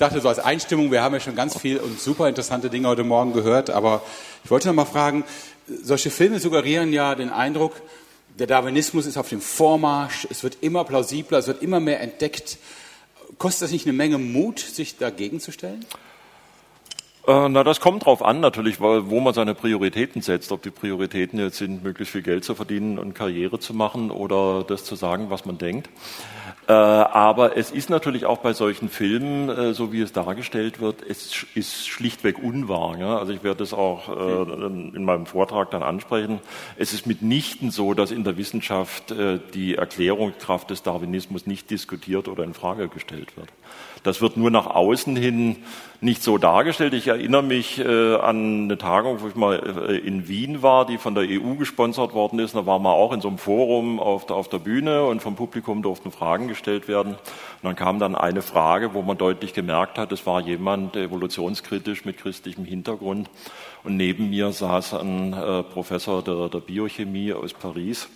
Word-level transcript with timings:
dachte 0.00 0.20
so 0.20 0.28
als 0.28 0.38
Einstimmung, 0.38 0.90
wir 0.90 1.02
haben 1.02 1.14
ja 1.14 1.20
schon 1.20 1.36
ganz 1.36 1.58
viel 1.58 1.76
und 1.76 2.00
super 2.00 2.28
interessante 2.28 2.70
Dinge 2.70 2.88
heute 2.88 3.04
Morgen 3.04 3.34
gehört, 3.34 3.68
aber 3.68 4.02
ich 4.44 4.50
wollte 4.50 4.68
noch 4.68 4.74
mal 4.74 4.86
fragen, 4.86 5.24
solche 5.82 6.10
Filme 6.10 6.40
suggerieren 6.40 6.92
ja 6.92 7.14
den 7.14 7.28
Eindruck, 7.28 7.74
der 8.38 8.46
Darwinismus 8.46 9.04
ist 9.04 9.18
auf 9.18 9.28
dem 9.28 9.42
Vormarsch, 9.42 10.26
es 10.30 10.42
wird 10.42 10.58
immer 10.62 10.84
plausibler, 10.84 11.38
es 11.38 11.46
wird 11.46 11.62
immer 11.62 11.80
mehr 11.80 12.00
entdeckt. 12.00 12.56
Kostet 13.36 13.62
das 13.62 13.72
nicht 13.72 13.86
eine 13.86 13.92
Menge 13.92 14.16
Mut, 14.16 14.58
sich 14.58 14.96
dagegen 14.96 15.38
zu 15.38 15.52
stellen? 15.52 15.84
Äh, 17.26 17.48
na, 17.48 17.64
das 17.64 17.80
kommt 17.80 18.06
drauf 18.06 18.24
an 18.24 18.40
natürlich, 18.40 18.80
wo 18.80 19.20
man 19.20 19.34
seine 19.34 19.54
Prioritäten 19.54 20.22
setzt. 20.22 20.52
Ob 20.52 20.62
die 20.62 20.70
Prioritäten 20.70 21.38
jetzt 21.38 21.58
sind, 21.58 21.84
möglichst 21.84 22.12
viel 22.12 22.22
Geld 22.22 22.44
zu 22.44 22.54
verdienen 22.54 22.98
und 22.98 23.14
Karriere 23.14 23.58
zu 23.58 23.74
machen 23.74 24.10
oder 24.10 24.64
das 24.66 24.84
zu 24.84 24.94
sagen, 24.94 25.28
was 25.28 25.44
man 25.44 25.58
denkt. 25.58 25.90
Äh, 26.66 26.72
aber 26.72 27.56
es 27.56 27.70
ist 27.70 27.90
natürlich 27.90 28.24
auch 28.24 28.38
bei 28.38 28.52
solchen 28.54 28.88
Filmen, 28.88 29.48
äh, 29.48 29.74
so 29.74 29.92
wie 29.92 30.00
es 30.00 30.12
dargestellt 30.12 30.80
wird, 30.80 31.02
es 31.06 31.44
ist 31.54 31.88
schlichtweg 31.88 32.38
unwahr. 32.38 32.80
Also 33.18 33.32
ich 33.32 33.44
werde 33.44 33.58
das 33.58 33.72
auch 33.74 34.08
in 34.08 35.04
meinem 35.04 35.26
Vortrag 35.26 35.70
dann 35.70 35.82
ansprechen. 35.82 36.40
Es 36.76 36.92
ist 36.92 37.06
mitnichten 37.06 37.70
so, 37.70 37.94
dass 37.94 38.10
in 38.10 38.24
der 38.24 38.36
Wissenschaft 38.36 39.14
die 39.54 39.74
Erklärungskraft 39.74 40.70
des 40.70 40.82
Darwinismus 40.82 41.46
nicht 41.46 41.70
diskutiert 41.70 42.28
oder 42.28 42.44
in 42.44 42.54
Frage 42.54 42.88
gestellt 42.88 43.36
wird. 43.36 43.48
Das 44.02 44.20
wird 44.20 44.36
nur 44.36 44.50
nach 44.50 44.66
außen 44.66 45.16
hin 45.16 45.56
nicht 46.02 46.22
so 46.22 46.38
dargestellt. 46.38 46.94
Ich 46.94 47.08
erinnere 47.08 47.42
mich 47.42 47.78
äh, 47.78 48.14
an 48.16 48.64
eine 48.64 48.78
Tagung, 48.78 49.20
wo 49.20 49.28
ich 49.28 49.34
mal 49.34 49.88
äh, 49.88 49.98
in 49.98 50.28
Wien 50.28 50.62
war, 50.62 50.86
die 50.86 50.96
von 50.96 51.14
der 51.14 51.24
EU 51.24 51.56
gesponsert 51.56 52.14
worden 52.14 52.38
ist. 52.38 52.54
Da 52.54 52.64
waren 52.64 52.82
wir 52.82 52.94
auch 52.94 53.12
in 53.12 53.20
so 53.20 53.28
einem 53.28 53.36
Forum 53.36 54.00
auf 54.00 54.24
der, 54.24 54.36
auf 54.36 54.48
der 54.48 54.58
Bühne 54.58 55.04
und 55.04 55.20
vom 55.20 55.36
Publikum 55.36 55.82
durften 55.82 56.10
Fragen 56.10 56.48
gestellt 56.48 56.88
werden. 56.88 57.12
Und 57.12 57.18
dann 57.62 57.76
kam 57.76 57.98
dann 57.98 58.14
eine 58.14 58.40
Frage, 58.40 58.94
wo 58.94 59.02
man 59.02 59.18
deutlich 59.18 59.52
gemerkt 59.52 59.98
hat, 59.98 60.10
es 60.12 60.24
war 60.24 60.40
jemand 60.40 60.96
evolutionskritisch 60.96 62.06
mit 62.06 62.16
christlichem 62.16 62.64
Hintergrund. 62.64 63.28
Und 63.84 63.96
neben 63.96 64.30
mir 64.30 64.52
saß 64.52 64.94
ein 64.94 65.34
äh, 65.34 65.62
Professor 65.64 66.22
der, 66.22 66.48
der 66.48 66.60
Biochemie 66.60 67.34
aus 67.34 67.52
Paris. 67.52 68.08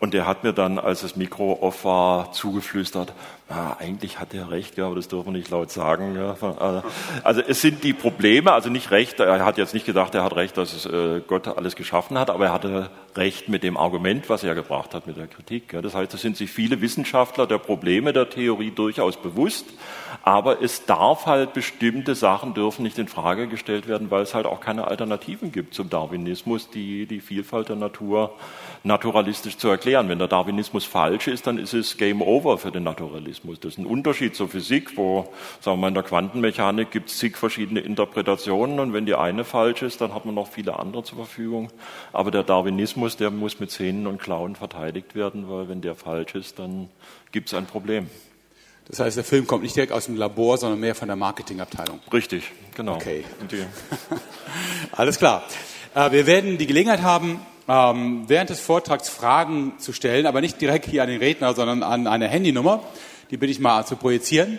Und 0.00 0.14
der 0.14 0.26
hat 0.26 0.44
mir 0.44 0.52
dann, 0.52 0.78
als 0.78 1.00
das 1.00 1.16
Mikro 1.16 1.58
off 1.60 1.84
war, 1.84 2.30
zugeflüstert, 2.32 3.12
na, 3.50 3.76
eigentlich 3.80 4.20
hat 4.20 4.34
er 4.34 4.50
recht, 4.50 4.76
ja, 4.76 4.86
aber 4.86 4.94
das 4.94 5.08
dürfen 5.08 5.32
wir 5.32 5.38
nicht 5.38 5.50
laut 5.50 5.70
sagen. 5.70 6.14
Ja. 6.16 6.36
Also 7.24 7.40
es 7.40 7.62
sind 7.62 7.82
die 7.82 7.94
Probleme, 7.94 8.52
also 8.52 8.68
nicht 8.68 8.90
recht, 8.90 9.20
er 9.20 9.44
hat 9.44 9.58
jetzt 9.58 9.74
nicht 9.74 9.86
gesagt, 9.86 10.14
er 10.14 10.22
hat 10.22 10.36
recht, 10.36 10.56
dass 10.56 10.72
es, 10.72 10.86
äh, 10.86 11.20
Gott 11.26 11.48
alles 11.48 11.74
geschaffen 11.74 12.18
hat, 12.18 12.30
aber 12.30 12.46
er 12.46 12.52
hatte 12.52 12.90
recht 13.16 13.48
mit 13.48 13.62
dem 13.62 13.76
Argument, 13.76 14.28
was 14.28 14.44
er 14.44 14.54
gebracht 14.54 14.94
hat, 14.94 15.06
mit 15.06 15.16
der 15.16 15.26
Kritik. 15.26 15.72
Ja. 15.72 15.82
Das 15.82 15.94
heißt, 15.94 16.12
es 16.14 16.20
sind 16.20 16.36
sich 16.36 16.50
viele 16.50 16.80
Wissenschaftler 16.80 17.46
der 17.46 17.58
Probleme 17.58 18.12
der 18.12 18.28
Theorie 18.28 18.70
durchaus 18.70 19.16
bewusst, 19.16 19.66
aber 20.22 20.62
es 20.62 20.84
darf 20.84 21.26
halt 21.26 21.54
bestimmte 21.54 22.14
Sachen 22.14 22.54
dürfen 22.54 22.82
nicht 22.82 22.98
in 22.98 23.08
Frage 23.08 23.48
gestellt 23.48 23.88
werden, 23.88 24.10
weil 24.10 24.22
es 24.22 24.34
halt 24.34 24.46
auch 24.46 24.60
keine 24.60 24.86
Alternativen 24.86 25.52
gibt 25.52 25.74
zum 25.74 25.88
Darwinismus, 25.88 26.70
die 26.70 27.06
die 27.06 27.20
Vielfalt 27.20 27.70
der 27.70 27.76
Natur 27.76 28.34
naturalistisch 28.84 29.56
zu 29.56 29.68
erklären. 29.68 30.08
Wenn 30.08 30.18
der 30.18 30.28
Darwinismus 30.28 30.84
falsch 30.84 31.28
ist, 31.28 31.46
dann 31.46 31.58
ist 31.58 31.74
es 31.74 31.96
Game 31.96 32.22
Over 32.22 32.58
für 32.58 32.70
den 32.70 32.84
Naturalismus. 32.84 33.60
Das 33.60 33.72
ist 33.72 33.78
ein 33.78 33.86
Unterschied 33.86 34.34
zur 34.34 34.48
Physik, 34.48 34.96
wo, 34.96 35.32
sagen 35.60 35.78
wir 35.78 35.82
mal, 35.82 35.88
in 35.88 35.94
der 35.94 36.02
Quantenmechanik 36.02 36.90
gibt 36.90 37.10
es 37.10 37.18
zig 37.18 37.36
verschiedene 37.36 37.80
Interpretationen 37.80 38.80
und 38.80 38.92
wenn 38.92 39.06
die 39.06 39.14
eine 39.14 39.44
falsch 39.44 39.82
ist, 39.82 40.00
dann 40.00 40.14
hat 40.14 40.24
man 40.24 40.34
noch 40.34 40.48
viele 40.48 40.78
andere 40.78 41.02
zur 41.04 41.18
Verfügung. 41.18 41.70
Aber 42.12 42.30
der 42.30 42.42
Darwinismus, 42.42 43.16
der 43.16 43.30
muss 43.30 43.60
mit 43.60 43.70
Zähnen 43.70 44.06
und 44.06 44.20
Klauen 44.20 44.56
verteidigt 44.56 45.14
werden, 45.14 45.48
weil 45.48 45.68
wenn 45.68 45.80
der 45.80 45.94
falsch 45.94 46.34
ist, 46.34 46.58
dann 46.58 46.88
gibt 47.32 47.48
es 47.48 47.54
ein 47.54 47.66
Problem. 47.66 48.08
Das 48.88 49.00
heißt, 49.00 49.18
der 49.18 49.24
Film 49.24 49.46
kommt 49.46 49.62
nicht 49.62 49.76
direkt 49.76 49.92
aus 49.92 50.06
dem 50.06 50.16
Labor, 50.16 50.56
sondern 50.56 50.80
mehr 50.80 50.94
von 50.94 51.08
der 51.08 51.16
Marketingabteilung. 51.16 52.00
Richtig, 52.10 52.50
genau. 52.74 52.94
Okay. 52.94 53.24
Alles 54.92 55.18
klar. 55.18 55.44
Äh, 55.94 56.10
wir 56.10 56.26
werden 56.26 56.56
die 56.56 56.66
Gelegenheit 56.66 57.02
haben, 57.02 57.40
ähm, 57.68 58.24
während 58.26 58.50
des 58.50 58.60
Vortrags 58.60 59.08
Fragen 59.10 59.74
zu 59.78 59.92
stellen, 59.92 60.26
aber 60.26 60.40
nicht 60.40 60.60
direkt 60.60 60.86
hier 60.86 61.02
an 61.02 61.08
den 61.08 61.18
Redner, 61.18 61.54
sondern 61.54 61.82
an 61.82 62.06
eine 62.06 62.26
Handynummer. 62.26 62.82
Die 63.30 63.36
bitte 63.36 63.52
ich 63.52 63.60
mal 63.60 63.84
zu 63.84 63.96
projizieren. 63.96 64.58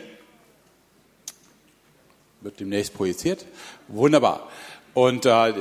Wird 2.42 2.60
demnächst 2.60 2.94
projiziert. 2.94 3.46
Wunderbar. 3.88 4.48
Und 4.94 5.26
äh, 5.26 5.54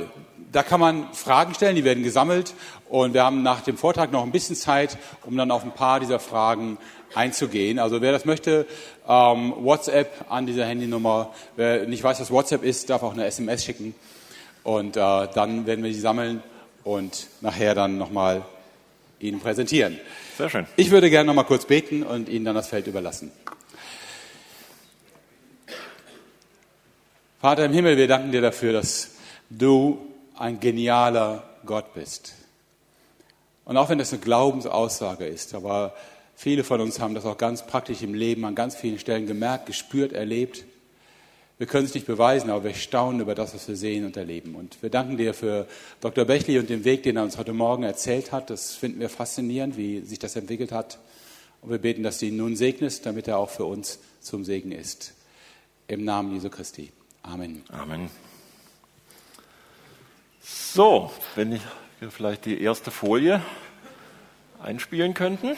da 0.51 0.63
kann 0.63 0.79
man 0.79 1.11
Fragen 1.13 1.53
stellen, 1.53 1.75
die 1.75 1.83
werden 1.83 2.03
gesammelt. 2.03 2.53
Und 2.87 3.13
wir 3.13 3.23
haben 3.23 3.41
nach 3.41 3.61
dem 3.61 3.77
Vortrag 3.77 4.11
noch 4.11 4.23
ein 4.23 4.31
bisschen 4.31 4.55
Zeit, 4.55 4.97
um 5.25 5.35
dann 5.35 5.51
auf 5.51 5.63
ein 5.63 5.73
paar 5.73 5.99
dieser 5.99 6.19
Fragen 6.19 6.77
einzugehen. 7.15 7.79
Also 7.79 8.01
wer 8.01 8.11
das 8.11 8.25
möchte, 8.25 8.67
ähm, 9.07 9.53
WhatsApp 9.57 10.25
an 10.29 10.45
dieser 10.45 10.65
Handynummer. 10.65 11.33
Wer 11.55 11.87
nicht 11.87 12.03
weiß, 12.03 12.19
was 12.19 12.31
WhatsApp 12.31 12.63
ist, 12.63 12.89
darf 12.89 13.01
auch 13.01 13.13
eine 13.13 13.25
SMS 13.25 13.65
schicken. 13.65 13.95
Und 14.63 14.97
äh, 14.97 15.27
dann 15.33 15.65
werden 15.65 15.83
wir 15.83 15.93
sie 15.93 15.99
sammeln 15.99 16.43
und 16.83 17.27
nachher 17.41 17.75
dann 17.75 17.97
nochmal 17.97 18.43
Ihnen 19.19 19.39
präsentieren. 19.39 19.99
Sehr 20.37 20.49
schön. 20.49 20.65
Ich 20.75 20.91
würde 20.91 21.09
gerne 21.09 21.27
nochmal 21.27 21.45
kurz 21.45 21.65
beten 21.65 22.03
und 22.03 22.29
Ihnen 22.29 22.45
dann 22.45 22.55
das 22.55 22.67
Feld 22.69 22.87
überlassen. 22.87 23.31
Vater 27.39 27.65
im 27.65 27.73
Himmel, 27.73 27.95
wir 27.95 28.07
danken 28.07 28.33
dir 28.33 28.41
dafür, 28.41 28.73
dass 28.73 29.11
du 29.49 29.97
ein 30.37 30.59
genialer 30.59 31.43
Gott 31.65 31.93
bist. 31.93 32.33
Und 33.63 33.77
auch 33.77 33.89
wenn 33.89 33.97
das 33.97 34.11
eine 34.11 34.21
Glaubensaussage 34.21 35.25
ist, 35.25 35.53
aber 35.53 35.93
viele 36.35 36.63
von 36.63 36.81
uns 36.81 36.99
haben 36.99 37.15
das 37.15 37.25
auch 37.25 37.37
ganz 37.37 37.65
praktisch 37.65 38.01
im 38.01 38.13
Leben 38.13 38.43
an 38.43 38.55
ganz 38.55 38.75
vielen 38.75 38.99
Stellen 38.99 39.25
gemerkt, 39.25 39.67
gespürt, 39.67 40.11
erlebt. 40.11 40.65
Wir 41.59 41.67
können 41.67 41.85
es 41.85 41.93
nicht 41.93 42.07
beweisen, 42.07 42.49
aber 42.49 42.63
wir 42.63 42.73
staunen 42.73 43.19
über 43.19 43.35
das, 43.35 43.53
was 43.53 43.67
wir 43.67 43.75
sehen 43.75 44.05
und 44.05 44.15
erleben. 44.15 44.55
Und 44.55 44.81
wir 44.81 44.89
danken 44.89 45.17
dir 45.17 45.33
für 45.33 45.67
Dr. 45.99 46.23
Bechli 46.23 46.57
und 46.57 46.69
den 46.69 46.85
Weg, 46.85 47.03
den 47.03 47.17
er 47.17 47.23
uns 47.23 47.37
heute 47.37 47.51
Morgen 47.51 47.83
erzählt 47.83 48.31
hat. 48.31 48.49
Das 48.49 48.75
finden 48.75 49.01
wir 49.01 49.09
faszinierend, 49.09 49.75
wie 49.75 49.99
sich 49.99 50.19
das 50.19 50.37
entwickelt 50.37 50.71
hat. 50.71 50.99
Und 51.61 51.69
wir 51.69 51.77
beten, 51.79 52.01
dass 52.01 52.19
du 52.19 52.27
ihn 52.27 52.37
nun 52.37 52.55
segnest, 52.55 53.05
damit 53.05 53.27
er 53.27 53.37
auch 53.37 53.49
für 53.49 53.65
uns 53.65 53.99
zum 54.21 54.45
Segen 54.45 54.71
ist. 54.71 55.13
Im 55.89 56.05
Namen 56.05 56.33
Jesu 56.33 56.49
Christi. 56.49 56.93
Amen. 57.23 57.61
Amen. 57.67 58.09
So, 60.41 61.11
wenn 61.35 61.59
wir 61.99 62.09
vielleicht 62.09 62.45
die 62.45 62.61
erste 62.61 62.89
Folie 62.89 63.41
einspielen 64.63 65.13
könnten. 65.13 65.57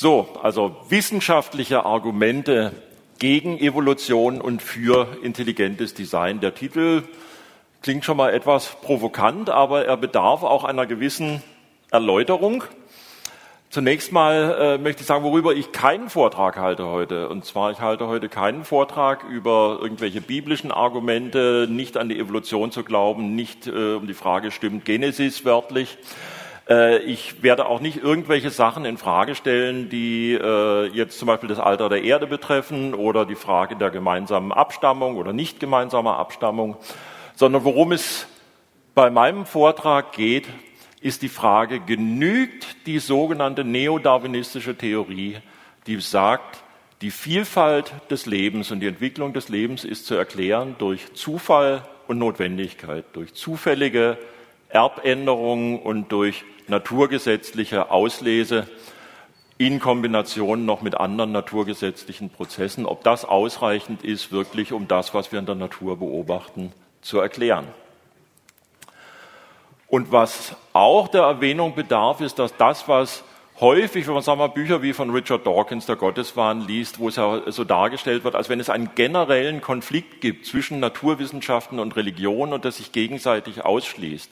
So, 0.00 0.28
also 0.44 0.76
wissenschaftliche 0.90 1.84
Argumente 1.84 2.70
gegen 3.18 3.58
Evolution 3.58 4.40
und 4.40 4.62
für 4.62 5.08
intelligentes 5.24 5.92
Design. 5.92 6.38
Der 6.38 6.54
Titel 6.54 7.02
klingt 7.82 8.04
schon 8.04 8.16
mal 8.16 8.32
etwas 8.32 8.76
provokant, 8.80 9.50
aber 9.50 9.86
er 9.86 9.96
bedarf 9.96 10.44
auch 10.44 10.62
einer 10.62 10.86
gewissen 10.86 11.42
Erläuterung. 11.90 12.62
Zunächst 13.70 14.12
mal 14.12 14.56
äh, 14.60 14.78
möchte 14.78 15.00
ich 15.00 15.08
sagen, 15.08 15.24
worüber 15.24 15.52
ich 15.52 15.72
keinen 15.72 16.10
Vortrag 16.10 16.58
halte 16.58 16.86
heute. 16.86 17.28
Und 17.28 17.44
zwar, 17.44 17.72
ich 17.72 17.80
halte 17.80 18.06
heute 18.06 18.28
keinen 18.28 18.64
Vortrag 18.64 19.24
über 19.24 19.80
irgendwelche 19.82 20.20
biblischen 20.20 20.70
Argumente, 20.70 21.66
nicht 21.68 21.96
an 21.96 22.08
die 22.08 22.20
Evolution 22.20 22.70
zu 22.70 22.84
glauben, 22.84 23.34
nicht 23.34 23.66
äh, 23.66 23.94
um 23.94 24.06
die 24.06 24.14
Frage, 24.14 24.52
stimmt 24.52 24.84
Genesis 24.84 25.44
wörtlich, 25.44 25.98
äh, 26.68 26.98
ich 26.98 27.42
werde 27.42 27.66
auch 27.66 27.80
nicht 27.80 28.02
irgendwelche 28.02 28.50
Sachen 28.50 28.84
in 28.84 28.98
Frage 28.98 29.34
stellen, 29.34 29.88
die 29.88 30.34
äh, 30.34 30.86
jetzt 30.88 31.18
zum 31.18 31.26
Beispiel 31.26 31.48
das 31.48 31.58
Alter 31.58 31.88
der 31.88 32.02
Erde 32.02 32.26
betreffen 32.26 32.94
oder 32.94 33.24
die 33.24 33.34
Frage 33.34 33.76
der 33.76 33.90
gemeinsamen 33.90 34.52
Abstammung 34.52 35.16
oder 35.16 35.32
nicht 35.32 35.60
gemeinsamer 35.60 36.18
Abstammung, 36.18 36.76
sondern 37.34 37.64
worum 37.64 37.92
es 37.92 38.26
bei 38.94 39.10
meinem 39.10 39.46
Vortrag 39.46 40.12
geht, 40.12 40.46
ist 41.00 41.22
die 41.22 41.28
Frage, 41.28 41.80
genügt 41.80 42.86
die 42.86 42.98
sogenannte 42.98 43.64
neodarwinistische 43.64 44.76
Theorie, 44.76 45.38
die 45.86 46.00
sagt, 46.00 46.64
die 47.00 47.12
Vielfalt 47.12 47.92
des 48.10 48.26
Lebens 48.26 48.72
und 48.72 48.80
die 48.80 48.88
Entwicklung 48.88 49.32
des 49.32 49.48
Lebens 49.48 49.84
ist 49.84 50.06
zu 50.06 50.16
erklären 50.16 50.74
durch 50.78 51.14
Zufall 51.14 51.82
und 52.08 52.18
Notwendigkeit, 52.18 53.04
durch 53.12 53.34
zufällige 53.34 54.18
Erbänderungen 54.68 55.78
und 55.78 56.10
durch 56.10 56.44
naturgesetzliche 56.68 57.90
Auslese 57.90 58.66
in 59.58 59.80
Kombination 59.80 60.64
noch 60.64 60.82
mit 60.82 60.94
anderen 60.94 61.32
naturgesetzlichen 61.32 62.30
Prozessen, 62.30 62.86
ob 62.86 63.02
das 63.02 63.24
ausreichend 63.24 64.04
ist, 64.04 64.30
wirklich 64.30 64.72
um 64.72 64.86
das, 64.86 65.14
was 65.14 65.32
wir 65.32 65.40
in 65.40 65.46
der 65.46 65.56
Natur 65.56 65.98
beobachten, 65.98 66.72
zu 67.02 67.18
erklären. 67.18 67.66
Und 69.88 70.12
was 70.12 70.54
auch 70.72 71.08
der 71.08 71.22
Erwähnung 71.22 71.74
bedarf, 71.74 72.20
ist, 72.20 72.38
dass 72.38 72.56
das, 72.56 72.86
was 72.86 73.24
häufig, 73.58 74.06
wenn 74.06 74.14
man 74.14 74.22
sagen 74.22 74.38
wir, 74.38 74.48
Bücher 74.48 74.82
wie 74.82 74.92
von 74.92 75.10
Richard 75.10 75.44
Dawkins, 75.44 75.86
der 75.86 75.96
Gotteswahn, 75.96 76.60
liest, 76.60 77.00
wo 77.00 77.08
es 77.08 77.16
ja 77.16 77.50
so 77.50 77.64
dargestellt 77.64 78.22
wird, 78.22 78.36
als 78.36 78.48
wenn 78.48 78.60
es 78.60 78.70
einen 78.70 78.94
generellen 78.94 79.60
Konflikt 79.60 80.20
gibt 80.20 80.46
zwischen 80.46 80.78
Naturwissenschaften 80.78 81.80
und 81.80 81.96
Religion 81.96 82.52
und 82.52 82.64
das 82.64 82.76
sich 82.76 82.92
gegenseitig 82.92 83.64
ausschließt 83.64 84.30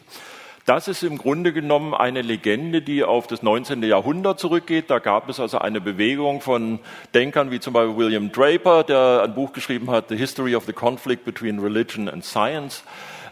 Das 0.66 0.88
ist 0.88 1.04
im 1.04 1.16
Grunde 1.16 1.52
genommen 1.52 1.94
eine 1.94 2.22
Legende, 2.22 2.82
die 2.82 3.04
auf 3.04 3.28
das 3.28 3.40
19. 3.40 3.84
Jahrhundert 3.84 4.40
zurückgeht. 4.40 4.90
Da 4.90 4.98
gab 4.98 5.28
es 5.28 5.38
also 5.38 5.58
eine 5.58 5.80
Bewegung 5.80 6.40
von 6.40 6.80
Denkern 7.14 7.52
wie 7.52 7.60
zum 7.60 7.72
Beispiel 7.72 7.96
William 7.96 8.32
Draper, 8.32 8.82
der 8.82 9.22
ein 9.22 9.32
Buch 9.32 9.52
geschrieben 9.52 9.92
hat, 9.92 10.08
The 10.08 10.16
History 10.16 10.56
of 10.56 10.64
the 10.64 10.72
Conflict 10.72 11.24
Between 11.24 11.60
Religion 11.60 12.08
and 12.08 12.24
Science. 12.24 12.82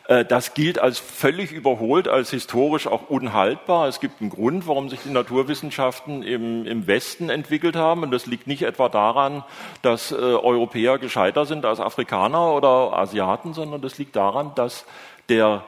Äh, 0.06 0.24
das 0.24 0.54
gilt 0.54 0.78
als 0.78 1.00
völlig 1.00 1.50
überholt, 1.50 2.06
als 2.06 2.30
historisch 2.30 2.86
auch 2.86 3.10
unhaltbar. 3.10 3.88
Es 3.88 3.98
gibt 3.98 4.20
einen 4.20 4.30
Grund, 4.30 4.68
warum 4.68 4.88
sich 4.88 5.00
die 5.02 5.10
Naturwissenschaften 5.10 6.22
im, 6.22 6.64
im 6.66 6.86
Westen 6.86 7.30
entwickelt 7.30 7.74
haben. 7.74 8.04
Und 8.04 8.12
das 8.12 8.26
liegt 8.26 8.46
nicht 8.46 8.62
etwa 8.62 8.88
daran, 8.88 9.42
dass 9.82 10.12
äh, 10.12 10.14
Europäer 10.14 10.98
gescheiter 10.98 11.46
sind 11.46 11.64
als 11.64 11.80
Afrikaner 11.80 12.52
oder 12.52 12.96
Asiaten, 12.96 13.54
sondern 13.54 13.82
das 13.82 13.98
liegt 13.98 14.14
daran, 14.14 14.52
dass 14.54 14.86
der 15.28 15.64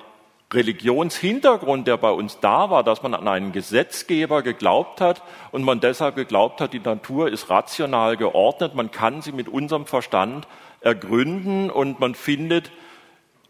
Religionshintergrund, 0.53 1.89
der 1.89 1.97
bei 1.97 2.11
uns 2.11 2.39
da 2.41 2.71
war, 2.71 2.85
dass 2.85 3.03
man 3.03 3.15
an 3.15 3.27
einen 3.27 3.53
Gesetzgeber 3.53 4.43
geglaubt 4.43 5.01
hat 5.01 5.23
und 5.51 5.65
man 5.65 5.81
deshalb 5.81 6.15
geglaubt 6.15 6.61
hat, 6.61 6.73
die 6.73 6.81
Natur 6.81 7.29
ist 7.29 7.51
rational 7.51 8.17
geordnet, 8.17 8.75
man 8.75 8.93
kann 8.93 9.23
sie 9.23 9.33
mit 9.33 9.49
unserem 9.49 9.87
Verstand 9.87 10.47
ergründen 10.81 11.69
und 11.69 11.99
man 11.99 12.15
findet 12.15 12.71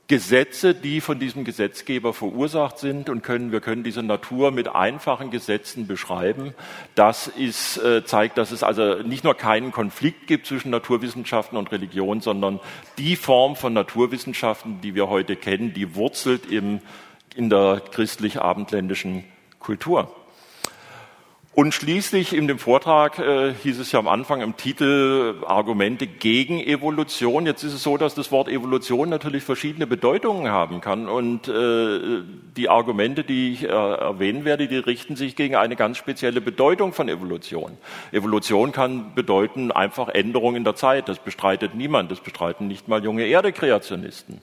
Gesetze, 0.09 0.73
die 0.73 1.01
von 1.01 1.19
diesem 1.19 1.45
Gesetzgeber 1.45 2.13
verursacht 2.13 2.79
sind 2.79 3.09
und 3.09 3.25
können, 3.25 3.51
wir 3.51 3.61
können 3.61 3.83
diese 3.83 4.05
Natur 4.05 4.53
mit 4.53 4.69
einfachen 4.69 5.33
Gesetzen 5.33 5.89
beschreiben. 5.89 6.55
Das 6.95 7.27
ist, 7.27 7.79
äh, 7.79 8.05
zeigt, 8.05 8.39
dass 8.39 8.53
es 8.53 8.63
also 8.63 9.03
nicht 9.03 9.25
nur 9.25 9.35
keinen 9.35 9.73
Konflikt 9.73 10.29
gibt 10.29 10.47
zwischen 10.47 10.71
Naturwissenschaften 10.71 11.59
und 11.59 11.73
Religion, 11.73 12.21
sondern 12.21 12.61
die 12.99 13.17
Form 13.17 13.57
von 13.57 13.73
Naturwissenschaften, 13.73 14.81
die 14.81 14.95
wir 14.95 15.09
heute 15.09 15.35
kennen, 15.35 15.75
die 15.75 15.97
wurzelt 15.97 16.47
im, 16.47 16.81
in 17.35 17.51
der 17.51 17.83
christlich-abendländischen 17.91 19.25
Kultur. 19.59 20.15
Und 21.57 21.73
schließlich 21.73 22.35
in 22.35 22.49
dem 22.49 22.59
Vortrag 22.59 23.19
äh, 23.19 23.55
hieß 23.55 23.79
es 23.79 23.91
ja 23.91 23.99
am 23.99 24.09
Anfang 24.09 24.43
im 24.43 24.59
Titel 24.59 25.37
Argumente 25.47 26.07
gegen 26.07 26.61
Evolution. 26.61 27.47
Jetzt 27.47 27.63
ist 27.63 27.73
es 27.73 27.83
so, 27.83 27.97
dass 27.97 28.15
das 28.15 28.31
Wort 28.31 28.49
Evolution 28.49 29.09
natürlich 29.09 29.43
verschiedene 29.43 29.87
Bedeutungen 29.87 30.51
haben 30.51 30.83
kann. 30.83 31.09
Und 31.09 31.49
äh, 31.49 32.21
die 32.55 32.69
Argumente, 32.69 33.25
die 33.25 33.55
ich 33.55 33.63
äh, 33.63 33.69
erwähnen 33.69 34.45
werde, 34.45 34.69
die 34.69 34.77
richten 34.77 35.17
sich 35.17 35.35
gegen 35.35 35.57
eine 35.57 35.77
ganz 35.77 35.97
spezielle 35.97 36.43
Bedeutung 36.43 36.93
von 36.93 37.09
Evolution. 37.09 37.79
Evolution 38.13 38.73
kann 38.73 39.15
bedeuten 39.15 39.73
einfach 39.73 40.11
Änderung 40.11 40.57
in 40.57 40.65
der 40.65 40.75
Zeit. 40.75 41.09
Das 41.09 41.21
bestreitet 41.21 41.75
niemand. 41.75 42.11
Das 42.11 42.21
bestreiten 42.21 42.69
nicht 42.69 42.87
mal 42.87 43.03
junge 43.03 43.25
Erdekreationisten. 43.25 44.43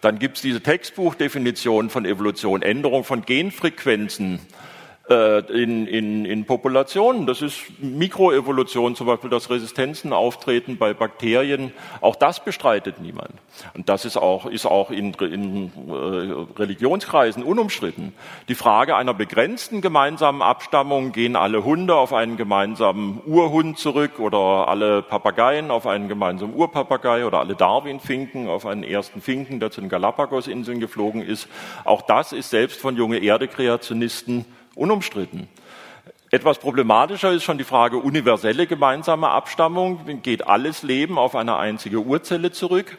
Dann 0.00 0.18
gibt 0.18 0.36
es 0.36 0.42
diese 0.42 0.62
Textbuchdefinition 0.62 1.90
von 1.90 2.06
Evolution, 2.06 2.62
Änderung 2.62 3.04
von 3.04 3.20
Genfrequenzen 3.20 4.36
äh, 4.36 4.73
in, 5.06 5.86
in, 5.86 6.24
in 6.24 6.46
Populationen. 6.46 7.26
Das 7.26 7.42
ist 7.42 7.60
Mikroevolution, 7.78 8.96
zum 8.96 9.06
Beispiel, 9.06 9.28
dass 9.28 9.50
Resistenzen 9.50 10.14
auftreten 10.14 10.78
bei 10.78 10.94
Bakterien. 10.94 11.72
Auch 12.00 12.16
das 12.16 12.42
bestreitet 12.42 13.00
niemand. 13.00 13.30
Und 13.74 13.90
das 13.90 14.06
ist 14.06 14.16
auch, 14.16 14.46
ist 14.46 14.64
auch 14.64 14.90
in, 14.90 15.12
in 15.12 15.72
äh, 15.88 16.58
Religionskreisen 16.58 17.42
unumstritten. 17.42 18.14
Die 18.48 18.54
Frage 18.54 18.96
einer 18.96 19.12
begrenzten 19.12 19.82
gemeinsamen 19.82 20.40
Abstammung, 20.40 21.12
gehen 21.12 21.36
alle 21.36 21.64
Hunde 21.64 21.94
auf 21.94 22.14
einen 22.14 22.38
gemeinsamen 22.38 23.20
Urhund 23.26 23.78
zurück 23.78 24.18
oder 24.20 24.68
alle 24.68 25.02
Papageien 25.02 25.70
auf 25.70 25.86
einen 25.86 26.08
gemeinsamen 26.08 26.54
Urpapagei 26.54 27.26
oder 27.26 27.40
alle 27.40 27.54
Darwin-Finken 27.54 28.48
auf 28.48 28.64
einen 28.64 28.84
ersten 28.84 29.20
Finken, 29.20 29.60
der 29.60 29.70
zu 29.70 29.82
den 29.82 29.90
Galapagos-Inseln 29.90 30.80
geflogen 30.80 31.20
ist. 31.20 31.46
Auch 31.84 32.00
das 32.00 32.32
ist 32.32 32.48
selbst 32.48 32.80
von 32.80 32.96
junge 32.96 33.18
Erde-Kreationisten 33.18 34.46
unumstritten. 34.76 35.48
Etwas 36.30 36.58
problematischer 36.58 37.30
ist 37.32 37.44
schon 37.44 37.58
die 37.58 37.64
Frage 37.64 37.98
universelle 37.98 38.66
gemeinsame 38.66 39.28
Abstammung. 39.28 40.20
Geht 40.22 40.48
alles 40.48 40.82
Leben 40.82 41.16
auf 41.16 41.36
eine 41.36 41.56
einzige 41.56 42.00
Urzelle 42.00 42.50
zurück? 42.50 42.98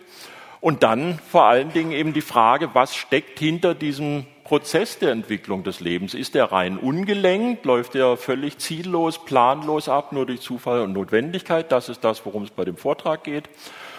Und 0.61 0.83
dann 0.83 1.19
vor 1.19 1.43
allen 1.43 1.73
Dingen 1.73 1.91
eben 1.91 2.13
die 2.13 2.21
Frage, 2.21 2.69
was 2.73 2.95
steckt 2.95 3.37
hinter 3.39 3.75
diesem 3.75 4.25
Prozess 4.45 4.99
der 4.99 5.11
Entwicklung 5.11 5.63
des 5.63 5.79
Lebens? 5.79 6.13
Ist 6.13 6.33
der 6.33 6.51
rein 6.51 6.77
ungelenkt? 6.77 7.65
Läuft 7.65 7.93
der 7.93 8.15
völlig 8.15 8.57
ziellos, 8.59 9.25
planlos 9.25 9.89
ab, 9.89 10.11
nur 10.11 10.25
durch 10.25 10.39
Zufall 10.39 10.81
und 10.81 10.93
Notwendigkeit? 10.93 11.71
Das 11.71 11.89
ist 11.89 12.03
das, 12.03 12.25
worum 12.25 12.43
es 12.43 12.51
bei 12.51 12.63
dem 12.63 12.77
Vortrag 12.77 13.23
geht. 13.23 13.49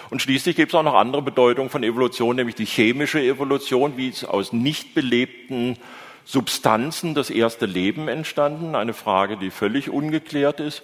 Und 0.09 0.23
schließlich 0.23 0.57
gibt 0.57 0.73
es 0.73 0.75
auch 0.75 0.83
noch 0.83 0.95
andere 0.95 1.21
Bedeutungen 1.21 1.69
von 1.69 1.83
Evolution, 1.83 2.37
nämlich 2.37 2.55
die 2.55 2.65
chemische 2.65 3.21
Evolution, 3.21 3.97
wie 3.97 4.09
es 4.09 4.25
aus 4.25 4.53
nicht 4.53 4.95
belebten 4.95 5.77
Substanzen 6.27 7.15
das 7.15 7.31
erste 7.31 7.67
Leben 7.67 8.09
entstanden, 8.09 8.75
eine 8.75 8.95
Frage, 8.95 9.37
die 9.37 9.51
völlig 9.51 9.89
ungeklärt 9.91 10.59
ist. 10.59 10.83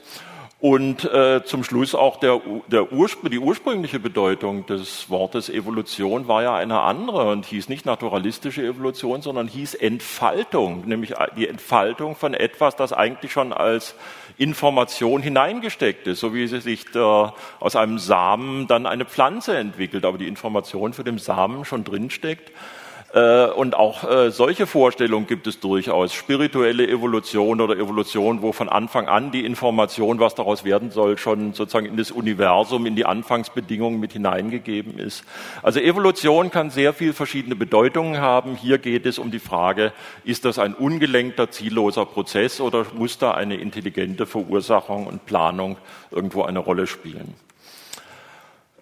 Und 0.61 1.05
äh, 1.13 1.43
zum 1.45 1.65
Schluss 1.65 1.97
auch 1.97 2.21
der, 2.21 2.41
der 2.69 2.93
Urspr 2.93 3.29
die 3.29 3.41
ursprüngliche 3.41 3.99
Bedeutung 3.99 4.65
des 4.67 5.11
Wortes 5.11 5.51
Evolution 5.51 6.29
war 6.29 6.45
ja 6.45 6.55
eine 6.55 6.83
andere 6.83 7.33
und 7.33 7.47
hieß 7.47 7.69
nicht 7.69 7.85
naturalistische 7.85 8.65
Evolution, 8.65 9.23
sondern 9.23 9.49
hieß 9.49 9.75
Entfaltung, 9.75 10.87
nämlich 10.87 11.15
die 11.37 11.49
Entfaltung 11.49 12.15
von 12.15 12.35
etwas, 12.35 12.77
das 12.77 12.93
eigentlich 12.93 13.33
schon 13.33 13.53
als 13.53 13.97
Information 14.39 15.21
hineingesteckt 15.21 16.07
ist, 16.07 16.21
so 16.21 16.33
wie 16.33 16.47
sie 16.47 16.61
sich 16.61 16.85
da 16.93 17.35
aus 17.59 17.75
einem 17.75 17.99
Samen 17.99 18.69
dann 18.69 18.87
eine 18.87 19.05
Pflanze 19.05 19.57
entwickelt, 19.57 20.05
aber 20.05 20.19
die 20.19 20.29
Information 20.29 20.93
für 20.93 21.03
den 21.03 21.19
Samen 21.19 21.65
schon 21.65 21.83
drinsteckt. 21.83 22.51
Äh, 22.51 22.82
und 23.15 23.75
auch 23.75 24.09
äh, 24.11 24.31
solche 24.31 24.67
Vorstellungen 24.67 25.27
gibt 25.27 25.47
es 25.47 25.61
durchaus. 25.61 26.15
Spirituelle 26.15 26.89
Evolution 26.89 27.61
oder 27.61 27.77
Evolution, 27.77 28.41
wo 28.41 28.53
von 28.53 28.71
Anfang 28.71 29.07
an 29.07 29.31
die 29.31 29.45
Information, 29.45 30.19
was 30.19 30.35
daraus 30.35 30.65
werden 30.65 30.91
soll, 30.91 31.19
schon 31.19 31.53
sozusagen 31.53 31.85
in 31.85 31.99
das 31.99 32.11
Universum, 32.11 32.87
in 32.87 32.97
die 32.97 33.05
Anfangsbedingungen 33.05 34.01
mit 34.01 34.15
hineingegeben 34.15 34.99
ist. 34.99 35.25
Also 35.63 35.79
Evolution 35.81 36.51
kann 36.51 36.71
sehr 36.71 36.95
viel 36.95 37.13
verschiedene 37.13 37.55
Bedeutungen 37.55 38.19
haben. 38.19 38.57
Hier 38.57 38.79
geht 38.79 39.05
es 39.05 39.19
um 39.19 39.31
die 39.31 39.41
Frage, 39.41 39.93
ist 40.25 40.47
das 40.47 40.59
ein 40.59 40.73
ungelenkter, 40.75 41.51
zielloser 41.51 42.07
Prozess 42.07 42.63
oder 42.63 42.87
muss 42.95 43.19
da 43.19 43.33
eine 43.33 43.57
intelligente 43.57 44.25
Verursachung 44.25 45.07
und 45.07 45.27
Planung 45.27 45.77
irgendwo 46.11 46.45
eine 46.45 46.61
Rolle 46.61 46.87
spielen? 46.87 47.35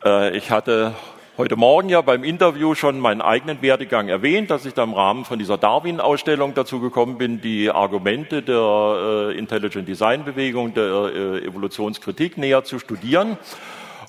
Äh, 0.05 0.37
ich 0.37 0.53
hatte 0.53 0.94
heute 1.38 1.56
Morgen 1.56 1.88
ja 1.88 2.00
beim 2.00 2.25
Interview 2.25 2.75
schon 2.75 2.99
meinen 2.99 3.21
eigenen 3.21 3.62
Werdegang 3.62 4.09
erwähnt, 4.09 4.50
dass 4.50 4.67
ich 4.67 4.75
da 4.75 4.85
im 4.85 4.94
Rahmen 4.94 5.25
von 5.25 5.38
dieser 5.38 5.59
Darwin-Ausstellung 5.59 6.55
dazu 6.55 6.81
gekommen 6.81 7.19
bin, 7.19 7.41
die 7.41 7.71
Argumente 7.71 8.43
der 8.43 9.31
äh, 9.31 9.38
Intelligent 9.38 9.88
Design-Bewegung, 9.88 10.75
der 10.75 10.85
äh, 10.85 11.47
Evolutionskritik 11.47 12.38
näher 12.38 12.64
zu 12.64 12.78
studieren. 12.78 13.38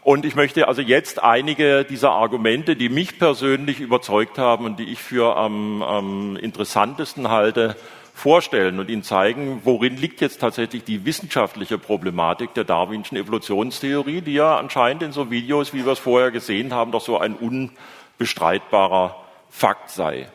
Und 0.03 0.25
ich 0.25 0.36
möchte 0.36 0.67
also 0.67 0.81
jetzt 0.81 1.22
einige 1.22 1.86
dieser 1.86 2.12
Argumente, 2.12 2.75
die 2.75 2.89
mich 2.89 3.19
persönlich 3.19 3.79
überzeugt 3.79 4.38
haben 4.38 4.65
und 4.65 4.79
die 4.79 4.91
ich 4.91 5.00
für 5.00 5.38
am, 5.38 5.84
am 5.84 6.36
interessantesten 6.38 7.29
halte, 7.29 7.75
vorstellen 8.13 8.80
und 8.80 8.89
Ihnen 8.89 9.03
zeigen, 9.03 9.62
worin 9.63 9.98
liegt 9.98 10.22
jetzt 10.22 10.41
tatsächlich 10.41 10.84
die 10.84 11.06
wissenschaftliche 11.06 11.77
Problematik 11.77 12.53
der 12.53 12.63
darwinschen 12.63 13.18
Evolutionstheorie, 13.18 14.22
die 14.22 14.34
ja 14.34 14.58
anscheinend 14.58 15.03
in 15.03 15.12
so 15.12 15.32
Videos, 15.32 15.74
wie 15.74 15.86
wir 15.86 15.94
es 15.94 16.00
vorher 16.00 16.32
gesehen 16.32 16.74
haben, 16.74 16.91
doch 16.91 17.01
so 17.01 17.18
ein 17.18 17.36
unbestreitbarer 17.36 19.15
Fakt 19.50 19.89
sei. 19.89 20.30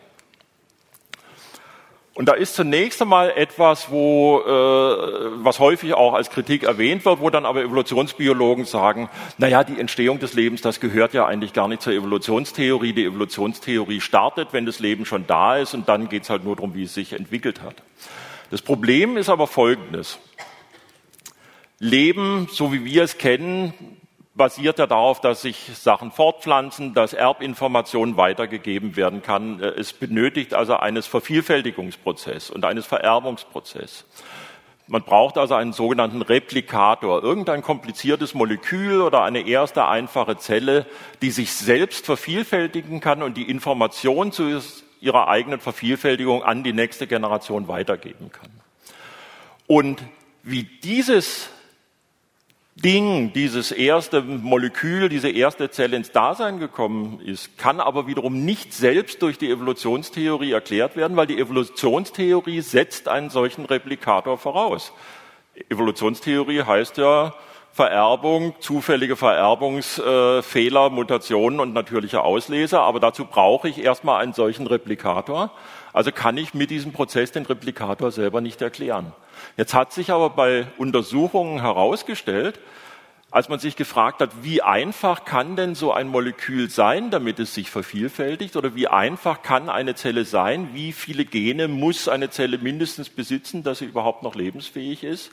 Und 2.17 2.31
da 2.31 2.33
ist 2.33 2.55
zunächst 2.55 3.03
einmal 3.03 3.31
etwas, 3.37 3.91
wo, 3.91 4.41
äh, 4.41 5.45
was 5.45 5.59
häufig 5.59 5.93
auch 5.93 6.15
als 6.15 6.31
Kritik 6.31 6.63
erwähnt 6.63 7.05
wird, 7.05 7.21
wo 7.21 7.29
dann 7.29 7.45
aber 7.45 7.61
Evolutionsbiologen 7.63 8.65
sagen, 8.65 9.11
na 9.37 9.49
ja, 9.49 9.63
die 9.65 9.79
Entstehung 9.79 10.19
des 10.19 10.33
Lebens, 10.33 10.63
das 10.63 10.81
gehört 10.81 11.13
ja 11.13 11.27
eigentlich 11.27 11.53
gar 11.53 11.69
nicht 11.69 11.83
zur 11.83 11.93
Evolutionstheorie. 11.93 12.95
Die 12.95 13.05
Evolutionstheorie 13.05 14.01
startet, 14.01 14.49
wenn 14.53 14.65
das 14.65 14.79
Leben 14.79 15.05
schon 15.05 15.27
da 15.27 15.59
ist 15.59 15.75
und 15.75 15.91
dann 15.91 16.09
geht 16.09 16.23
es 16.23 16.31
halt 16.31 16.43
nur 16.43 16.57
darum, 16.57 16.75
wie 16.75 16.85
es 16.85 16.95
sich 16.95 17.13
entwickelt 17.13 17.61
hat. 17.61 17.75
Das 18.51 18.63
Problem 18.63 19.19
ist 19.19 19.29
aber 19.29 19.47
folgendes. 19.47 20.19
Leben, 21.79 22.49
so 22.51 22.73
wie 22.73 22.87
wir 22.87 23.03
es 23.03 23.19
kennen, 23.19 23.75
basiert 24.37 24.79
ja 24.79 24.87
darauf, 24.87 25.21
dass 25.21 25.43
sich 25.43 25.71
Sachen 25.75 26.13
fortpflanzen, 26.13 26.95
dass 26.95 27.15
Erbinformationen 27.15 28.17
weitergegeben 28.17 28.97
werden 28.97 29.23
kann. 29.23 29.61
Äh, 29.61 29.69
es 29.69 29.93
benötigt 29.93 30.55
also 30.55 30.77
eines 30.77 31.07
Vervielfältigungsprozess 31.07 32.51
und 32.51 32.65
eines 32.65 32.87
Vererbungsprozess. 32.87 34.05
Man 34.89 35.03
braucht 35.03 35.37
also 35.37 35.55
einen 35.55 35.73
sogenannten 35.73 36.23
Replikator, 36.23 37.23
irgendein 37.23 37.63
kompliziertes 37.63 38.35
Molekül 38.35 39.01
oder 39.01 39.25
eine 39.25 39.41
erste 39.41 39.89
einfache 39.89 40.37
Zelle, 40.37 40.87
die 41.23 41.33
sich 41.33 41.53
selbst 41.53 42.07
vervielfältigen 42.07 43.01
kann 43.01 43.23
und 43.23 43.37
die 43.37 43.51
Information 43.51 44.31
zu 44.31 44.63
ihrer 45.01 45.27
eigenen 45.27 45.59
Vervielfältigung 45.59 46.45
an 46.45 46.63
die 46.63 46.73
nächste 46.73 47.09
Generation 47.09 47.67
weitergeben 47.67 48.31
kann. 48.31 48.51
Und 49.67 50.03
wie 50.45 50.63
dieses 50.63 51.51
Ding, 52.79 53.33
dieses 53.33 53.73
erste 53.73 54.21
Molekül, 54.21 55.09
diese 55.09 55.31
erste 55.31 55.71
Zelle 55.71 55.97
ins 55.97 56.13
Dasein 56.13 56.59
gekommen 56.59 57.21
ist, 57.25 57.57
kann 57.57 57.81
aber 57.81 58.07
wiederum 58.07 58.45
nicht 58.45 58.75
selbst 58.75 59.23
durch 59.23 59.39
die 59.39 59.51
Evolutionstheorie 59.51 60.53
erklärt 60.53 60.95
werden, 60.95 61.17
weil 61.17 61.27
die 61.27 61.39
Evolutionstheorie 61.39 62.61
setzt 62.61 63.09
einen 63.09 63.31
solchen 63.31 63.65
Replikator 63.65 64.37
voraus. 64.37 64.93
Evolutionstheorie 65.71 66.65
heißt 66.65 66.99
ja 66.99 67.33
Vererbung, 67.73 68.55
zufällige 68.61 69.17
Vererbungsfehler, 69.17 70.91
Mutationen 70.91 71.61
und 71.61 71.73
natürliche 71.73 72.23
Auslese, 72.23 72.81
aber 72.81 73.01
dazu 73.01 73.25
brauche 73.25 73.71
ich 73.71 73.83
erstmal 73.83 74.23
einen 74.23 74.35
solchen 74.35 74.67
Replikator. 74.67 75.51
Also 75.97 76.13
kann 76.13 76.37
ich 76.37 76.53
mit 76.53 76.69
diesem 76.69 76.93
Prozess 76.93 77.33
den 77.33 77.47
Replikator 77.47 78.13
selber 78.13 78.43
nicht 78.43 78.61
erklären. 78.61 79.15
Jetzt 79.57 79.73
hat 79.73 79.95
sich 79.95 80.11
aber 80.11 80.29
bei 80.29 80.67
Untersuchungen 80.77 81.63
herausgestellt, 81.63 82.61
als 83.31 83.49
man 83.49 83.61
sich 83.61 83.77
gefragt 83.77 84.21
hat, 84.21 84.31
wie 84.43 84.61
einfach 84.61 85.25
kann 85.25 85.57
denn 85.57 85.75
so 85.75 85.95
ein 85.95 86.09
Molekül 86.09 86.69
sein, 86.69 87.11
damit 87.11 87.39
es 87.39 87.55
sich 87.55 87.71
vervielfältigt, 87.71 88.57
oder 88.57 88.75
wie 88.75 88.89
einfach 88.89 89.41
kann 89.41 89.71
eine 89.71 89.95
Zelle 89.95 90.27
sein, 90.27 90.69
wie 90.75 90.93
viele 90.93 91.25
Gene 91.25 91.67
muss 91.67 92.09
eine 92.09 92.29
Zelle 92.29 92.59
mindestens 92.59 93.09
besitzen, 93.09 93.63
dass 93.63 93.79
sie 93.79 93.87
überhaupt 93.87 94.23
noch 94.23 94.35
lebensfähig 94.35 95.03
ist, 95.03 95.31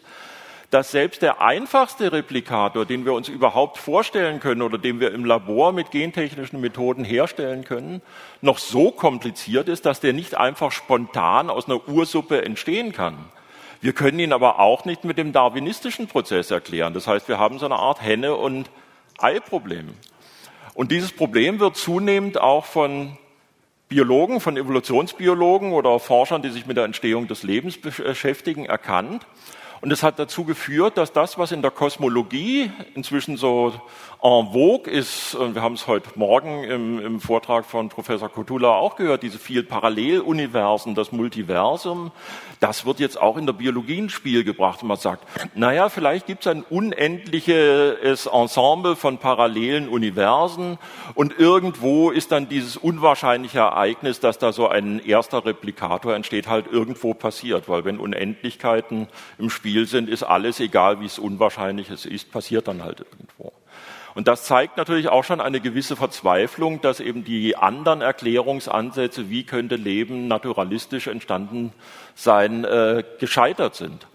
dass 0.73 0.89
selbst 0.89 1.21
der 1.21 1.39
einfachste 1.39 2.11
Replikator, 2.11 2.85
den 2.85 3.05
wir 3.05 3.13
uns 3.13 3.29
überhaupt 3.29 3.77
vorstellen 3.77 4.39
können 4.39 4.63
oder 4.63 4.79
den 4.79 4.99
wir 4.99 5.11
im 5.11 5.23
Labor 5.23 5.71
mit 5.71 5.91
gentechnischen 5.91 6.61
Methoden 6.61 7.03
herstellen 7.03 7.63
können, 7.63 8.01
noch 8.41 8.57
so 8.57 8.89
kompliziert 8.89 9.69
ist, 9.69 9.85
dass 9.85 9.99
der 9.99 10.13
nicht 10.13 10.35
einfach 10.35 10.71
spontan 10.71 11.51
aus 11.51 11.67
einer 11.67 11.87
Ursuppe 11.87 12.43
entstehen 12.43 12.91
kann. 12.91 13.17
Wir 13.81 13.93
können 13.93 14.17
ihn 14.17 14.33
aber 14.33 14.59
auch 14.59 14.83
nicht 14.83 15.03
mit 15.03 15.19
dem 15.19 15.31
darwinistischen 15.31 16.07
Prozess 16.07 16.49
erklären. 16.49 16.95
Das 16.95 17.05
heißt, 17.05 17.27
wir 17.27 17.37
haben 17.37 17.59
so 17.59 17.65
eine 17.65 17.75
Art 17.75 18.01
Henne- 18.01 18.35
und 18.35 18.71
Ei-Problem. 19.19 19.89
Und 20.73 20.91
dieses 20.91 21.11
Problem 21.11 21.59
wird 21.59 21.77
zunehmend 21.77 22.41
auch 22.41 22.65
von 22.65 23.15
Biologen, 23.89 24.39
von 24.39 24.57
Evolutionsbiologen 24.57 25.71
oder 25.71 25.99
Forschern, 25.99 26.41
die 26.41 26.49
sich 26.49 26.65
mit 26.65 26.77
der 26.77 26.85
Entstehung 26.85 27.27
des 27.27 27.43
Lebens 27.43 27.79
beschäftigen, 27.79 28.65
erkannt. 28.65 29.27
Und 29.83 29.91
es 29.91 30.01
hat 30.01 30.17
dazu 30.17 30.45
geführt, 30.45 30.97
dass 30.97 31.11
das, 31.11 31.37
was 31.37 31.51
in 31.51 31.61
der 31.61 31.69
Kosmologie 31.69 32.71
inzwischen 32.95 33.35
so 33.35 33.73
en 34.23 34.53
vogue 34.53 34.89
ist, 34.89 35.35
und 35.35 35.55
wir 35.55 35.61
haben 35.61 35.73
es 35.73 35.87
heute 35.87 36.07
Morgen 36.15 36.63
im, 36.63 36.99
im 37.05 37.19
Vortrag 37.19 37.65
von 37.65 37.89
Professor 37.89 38.29
Kotula 38.29 38.69
auch 38.69 38.95
gehört, 38.95 39.23
diese 39.23 39.37
vielen 39.37 39.67
Paralleluniversen, 39.67 40.95
das 40.95 41.11
Multiversum, 41.11 42.13
das 42.61 42.85
wird 42.85 43.01
jetzt 43.01 43.19
auch 43.19 43.35
in 43.35 43.45
der 43.45 43.51
Biologie 43.51 43.97
ins 43.97 44.13
Spiel 44.13 44.45
gebracht. 44.45 44.83
Und 44.83 44.87
man 44.87 44.95
sagt, 44.95 45.27
naja, 45.53 45.89
vielleicht 45.89 46.27
gibt 46.27 46.45
es 46.45 46.47
ein 46.47 46.63
unendliches 46.63 48.25
Ensemble 48.27 48.95
von 48.95 49.17
parallelen 49.17 49.89
Universen 49.89 50.77
und 51.13 51.37
irgendwo 51.37 52.09
ist 52.09 52.31
dann 52.31 52.47
dieses 52.47 52.77
unwahrscheinliche 52.77 53.59
Ereignis, 53.59 54.21
dass 54.21 54.39
da 54.39 54.53
so 54.53 54.69
ein 54.69 54.99
erster 54.99 55.43
Replikator 55.43 56.15
entsteht, 56.15 56.47
halt 56.47 56.67
irgendwo 56.71 57.13
passiert. 57.13 57.67
Weil 57.67 57.83
wenn 57.83 57.99
Unendlichkeiten 57.99 59.09
im 59.37 59.49
Spiel 59.49 59.72
sind, 59.85 60.09
ist 60.09 60.23
alles, 60.23 60.59
egal 60.59 60.99
wie 60.99 61.05
es 61.05 61.19
unwahrscheinlich 61.19 61.89
ist, 61.89 62.31
passiert 62.31 62.67
dann 62.67 62.83
halt 62.83 62.99
irgendwo. 62.99 63.51
Und 64.15 64.27
das 64.27 64.45
zeigt 64.45 64.77
natürlich 64.77 65.09
auch 65.09 65.23
schon 65.23 65.41
eine 65.41 65.59
gewisse 65.59 65.95
Verzweiflung, 65.95 66.81
dass 66.81 66.99
eben 66.99 67.23
die 67.23 67.55
anderen 67.55 68.01
Erklärungsansätze, 68.01 69.29
wie 69.29 69.43
könnte 69.43 69.75
Leben 69.75 70.27
naturalistisch 70.27 71.07
entstanden 71.07 71.73
sein, 72.13 72.63
äh, 72.63 73.03
gescheitert 73.19 73.75
sind. 73.75 74.07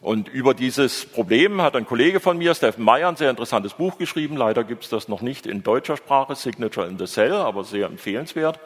Und 0.00 0.28
über 0.28 0.52
dieses 0.52 1.06
Problem 1.06 1.62
hat 1.62 1.76
ein 1.76 1.86
Kollege 1.86 2.20
von 2.20 2.36
mir, 2.36 2.54
Steffen 2.54 2.84
Meyer, 2.84 3.08
ein 3.08 3.16
sehr 3.16 3.30
interessantes 3.30 3.74
Buch 3.74 3.96
geschrieben. 3.96 4.36
Leider 4.36 4.62
gibt 4.62 4.84
es 4.84 4.90
das 4.90 5.08
noch 5.08 5.22
nicht 5.22 5.46
in 5.46 5.62
deutscher 5.62 5.96
Sprache, 5.96 6.34
Signature 6.34 6.86
in 6.86 6.98
the 6.98 7.06
Cell, 7.06 7.32
aber 7.32 7.64
sehr 7.64 7.86
empfehlenswert. 7.86 8.60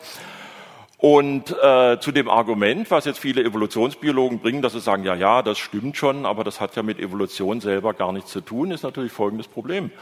Und 1.00 1.56
äh, 1.62 2.00
zu 2.00 2.10
dem 2.10 2.28
Argument, 2.28 2.90
was 2.90 3.04
jetzt 3.04 3.20
viele 3.20 3.44
Evolutionsbiologen 3.44 4.40
bringen, 4.40 4.62
dass 4.62 4.72
sie 4.72 4.80
sagen, 4.80 5.04
ja, 5.04 5.14
ja, 5.14 5.42
das 5.42 5.56
stimmt 5.56 5.96
schon, 5.96 6.26
aber 6.26 6.42
das 6.42 6.60
hat 6.60 6.74
ja 6.74 6.82
mit 6.82 6.98
Evolution 6.98 7.60
selber 7.60 7.94
gar 7.94 8.12
nichts 8.12 8.32
zu 8.32 8.40
tun, 8.40 8.72
ist 8.72 8.82
natürlich 8.82 9.12
folgendes 9.12 9.46
Problem. 9.46 9.92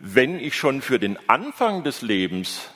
Wenn 0.00 0.40
ich 0.40 0.56
schon 0.56 0.82
für 0.82 0.98
den 0.98 1.16
Anfang 1.28 1.84
des 1.84 2.02
Lebens 2.02 2.71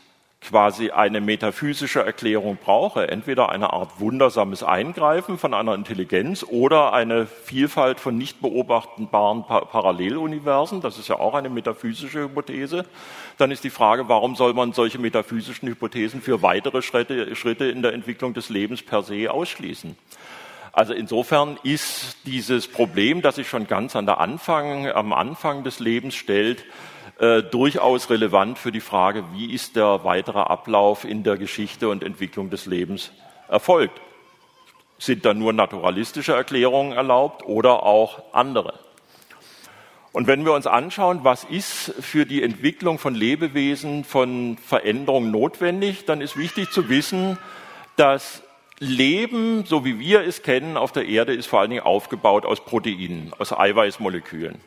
quasi 0.47 0.91
eine 0.91 1.21
metaphysische 1.21 2.05
Erklärung 2.05 2.57
brauche, 2.63 3.09
entweder 3.09 3.49
eine 3.49 3.73
Art 3.73 3.99
wundersames 3.99 4.63
Eingreifen 4.63 5.39
von 5.39 5.55
einer 5.55 5.75
Intelligenz 5.75 6.45
oder 6.49 6.93
eine 6.93 7.27
Vielfalt 7.27 7.99
von 7.99 8.17
nicht 8.17 8.41
beobachtbaren 8.41 9.45
Paralleluniversen, 9.45 10.81
das 10.81 10.99
ist 10.99 11.09
ja 11.09 11.19
auch 11.19 11.35
eine 11.35 11.51
metaphysische 11.51 12.21
Hypothese, 12.21 12.85
dann 13.39 13.51
ist 13.51 13.65
die 13.65 13.71
Frage, 13.71 14.09
warum 14.09 14.37
soll 14.37 14.55
man 14.55 14.73
solche 14.73 15.01
metaphysischen 15.01 15.69
Hypothesen 15.69 16.23
für 16.23 16.43
weitere 16.43 16.81
Schritte, 16.81 17.35
Schritte 17.35 17.65
in 17.65 17.83
der 17.83 17.93
Entwicklung 17.93 18.33
des 18.33 18.49
Lebens 18.49 18.83
per 18.83 19.03
se 19.03 19.31
ausschließen? 19.31 19.97
Also 20.73 20.93
insofern 20.93 21.59
ist 21.63 22.19
dieses 22.27 22.69
Problem, 22.69 23.23
das 23.23 23.37
sich 23.37 23.49
schon 23.49 23.67
ganz 23.67 23.97
an 23.97 24.07
der 24.07 24.21
Anfang, 24.21 24.87
am 24.87 25.13
Anfang 25.13 25.65
des 25.65 25.81
Lebens 25.81 26.15
stellt, 26.15 26.65
äh, 27.19 27.43
durchaus 27.43 28.11
relevant 28.11 28.59
für 28.59 28.73
die 28.73 28.81
Frage, 28.81 29.25
wie 29.33 29.53
ist 29.53 29.77
der 29.77 30.05
weitere 30.05 30.41
Ablauf 30.41 31.05
in 31.05 31.23
der 31.23 31.39
Geschichte 31.39 31.89
und 31.89 32.05
Entwicklung 32.05 32.51
des 32.51 32.67
Lebens 32.67 33.11
erfolgt. 33.49 34.01
Sind 34.99 35.25
da 35.25 35.35
nur 35.35 35.53
naturalistische 35.53 36.35
Erklärungen 36.35 36.93
erlaubt 36.93 37.43
oder 37.45 37.83
auch 37.83 38.35
andere? 38.35 38.79
Und 40.13 40.27
wenn 40.27 40.47
wir 40.47 40.55
uns 40.55 40.67
anschauen, 40.67 41.21
was 41.25 41.45
ist 41.45 41.93
für 42.01 42.25
die 42.25 42.43
Entwicklung 42.43 42.99
von 42.99 43.15
Lebewesen, 43.15 44.05
von 44.05 44.57
Veränderungen 44.57 45.31
notwendig, 45.31 46.07
dann 46.07 46.23
ist 46.23 46.39
wichtig 46.39 46.71
zu 46.71 46.89
wissen, 46.89 47.39
dass 47.97 48.43
Leben, 48.79 49.65
so 49.67 49.85
wie 49.85 49.99
wir 49.99 50.23
es 50.23 50.43
kennen, 50.43 50.77
auf 50.77 50.93
der 50.93 51.07
Erde 51.07 51.35
ist 51.35 51.47
vor 51.47 51.61
allen 51.61 51.71
Dingen 51.71 51.83
aufgebaut 51.83 52.45
aus 52.45 52.65
Proteinen, 52.65 53.33
aus 53.39 53.53
Eiweißmolekülen. 53.53 54.59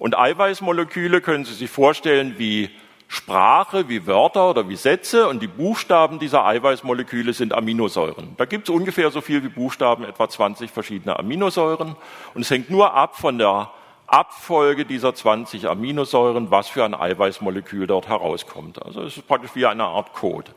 Und 0.00 0.18
Eiweißmoleküle 0.18 1.20
können 1.20 1.44
Sie 1.44 1.52
sich 1.52 1.68
vorstellen 1.68 2.36
wie 2.38 2.70
Sprache, 3.06 3.90
wie 3.90 4.06
Wörter 4.06 4.48
oder 4.48 4.66
wie 4.66 4.76
Sätze 4.76 5.28
und 5.28 5.42
die 5.42 5.46
Buchstaben 5.46 6.18
dieser 6.18 6.46
Eiweißmoleküle 6.46 7.34
sind 7.34 7.52
Aminosäuren. 7.52 8.34
Da 8.38 8.46
gibt 8.46 8.70
es 8.70 8.74
ungefähr 8.74 9.10
so 9.10 9.20
viel 9.20 9.44
wie 9.44 9.50
Buchstaben, 9.50 10.04
etwa 10.04 10.26
20 10.26 10.70
verschiedene 10.70 11.18
Aminosäuren 11.18 11.96
und 12.32 12.40
es 12.40 12.50
hängt 12.50 12.70
nur 12.70 12.94
ab 12.94 13.18
von 13.18 13.36
der 13.36 13.72
Abfolge 14.06 14.86
dieser 14.86 15.14
20 15.14 15.68
Aminosäuren, 15.68 16.50
was 16.50 16.68
für 16.68 16.82
ein 16.82 16.94
Eiweißmolekül 16.94 17.86
dort 17.86 18.08
herauskommt. 18.08 18.82
Also 18.82 19.02
es 19.02 19.18
ist 19.18 19.28
praktisch 19.28 19.50
wie 19.54 19.66
eine 19.66 19.84
Art 19.84 20.14
Code. 20.14 20.50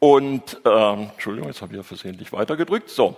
Und, 0.00 0.60
äh, 0.66 0.92
Entschuldigung, 0.92 1.48
jetzt 1.48 1.62
habe 1.62 1.72
ich 1.72 1.78
ja 1.78 1.82
versehentlich 1.82 2.30
weitergedrückt. 2.34 2.90
So, 2.90 3.16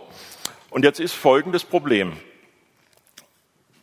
und 0.70 0.84
jetzt 0.84 1.00
ist 1.00 1.14
folgendes 1.14 1.64
Problem. 1.64 2.12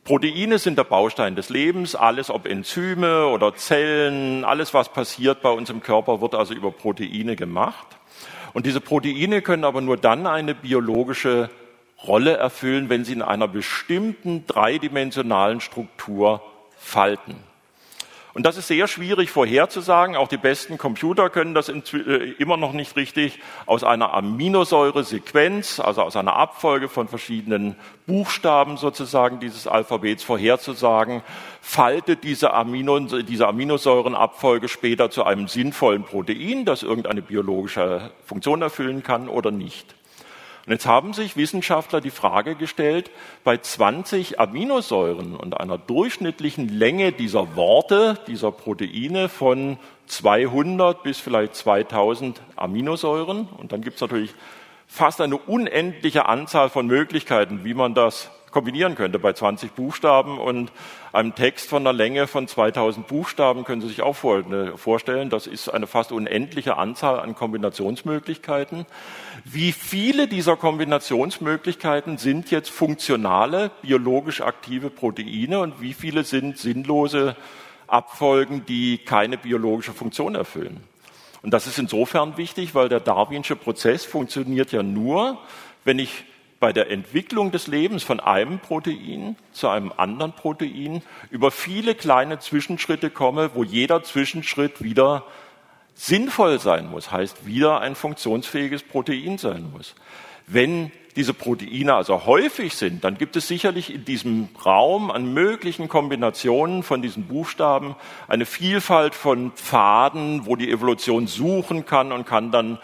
Proteine 0.05 0.59
sind 0.59 0.77
der 0.77 0.83
Baustein 0.83 1.35
des 1.35 1.49
Lebens. 1.49 1.95
Alles, 1.95 2.29
ob 2.29 2.45
Enzyme 2.45 3.25
oder 3.25 3.55
Zellen, 3.55 4.45
alles, 4.45 4.71
was 4.75 4.89
passiert 4.89 5.41
bei 5.41 5.49
uns 5.49 5.71
im 5.71 5.81
Körper, 5.81 6.21
wird 6.21 6.35
also 6.35 6.53
über 6.53 6.71
Proteine 6.71 7.35
gemacht. 7.35 7.87
Und 8.53 8.67
diese 8.67 8.81
Proteine 8.81 9.41
können 9.41 9.63
aber 9.63 9.81
nur 9.81 9.97
dann 9.97 10.27
eine 10.27 10.53
biologische 10.53 11.49
Rolle 12.05 12.37
erfüllen, 12.37 12.87
wenn 12.89 13.03
sie 13.03 13.13
in 13.13 13.23
einer 13.23 13.47
bestimmten 13.47 14.45
dreidimensionalen 14.45 15.59
Struktur 15.59 16.43
falten. 16.77 17.37
Und 18.35 18.45
das 18.45 18.57
ist 18.57 18.67
sehr 18.67 18.89
schwierig 18.89 19.31
vorherzusagen. 19.31 20.17
Auch 20.17 20.27
die 20.27 20.35
besten 20.35 20.77
Computer 20.77 21.29
können 21.29 21.53
das 21.53 21.69
äh, 21.69 22.33
immer 22.37 22.57
noch 22.57 22.73
nicht 22.73 22.97
richtig 22.97 23.39
aus 23.65 23.85
einer 23.85 24.13
Aminosäuresequenz, 24.13 25.79
also 25.79 26.01
aus 26.01 26.17
einer 26.17 26.35
Abfolge 26.35 26.89
von 26.89 27.07
verschiedenen 27.07 27.77
Buchstaben 28.07 28.75
sozusagen 28.75 29.39
dieses 29.39 29.67
Alphabets 29.67 30.21
vorherzusagen, 30.21 31.21
faltet 31.61 32.25
diese, 32.25 32.53
Amino, 32.53 32.99
diese 32.99 33.47
Aminosäurenabfolge 33.47 34.67
später 34.67 35.09
zu 35.09 35.23
einem 35.23 35.47
sinnvollen 35.47 36.03
Protein, 36.03 36.65
das 36.65 36.83
irgendeine 36.83 37.21
biologische 37.21 38.11
Funktion 38.25 38.61
erfüllen 38.61 39.01
kann 39.01 39.29
oder 39.29 39.51
nicht. 39.51 39.95
Und 40.65 40.71
jetzt 40.71 40.87
haben 40.87 41.13
sich 41.13 41.37
Wissenschaftler 41.37 42.01
die 42.01 42.09
Frage 42.09 42.55
gestellt, 42.55 43.11
bei 43.43 43.57
20 43.57 44.39
Aminosäuren 44.39 45.35
und 45.35 45.59
einer 45.59 45.77
durchschnittlichen 45.77 46.69
Länge 46.69 47.11
dieser 47.11 47.55
Worte, 47.55 48.19
dieser 48.25 48.51
Proteine 48.51 49.29
von 49.29 49.77
200 50.07 51.03
bis 51.03 51.19
vielleicht 51.19 51.55
2000 51.55 52.41
Aminosäuren, 52.55 53.47
und 53.57 53.71
dann 53.71 53.81
gibt 53.81 53.95
es 53.95 54.01
natürlich 54.01 54.33
fast 54.87 55.21
eine 55.21 55.37
unendliche 55.37 56.27
Anzahl 56.27 56.69
von 56.69 56.87
Möglichkeiten, 56.87 57.63
wie 57.63 57.73
man 57.73 57.93
das 57.93 58.31
kombinieren 58.55 58.95
könnte. 58.95 59.19
Bei 59.19 59.33
20 59.33 59.73
Buchstaben 59.73 60.39
und 60.39 60.71
einem 61.11 61.35
Text 61.35 61.67
von 61.67 61.83
einer 61.83 61.91
Länge 61.91 62.25
von 62.25 62.47
2000 62.47 63.05
Buchstaben 63.05 63.65
können 63.65 63.81
Sie 63.81 63.89
sich 63.89 64.01
auch 64.01 64.15
vorstellen, 64.15 65.29
das 65.29 65.45
ist 65.45 65.67
eine 65.67 65.87
fast 65.87 66.13
unendliche 66.13 66.77
Anzahl 66.77 67.19
an 67.19 67.35
Kombinationsmöglichkeiten. 67.35 68.85
Wie 69.43 69.73
viele 69.73 70.29
dieser 70.29 70.55
Kombinationsmöglichkeiten 70.55 72.17
sind 72.17 72.49
jetzt 72.49 72.69
funktionale, 72.69 73.71
biologisch 73.81 74.39
aktive 74.39 74.89
Proteine 74.89 75.59
und 75.59 75.81
wie 75.81 75.93
viele 75.93 76.23
sind 76.23 76.57
sinnlose 76.57 77.35
Abfolgen, 77.87 78.65
die 78.65 78.99
keine 78.99 79.37
biologische 79.37 79.91
Funktion 79.91 80.33
erfüllen? 80.33 80.81
Und 81.41 81.51
das 81.51 81.67
ist 81.67 81.77
insofern 81.77 82.37
wichtig, 82.37 82.73
weil 82.73 82.87
der 82.87 83.01
Darwinsche 83.01 83.57
Prozess 83.57 84.05
funktioniert 84.05 84.71
ja 84.71 84.81
nur, 84.81 85.39
wenn 85.83 85.99
ich 85.99 86.23
bei 86.65 86.73
der 86.73 86.89
Entwicklung 86.89 87.51
des 87.51 87.67
Lebens 87.67 88.01
von 88.01 88.19
einem 88.19 88.57
Protein 88.57 89.35
zu 89.51 89.69
einem 89.69 89.93
anderen 89.97 90.33
Protein 90.33 91.03
über 91.29 91.51
viele 91.51 91.93
kleine 91.93 92.39
Zwischenschritte 92.39 93.11
komme, 93.11 93.51
wo 93.53 93.63
jeder 93.63 94.01
Zwischenschritt 94.01 94.81
wieder 94.81 95.25
sinnvoll 95.93 96.59
sein 96.59 96.89
muss, 96.89 97.11
heißt 97.11 97.45
wieder 97.45 97.81
ein 97.81 97.93
funktionsfähiges 97.93 98.81
Protein 98.81 99.37
sein 99.37 99.69
muss. 99.71 99.93
Wenn 100.47 100.91
diese 101.15 101.35
Proteine 101.35 101.93
also 101.93 102.25
häufig 102.25 102.73
sind, 102.73 103.03
dann 103.03 103.19
gibt 103.19 103.35
es 103.35 103.47
sicherlich 103.47 103.93
in 103.93 104.03
diesem 104.03 104.49
Raum 104.65 105.11
an 105.11 105.33
möglichen 105.33 105.87
Kombinationen 105.87 106.81
von 106.81 107.03
diesen 107.03 107.27
Buchstaben 107.27 107.95
eine 108.27 108.45
Vielfalt 108.47 109.13
von 109.13 109.51
Pfaden, 109.51 110.47
wo 110.47 110.55
die 110.55 110.71
Evolution 110.71 111.27
suchen 111.27 111.85
kann 111.85 112.11
und 112.11 112.25
kann 112.25 112.49
dann 112.51 112.79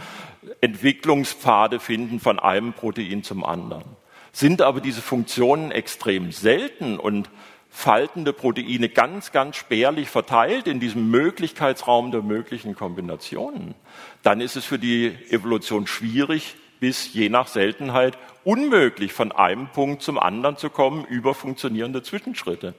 Entwicklungspfade 0.62 1.80
finden 1.80 2.20
von 2.20 2.40
einem 2.40 2.74
Protein 2.74 3.24
zum 3.24 3.44
anderen. 3.44 3.84
Sind 4.32 4.62
aber 4.62 4.82
diese 4.82 5.02
Funktionen 5.02 5.72
extrem 5.72 6.32
selten 6.32 6.98
und 6.98 7.30
faltende 7.70 8.34
Proteine 8.34 8.90
ganz, 8.90 9.32
ganz 9.32 9.56
spärlich 9.56 10.10
verteilt 10.10 10.68
in 10.68 10.80
diesem 10.80 11.10
Möglichkeitsraum 11.10 12.12
der 12.12 12.22
möglichen 12.22 12.76
Kombinationen, 12.76 13.76
dann 14.24 14.42
ist 14.42 14.58
es 14.58 14.66
für 14.66 14.78
die 14.78 15.16
Evolution 15.30 15.88
schwierig, 15.88 16.56
bis 16.80 17.14
je 17.14 17.30
nach 17.30 17.48
Seltenheit 17.48 18.18
unmöglich 18.44 19.14
von 19.14 19.32
einem 19.32 19.68
Punkt 19.68 20.02
zum 20.02 20.20
anderen 20.20 20.58
zu 20.58 20.70
kommen 20.70 21.06
über 21.06 21.34
funktionierende 21.34 22.04
Zwischenschritte. 22.04 22.74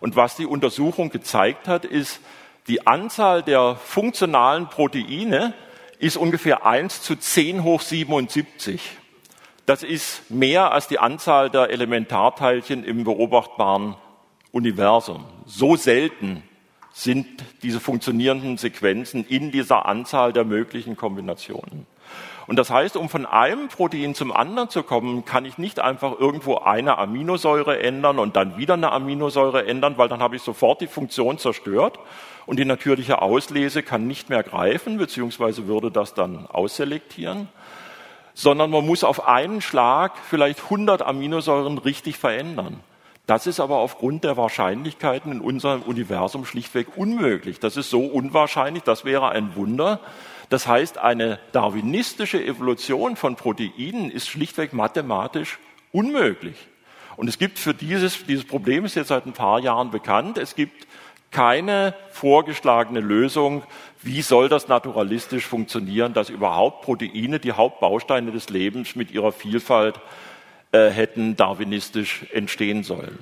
Und 0.00 0.16
was 0.16 0.36
die 0.36 0.46
Untersuchung 0.46 1.10
gezeigt 1.10 1.68
hat, 1.68 1.84
ist, 1.84 2.20
die 2.68 2.86
Anzahl 2.86 3.42
der 3.42 3.76
funktionalen 3.76 4.68
Proteine 4.68 5.54
ist 5.98 6.16
ungefähr 6.16 6.66
1 6.66 7.02
zu 7.02 7.16
10 7.16 7.62
hoch 7.62 7.80
77. 7.80 8.80
Das 9.64 9.82
ist 9.82 10.30
mehr 10.30 10.72
als 10.72 10.88
die 10.88 10.98
Anzahl 10.98 11.50
der 11.50 11.70
Elementarteilchen 11.70 12.84
im 12.84 13.04
beobachtbaren 13.04 13.96
Universum. 14.52 15.24
So 15.44 15.76
selten 15.76 16.42
sind 16.92 17.26
diese 17.62 17.80
funktionierenden 17.80 18.56
Sequenzen 18.58 19.26
in 19.26 19.50
dieser 19.50 19.86
Anzahl 19.86 20.32
der 20.32 20.44
möglichen 20.44 20.96
Kombinationen. 20.96 21.86
Und 22.46 22.56
das 22.56 22.70
heißt, 22.70 22.96
um 22.96 23.08
von 23.08 23.26
einem 23.26 23.68
Protein 23.68 24.14
zum 24.14 24.30
anderen 24.32 24.70
zu 24.70 24.84
kommen, 24.84 25.24
kann 25.24 25.44
ich 25.44 25.58
nicht 25.58 25.80
einfach 25.80 26.18
irgendwo 26.18 26.58
eine 26.58 26.96
Aminosäure 26.96 27.80
ändern 27.80 28.20
und 28.20 28.36
dann 28.36 28.56
wieder 28.56 28.74
eine 28.74 28.92
Aminosäure 28.92 29.66
ändern, 29.66 29.98
weil 29.98 30.08
dann 30.08 30.20
habe 30.20 30.36
ich 30.36 30.42
sofort 30.42 30.80
die 30.80 30.86
Funktion 30.86 31.38
zerstört 31.38 31.98
und 32.46 32.58
die 32.58 32.64
natürliche 32.64 33.20
Auslese 33.22 33.82
kann 33.82 34.06
nicht 34.06 34.30
mehr 34.30 34.42
greifen, 34.42 34.98
beziehungsweise 34.98 35.66
würde 35.66 35.90
das 35.90 36.14
dann 36.14 36.46
ausselektieren, 36.46 37.48
sondern 38.34 38.70
man 38.70 38.86
muss 38.86 39.04
auf 39.04 39.26
einen 39.26 39.60
Schlag 39.60 40.12
vielleicht 40.28 40.64
100 40.64 41.02
Aminosäuren 41.02 41.78
richtig 41.78 42.18
verändern. 42.18 42.80
Das 43.26 43.48
ist 43.48 43.58
aber 43.58 43.78
aufgrund 43.78 44.22
der 44.22 44.36
Wahrscheinlichkeiten 44.36 45.32
in 45.32 45.40
unserem 45.40 45.82
Universum 45.82 46.44
schlichtweg 46.44 46.96
unmöglich. 46.96 47.58
Das 47.58 47.76
ist 47.76 47.90
so 47.90 48.04
unwahrscheinlich, 48.04 48.84
das 48.84 49.04
wäre 49.04 49.30
ein 49.30 49.56
Wunder. 49.56 49.98
Das 50.48 50.68
heißt, 50.68 50.98
eine 50.98 51.40
darwinistische 51.50 52.42
Evolution 52.44 53.16
von 53.16 53.34
Proteinen 53.34 54.12
ist 54.12 54.28
schlichtweg 54.28 54.72
mathematisch 54.72 55.58
unmöglich. 55.90 56.68
Und 57.16 57.26
es 57.28 57.38
gibt 57.38 57.58
für 57.58 57.74
dieses, 57.74 58.26
dieses 58.26 58.44
Problem 58.44 58.84
ist 58.84 58.94
jetzt 58.94 59.08
seit 59.08 59.26
ein 59.26 59.32
paar 59.32 59.58
Jahren 59.58 59.90
bekannt, 59.90 60.38
es 60.38 60.54
gibt 60.54 60.86
keine 61.36 61.92
vorgeschlagene 62.12 63.00
Lösung, 63.00 63.62
wie 64.00 64.22
soll 64.22 64.48
das 64.48 64.68
naturalistisch 64.68 65.44
funktionieren, 65.44 66.14
dass 66.14 66.30
überhaupt 66.30 66.80
Proteine, 66.80 67.38
die 67.38 67.52
Hauptbausteine 67.52 68.32
des 68.32 68.48
Lebens 68.48 68.96
mit 68.96 69.10
ihrer 69.10 69.32
Vielfalt 69.32 70.00
äh, 70.72 70.88
hätten 70.88 71.36
darwinistisch 71.36 72.24
entstehen 72.32 72.84
sollen. 72.84 73.18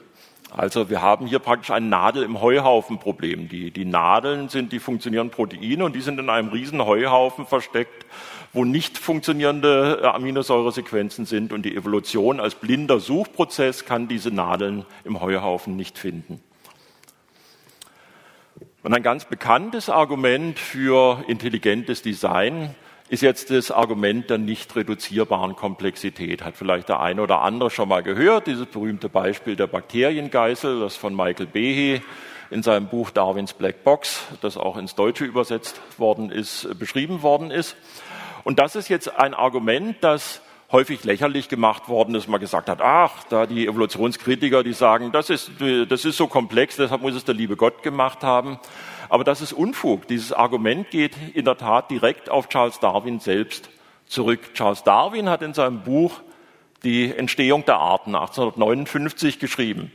Also 0.53 0.91
wir 0.91 1.03
haben 1.03 1.27
hier 1.27 1.41
praktisch 1.41 1.73
ein 1.73 1.89
Nadel 1.89 2.23
im 2.23 2.41
Heuhaufen-Problem. 2.41 3.49
Die, 3.49 3.73
die 3.73 3.85
Nadeln 3.85 4.49
sind 4.49 4.71
die 4.71 4.79
funktionierenden 4.79 5.35
Proteine 5.35 5.85
und 5.85 5.97
die 5.97 6.01
sind 6.01 6.21
in 6.21 6.31
einem 6.31 6.51
riesen 6.51 6.85
Heuhaufen 6.85 7.47
versteckt, 7.47 8.07
wo 8.53 8.65
nicht 8.65 8.97
funktionierende 8.97 10.03
äh, 10.05 10.07
Aminosäuresequenzen 10.07 11.27
sind 11.27 11.53
und 11.53 11.63
die 11.63 11.75
Evolution 11.75 12.39
als 12.39 12.55
blinder 12.55 13.01
Suchprozess 13.01 13.85
kann 13.85 14.07
diese 14.07 14.31
Nadeln 14.31 14.87
im 15.03 15.21
Heuhaufen 15.21 15.75
nicht 15.75 15.99
finden. 15.99 16.41
Und 18.85 18.93
ein 18.93 19.03
ganz 19.03 19.25
bekanntes 19.25 19.89
Argument 19.89 20.59
für 20.59 21.25
intelligentes 21.27 22.03
Design 22.03 22.75
ist 23.09 23.23
jetzt 23.23 23.49
das 23.49 23.71
Argument 23.71 24.29
der 24.29 24.37
nicht 24.37 24.77
reduzierbaren 24.77 25.57
Komplexität. 25.57 26.45
Hat 26.45 26.55
vielleicht 26.55 26.91
der 26.91 27.01
eine 27.01 27.23
oder 27.23 27.41
andere 27.41 27.71
schon 27.71 27.89
mal 27.89 28.03
gehört, 28.03 28.47
dieses 28.47 28.67
berühmte 28.67 29.09
Beispiel 29.09 29.57
der 29.57 29.69
Bakteriengeißel, 29.69 30.81
das 30.81 30.97
von 30.97 31.17
Michael 31.17 31.47
Behe 31.47 32.03
in 32.51 32.63
seinem 32.63 32.89
Buch 32.89 33.09
Darwins 33.09 33.55
Black 33.55 33.85
Box, 33.85 34.27
das 34.43 34.59
auch 34.59 34.77
ins 34.77 34.95
Deutsche 34.95 35.25
übersetzt 35.25 35.81
worden 35.97 36.31
ist, 36.31 36.79
beschrieben 36.79 37.23
worden 37.23 37.51
ist. 37.51 37.77
Und 38.43 38.59
das 38.59 38.77
ist 38.77 38.91
jetzt 38.91 39.19
ein 39.19 39.33
Argument, 39.33 39.97
das 40.03 40.43
häufig 40.75 41.05
lächerlich 41.05 41.49
gemacht 41.49 41.89
worden 41.89 42.17
ist, 42.17 42.29
man 42.29 42.41
gesagt 42.41 42.69
hat, 42.69 42.83
ach, 42.83 43.23
da 43.31 43.47
die 43.47 43.67
Evolutionskritiker, 43.69 44.65
die 44.65 44.73
sagen, 44.73 45.13
das 45.13 45.31
ist, 45.31 45.53
das 45.89 46.05
ist 46.05 46.17
so 46.17 46.27
komplex, 46.27 46.77
deshalb 46.77 47.01
muss 47.01 47.15
es 47.15 47.25
der 47.25 47.35
liebe 47.35 47.57
Gott 47.57 47.85
gemacht 47.85 48.25
haben. 48.25 48.59
Aber 49.09 49.23
das 49.23 49.41
ist 49.41 49.53
Unfug. 49.53 50.09
Dieses 50.09 50.33
Argument 50.33 50.91
geht 50.91 51.17
in 51.33 51.45
der 51.45 51.57
Tat 51.57 51.93
direkt 51.93 52.29
auf 52.29 52.49
Charles 52.49 52.81
Darwin 52.81 53.21
selbst 53.21 53.71
zurück. 54.07 54.53
Charles 54.55 54.83
Darwin 54.83 55.29
hat 55.29 55.43
in 55.43 55.55
seinem 55.55 55.83
Buch 55.83 56.21
die 56.83 57.15
Entstehung 57.17 57.65
der 57.65 57.77
Arten 57.77 58.17
1859 58.17 59.39
geschrieben. 59.39 59.93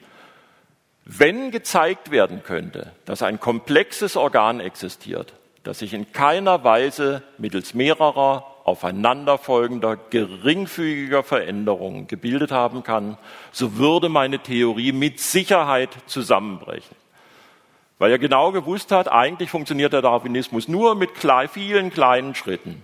Wenn 1.03 1.51
gezeigt 1.51 2.09
werden 2.09 2.41
könnte, 2.41 2.93
dass 3.03 3.21
ein 3.21 3.41
komplexes 3.41 4.15
Organ 4.15 4.61
existiert, 4.61 5.33
das 5.63 5.79
sich 5.79 5.93
in 5.93 6.13
keiner 6.13 6.63
Weise 6.63 7.21
mittels 7.37 7.73
mehrerer 7.73 8.45
aufeinanderfolgender, 8.69 9.97
geringfügiger 10.09 11.23
Veränderungen 11.23 12.07
gebildet 12.07 12.51
haben 12.51 12.83
kann, 12.83 13.17
so 13.51 13.77
würde 13.77 14.09
meine 14.09 14.39
Theorie 14.39 14.91
mit 14.91 15.19
Sicherheit 15.19 15.89
zusammenbrechen. 16.05 16.95
Weil 17.97 18.11
er 18.11 18.19
genau 18.19 18.51
gewusst 18.51 18.91
hat, 18.91 19.11
eigentlich 19.11 19.49
funktioniert 19.49 19.91
der 19.91 20.01
Darwinismus 20.01 20.67
nur 20.67 20.95
mit 20.95 21.09
vielen 21.51 21.91
kleinen 21.91 22.33
Schritten. 22.33 22.81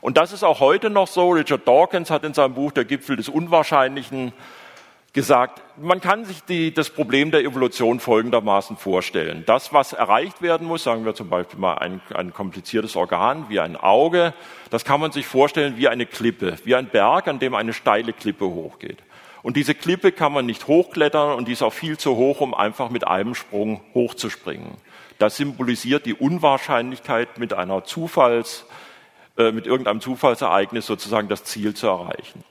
Und 0.00 0.16
das 0.16 0.32
ist 0.32 0.44
auch 0.44 0.60
heute 0.60 0.90
noch 0.90 1.08
so. 1.08 1.30
Richard 1.30 1.66
Dawkins 1.66 2.10
hat 2.10 2.24
in 2.24 2.34
seinem 2.34 2.54
Buch 2.54 2.72
Der 2.72 2.84
Gipfel 2.84 3.16
des 3.16 3.28
Unwahrscheinlichen 3.28 4.32
gesagt, 5.12 5.62
man 5.80 6.00
kann 6.00 6.24
sich 6.24 6.42
die, 6.44 6.72
das 6.72 6.90
Problem 6.90 7.30
der 7.30 7.40
Evolution 7.40 7.98
folgendermaßen 7.98 8.76
vorstellen. 8.76 9.42
Das, 9.46 9.72
was 9.72 9.92
erreicht 9.92 10.42
werden 10.42 10.66
muss, 10.66 10.84
sagen 10.84 11.04
wir 11.04 11.14
zum 11.14 11.28
Beispiel 11.28 11.58
mal 11.58 11.74
ein, 11.78 12.00
ein 12.14 12.32
kompliziertes 12.32 12.94
Organ 12.94 13.46
wie 13.48 13.60
ein 13.60 13.76
Auge, 13.76 14.34
das 14.70 14.84
kann 14.84 15.00
man 15.00 15.12
sich 15.12 15.26
vorstellen 15.26 15.76
wie 15.76 15.88
eine 15.88 16.06
Klippe, 16.06 16.56
wie 16.64 16.74
ein 16.74 16.88
Berg, 16.88 17.26
an 17.28 17.38
dem 17.38 17.54
eine 17.54 17.72
steile 17.72 18.12
Klippe 18.12 18.46
hochgeht. 18.46 18.98
Und 19.42 19.56
diese 19.56 19.74
Klippe 19.74 20.12
kann 20.12 20.32
man 20.32 20.46
nicht 20.46 20.66
hochklettern 20.66 21.36
und 21.36 21.48
die 21.48 21.52
ist 21.52 21.62
auch 21.62 21.72
viel 21.72 21.96
zu 21.96 22.16
hoch, 22.16 22.40
um 22.40 22.54
einfach 22.54 22.90
mit 22.90 23.06
einem 23.06 23.34
Sprung 23.34 23.80
hochzuspringen. 23.94 24.72
Das 25.18 25.36
symbolisiert 25.36 26.06
die 26.06 26.14
Unwahrscheinlichkeit, 26.14 27.38
mit 27.38 27.52
einer 27.52 27.84
Zufalls, 27.84 28.66
äh, 29.36 29.52
mit 29.52 29.66
irgendeinem 29.66 30.00
Zufallsereignis 30.00 30.86
sozusagen 30.86 31.28
das 31.28 31.44
Ziel 31.44 31.74
zu 31.74 31.86
erreichen. 31.86 32.44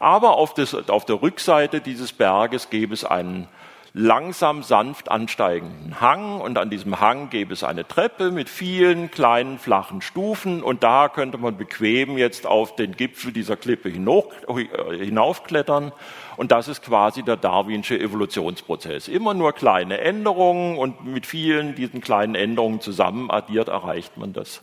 Aber 0.00 0.38
auf, 0.38 0.54
das, 0.54 0.74
auf 0.88 1.04
der 1.04 1.22
Rückseite 1.22 1.80
dieses 1.80 2.12
Berges 2.12 2.70
gäbe 2.70 2.94
es 2.94 3.04
einen 3.04 3.46
langsam 3.92 4.62
sanft 4.62 5.10
ansteigenden 5.10 6.00
Hang 6.00 6.40
und 6.40 6.56
an 6.58 6.70
diesem 6.70 7.00
Hang 7.00 7.28
gäbe 7.28 7.52
es 7.52 7.64
eine 7.64 7.86
Treppe 7.86 8.30
mit 8.30 8.48
vielen 8.48 9.10
kleinen 9.10 9.58
flachen 9.58 10.00
Stufen 10.00 10.62
und 10.62 10.84
da 10.84 11.08
könnte 11.08 11.38
man 11.38 11.56
bequem 11.56 12.16
jetzt 12.16 12.46
auf 12.46 12.76
den 12.76 12.96
Gipfel 12.96 13.32
dieser 13.32 13.56
Klippe 13.56 13.90
hinaufklettern 13.90 15.92
und 16.36 16.52
das 16.52 16.68
ist 16.68 16.82
quasi 16.82 17.22
der 17.22 17.36
darwinsche 17.36 17.98
Evolutionsprozess. 17.98 19.08
Immer 19.08 19.34
nur 19.34 19.52
kleine 19.52 19.98
Änderungen 19.98 20.78
und 20.78 21.04
mit 21.04 21.26
vielen 21.26 21.74
diesen 21.74 22.00
kleinen 22.00 22.36
Änderungen 22.36 22.80
zusammen 22.80 23.30
addiert 23.30 23.68
erreicht 23.68 24.16
man 24.16 24.32
das 24.32 24.62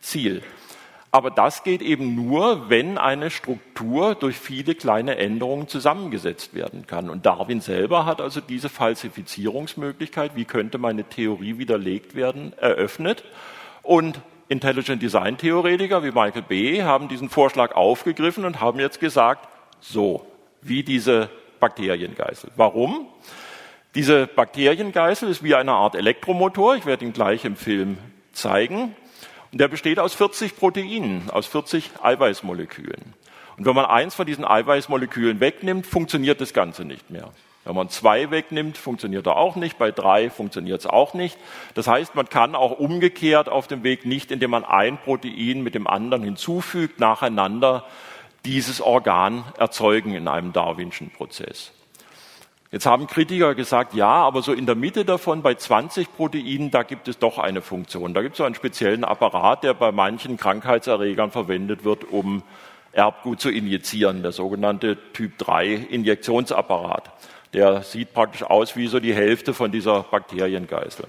Ziel. 0.00 0.42
Aber 1.10 1.30
das 1.30 1.62
geht 1.64 1.80
eben 1.80 2.14
nur, 2.14 2.68
wenn 2.68 2.98
eine 2.98 3.30
Struktur 3.30 4.14
durch 4.14 4.36
viele 4.36 4.74
kleine 4.74 5.16
Änderungen 5.16 5.66
zusammengesetzt 5.66 6.52
werden 6.52 6.86
kann. 6.86 7.08
Und 7.08 7.24
Darwin 7.24 7.62
selber 7.62 8.04
hat 8.04 8.20
also 8.20 8.40
diese 8.42 8.68
Falsifizierungsmöglichkeit, 8.68 10.32
wie 10.36 10.44
könnte 10.44 10.76
meine 10.76 11.04
Theorie 11.04 11.56
widerlegt 11.56 12.14
werden, 12.14 12.52
eröffnet. 12.58 13.24
Und 13.82 14.20
Intelligent 14.50 15.02
Design 15.02 15.38
Theoretiker 15.38 16.02
wie 16.02 16.10
Michael 16.10 16.42
B. 16.42 16.82
haben 16.82 17.08
diesen 17.08 17.28
Vorschlag 17.28 17.74
aufgegriffen 17.74 18.44
und 18.44 18.60
haben 18.60 18.78
jetzt 18.78 19.00
gesagt, 19.00 19.48
so, 19.80 20.26
wie 20.62 20.82
diese 20.82 21.30
Bakteriengeißel. 21.60 22.50
Warum? 22.56 23.06
Diese 23.94 24.26
Bakteriengeißel 24.26 25.28
ist 25.28 25.42
wie 25.42 25.54
eine 25.54 25.72
Art 25.72 25.94
Elektromotor. 25.94 26.76
Ich 26.76 26.86
werde 26.86 27.04
ihn 27.04 27.12
gleich 27.12 27.44
im 27.44 27.56
Film 27.56 27.98
zeigen. 28.32 28.94
Und 29.52 29.60
der 29.60 29.68
besteht 29.68 29.98
aus 29.98 30.14
40 30.14 30.56
Proteinen, 30.56 31.30
aus 31.30 31.46
40 31.46 31.90
Eiweißmolekülen. 32.02 33.14
Und 33.56 33.64
wenn 33.64 33.74
man 33.74 33.86
eins 33.86 34.14
von 34.14 34.26
diesen 34.26 34.44
Eiweißmolekülen 34.44 35.40
wegnimmt, 35.40 35.86
funktioniert 35.86 36.40
das 36.40 36.52
Ganze 36.52 36.84
nicht 36.84 37.10
mehr. 37.10 37.30
Wenn 37.64 37.74
man 37.74 37.90
zwei 37.90 38.30
wegnimmt, 38.30 38.78
funktioniert 38.78 39.26
er 39.26 39.36
auch 39.36 39.56
nicht. 39.56 39.76
Bei 39.78 39.90
drei 39.90 40.30
funktioniert 40.30 40.80
es 40.80 40.86
auch 40.86 41.12
nicht. 41.12 41.36
Das 41.74 41.86
heißt, 41.86 42.14
man 42.14 42.28
kann 42.28 42.54
auch 42.54 42.78
umgekehrt 42.78 43.48
auf 43.48 43.66
dem 43.66 43.82
Weg 43.82 44.06
nicht, 44.06 44.30
indem 44.30 44.52
man 44.52 44.64
ein 44.64 44.96
Protein 44.96 45.62
mit 45.62 45.74
dem 45.74 45.86
anderen 45.86 46.22
hinzufügt, 46.22 47.00
nacheinander 47.00 47.84
dieses 48.44 48.80
Organ 48.80 49.44
erzeugen 49.58 50.14
in 50.14 50.28
einem 50.28 50.52
Darwinschen 50.52 51.10
Prozess. 51.10 51.72
Jetzt 52.70 52.84
haben 52.84 53.06
Kritiker 53.06 53.54
gesagt, 53.54 53.94
ja, 53.94 54.08
aber 54.08 54.42
so 54.42 54.52
in 54.52 54.66
der 54.66 54.74
Mitte 54.74 55.06
davon, 55.06 55.40
bei 55.40 55.54
20 55.54 56.14
Proteinen, 56.14 56.70
da 56.70 56.82
gibt 56.82 57.08
es 57.08 57.18
doch 57.18 57.38
eine 57.38 57.62
Funktion. 57.62 58.12
Da 58.12 58.20
gibt 58.20 58.34
es 58.34 58.38
so 58.38 58.44
einen 58.44 58.54
speziellen 58.54 59.04
Apparat, 59.04 59.64
der 59.64 59.72
bei 59.72 59.90
manchen 59.90 60.36
Krankheitserregern 60.36 61.30
verwendet 61.30 61.84
wird, 61.84 62.04
um 62.10 62.42
Erbgut 62.92 63.40
zu 63.40 63.48
injizieren, 63.48 64.22
der 64.22 64.32
sogenannte 64.32 64.98
Typ 65.14 65.38
3 65.38 65.66
Injektionsapparat. 65.74 67.10
Der 67.54 67.82
sieht 67.82 68.12
praktisch 68.12 68.42
aus 68.42 68.76
wie 68.76 68.86
so 68.88 69.00
die 69.00 69.14
Hälfte 69.14 69.54
von 69.54 69.72
dieser 69.72 70.02
Bakteriengeißel. 70.02 71.06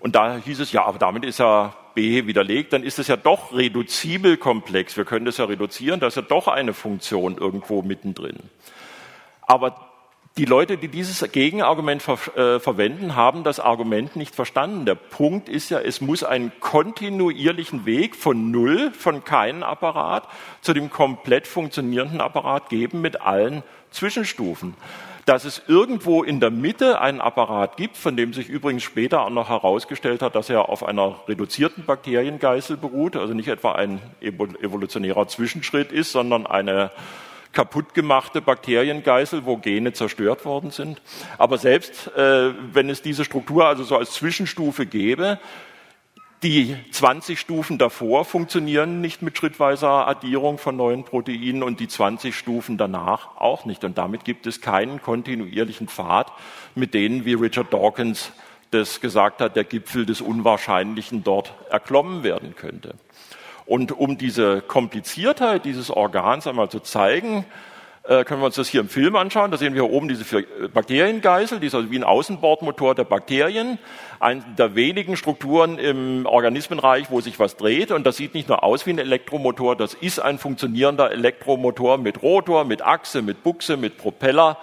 Und 0.00 0.16
da 0.16 0.38
hieß 0.38 0.58
es, 0.58 0.72
ja, 0.72 0.84
aber 0.84 0.98
damit 0.98 1.24
ist 1.24 1.38
ja 1.38 1.72
B 1.94 2.26
widerlegt, 2.26 2.72
dann 2.72 2.82
ist 2.82 2.98
es 2.98 3.06
ja 3.06 3.16
doch 3.16 3.54
reduzibel 3.54 4.36
komplex. 4.36 4.96
Wir 4.96 5.04
können 5.04 5.24
das 5.24 5.36
ja 5.36 5.44
reduzieren, 5.44 6.00
da 6.00 6.08
ist 6.08 6.16
ja 6.16 6.22
doch 6.22 6.48
eine 6.48 6.72
Funktion 6.72 7.38
irgendwo 7.38 7.82
mittendrin. 7.82 8.38
Aber 9.42 9.93
die 10.36 10.46
Leute, 10.46 10.76
die 10.76 10.88
dieses 10.88 11.30
Gegenargument 11.30 12.02
ver 12.02 12.18
äh, 12.36 12.58
verwenden, 12.58 13.14
haben 13.14 13.44
das 13.44 13.60
Argument 13.60 14.16
nicht 14.16 14.34
verstanden. 14.34 14.84
Der 14.84 14.96
Punkt 14.96 15.48
ist 15.48 15.70
ja, 15.70 15.78
es 15.78 16.00
muss 16.00 16.24
einen 16.24 16.50
kontinuierlichen 16.58 17.86
Weg 17.86 18.16
von 18.16 18.50
Null, 18.50 18.90
von 18.90 19.22
keinem 19.22 19.62
Apparat, 19.62 20.26
zu 20.60 20.74
dem 20.74 20.90
komplett 20.90 21.46
funktionierenden 21.46 22.20
Apparat 22.20 22.68
geben 22.68 23.00
mit 23.00 23.20
allen 23.20 23.62
Zwischenstufen. 23.92 24.74
Dass 25.24 25.44
es 25.44 25.62
irgendwo 25.68 26.24
in 26.24 26.40
der 26.40 26.50
Mitte 26.50 27.00
einen 27.00 27.20
Apparat 27.20 27.76
gibt, 27.76 27.96
von 27.96 28.16
dem 28.16 28.34
sich 28.34 28.48
übrigens 28.48 28.82
später 28.82 29.22
auch 29.22 29.30
noch 29.30 29.48
herausgestellt 29.48 30.20
hat, 30.20 30.34
dass 30.34 30.50
er 30.50 30.68
auf 30.68 30.84
einer 30.84 31.20
reduzierten 31.28 31.84
Bakteriengeißel 31.84 32.76
beruht, 32.76 33.16
also 33.16 33.34
nicht 33.34 33.48
etwa 33.48 33.72
ein 33.72 34.00
evolutionärer 34.20 35.28
Zwischenschritt 35.28 35.92
ist, 35.92 36.10
sondern 36.10 36.44
eine 36.46 36.90
kaputtgemachte 37.54 38.42
Bakteriengeißel, 38.42 39.46
wo 39.46 39.56
Gene 39.56 39.92
zerstört 39.92 40.44
worden 40.44 40.70
sind. 40.70 41.00
Aber 41.38 41.56
selbst 41.58 42.08
äh, 42.16 42.52
wenn 42.72 42.90
es 42.90 43.00
diese 43.00 43.24
Struktur 43.24 43.66
also 43.66 43.84
so 43.84 43.96
als 43.96 44.12
Zwischenstufe 44.12 44.84
gäbe, 44.84 45.38
die 46.44 46.76
20 46.90 47.40
Stufen 47.40 47.78
davor 47.78 48.26
funktionieren 48.26 49.00
nicht 49.00 49.22
mit 49.22 49.38
schrittweiser 49.38 50.06
Addierung 50.06 50.58
von 50.58 50.76
neuen 50.76 51.04
Proteinen 51.04 51.62
und 51.62 51.80
die 51.80 51.88
20 51.88 52.36
Stufen 52.36 52.76
danach 52.76 53.36
auch 53.38 53.64
nicht. 53.64 53.82
Und 53.82 53.96
damit 53.96 54.26
gibt 54.26 54.46
es 54.46 54.60
keinen 54.60 55.00
kontinuierlichen 55.00 55.88
Pfad, 55.88 56.30
mit 56.74 56.92
denen, 56.92 57.24
wie 57.24 57.32
Richard 57.32 57.72
Dawkins 57.72 58.30
das 58.72 59.00
gesagt 59.00 59.40
hat, 59.40 59.56
der 59.56 59.64
Gipfel 59.64 60.04
des 60.04 60.20
Unwahrscheinlichen 60.20 61.24
dort 61.24 61.54
erklommen 61.70 62.24
werden 62.24 62.54
könnte. 62.54 62.96
Und 63.66 63.92
um 63.92 64.18
diese 64.18 64.60
Kompliziertheit 64.60 65.64
dieses 65.64 65.90
Organs 65.90 66.46
einmal 66.46 66.68
zu 66.68 66.80
zeigen, 66.80 67.44
äh, 68.06 68.24
können 68.24 68.42
wir 68.42 68.46
uns 68.46 68.56
das 68.56 68.68
hier 68.68 68.82
im 68.82 68.90
Film 68.90 69.16
anschauen. 69.16 69.50
Da 69.50 69.56
sehen 69.56 69.72
wir 69.72 69.82
hier 69.82 69.90
oben 69.90 70.08
diese 70.08 70.38
äh, 70.38 70.68
Bakteriengeißel, 70.68 71.58
die 71.58 71.68
ist 71.68 71.74
also 71.74 71.90
wie 71.90 71.96
ein 71.96 72.04
Außenbordmotor 72.04 72.94
der 72.94 73.04
Bakterien. 73.04 73.78
Eine 74.20 74.42
der 74.58 74.74
wenigen 74.74 75.16
Strukturen 75.16 75.78
im 75.78 76.26
Organismenreich, 76.26 77.10
wo 77.10 77.22
sich 77.22 77.38
was 77.38 77.56
dreht. 77.56 77.92
Und 77.92 78.04
das 78.04 78.18
sieht 78.18 78.34
nicht 78.34 78.48
nur 78.48 78.62
aus 78.62 78.84
wie 78.84 78.90
ein 78.90 78.98
Elektromotor, 78.98 79.74
das 79.74 79.94
ist 79.94 80.20
ein 80.20 80.38
funktionierender 80.38 81.12
Elektromotor 81.12 81.96
mit 81.96 82.22
Rotor, 82.22 82.66
mit 82.66 82.82
Achse, 82.82 83.22
mit 83.22 83.42
Buchse, 83.42 83.78
mit 83.78 83.96
Propeller, 83.96 84.58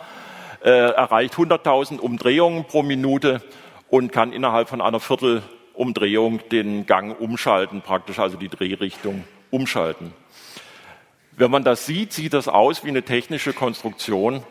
äh, 0.64 0.70
erreicht 0.70 1.34
100.000 1.34 1.98
Umdrehungen 1.98 2.66
pro 2.66 2.84
Minute 2.84 3.42
und 3.90 4.12
kann 4.12 4.34
innerhalb 4.34 4.70
von 4.70 4.82
einer 4.82 5.00
Viertel 5.00 5.42
Umdrehung 5.74 6.40
den 6.50 6.86
Gang 6.86 7.20
umschalten, 7.20 7.82
praktisch 7.82 8.20
also 8.20 8.38
die 8.38 8.50
Drehrichtung 8.50 9.24
umschalten. 9.50 10.14
Wenn 11.34 11.52
man 11.52 11.64
das 11.64 11.86
sieht, 11.86 12.14
sieht 12.14 12.34
das 12.34 12.48
aus 12.48 12.84
wie 12.84 12.90
eine 12.90 13.04
technische 13.04 13.54
Konstruktion. 13.54 14.44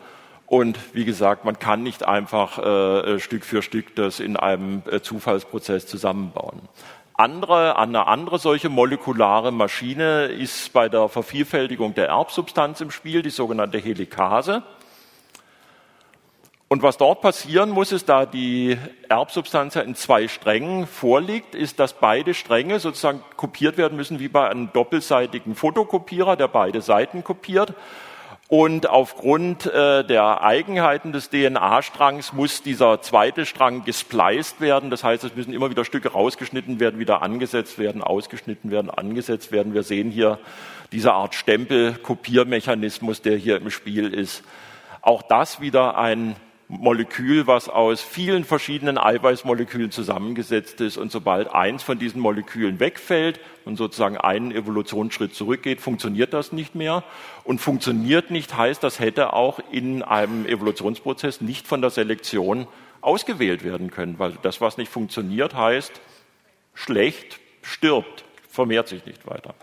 Und 0.47 0.77
wie 0.93 1.05
gesagt, 1.05 1.45
man 1.45 1.59
kann 1.59 1.83
nicht 1.83 2.05
einfach 2.05 2.57
äh, 2.57 3.19
Stück 3.19 3.45
für 3.45 3.61
Stück 3.61 3.95
das 3.95 4.19
in 4.19 4.35
einem 4.35 4.83
äh, 4.91 4.99
Zufallsprozess 4.99 5.87
zusammenbauen. 5.87 6.61
Andere, 7.13 7.77
eine 7.77 8.07
andere 8.07 8.39
solche 8.39 8.67
molekulare 8.67 9.51
Maschine 9.51 10.25
ist 10.25 10.73
bei 10.73 10.89
der 10.89 11.07
Vervielfältigung 11.07 11.93
der 11.93 12.07
Erbsubstanz 12.07 12.81
im 12.81 12.91
Spiel, 12.91 13.21
die 13.21 13.29
sogenannte 13.29 13.77
Helikase. 13.77 14.63
Und 16.71 16.83
was 16.83 16.95
dort 16.95 17.19
passieren 17.19 17.69
muss, 17.69 17.91
ist, 17.91 18.07
da 18.07 18.25
die 18.25 18.77
Erbsubstanz 19.09 19.73
ja 19.73 19.81
in 19.81 19.93
zwei 19.93 20.29
Strängen 20.29 20.87
vorliegt, 20.87 21.53
ist, 21.53 21.81
dass 21.81 21.91
beide 21.91 22.33
Stränge 22.33 22.79
sozusagen 22.79 23.21
kopiert 23.35 23.77
werden 23.77 23.97
müssen 23.97 24.21
wie 24.21 24.29
bei 24.29 24.49
einem 24.49 24.71
doppelseitigen 24.71 25.55
Fotokopierer, 25.55 26.37
der 26.37 26.47
beide 26.47 26.81
Seiten 26.81 27.25
kopiert. 27.25 27.73
Und 28.47 28.87
aufgrund 28.87 29.65
äh, 29.65 30.05
der 30.05 30.43
Eigenheiten 30.43 31.11
des 31.11 31.29
DNA-Strangs 31.29 32.31
muss 32.31 32.63
dieser 32.63 33.01
zweite 33.01 33.45
Strang 33.45 33.83
gespliced 33.83 34.61
werden. 34.61 34.89
Das 34.89 35.03
heißt, 35.03 35.25
es 35.25 35.35
müssen 35.35 35.51
immer 35.51 35.69
wieder 35.69 35.83
Stücke 35.83 36.13
rausgeschnitten 36.13 36.79
werden, 36.79 37.01
wieder 37.01 37.21
angesetzt 37.21 37.79
werden, 37.79 38.01
ausgeschnitten 38.01 38.71
werden, 38.71 38.89
angesetzt 38.89 39.51
werden. 39.51 39.73
Wir 39.73 39.83
sehen 39.83 40.09
hier 40.09 40.39
diese 40.93 41.11
Art 41.11 41.35
Stempel-Kopiermechanismus, 41.35 43.21
der 43.21 43.35
hier 43.35 43.57
im 43.57 43.71
Spiel 43.71 44.13
ist. 44.13 44.41
Auch 45.01 45.21
das 45.21 45.59
wieder 45.59 45.97
ein 45.97 46.37
Molekül, 46.71 47.47
was 47.47 47.67
aus 47.67 48.01
vielen 48.01 48.45
verschiedenen 48.45 48.97
Eiweißmolekülen 48.97 49.91
zusammengesetzt 49.91 50.79
ist. 50.79 50.95
Und 50.95 51.11
sobald 51.11 51.53
eins 51.53 51.83
von 51.83 51.99
diesen 51.99 52.21
Molekülen 52.21 52.79
wegfällt 52.79 53.41
und 53.65 53.75
sozusagen 53.75 54.15
einen 54.15 54.53
Evolutionsschritt 54.53 55.35
zurückgeht, 55.35 55.81
funktioniert 55.81 56.33
das 56.33 56.53
nicht 56.53 56.73
mehr. 56.73 57.03
Und 57.43 57.59
funktioniert 57.59 58.31
nicht 58.31 58.55
heißt, 58.55 58.81
das 58.83 59.01
hätte 59.01 59.33
auch 59.33 59.59
in 59.71 60.01
einem 60.01 60.45
Evolutionsprozess 60.45 61.41
nicht 61.41 61.67
von 61.67 61.81
der 61.81 61.89
Selektion 61.89 62.67
ausgewählt 63.01 63.65
werden 63.65 63.91
können, 63.91 64.17
weil 64.17 64.37
das, 64.41 64.61
was 64.61 64.77
nicht 64.77 64.91
funktioniert, 64.91 65.53
heißt 65.53 65.99
schlecht, 66.73 67.41
stirbt, 67.63 68.23
vermehrt 68.47 68.87
sich 68.87 69.05
nicht 69.05 69.27
weiter. 69.27 69.55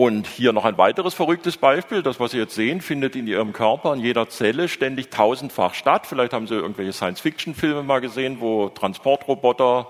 Und 0.00 0.26
hier 0.26 0.54
noch 0.54 0.64
ein 0.64 0.78
weiteres 0.78 1.12
verrücktes 1.12 1.58
Beispiel. 1.58 2.02
Das, 2.02 2.18
was 2.18 2.30
Sie 2.30 2.38
jetzt 2.38 2.54
sehen, 2.54 2.80
findet 2.80 3.16
in 3.16 3.26
Ihrem 3.26 3.52
Körper 3.52 3.92
in 3.92 4.00
jeder 4.00 4.30
Zelle 4.30 4.66
ständig 4.66 5.10
tausendfach 5.10 5.74
statt. 5.74 6.06
Vielleicht 6.06 6.32
haben 6.32 6.46
Sie 6.46 6.54
irgendwelche 6.54 6.94
Science-Fiction-Filme 6.94 7.82
mal 7.82 8.00
gesehen, 8.00 8.40
wo 8.40 8.70
Transportroboter 8.70 9.88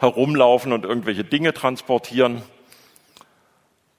herumlaufen 0.00 0.72
und 0.72 0.84
irgendwelche 0.84 1.22
Dinge 1.22 1.54
transportieren. 1.54 2.42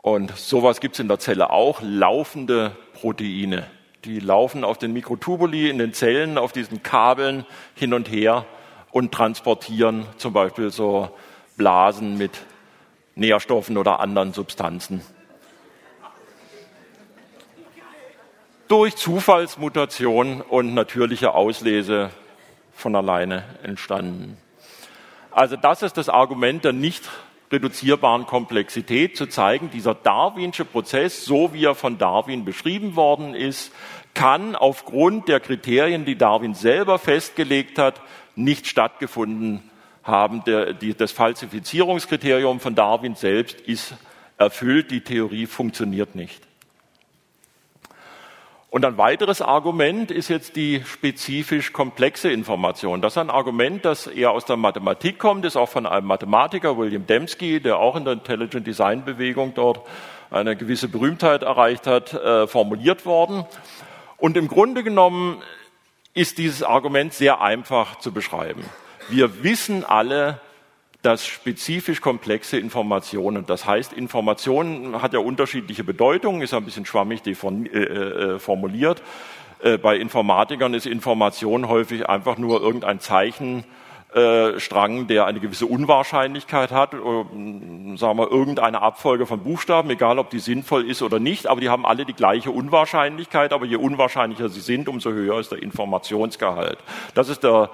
Und 0.02 0.36
sowas 0.36 0.82
gibt 0.82 0.96
es 0.96 1.00
in 1.00 1.08
der 1.08 1.20
Zelle 1.20 1.50
auch, 1.50 1.80
laufende 1.82 2.76
Proteine. 2.92 3.66
Die 4.04 4.20
laufen 4.20 4.66
auf 4.66 4.80
den 4.80 4.92
Mikrotubuli 4.92 5.70
in 5.70 5.78
den 5.78 5.94
Zellen, 5.94 6.38
auf 6.38 6.52
diesen 6.52 6.84
Kabeln 6.84 7.46
hin 7.74 7.94
und 7.94 8.12
her 8.12 8.46
und 8.92 9.14
transportieren 9.14 10.08
zum 10.18 10.34
Beispiel 10.34 10.72
so 10.72 11.10
Blasen 11.56 12.18
mit 12.18 12.32
Nährstoffen 13.16 13.78
oder 13.78 14.02
anderen 14.02 14.34
Substanzen 14.34 15.02
durch 18.68 18.96
Zufallsmutation 18.96 20.42
und 20.42 20.74
natürliche 20.74 21.34
Auslese 21.34 22.10
von 22.74 22.96
alleine 22.96 23.44
entstanden. 23.64 24.38
Also 25.32 25.56
das 25.56 25.82
ist 25.82 25.98
das 25.98 26.10
Argument 26.10 26.64
der 26.64 26.74
nicht 26.74 27.10
reduzierbaren 27.52 28.26
Komplexität, 28.26 29.16
zu 29.16 29.28
zeigen, 29.28 29.70
dieser 29.70 29.94
Darwinsche 29.94 30.66
Prozess, 30.66 31.24
so 31.24 31.54
wie 31.54 31.66
er 31.66 31.76
von 31.76 31.98
Darwin 31.98 32.46
beschrieben 32.46 32.96
worden 32.96 33.36
ist, 33.36 33.72
kann 34.14 34.56
aufgrund 34.56 35.28
der 35.28 35.40
Kriterien, 35.40 36.06
die 36.06 36.18
Darwin 36.18 36.56
selber 36.56 37.00
festgelegt 37.00 37.78
hat, 37.78 38.02
nicht 38.36 38.68
stattgefunden 38.68 39.70
haben, 40.04 40.44
der, 40.44 40.74
die, 40.74 40.96
das 40.96 41.12
Falsifizierungskriterium 41.12 42.60
von 42.60 42.76
Darwin 42.76 43.16
selbst 43.16 43.62
ist 43.62 43.96
erfüllt, 44.38 44.92
die 44.92 45.02
Theorie 45.02 45.46
funktioniert 45.46 46.16
nicht. 46.16 46.42
Und 48.74 48.86
ein 48.86 48.98
weiteres 48.98 49.40
Argument 49.44 50.10
ist 50.10 50.30
jetzt 50.30 50.56
die 50.56 50.82
spezifisch 50.84 51.74
komplexe 51.74 52.32
Information. 52.32 53.04
Das 53.04 53.14
ist 53.14 53.18
ein 53.20 53.30
Argument, 53.30 53.86
das 53.86 54.08
eher 54.08 54.32
aus 54.32 54.46
der 54.46 54.58
Mathematik 54.58 55.20
kommt, 55.20 55.46
ist 55.46 55.56
auch 55.56 55.70
von 55.70 55.86
einem 55.86 56.08
Mathematiker, 56.08 56.76
William 56.76 57.06
Dembski, 57.06 57.60
der 57.60 57.78
auch 57.78 57.96
in 57.96 58.04
der 58.04 58.14
Intelligent 58.14 58.66
Design 58.66 59.06
Bewegung 59.06 59.54
dort 59.54 59.82
eine 60.32 60.56
gewisse 60.56 60.88
Berühmtheit 60.88 61.44
erreicht 61.44 61.86
hat, 61.86 62.16
äh, 62.16 62.48
formuliert 62.48 63.06
worden. 63.06 63.46
Und 64.18 64.38
im 64.38 64.48
Grunde 64.48 64.82
genommen 64.82 65.44
ist 66.16 66.40
dieses 66.40 66.64
Argument 66.64 67.14
sehr 67.14 67.42
einfach 67.42 68.00
zu 68.00 68.12
beschreiben. 68.12 68.66
Wir 69.08 69.44
wissen 69.44 69.86
alle, 69.86 70.42
dass 71.04 71.28
spezifisch 71.28 72.02
komplexe 72.02 72.58
Informationen, 72.58 73.46
das 73.46 73.68
heißt, 73.68 73.94
Informationen 73.94 75.00
hat 75.02 75.14
ja 75.14 75.20
unterschiedliche 75.20 75.84
Bedeutungen, 75.84 76.42
ist 76.42 76.54
ein 76.54 76.64
bisschen 76.64 76.86
schwammig 76.86 77.28
äh, 77.28 77.32
äh, 77.32 78.40
formuliert. 78.40 79.02
Äh, 79.62 79.78
bei 79.78 79.98
Informatikern 79.98 80.74
ist 80.74 80.86
Information 80.86 81.68
häufig 81.68 82.08
einfach 82.08 82.38
nur 82.38 82.62
irgendein 82.62 83.02
Zeichenstrang, 83.02 85.08
der 85.08 85.26
eine 85.26 85.42
gewisse 85.42 85.66
Unwahrscheinlichkeit 85.66 86.72
hat, 86.72 86.94
oder, 86.94 87.28
sagen 87.98 88.18
wir, 88.18 88.32
irgendeine 88.32 88.82
Abfolge 88.82 89.26
von 89.26 89.42
Buchstaben, 89.42 89.90
egal 89.90 90.20
ob 90.20 90.30
die 90.30 90.40
sinnvoll 90.40 90.90
ist 90.90 91.02
oder 91.02 91.20
nicht, 91.20 91.48
aber 91.48 91.60
die 91.60 91.68
haben 91.68 91.86
alle 91.86 92.06
die 92.06 92.14
gleiche 92.14 92.52
Unwahrscheinlichkeit, 92.52 93.52
aber 93.52 93.66
je 93.66 93.76
unwahrscheinlicher 93.76 94.48
sie 94.48 94.62
sind, 94.62 94.88
umso 94.88 95.12
höher 95.12 95.38
ist 95.38 95.52
der 95.52 95.62
Informationsgehalt. 95.62 96.78
Das 97.14 97.28
ist 97.28 97.44
der 97.44 97.72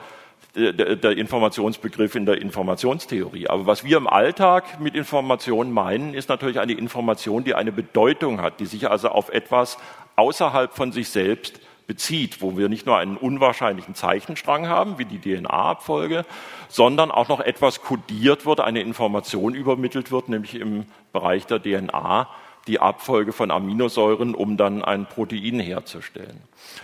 der, 0.56 0.96
der 0.96 1.12
Informationsbegriff 1.18 2.16
in 2.16 2.26
der 2.26 2.42
Informationstheorie. 2.42 3.48
Aber 3.48 3.66
was 3.66 3.84
wir 3.84 3.98
im 3.98 4.08
Alltag 4.08 4.80
mit 4.80 4.96
Information 4.96 5.72
meinen, 5.72 6.14
ist 6.14 6.30
natürlich 6.30 6.60
eine 6.60 6.74
Information, 6.74 7.44
die 7.44 7.56
eine 7.56 7.72
Bedeutung 7.72 8.42
hat, 8.42 8.60
die 8.60 8.66
sich 8.66 8.90
also 8.90 9.10
auf 9.10 9.30
etwas 9.30 9.78
außerhalb 10.16 10.74
von 10.74 10.92
sich 10.92 11.10
selbst 11.10 11.60
bezieht, 11.90 12.42
wo 12.42 12.56
wir 12.56 12.70
nicht 12.70 12.86
nur 12.86 12.98
einen 12.98 13.18
unwahrscheinlichen 13.18 13.96
Zeichenstrang 13.96 14.68
haben, 14.68 15.00
wie 15.00 15.06
die 15.06 15.20
DNA-Abfolge, 15.20 16.24
sondern 16.68 17.10
auch 17.10 17.30
noch 17.30 17.40
etwas 17.40 17.82
kodiert 17.82 18.46
wird, 18.46 18.60
eine 18.60 18.82
Information 18.82 19.56
übermittelt 19.56 20.12
wird, 20.12 20.30
nämlich 20.30 20.54
im 20.54 20.86
Bereich 21.14 21.48
der 21.48 21.60
DNA, 21.62 22.30
die 22.68 22.80
Abfolge 22.80 23.34
von 23.34 23.52
Aminosäuren, 23.52 24.36
um 24.36 24.58
dann 24.58 24.84
ein 24.84 25.08
Protein 25.08 25.60
herzustellen. 25.60 26.42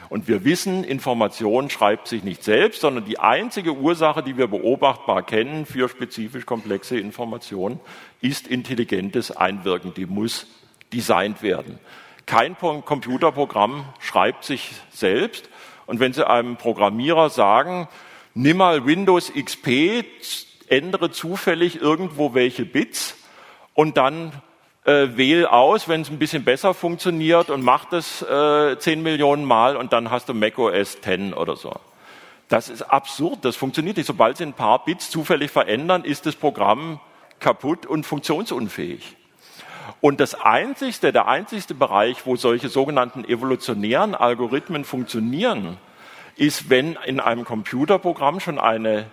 Und 0.09 0.27
wir 0.27 0.43
wissen, 0.43 0.83
Information 0.83 1.69
schreibt 1.69 2.07
sich 2.07 2.23
nicht 2.23 2.43
selbst, 2.43 2.81
sondern 2.81 3.05
die 3.05 3.19
einzige 3.19 3.73
Ursache, 3.73 4.23
die 4.23 4.37
wir 4.37 4.47
beobachtbar 4.47 5.23
kennen 5.23 5.65
für 5.65 5.89
spezifisch 5.89 6.45
komplexe 6.45 6.97
Informationen, 6.97 7.79
ist 8.21 8.47
intelligentes 8.47 9.31
Einwirken. 9.31 9.93
Die 9.93 10.05
muss 10.05 10.47
designt 10.93 11.43
werden. 11.43 11.79
Kein 12.25 12.57
Computerprogramm 12.57 13.85
schreibt 13.99 14.43
sich 14.43 14.71
selbst. 14.89 15.49
Und 15.85 15.99
wenn 15.99 16.13
Sie 16.13 16.27
einem 16.27 16.57
Programmierer 16.57 17.29
sagen, 17.29 17.87
nimm 18.33 18.57
mal 18.57 18.85
Windows 18.85 19.31
XP, 19.31 20.03
ändere 20.67 21.11
zufällig 21.11 21.79
irgendwo 21.79 22.33
welche 22.33 22.65
Bits 22.65 23.15
und 23.75 23.97
dann 23.97 24.31
äh, 24.85 25.17
wähl 25.17 25.47
aus, 25.47 25.87
wenn 25.87 26.01
es 26.01 26.09
ein 26.09 26.19
bisschen 26.19 26.43
besser 26.43 26.73
funktioniert 26.73 27.49
und 27.49 27.63
mach 27.63 27.85
das 27.85 28.21
äh, 28.21 28.77
10 28.77 29.01
Millionen 29.01 29.43
Mal 29.43 29.77
und 29.77 29.93
dann 29.93 30.11
hast 30.11 30.29
du 30.29 30.33
macOS 30.33 31.01
10 31.01 31.33
oder 31.33 31.55
so. 31.55 31.73
Das 32.49 32.69
ist 32.69 32.83
absurd, 32.83 33.43
das 33.43 33.55
funktioniert 33.55 33.97
nicht. 33.97 34.05
Sobald 34.05 34.37
Sie 34.37 34.43
ein 34.43 34.53
paar 34.53 34.85
Bits 34.85 35.09
zufällig 35.09 35.49
verändern, 35.49 36.03
ist 36.03 36.27
das 36.27 36.35
Programm 36.35 36.99
kaputt 37.39 37.85
und 37.85 38.05
funktionsunfähig. 38.05 39.15
Und 40.01 40.19
das 40.19 40.35
einzigste, 40.35 41.11
der 41.11 41.27
einzigste 41.27 41.73
Bereich, 41.73 42.25
wo 42.25 42.35
solche 42.35 42.69
sogenannten 42.69 43.25
evolutionären 43.25 44.13
Algorithmen 44.13 44.85
funktionieren, 44.85 45.77
ist, 46.35 46.69
wenn 46.69 46.97
in 47.05 47.19
einem 47.19 47.45
Computerprogramm 47.45 48.39
schon 48.39 48.59
eine 48.59 49.07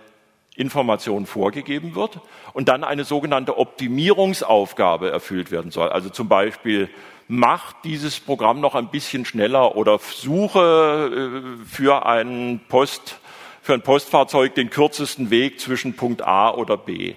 Information 0.55 1.25
vorgegeben 1.25 1.95
wird 1.95 2.19
und 2.53 2.69
dann 2.69 2.83
eine 2.83 3.05
sogenannte 3.05 3.57
Optimierungsaufgabe 3.57 5.09
erfüllt 5.09 5.51
werden 5.51 5.71
soll. 5.71 5.89
Also 5.89 6.09
zum 6.09 6.27
Beispiel 6.27 6.89
macht 7.27 7.77
dieses 7.83 8.19
Programm 8.19 8.61
noch 8.61 8.75
ein 8.75 8.89
bisschen 8.89 9.25
schneller 9.25 9.75
oder 9.75 9.97
suche 9.99 11.41
äh, 11.59 11.65
für 11.65 12.05
ein 12.05 12.61
Post, 12.69 13.19
für 13.61 13.73
ein 13.73 13.81
Postfahrzeug 13.81 14.53
den 14.55 14.69
kürzesten 14.69 15.29
Weg 15.31 15.59
zwischen 15.59 15.95
Punkt 15.95 16.21
A 16.21 16.51
oder 16.51 16.77
B. 16.77 17.15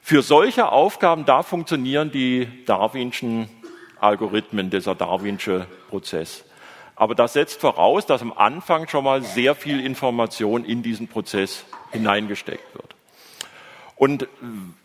Für 0.00 0.22
solche 0.22 0.70
Aufgaben, 0.70 1.24
da 1.24 1.42
funktionieren 1.42 2.10
die 2.10 2.48
Darwinschen 2.64 3.48
Algorithmen, 4.00 4.70
dieser 4.70 4.94
Darwinsche 4.94 5.66
Prozess. 5.90 6.44
Aber 6.94 7.14
das 7.14 7.32
setzt 7.32 7.60
voraus, 7.60 8.06
dass 8.06 8.22
am 8.22 8.32
Anfang 8.32 8.88
schon 8.88 9.04
mal 9.04 9.22
sehr 9.22 9.54
viel 9.54 9.84
Information 9.84 10.64
in 10.64 10.82
diesen 10.82 11.08
Prozess 11.08 11.64
hineingesteckt 11.92 12.74
wird. 12.74 12.94
Und 13.98 14.28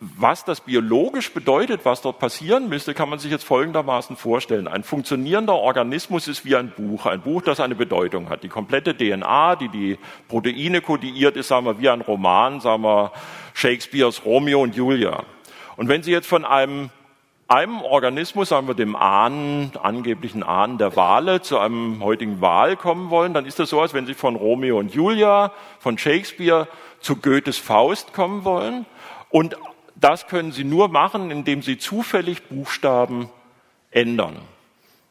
was 0.00 0.44
das 0.44 0.60
biologisch 0.60 1.32
bedeutet, 1.32 1.84
was 1.84 2.02
dort 2.02 2.18
passieren 2.18 2.68
müsste, 2.68 2.94
kann 2.94 3.08
man 3.08 3.20
sich 3.20 3.30
jetzt 3.30 3.44
folgendermaßen 3.44 4.16
vorstellen. 4.16 4.66
Ein 4.66 4.82
funktionierender 4.82 5.54
Organismus 5.54 6.26
ist 6.26 6.44
wie 6.44 6.56
ein 6.56 6.72
Buch, 6.76 7.06
ein 7.06 7.20
Buch, 7.20 7.40
das 7.42 7.60
eine 7.60 7.76
Bedeutung 7.76 8.28
hat. 8.28 8.42
Die 8.42 8.48
komplette 8.48 8.96
DNA, 8.96 9.54
die 9.54 9.68
die 9.68 9.98
Proteine 10.26 10.80
kodiert, 10.80 11.36
ist, 11.36 11.46
sagen 11.46 11.64
wir, 11.64 11.78
wie 11.78 11.88
ein 11.88 12.00
Roman, 12.00 12.60
sagen 12.60 12.82
wir, 12.82 13.12
Shakespeares 13.52 14.24
Romeo 14.24 14.60
und 14.60 14.74
Julia. 14.74 15.22
Und 15.76 15.88
wenn 15.88 16.02
Sie 16.02 16.10
jetzt 16.10 16.26
von 16.26 16.44
einem 16.44 16.90
einem 17.46 17.82
Organismus, 17.82 18.48
sagen 18.48 18.66
wir 18.66 18.74
dem 18.74 18.96
Ahnen, 18.96 19.70
angeblichen 19.80 20.42
Ahnen 20.42 20.78
der 20.78 20.96
Wale, 20.96 21.42
zu 21.42 21.58
einem 21.58 22.02
heutigen 22.02 22.40
Wal 22.40 22.74
kommen 22.76 23.10
wollen, 23.10 23.34
dann 23.34 23.46
ist 23.46 23.58
das 23.58 23.70
so, 23.70 23.80
als 23.80 23.94
wenn 23.94 24.06
Sie 24.06 24.14
von 24.14 24.34
Romeo 24.34 24.78
und 24.78 24.94
Julia, 24.94 25.52
von 25.78 25.98
Shakespeare 25.98 26.66
zu 27.04 27.16
Goethes 27.16 27.58
Faust 27.58 28.12
kommen 28.12 28.44
wollen. 28.44 28.86
Und 29.30 29.56
das 29.94 30.26
können 30.26 30.52
Sie 30.52 30.64
nur 30.64 30.88
machen, 30.88 31.30
indem 31.30 31.62
Sie 31.62 31.78
zufällig 31.78 32.44
Buchstaben 32.44 33.28
ändern. 33.90 34.38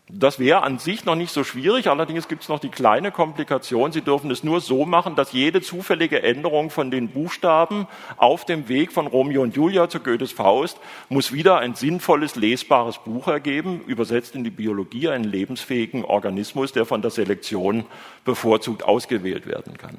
Das 0.10 0.38
wäre 0.38 0.64
an 0.64 0.80
sich 0.80 1.06
noch 1.06 1.16
nicht 1.16 1.32
so 1.32 1.46
schwierig, 1.46 1.88
allerdings 1.88 2.28
gibt 2.28 2.44
es 2.44 2.50
noch 2.50 2.60
die 2.60 2.70
kleine 2.70 3.12
Komplikation. 3.12 3.94
Sie 3.94 4.02
dürfen 4.02 4.30
es 4.32 4.44
nur 4.44 4.60
so 4.60 4.86
machen, 4.86 5.16
dass 5.16 5.32
jede 5.32 5.62
zufällige 5.62 6.22
Änderung 6.22 6.72
von 6.72 6.92
den 6.92 7.08
Buchstaben 7.10 7.88
auf 8.18 8.44
dem 8.44 8.68
Weg 8.68 8.92
von 8.92 9.08
Romeo 9.08 9.42
und 9.42 9.56
Julia 9.56 9.88
zu 9.88 10.02
Goethes 10.02 10.34
Faust 10.34 10.78
muss 11.08 11.32
wieder 11.32 11.60
ein 11.60 11.76
sinnvolles, 11.76 12.36
lesbares 12.36 12.98
Buch 12.98 13.30
ergeben, 13.30 13.82
übersetzt 13.88 14.36
in 14.36 14.44
die 14.44 14.52
Biologie, 14.52 15.08
einen 15.08 15.24
lebensfähigen 15.24 16.04
Organismus, 16.04 16.74
der 16.74 16.86
von 16.86 17.02
der 17.02 17.12
Selektion 17.12 17.86
bevorzugt 18.26 18.84
ausgewählt 18.84 19.48
werden 19.48 19.78
kann. 19.78 19.98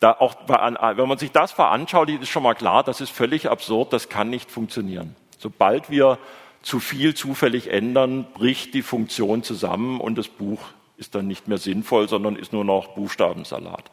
Da 0.00 0.12
auch, 0.12 0.34
wenn 0.46 1.08
man 1.08 1.18
sich 1.18 1.32
das 1.32 1.52
veranschaulicht, 1.52 2.22
ist 2.22 2.28
schon 2.28 2.42
mal 2.42 2.54
klar, 2.54 2.84
das 2.84 3.00
ist 3.00 3.10
völlig 3.10 3.48
absurd, 3.48 3.92
das 3.92 4.08
kann 4.08 4.28
nicht 4.28 4.50
funktionieren. 4.50 5.16
Sobald 5.38 5.90
wir 5.90 6.18
zu 6.62 6.80
viel 6.80 7.14
zufällig 7.14 7.70
ändern, 7.70 8.26
bricht 8.34 8.74
die 8.74 8.82
Funktion 8.82 9.42
zusammen 9.42 10.00
und 10.00 10.18
das 10.18 10.28
Buch 10.28 10.60
ist 10.96 11.14
dann 11.14 11.26
nicht 11.26 11.48
mehr 11.48 11.58
sinnvoll, 11.58 12.08
sondern 12.08 12.36
ist 12.36 12.52
nur 12.52 12.64
noch 12.64 12.88
Buchstabensalat. 12.88 13.90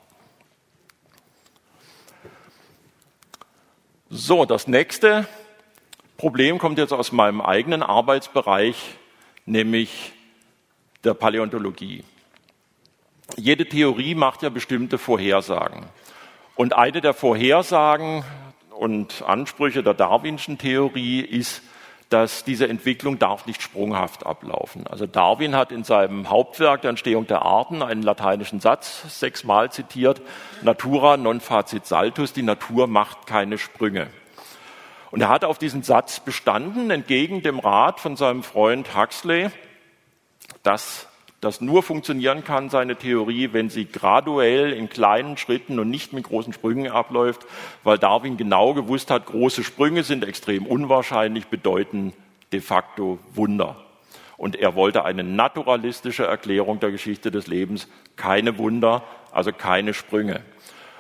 So, 4.10 4.46
das 4.46 4.68
nächste 4.68 5.28
Problem 6.18 6.60
kommt 6.60 6.78
jetzt 6.78 6.94
aus 6.94 7.12
meinem 7.12 7.42
eigenen 7.42 7.82
Arbeitsbereich, 7.84 8.76
nämlich 9.46 10.14
der 11.04 11.14
Paläontologie. 11.14 12.04
Jede 13.38 13.68
Theorie 13.68 14.16
macht 14.16 14.44
ja 14.44 14.50
bestimmte 14.50 14.98
Vorhersagen. 14.98 15.86
Und 16.56 16.74
eine 16.74 17.02
der 17.02 17.14
Vorhersagen 17.14 18.24
und 18.70 19.24
Ansprüche 19.24 19.82
der 19.82 19.94
Darwinschen 19.94 20.58
Theorie 20.58 21.22
ist, 21.22 21.64
dass 22.10 22.44
diese 22.44 22.68
Entwicklung 22.68 23.18
darf 23.18 23.48
nicht 23.48 23.64
sprunghaft 23.64 24.26
ablaufen. 24.26 24.86
Also 24.86 25.08
Darwin 25.08 25.56
hat 25.56 25.72
in 25.72 25.84
seinem 25.84 26.30
Hauptwerk 26.30 26.82
der 26.82 26.92
Entstehung 26.92 27.26
der 27.26 27.42
Arten 27.42 27.82
einen 27.82 28.04
lateinischen 28.04 28.60
Satz 28.60 29.20
sechsmal 29.20 29.72
zitiert, 29.72 30.22
Natura 30.62 31.18
non 31.18 31.42
facit 31.42 31.88
saltus, 31.88 32.32
die 32.32 32.44
Natur 32.44 32.86
macht 32.86 33.26
keine 33.26 33.58
Sprünge. 33.58 34.08
Und 35.10 35.22
er 35.22 35.30
hat 35.30 35.44
auf 35.44 35.58
diesen 35.58 35.82
Satz 35.82 36.20
bestanden, 36.20 36.92
entgegen 36.92 37.42
dem 37.42 37.58
Rat 37.58 38.00
von 38.00 38.16
seinem 38.16 38.44
Freund 38.44 38.96
Huxley, 38.96 39.50
dass 40.62 41.08
das 41.44 41.62
nur 41.62 41.84
funktionieren 41.84 42.44
kann, 42.44 42.70
seine 42.70 42.96
Theorie, 42.96 43.50
wenn 43.52 43.70
sie 43.70 43.86
graduell 43.86 44.72
in 44.74 44.90
kleinen 44.90 45.38
Schritten 45.38 45.80
und 45.80 45.90
nicht 45.90 46.14
mit 46.14 46.24
großen 46.26 46.54
Sprüngen 46.54 46.92
abläuft, 46.92 47.46
weil 47.84 47.98
Darwin 47.98 48.38
genau 48.38 48.74
gewusst 48.74 49.12
hat, 49.12 49.26
große 49.26 49.64
Sprünge 49.64 50.04
sind 50.04 50.24
extrem 50.24 50.66
unwahrscheinlich, 50.66 51.48
bedeuten 51.48 52.14
de 52.52 52.62
facto 52.62 53.20
Wunder. 53.34 53.76
Und 54.38 54.56
er 54.56 54.76
wollte 54.76 55.06
eine 55.06 55.24
naturalistische 55.24 56.26
Erklärung 56.26 56.80
der 56.80 56.92
Geschichte 56.92 57.32
des 57.32 57.48
Lebens, 57.48 57.88
keine 58.16 58.58
Wunder, 58.58 59.04
also 59.32 59.52
keine 59.52 59.94
Sprünge. 59.94 60.42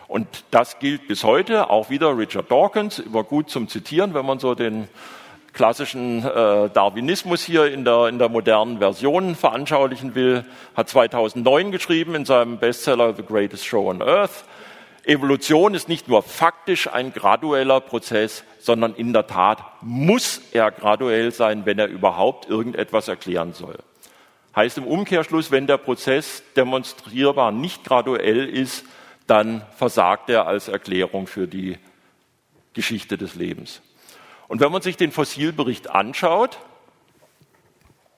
Und 0.07 0.45
das 0.51 0.79
gilt 0.79 1.07
bis 1.07 1.23
heute, 1.23 1.69
auch 1.69 1.89
wieder 1.89 2.17
Richard 2.17 2.51
Dawkins, 2.51 2.99
immer 2.99 3.23
gut 3.23 3.49
zum 3.49 3.67
Zitieren, 3.67 4.13
wenn 4.13 4.25
man 4.25 4.39
so 4.39 4.53
den 4.53 4.87
klassischen 5.53 6.25
äh, 6.25 6.69
Darwinismus 6.69 7.43
hier 7.43 7.71
in 7.71 7.85
der, 7.85 8.07
in 8.07 8.19
der 8.19 8.29
modernen 8.29 8.79
Version 8.79 9.35
veranschaulichen 9.35 10.15
will, 10.15 10.43
hat 10.75 10.89
2009 10.89 11.71
geschrieben 11.71 12.15
in 12.15 12.25
seinem 12.25 12.57
Bestseller 12.57 13.13
The 13.13 13.23
Greatest 13.23 13.65
Show 13.65 13.89
on 13.89 14.01
Earth. 14.01 14.43
Evolution 15.05 15.73
ist 15.73 15.89
nicht 15.89 16.07
nur 16.07 16.23
faktisch 16.23 16.87
ein 16.87 17.13
gradueller 17.13 17.81
Prozess, 17.81 18.43
sondern 18.59 18.95
in 18.95 19.13
der 19.13 19.27
Tat 19.27 19.61
muss 19.81 20.41
er 20.53 20.71
graduell 20.71 21.31
sein, 21.31 21.65
wenn 21.65 21.77
er 21.77 21.87
überhaupt 21.87 22.49
irgendetwas 22.49 23.07
erklären 23.07 23.53
soll. 23.53 23.77
Heißt 24.55 24.77
im 24.77 24.87
Umkehrschluss, 24.87 25.51
wenn 25.51 25.67
der 25.67 25.77
Prozess 25.77 26.43
demonstrierbar 26.55 27.51
nicht 27.51 27.83
graduell 27.83 28.47
ist, 28.47 28.85
dann 29.27 29.63
versagt 29.75 30.29
er 30.29 30.47
als 30.47 30.67
Erklärung 30.67 31.27
für 31.27 31.47
die 31.47 31.77
Geschichte 32.73 33.17
des 33.17 33.35
Lebens. 33.35 33.81
Und 34.47 34.59
wenn 34.59 34.71
man 34.71 34.81
sich 34.81 34.97
den 34.97 35.11
Fossilbericht 35.11 35.89
anschaut, 35.89 36.59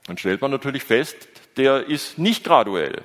dann 0.08 0.18
stellt 0.18 0.42
man 0.42 0.52
natürlich 0.52 0.84
fest, 0.84 1.16
der 1.58 1.88
ist 1.88 2.18
nicht 2.18 2.44
graduell. 2.44 3.02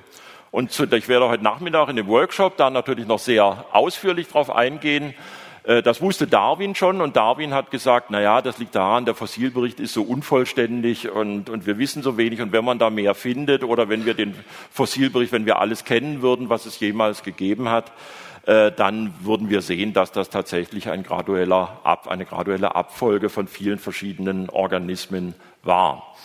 Und 0.51 0.77
ich 0.77 1.07
werde 1.07 1.29
heute 1.29 1.43
Nachmittag 1.43 1.89
in 1.89 1.95
dem 1.95 2.07
Workshop 2.07 2.57
da 2.57 2.69
natürlich 2.69 3.07
noch 3.07 3.19
sehr 3.19 3.65
ausführlich 3.71 4.27
darauf 4.27 4.49
eingehen. 4.49 5.13
Äh, 5.63 5.81
das 5.81 6.01
wusste 6.01 6.27
Darwin 6.27 6.75
schon 6.75 7.01
und 7.01 7.15
Darwin 7.15 7.53
hat 7.53 7.71
gesagt, 7.71 8.07
na 8.09 8.21
ja, 8.21 8.41
das 8.41 8.57
liegt 8.57 8.75
daran, 8.75 9.05
der 9.05 9.15
Fossilbericht 9.15 9.79
ist 9.79 9.93
so 9.93 10.03
unvollständig 10.03 11.09
und, 11.09 11.49
und 11.49 11.65
wir 11.65 11.77
wissen 11.77 12.03
so 12.03 12.17
wenig 12.17 12.41
und 12.41 12.51
wenn 12.51 12.65
man 12.65 12.79
da 12.79 12.89
mehr 12.89 13.15
findet 13.15 13.63
oder 13.63 13.87
wenn 13.87 14.05
wir 14.05 14.13
den 14.13 14.35
Fossilbericht, 14.71 15.31
wenn 15.31 15.45
wir 15.45 15.59
alles 15.59 15.85
kennen 15.85 16.21
würden, 16.21 16.49
was 16.49 16.65
es 16.65 16.79
jemals 16.79 17.23
gegeben 17.23 17.69
hat, 17.69 17.91
äh, 18.45 18.71
dann 18.71 19.13
würden 19.21 19.49
wir 19.49 19.61
sehen, 19.61 19.93
dass 19.93 20.11
das 20.11 20.29
tatsächlich 20.29 20.89
ein 20.89 21.03
gradueller 21.03 21.79
Ab, 21.83 22.07
eine 22.07 22.25
graduelle 22.25 22.75
Abfolge 22.75 23.29
von 23.29 23.47
vielen 23.47 23.79
verschiedenen 23.79 24.49
Organismen 24.49 25.35
war. 25.63 26.15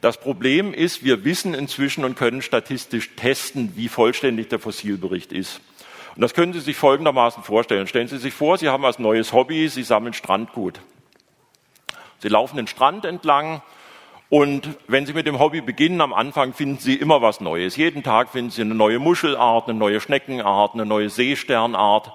Das 0.00 0.18
Problem 0.18 0.72
ist, 0.72 1.04
wir 1.04 1.24
wissen 1.24 1.54
inzwischen 1.54 2.04
und 2.04 2.16
können 2.16 2.40
statistisch 2.40 3.16
testen, 3.16 3.72
wie 3.74 3.88
vollständig 3.88 4.48
der 4.48 4.60
Fossilbericht 4.60 5.32
ist. 5.32 5.60
Und 6.14 6.22
das 6.22 6.34
können 6.34 6.52
Sie 6.52 6.60
sich 6.60 6.76
folgendermaßen 6.76 7.42
vorstellen. 7.42 7.86
Stellen 7.86 8.08
Sie 8.08 8.18
sich 8.18 8.32
vor, 8.32 8.58
Sie 8.58 8.68
haben 8.68 8.84
als 8.84 8.98
neues 8.98 9.32
Hobby, 9.32 9.68
Sie 9.68 9.82
sammeln 9.82 10.14
Strandgut. 10.14 10.80
Sie 12.20 12.28
laufen 12.28 12.56
den 12.56 12.66
Strand 12.66 13.04
entlang 13.04 13.62
und 14.30 14.68
wenn 14.86 15.06
Sie 15.06 15.14
mit 15.14 15.26
dem 15.26 15.38
Hobby 15.38 15.62
beginnen, 15.62 16.02
am 16.02 16.12
Anfang 16.12 16.52
finden 16.52 16.78
Sie 16.78 16.94
immer 16.94 17.22
was 17.22 17.40
Neues. 17.40 17.76
Jeden 17.76 18.02
Tag 18.02 18.28
finden 18.28 18.50
Sie 18.50 18.60
eine 18.60 18.74
neue 18.74 18.98
Muschelart, 18.98 19.68
eine 19.68 19.78
neue 19.78 20.00
Schneckenart, 20.00 20.74
eine 20.74 20.84
neue 20.84 21.08
Seesternart. 21.08 22.12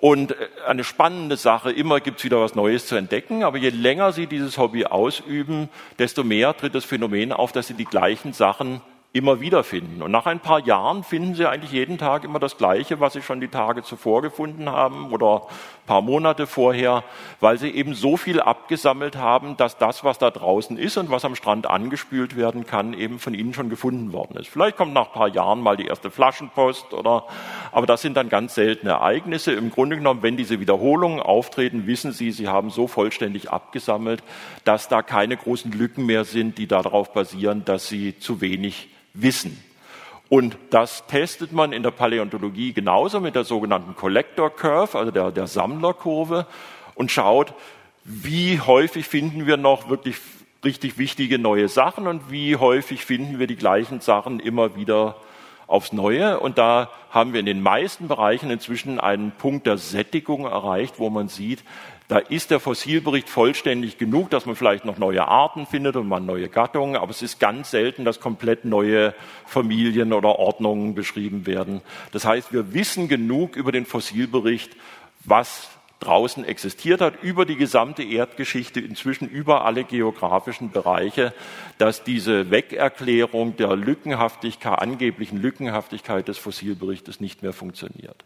Und 0.00 0.32
äh, 0.32 0.48
eine 0.66 0.82
spannende 0.82 1.36
Sache, 1.36 1.70
immer 1.70 2.00
gibt 2.00 2.18
es 2.18 2.24
wieder 2.24 2.40
was 2.40 2.56
Neues 2.56 2.86
zu 2.88 2.96
entdecken, 2.96 3.44
aber 3.44 3.58
je 3.58 3.70
länger 3.70 4.12
Sie 4.12 4.26
dieses 4.26 4.58
Hobby 4.58 4.84
ausüben, 4.84 5.68
desto 5.98 6.24
mehr 6.24 6.56
tritt 6.56 6.74
das 6.74 6.84
Phänomen 6.84 7.32
auf, 7.32 7.52
dass 7.52 7.68
Sie 7.68 7.74
die 7.74 7.84
gleichen 7.84 8.32
Sachen 8.32 8.80
immer 9.14 9.40
wieder 9.40 9.62
finden. 9.62 10.02
Und 10.02 10.10
nach 10.10 10.26
ein 10.26 10.40
paar 10.40 10.58
Jahren 10.58 11.04
finden 11.04 11.36
Sie 11.36 11.46
eigentlich 11.46 11.70
jeden 11.70 11.98
Tag 11.98 12.24
immer 12.24 12.40
das 12.40 12.58
Gleiche, 12.58 12.98
was 12.98 13.12
Sie 13.12 13.22
schon 13.22 13.40
die 13.40 13.46
Tage 13.46 13.84
zuvor 13.84 14.22
gefunden 14.22 14.68
haben 14.68 15.12
oder 15.12 15.42
ein 15.42 15.86
paar 15.86 16.02
Monate 16.02 16.48
vorher, 16.48 17.04
weil 17.38 17.56
Sie 17.56 17.70
eben 17.70 17.94
so 17.94 18.16
viel 18.16 18.40
abgesammelt 18.40 19.16
haben, 19.16 19.56
dass 19.56 19.78
das, 19.78 20.02
was 20.02 20.18
da 20.18 20.32
draußen 20.32 20.76
ist 20.76 20.96
und 20.96 21.12
was 21.12 21.24
am 21.24 21.36
Strand 21.36 21.68
angespült 21.68 22.36
werden 22.36 22.66
kann, 22.66 22.92
eben 22.92 23.20
von 23.20 23.34
Ihnen 23.34 23.54
schon 23.54 23.70
gefunden 23.70 24.12
worden 24.12 24.36
ist. 24.36 24.48
Vielleicht 24.48 24.76
kommt 24.76 24.94
nach 24.94 25.06
ein 25.06 25.12
paar 25.12 25.28
Jahren 25.28 25.60
mal 25.60 25.76
die 25.76 25.86
erste 25.86 26.10
Flaschenpost 26.10 26.92
oder, 26.92 27.24
aber 27.70 27.86
das 27.86 28.02
sind 28.02 28.16
dann 28.16 28.28
ganz 28.28 28.56
seltene 28.56 28.94
Ereignisse. 28.94 29.52
Im 29.52 29.70
Grunde 29.70 29.94
genommen, 29.94 30.24
wenn 30.24 30.36
diese 30.36 30.58
Wiederholungen 30.58 31.20
auftreten, 31.20 31.86
wissen 31.86 32.10
Sie, 32.10 32.32
Sie 32.32 32.48
haben 32.48 32.70
so 32.70 32.88
vollständig 32.88 33.48
abgesammelt, 33.48 34.24
dass 34.64 34.88
da 34.88 35.02
keine 35.02 35.36
großen 35.36 35.70
Lücken 35.70 36.04
mehr 36.04 36.24
sind, 36.24 36.58
die 36.58 36.66
darauf 36.66 37.12
basieren, 37.12 37.64
dass 37.64 37.86
Sie 37.86 38.18
zu 38.18 38.40
wenig 38.40 38.88
Wissen. 39.14 39.62
Und 40.28 40.56
das 40.70 41.06
testet 41.06 41.52
man 41.52 41.72
in 41.72 41.82
der 41.82 41.90
Paläontologie 41.90 42.72
genauso 42.72 43.20
mit 43.20 43.34
der 43.34 43.44
sogenannten 43.44 43.94
Collector 43.94 44.50
Curve, 44.50 44.98
also 44.98 45.10
der, 45.10 45.30
der 45.30 45.46
Sammlerkurve, 45.46 46.46
und 46.94 47.10
schaut, 47.10 47.54
wie 48.04 48.60
häufig 48.60 49.06
finden 49.06 49.46
wir 49.46 49.56
noch 49.56 49.88
wirklich 49.88 50.16
richtig 50.64 50.98
wichtige 50.98 51.38
neue 51.38 51.68
Sachen 51.68 52.06
und 52.06 52.30
wie 52.30 52.56
häufig 52.56 53.04
finden 53.04 53.38
wir 53.38 53.46
die 53.46 53.56
gleichen 53.56 54.00
Sachen 54.00 54.40
immer 54.40 54.76
wieder 54.76 55.16
aufs 55.66 55.92
Neue. 55.92 56.40
Und 56.40 56.58
da 56.58 56.90
haben 57.10 57.32
wir 57.32 57.40
in 57.40 57.46
den 57.46 57.62
meisten 57.62 58.08
Bereichen 58.08 58.50
inzwischen 58.50 58.98
einen 58.98 59.32
Punkt 59.32 59.66
der 59.66 59.78
Sättigung 59.78 60.44
erreicht, 60.44 60.98
wo 60.98 61.10
man 61.10 61.28
sieht, 61.28 61.62
da 62.14 62.20
ist 62.20 62.52
der 62.52 62.60
Fossilbericht 62.60 63.28
vollständig 63.28 63.98
genug, 63.98 64.30
dass 64.30 64.46
man 64.46 64.54
vielleicht 64.54 64.84
noch 64.84 64.98
neue 64.98 65.26
Arten 65.26 65.66
findet 65.66 65.96
und 65.96 66.06
man 66.06 66.24
neue 66.24 66.48
Gattungen, 66.48 66.94
aber 66.94 67.10
es 67.10 67.22
ist 67.22 67.40
ganz 67.40 67.72
selten, 67.72 68.04
dass 68.04 68.20
komplett 68.20 68.64
neue 68.64 69.14
Familien 69.46 70.12
oder 70.12 70.38
Ordnungen 70.38 70.94
beschrieben 70.94 71.44
werden. 71.44 71.80
Das 72.12 72.24
heißt, 72.24 72.52
wir 72.52 72.72
wissen 72.72 73.08
genug 73.08 73.56
über 73.56 73.72
den 73.72 73.84
Fossilbericht, 73.84 74.76
was 75.24 75.68
draußen 75.98 76.44
existiert 76.44 77.00
hat, 77.00 77.20
über 77.20 77.46
die 77.46 77.56
gesamte 77.56 78.04
Erdgeschichte, 78.04 78.78
inzwischen 78.78 79.28
über 79.28 79.64
alle 79.64 79.82
geografischen 79.82 80.70
Bereiche, 80.70 81.34
dass 81.78 82.04
diese 82.04 82.48
Wegerklärung 82.48 83.56
der 83.56 83.74
Lückenhaftigkeit, 83.74 84.78
angeblichen 84.78 85.42
Lückenhaftigkeit 85.42 86.28
des 86.28 86.38
Fossilberichtes 86.38 87.18
nicht 87.18 87.42
mehr 87.42 87.52
funktioniert. 87.52 88.24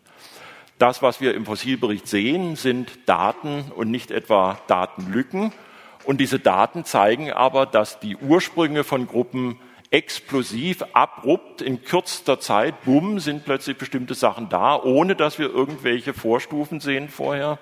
Das, 0.79 1.03
was 1.03 1.21
wir 1.21 1.35
im 1.35 1.45
Fossilbericht 1.45 2.07
sehen, 2.07 2.55
sind 2.55 3.09
Daten 3.09 3.65
und 3.75 3.91
nicht 3.91 4.13
etwa 4.13 4.59
Datenlücken. 4.69 5.53
Und 6.05 6.21
diese 6.21 6.39
Daten 6.39 6.85
zeigen 6.85 7.33
aber, 7.33 7.67
dass 7.67 7.99
die 7.99 8.17
Ursprünge 8.17 8.85
von 8.85 9.09
Gruppen 9.09 9.59
explosiv, 9.91 10.85
abrupt, 10.93 11.63
in 11.63 11.83
kürzester 11.83 12.39
Zeit, 12.39 12.85
bumm, 12.85 13.19
sind 13.19 13.45
plötzlich 13.45 13.77
bestimmte 13.77 14.15
Sachen 14.15 14.49
da, 14.49 14.81
ohne 14.81 15.17
dass 15.17 15.39
wir 15.39 15.51
irgendwelche 15.51 16.15
Vorstufen 16.15 16.81
sehen 16.81 17.09
vorher. 17.09 17.59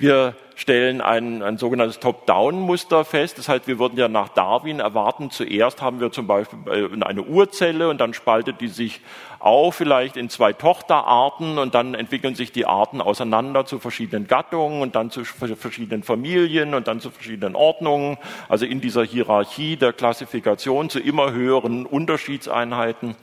Wir 0.00 0.36
stellen 0.54 1.00
ein, 1.00 1.42
ein 1.42 1.58
sogenanntes 1.58 1.98
Top-Down-Muster 1.98 3.04
fest. 3.04 3.36
Das 3.38 3.48
heißt, 3.48 3.66
wir 3.66 3.80
würden 3.80 3.98
ja 3.98 4.06
nach 4.06 4.28
Darwin 4.28 4.78
erwarten, 4.78 5.30
zuerst 5.30 5.82
haben 5.82 6.00
wir 6.00 6.12
zum 6.12 6.28
Beispiel 6.28 6.58
äh, 6.66 7.04
eine 7.04 7.22
Urzelle 7.22 7.88
und 7.88 8.00
dann 8.00 8.14
spaltet 8.14 8.60
die 8.60 8.68
sich 8.68 9.00
auch 9.40 9.72
vielleicht 9.72 10.16
in 10.16 10.30
zwei 10.30 10.52
Tochterarten 10.52 11.58
und 11.58 11.74
dann 11.74 11.94
entwickeln 11.94 12.36
sich 12.36 12.52
die 12.52 12.66
Arten 12.66 13.00
auseinander 13.00 13.66
zu 13.66 13.80
verschiedenen 13.80 14.28
Gattungen 14.28 14.82
und 14.82 14.94
dann 14.94 15.10
zu 15.10 15.24
verschiedenen 15.24 16.04
Familien 16.04 16.74
und 16.74 16.86
dann 16.86 17.00
zu 17.00 17.10
verschiedenen 17.10 17.56
Ordnungen. 17.56 18.18
Also 18.48 18.66
in 18.66 18.80
dieser 18.80 19.04
Hierarchie 19.04 19.76
der 19.76 19.92
Klassifikation 19.92 20.90
zu 20.90 21.00
immer 21.00 21.32
höheren 21.32 21.86
Unterschiedseinheiten. 21.86 23.16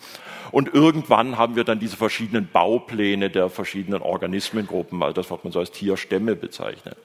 Und 0.51 0.73
irgendwann 0.73 1.37
haben 1.37 1.55
wir 1.55 1.63
dann 1.63 1.79
diese 1.79 1.97
verschiedenen 1.97 2.47
Baupläne 2.47 3.29
der 3.29 3.49
verschiedenen 3.49 4.01
Organismengruppen, 4.01 5.01
also 5.01 5.13
das, 5.13 5.31
was 5.31 5.43
man 5.43 5.51
so 5.51 5.59
als 5.59 5.71
Tierstämme 5.71 6.35
bezeichnet. 6.35 6.97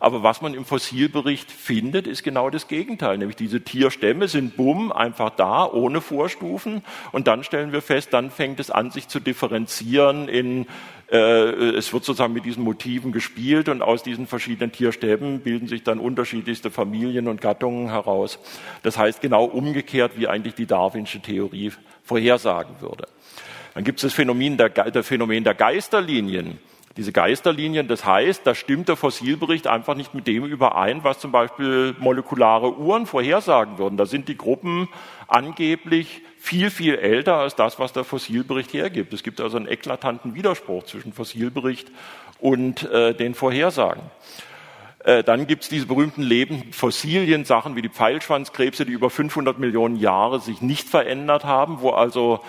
Aber 0.00 0.22
was 0.22 0.40
man 0.42 0.54
im 0.54 0.64
Fossilbericht 0.64 1.50
findet, 1.50 2.06
ist 2.06 2.22
genau 2.22 2.50
das 2.50 2.68
Gegenteil. 2.68 3.18
Nämlich 3.18 3.36
diese 3.36 3.62
Tierstämme 3.62 4.28
sind 4.28 4.56
bumm, 4.56 4.92
einfach 4.92 5.30
da, 5.30 5.66
ohne 5.66 6.00
Vorstufen. 6.00 6.82
Und 7.12 7.26
dann 7.26 7.44
stellen 7.44 7.72
wir 7.72 7.82
fest, 7.82 8.12
dann 8.12 8.30
fängt 8.30 8.60
es 8.60 8.70
an, 8.70 8.90
sich 8.90 9.08
zu 9.08 9.20
differenzieren 9.20 10.28
in, 10.28 10.66
äh, 11.10 11.16
es 11.16 11.92
wird 11.92 12.04
sozusagen 12.04 12.32
mit 12.32 12.44
diesen 12.44 12.62
Motiven 12.62 13.12
gespielt 13.12 13.68
und 13.68 13.82
aus 13.82 14.02
diesen 14.02 14.26
verschiedenen 14.26 14.72
Tierstämmen 14.72 15.40
bilden 15.40 15.68
sich 15.68 15.82
dann 15.82 15.98
unterschiedlichste 15.98 16.70
Familien 16.70 17.28
und 17.28 17.40
Gattungen 17.40 17.90
heraus. 17.90 18.38
Das 18.82 18.98
heißt 18.98 19.20
genau 19.20 19.44
umgekehrt, 19.44 20.12
wie 20.16 20.28
eigentlich 20.28 20.54
die 20.54 20.66
Darwinsche 20.66 21.20
Theorie 21.20 21.72
vorhersagen 22.04 22.76
würde. 22.80 23.08
Dann 23.74 23.84
gibt 23.84 23.98
es 23.98 24.02
das 24.02 24.12
Phänomen 24.12 24.56
der 24.56 25.04
Phänomen 25.04 25.44
der 25.44 25.54
Geisterlinien 25.54 26.58
diese 26.98 27.12
Geisterlinien. 27.12 27.88
Das 27.88 28.04
heißt, 28.04 28.46
da 28.46 28.54
stimmt 28.54 28.88
der 28.88 28.96
Fossilbericht 28.96 29.68
einfach 29.68 29.94
nicht 29.94 30.14
mit 30.14 30.26
dem 30.26 30.44
überein, 30.44 31.04
was 31.04 31.20
zum 31.20 31.30
Beispiel 31.30 31.94
molekulare 31.98 32.76
Uhren 32.76 33.06
vorhersagen 33.06 33.78
würden. 33.78 33.96
Da 33.96 34.04
sind 34.04 34.28
die 34.28 34.36
Gruppen 34.36 34.88
angeblich 35.28 36.22
viel, 36.38 36.70
viel 36.70 36.96
älter 36.96 37.36
als 37.36 37.54
das, 37.54 37.78
was 37.78 37.92
der 37.92 38.02
Fossilbericht 38.04 38.72
hergibt. 38.72 39.12
Es 39.12 39.22
gibt 39.22 39.40
also 39.40 39.56
einen 39.56 39.68
eklatanten 39.68 40.34
Widerspruch 40.34 40.84
zwischen 40.84 41.12
Fossilbericht 41.12 41.90
und 42.40 42.82
äh, 42.90 43.14
den 43.14 43.34
Vorhersagen. 43.34 44.02
Äh, 45.04 45.22
dann 45.22 45.46
gibt 45.46 45.62
es 45.62 45.68
diese 45.68 45.86
berühmten 45.86 46.22
Leben, 46.22 46.72
Fossilien, 46.72 47.44
Sachen 47.44 47.76
wie 47.76 47.82
die 47.82 47.88
Pfeilschwanzkrebse, 47.88 48.84
die 48.84 48.92
über 48.92 49.08
500 49.08 49.58
Millionen 49.60 49.96
Jahre 49.96 50.40
sich 50.40 50.62
nicht 50.62 50.88
verändert 50.88 51.44
haben, 51.44 51.80
wo 51.80 51.90
also 51.90 52.40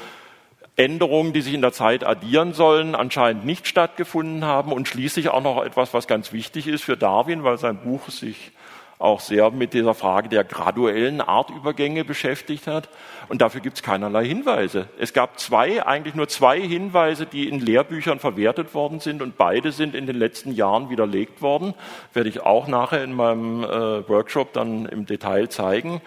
Änderungen, 0.80 1.34
die 1.34 1.42
sich 1.42 1.54
in 1.54 1.62
der 1.62 1.74
Zeit 1.74 2.06
addieren 2.06 2.54
sollen, 2.54 2.96
anscheinend 2.96 3.46
nicht 3.46 3.68
stattgefunden 3.68 4.46
haben. 4.46 4.72
Und 4.72 4.88
schließlich 4.88 5.28
auch 5.28 5.44
noch 5.44 5.64
etwas, 5.64 5.94
was 5.94 6.08
ganz 6.08 6.32
wichtig 6.32 6.68
ist 6.68 6.86
für 6.86 6.96
Darwin, 6.96 7.44
weil 7.44 7.58
sein 7.58 7.78
Buch 7.78 8.10
sich 8.10 8.52
auch 8.98 9.20
sehr 9.20 9.52
mit 9.52 9.74
dieser 9.74 9.94
Frage 9.94 10.28
der 10.30 10.44
graduellen 10.44 11.22
Artübergänge 11.22 12.06
beschäftigt 12.06 12.68
hat. 12.68 12.90
Und 13.28 13.42
dafür 13.42 13.62
gibt 13.62 13.78
es 13.78 13.84
keinerlei 13.84 14.26
Hinweise. 14.26 14.88
Es 14.98 15.14
gab 15.14 15.40
zwei, 15.40 15.86
eigentlich 15.86 16.16
nur 16.16 16.28
zwei 16.30 16.60
Hinweise, 16.62 17.26
die 17.26 17.50
in 17.50 17.60
Lehrbüchern 17.60 18.20
verwertet 18.20 18.74
worden 18.74 19.00
sind 19.00 19.22
und 19.22 19.38
beide 19.38 19.74
sind 19.74 19.96
in 19.96 20.06
den 20.06 20.18
letzten 20.18 20.54
Jahren 20.54 20.90
widerlegt 20.90 21.42
worden. 21.42 21.74
Werde 22.14 22.30
ich 22.30 22.42
auch 22.42 22.68
nachher 22.68 23.04
in 23.04 23.14
meinem 23.14 23.64
äh, 23.64 24.08
Workshop 24.08 24.54
dann 24.54 24.86
im 24.86 25.06
Detail 25.06 25.50
zeigen 25.50 26.02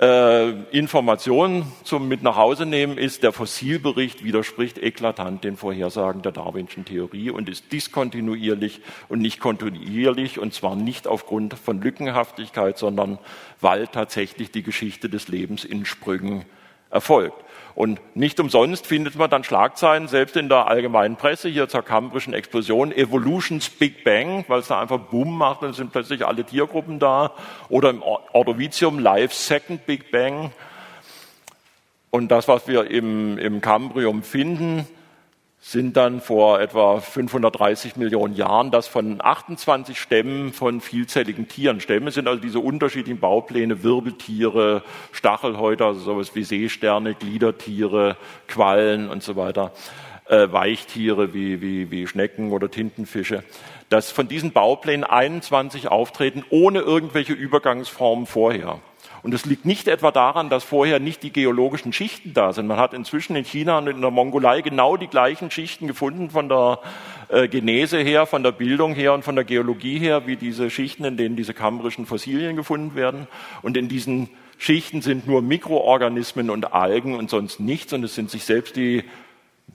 äh, 0.00 0.50
Information 0.70 1.72
zum 1.82 2.08
mit 2.08 2.22
nach 2.22 2.36
Hause 2.36 2.66
nehmen 2.66 2.98
ist, 2.98 3.22
der 3.22 3.32
Fossilbericht 3.32 4.24
widerspricht 4.24 4.78
eklatant 4.78 5.42
den 5.42 5.56
Vorhersagen 5.56 6.22
der 6.22 6.32
Darwinschen 6.32 6.84
Theorie 6.84 7.30
und 7.30 7.48
ist 7.48 7.72
diskontinuierlich 7.72 8.80
und 9.08 9.20
nicht 9.20 9.40
kontinuierlich 9.40 10.38
und 10.38 10.54
zwar 10.54 10.76
nicht 10.76 11.08
aufgrund 11.08 11.54
von 11.54 11.82
Lückenhaftigkeit, 11.82 12.78
sondern 12.78 13.18
weil 13.60 13.88
tatsächlich 13.88 14.52
die 14.52 14.62
Geschichte 14.62 15.08
des 15.08 15.28
Lebens 15.28 15.64
in 15.64 15.84
Sprüngen 15.84 16.44
erfolgt. 16.90 17.44
Und 17.78 18.00
nicht 18.16 18.40
umsonst 18.40 18.88
findet 18.88 19.14
man 19.14 19.30
dann 19.30 19.44
Schlagzeilen, 19.44 20.08
selbst 20.08 20.36
in 20.36 20.48
der 20.48 20.66
allgemeinen 20.66 21.14
Presse, 21.14 21.48
hier 21.48 21.68
zur 21.68 21.84
kambrischen 21.84 22.34
Explosion, 22.34 22.90
Evolutions 22.90 23.70
Big 23.70 24.02
Bang, 24.02 24.44
weil 24.48 24.58
es 24.58 24.66
da 24.66 24.80
einfach 24.80 24.98
Boom 24.98 25.38
macht 25.38 25.62
und 25.62 25.74
sind 25.74 25.92
plötzlich 25.92 26.26
alle 26.26 26.42
Tiergruppen 26.42 26.98
da. 26.98 27.34
Oder 27.68 27.90
im 27.90 28.02
Ordovicium 28.02 28.98
Life 28.98 29.32
Second 29.32 29.86
Big 29.86 30.10
Bang. 30.10 30.50
Und 32.10 32.32
das, 32.32 32.48
was 32.48 32.66
wir 32.66 32.90
im, 32.90 33.38
im 33.38 33.60
Cambrium 33.60 34.24
finden, 34.24 34.84
sind 35.60 35.96
dann 35.96 36.20
vor 36.20 36.60
etwa 36.60 37.00
530 37.00 37.96
Millionen 37.96 38.34
Jahren 38.34 38.70
das 38.70 38.86
von 38.86 39.20
28 39.20 40.00
Stämmen 40.00 40.52
von 40.52 40.80
vielzelligen 40.80 41.48
Tieren. 41.48 41.80
Stämme 41.80 42.10
sind 42.12 42.28
also 42.28 42.40
diese 42.40 42.60
unterschiedlichen 42.60 43.18
Baupläne, 43.18 43.82
Wirbeltiere, 43.82 44.82
Stachelhäuter, 45.10 45.86
also 45.86 46.00
sowas 46.00 46.34
wie 46.34 46.44
Seesterne, 46.44 47.14
Gliedertiere, 47.14 48.16
Quallen 48.46 49.10
und 49.10 49.22
so 49.22 49.34
weiter, 49.34 49.72
äh, 50.28 50.50
Weichtiere 50.52 51.34
wie, 51.34 51.60
wie, 51.60 51.90
wie 51.90 52.06
Schnecken 52.06 52.52
oder 52.52 52.70
Tintenfische, 52.70 53.42
dass 53.88 54.12
von 54.12 54.28
diesen 54.28 54.52
Bauplänen 54.52 55.04
21 55.04 55.88
auftreten 55.88 56.44
ohne 56.50 56.80
irgendwelche 56.80 57.32
Übergangsformen 57.32 58.26
vorher. 58.26 58.80
Und 59.22 59.34
es 59.34 59.44
liegt 59.44 59.64
nicht 59.64 59.88
etwa 59.88 60.10
daran, 60.10 60.48
dass 60.48 60.64
vorher 60.64 61.00
nicht 61.00 61.22
die 61.22 61.32
geologischen 61.32 61.92
Schichten 61.92 62.34
da 62.34 62.52
sind. 62.52 62.66
Man 62.66 62.78
hat 62.78 62.94
inzwischen 62.94 63.36
in 63.36 63.44
China 63.44 63.78
und 63.78 63.88
in 63.88 64.00
der 64.00 64.10
Mongolei 64.10 64.60
genau 64.60 64.96
die 64.96 65.08
gleichen 65.08 65.50
Schichten 65.50 65.86
gefunden 65.86 66.30
von 66.30 66.48
der 66.48 66.80
äh, 67.28 67.48
Genese 67.48 67.98
her, 67.98 68.26
von 68.26 68.42
der 68.42 68.52
Bildung 68.52 68.94
her 68.94 69.14
und 69.14 69.24
von 69.24 69.34
der 69.34 69.44
Geologie 69.44 69.98
her, 69.98 70.26
wie 70.26 70.36
diese 70.36 70.70
Schichten, 70.70 71.04
in 71.04 71.16
denen 71.16 71.36
diese 71.36 71.54
kambrischen 71.54 72.06
Fossilien 72.06 72.56
gefunden 72.56 72.94
werden. 72.94 73.26
Und 73.62 73.76
in 73.76 73.88
diesen 73.88 74.28
Schichten 74.58 75.02
sind 75.02 75.26
nur 75.26 75.42
Mikroorganismen 75.42 76.50
und 76.50 76.72
Algen 76.72 77.14
und 77.14 77.30
sonst 77.30 77.60
nichts. 77.60 77.92
Und 77.92 78.04
es 78.04 78.14
sind 78.14 78.30
sich 78.30 78.44
selbst 78.44 78.76
die 78.76 79.04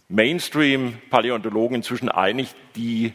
Mainstream-Paläontologen 0.09 1.75
inzwischen 1.75 2.09
einig, 2.09 2.49
die 2.75 3.13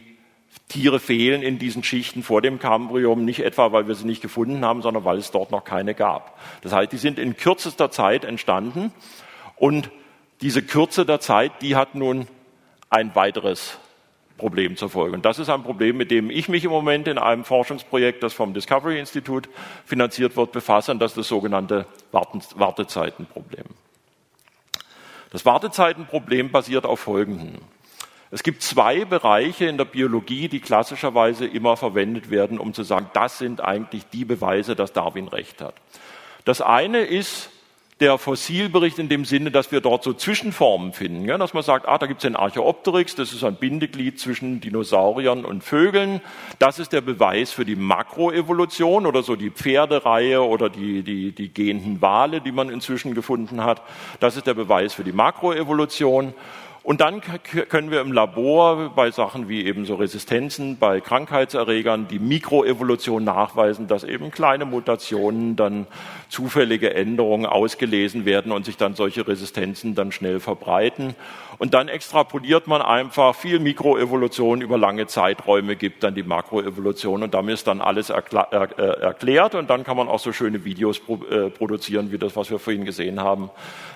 Tiere 0.69 0.99
fehlen 0.99 1.41
in 1.41 1.59
diesen 1.59 1.83
Schichten 1.83 2.23
vor 2.23 2.41
dem 2.41 2.59
Kambrium, 2.59 3.25
nicht 3.25 3.43
etwa, 3.43 3.71
weil 3.71 3.87
wir 3.87 3.95
sie 3.95 4.05
nicht 4.05 4.21
gefunden 4.21 4.63
haben, 4.63 4.81
sondern 4.81 5.03
weil 5.03 5.17
es 5.17 5.31
dort 5.31 5.51
noch 5.51 5.63
keine 5.63 5.95
gab. 5.95 6.39
Das 6.61 6.71
heißt, 6.71 6.91
die 6.91 6.97
sind 6.97 7.19
in 7.19 7.35
kürzester 7.35 7.91
Zeit 7.91 8.23
entstanden 8.23 8.93
und 9.57 9.89
diese 10.41 10.61
Kürze 10.61 11.05
der 11.05 11.19
Zeit, 11.19 11.51
die 11.61 11.75
hat 11.75 11.95
nun 11.95 12.27
ein 12.89 13.13
weiteres 13.15 13.77
Problem 14.37 14.77
zur 14.77 14.89
Folge. 14.89 15.15
Und 15.15 15.25
das 15.25 15.37
ist 15.37 15.49
ein 15.49 15.63
Problem, 15.63 15.97
mit 15.97 16.11
dem 16.11 16.29
ich 16.29 16.47
mich 16.49 16.63
im 16.63 16.71
Moment 16.71 17.07
in 17.07 17.17
einem 17.17 17.43
Forschungsprojekt, 17.43 18.23
das 18.23 18.33
vom 18.33 18.53
Discovery 18.53 18.99
Institute 18.99 19.49
finanziert 19.85 20.37
wird, 20.37 20.51
befasse, 20.51 20.91
und 20.91 20.99
das 20.99 21.11
ist 21.11 21.17
das 21.17 21.27
sogenannte 21.27 21.87
Wartezeitenproblem. 22.11 23.65
Das 25.31 25.45
Wartezeitenproblem 25.45 26.51
basiert 26.51 26.85
auf 26.85 27.01
folgendem. 27.01 27.57
Es 28.31 28.43
gibt 28.43 28.61
zwei 28.61 29.05
Bereiche 29.05 29.65
in 29.65 29.77
der 29.77 29.85
Biologie, 29.85 30.49
die 30.49 30.59
klassischerweise 30.59 31.47
immer 31.47 31.77
verwendet 31.77 32.29
werden, 32.29 32.59
um 32.59 32.73
zu 32.73 32.83
sagen, 32.83 33.09
das 33.13 33.39
sind 33.39 33.59
eigentlich 33.59 34.05
die 34.13 34.25
Beweise, 34.25 34.75
dass 34.75 34.93
Darwin 34.93 35.27
recht 35.27 35.61
hat. 35.61 35.73
Das 36.45 36.61
eine 36.61 36.99
ist 36.99 37.49
der 37.99 38.17
Fossilbericht 38.17 38.97
in 38.97 39.09
dem 39.09 39.25
Sinne, 39.25 39.51
dass 39.51 39.71
wir 39.71 39.81
dort 39.81 40.03
so 40.03 40.13
Zwischenformen 40.13 40.93
finden, 40.93 41.25
ja, 41.25 41.37
dass 41.37 41.53
man 41.53 41.63
sagt, 41.63 41.87
ah, 41.87 41.97
da 41.97 42.05
gibt 42.05 42.19
es 42.19 42.21
den 42.21 42.35
Archaeopteryx, 42.35 43.15
das 43.15 43.33
ist 43.33 43.43
ein 43.43 43.55
Bindeglied 43.55 44.19
zwischen 44.19 44.61
Dinosauriern 44.61 45.43
und 45.43 45.63
Vögeln. 45.63 46.21
Das 46.59 46.79
ist 46.79 46.93
der 46.93 47.01
Beweis 47.01 47.51
für 47.51 47.65
die 47.65 47.75
Makroevolution 47.75 49.05
oder 49.05 49.21
so 49.21 49.35
die 49.35 49.49
Pferdereihe 49.49 50.41
oder 50.41 50.69
die, 50.69 51.03
die, 51.03 51.33
die 51.33 51.53
gehenden 51.53 52.01
Wale, 52.01 52.39
die 52.39 52.53
man 52.53 52.69
inzwischen 52.69 53.15
gefunden 53.15 53.63
hat. 53.63 53.81
Das 54.19 54.37
ist 54.37 54.47
der 54.47 54.53
Beweis 54.53 54.93
für 54.93 55.03
die 55.03 55.11
Makroevolution. 55.11 56.33
Und 56.89 57.01
dann 57.01 57.21
können 57.21 57.91
wir 57.91 58.01
im 58.01 58.11
Labor 58.11 58.89
bei 58.95 59.11
Sachen 59.11 59.47
wie 59.47 59.63
eben 59.63 59.85
so 59.85 59.93
Resistenzen, 59.93 60.79
bei 60.79 61.01
Krankheitserregern 61.01 62.07
die 62.07 62.17
Mikroevolution 62.17 63.23
nachweisen, 63.23 63.85
dass 63.85 64.03
eben 64.03 64.31
kleine 64.31 64.65
Mutationen 64.65 65.55
dann 65.55 65.85
zufällige 66.29 66.95
Änderungen 66.95 67.45
ausgelesen 67.45 68.25
werden 68.25 68.51
und 68.51 68.65
sich 68.65 68.75
dann 68.75 68.95
solche 68.95 69.27
Resistenzen 69.27 69.93
dann 69.93 70.11
schnell 70.11 70.39
verbreiten. 70.39 71.13
Und 71.59 71.73
dann 71.73 71.89
extrapoliert 71.89 72.67
man 72.67 72.81
einfach 72.81 73.35
viel 73.35 73.59
Mikroevolution 73.59 74.61
über 74.61 74.77
lange 74.77 75.07
Zeiträume, 75.07 75.75
gibt 75.75 76.05
dann 76.05 76.15
die 76.15 76.23
Makroevolution 76.23 77.21
und 77.21 77.33
damit 77.33 77.55
ist 77.55 77.67
dann 77.67 77.81
alles 77.81 78.09
erklärt 78.09 79.55
und 79.55 79.69
dann 79.69 79.83
kann 79.83 79.97
man 79.97 80.07
auch 80.07 80.19
so 80.19 80.31
schöne 80.31 80.63
Videos 80.63 81.01
äh, 81.29 81.49
produzieren, 81.49 82.13
wie 82.13 82.17
das, 82.17 82.37
was 82.37 82.49
wir 82.49 82.59
vorhin 82.59 82.85
gesehen 82.85 83.19
haben, 83.19 83.49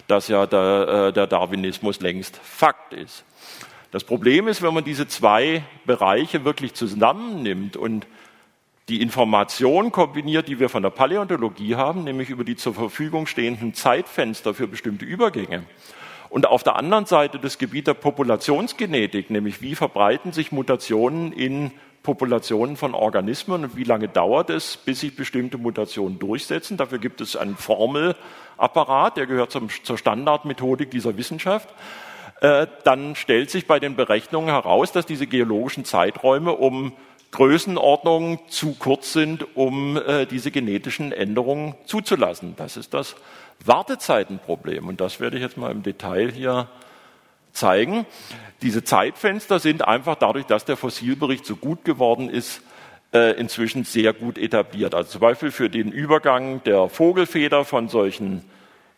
dass 0.08 0.28
ja 0.28 0.46
der, 0.46 1.08
äh, 1.08 1.14
der 1.14 1.26
Darwinismus 1.26 2.02
längst 2.02 2.36
Fakt 2.36 2.92
ist. 2.92 3.24
Das 3.92 4.04
Problem 4.04 4.50
ist, 4.50 4.62
wenn 4.62 4.74
man 4.74 4.84
diese 4.84 5.08
zwei 5.08 5.64
Bereiche 5.86 6.44
wirklich 6.44 6.74
zusammennimmt 6.74 7.78
und 7.78 8.08
die 8.90 9.02
Information 9.02 9.94
kombiniert, 9.94 10.50
die 10.50 10.60
wir 10.60 10.68
von 10.68 10.84
der 10.84 10.90
Paläontologie 10.90 11.76
haben, 11.76 12.04
nämlich 12.04 12.30
über 12.30 12.44
die 12.44 12.58
zur 12.58 12.74
Verfügung 12.74 13.26
stehenden 13.26 13.74
Zeitfenster 13.74 14.54
für 14.54 14.68
bestimmte 14.68 15.06
Übergänge. 15.06 15.64
Und 16.34 16.48
auf 16.48 16.64
der 16.64 16.78
anderen 16.78 17.06
Seite 17.06 17.38
das 17.38 17.60
Gebiet 17.60 17.86
der 17.86 17.94
Populationsgenetik, 17.94 19.30
nämlich 19.30 19.62
wie 19.62 19.76
verbreiten 19.76 20.32
sich 20.32 20.52
Mutationen 20.52 21.32
in 21.32 21.70
Populationen 22.02 22.76
von 22.76 22.96
Organismen 22.96 23.66
und 23.66 23.76
wie 23.78 23.84
lange 23.84 24.08
dauert 24.08 24.50
es, 24.50 24.78
bis 24.78 25.02
sich 25.02 25.16
bestimmte 25.16 25.60
Mutationen 25.60 26.18
durchsetzen. 26.18 26.76
Dafür 26.76 26.98
gibt 26.98 27.22
es 27.22 27.36
einen 27.36 27.56
Formelapparat, 27.56 29.18
der 29.18 29.28
gehört 29.28 29.52
zum, 29.52 29.70
zur 29.84 30.00
Standardmethodik 30.00 30.90
dieser 30.90 31.18
Wissenschaft. 31.18 31.70
Äh, 32.42 32.66
dann 32.84 33.16
stellt 33.16 33.52
sich 33.52 33.68
bei 33.68 33.80
den 33.80 33.96
Berechnungen 33.96 34.50
heraus, 34.50 34.92
dass 34.92 35.06
diese 35.06 35.28
geologischen 35.28 35.86
Zeiträume 35.86 36.54
um 36.54 36.94
Größenordnungen 37.30 38.40
zu 38.48 38.74
kurz 38.74 39.14
sind, 39.14 39.56
um 39.56 39.98
äh, 39.98 40.26
diese 40.26 40.50
genetischen 40.50 41.12
Änderungen 41.12 41.76
zuzulassen. 41.86 42.56
Das 42.58 42.76
ist 42.76 42.96
das 42.96 43.16
Wartezeitenproblem. 43.66 44.88
Und 44.88 45.02
das 45.02 45.20
werde 45.20 45.38
ich 45.38 45.44
jetzt 45.44 45.58
mal 45.58 45.72
im 45.72 45.84
Detail 45.84 46.32
hier 46.32 46.68
zeigen. 47.52 48.06
Diese 48.62 48.84
Zeitfenster 48.84 49.60
sind 49.60 49.88
einfach 49.88 50.16
dadurch, 50.16 50.46
dass 50.46 50.66
der 50.66 50.78
Fossilbericht 50.78 51.46
so 51.46 51.56
gut 51.56 51.86
geworden 51.86 52.30
ist, 52.30 52.62
äh, 53.14 53.40
inzwischen 53.40 53.84
sehr 53.84 54.14
gut 54.14 54.38
etabliert. 54.38 54.96
Also 54.96 55.12
zum 55.12 55.22
Beispiel 55.22 55.52
für 55.52 55.70
den 55.70 55.92
Übergang 55.92 56.64
der 56.64 56.90
Vogelfeder 56.90 57.64
von 57.64 57.88
solchen 57.88 58.44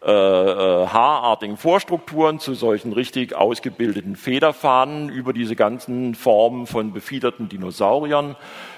äh, 0.06 0.12
äh, 0.12 0.88
haarartigen 0.88 1.58
Vorstrukturen 1.58 2.40
zu 2.40 2.54
solchen 2.54 2.94
richtig 2.94 3.36
ausgebildeten 3.36 4.16
Federfahnen 4.16 5.10
über 5.10 5.34
diese 5.34 5.56
ganzen 5.56 6.14
Formen 6.14 6.68
von 6.68 6.94
befiederten 6.94 7.50
Dinosauriern 7.50 8.36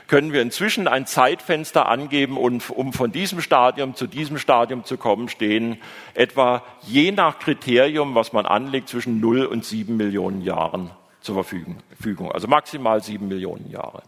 können 0.07 0.31
wir 0.31 0.41
inzwischen 0.41 0.87
ein 0.87 1.05
Zeitfenster 1.05 1.89
angeben 1.89 2.37
und 2.37 2.69
um 2.69 2.93
von 2.93 3.11
diesem 3.11 3.41
Stadium 3.41 3.93
zu 3.93 4.07
diesem 4.07 4.37
Stadium 4.37 4.85
zu 4.85 4.97
kommen, 4.97 5.27
stehen 5.27 5.79
etwa 6.13 6.63
je 6.83 7.11
nach 7.11 7.39
Kriterium, 7.39 8.15
was 8.15 8.31
man 8.31 8.45
anlegt, 8.45 8.87
zwischen 8.87 9.19
0 9.19 9.45
und 9.45 9.65
7 9.65 9.97
Millionen 9.97 10.41
Jahren 10.41 10.91
zur 11.19 11.35
Verfügung. 11.35 12.31
Also 12.31 12.47
maximal 12.47 13.03
7 13.03 13.27
Millionen 13.27 13.69
Jahre. 13.69 14.01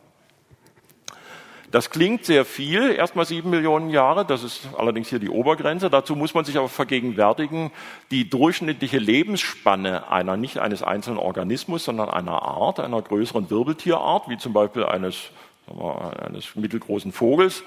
Das 1.72 1.92
klingt 1.92 2.26
sehr 2.26 2.46
viel, 2.46 2.92
erstmal 2.92 3.26
sieben 3.26 3.52
Millionen 3.52 3.92
Jahre, 3.92 4.26
das 4.26 4.44
ist 4.44 4.70
allerdings 4.76 5.10
hier 5.10 5.20
die 5.20 5.30
Obergrenze. 5.30 5.92
Dazu 5.92 6.16
muss 6.16 6.34
man 6.34 6.44
sich 6.44 6.58
aber 6.58 6.68
vergegenwärtigen, 6.68 7.72
die 8.10 8.28
durchschnittliche 8.28 8.98
Lebensspanne 8.98 10.10
einer, 10.10 10.36
nicht 10.36 10.58
eines 10.58 10.82
einzelnen 10.82 11.20
Organismus, 11.20 11.86
sondern 11.86 12.10
einer 12.10 12.42
Art, 12.42 12.80
einer 12.80 13.00
größeren 13.02 13.52
Wirbeltierart, 13.52 14.30
wie 14.30 14.38
zum 14.38 14.52
Beispiel 14.52 14.84
eines, 14.84 15.30
wir, 15.68 16.26
eines 16.26 16.56
mittelgroßen 16.56 17.12
Vogels, 17.12 17.64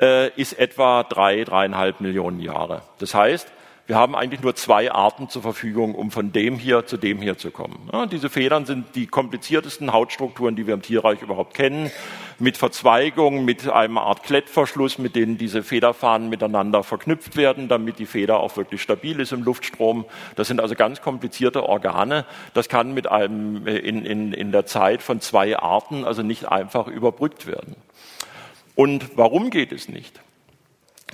äh, 0.00 0.30
ist 0.40 0.52
etwa 0.52 1.02
drei, 1.02 1.42
dreieinhalb 1.42 2.00
Millionen 2.00 2.38
Jahre. 2.38 2.82
Das 2.98 3.12
heißt, 3.12 3.50
wir 3.86 3.96
haben 3.96 4.14
eigentlich 4.14 4.42
nur 4.42 4.54
zwei 4.54 4.92
Arten 4.92 5.28
zur 5.28 5.42
Verfügung, 5.42 5.94
um 5.94 6.10
von 6.12 6.32
dem 6.32 6.56
hier 6.56 6.86
zu 6.86 6.96
dem 6.96 7.20
hier 7.20 7.36
zu 7.36 7.50
kommen. 7.50 7.90
Ja, 7.92 8.06
diese 8.06 8.30
Federn 8.30 8.64
sind 8.64 8.94
die 8.94 9.06
kompliziertesten 9.06 9.92
Hautstrukturen, 9.92 10.54
die 10.54 10.66
wir 10.66 10.74
im 10.74 10.82
Tierreich 10.82 11.20
überhaupt 11.20 11.54
kennen, 11.54 11.90
mit 12.38 12.56
Verzweigungen, 12.56 13.44
mit 13.44 13.68
einer 13.68 14.02
Art 14.02 14.22
Klettverschluss, 14.22 14.98
mit 14.98 15.16
denen 15.16 15.36
diese 15.36 15.62
Federfahnen 15.62 16.28
miteinander 16.28 16.84
verknüpft 16.84 17.36
werden, 17.36 17.68
damit 17.68 17.98
die 17.98 18.06
Feder 18.06 18.38
auch 18.40 18.56
wirklich 18.56 18.82
stabil 18.82 19.18
ist 19.18 19.32
im 19.32 19.42
Luftstrom. 19.42 20.04
Das 20.36 20.48
sind 20.48 20.60
also 20.60 20.74
ganz 20.76 21.02
komplizierte 21.02 21.64
Organe. 21.68 22.24
Das 22.54 22.68
kann 22.68 22.94
mit 22.94 23.10
einem 23.10 23.66
äh, 23.66 23.78
in, 23.78 24.04
in, 24.06 24.32
in 24.32 24.52
der 24.52 24.64
Zeit 24.64 25.02
von 25.02 25.20
zwei 25.20 25.58
Arten 25.58 26.04
also 26.04 26.22
nicht 26.22 26.48
einfach 26.48 26.86
überbrückt 26.86 27.46
werden. 27.46 27.76
Und 28.74 29.16
warum 29.16 29.50
geht 29.50 29.72
es 29.72 29.88
nicht? 29.88 30.20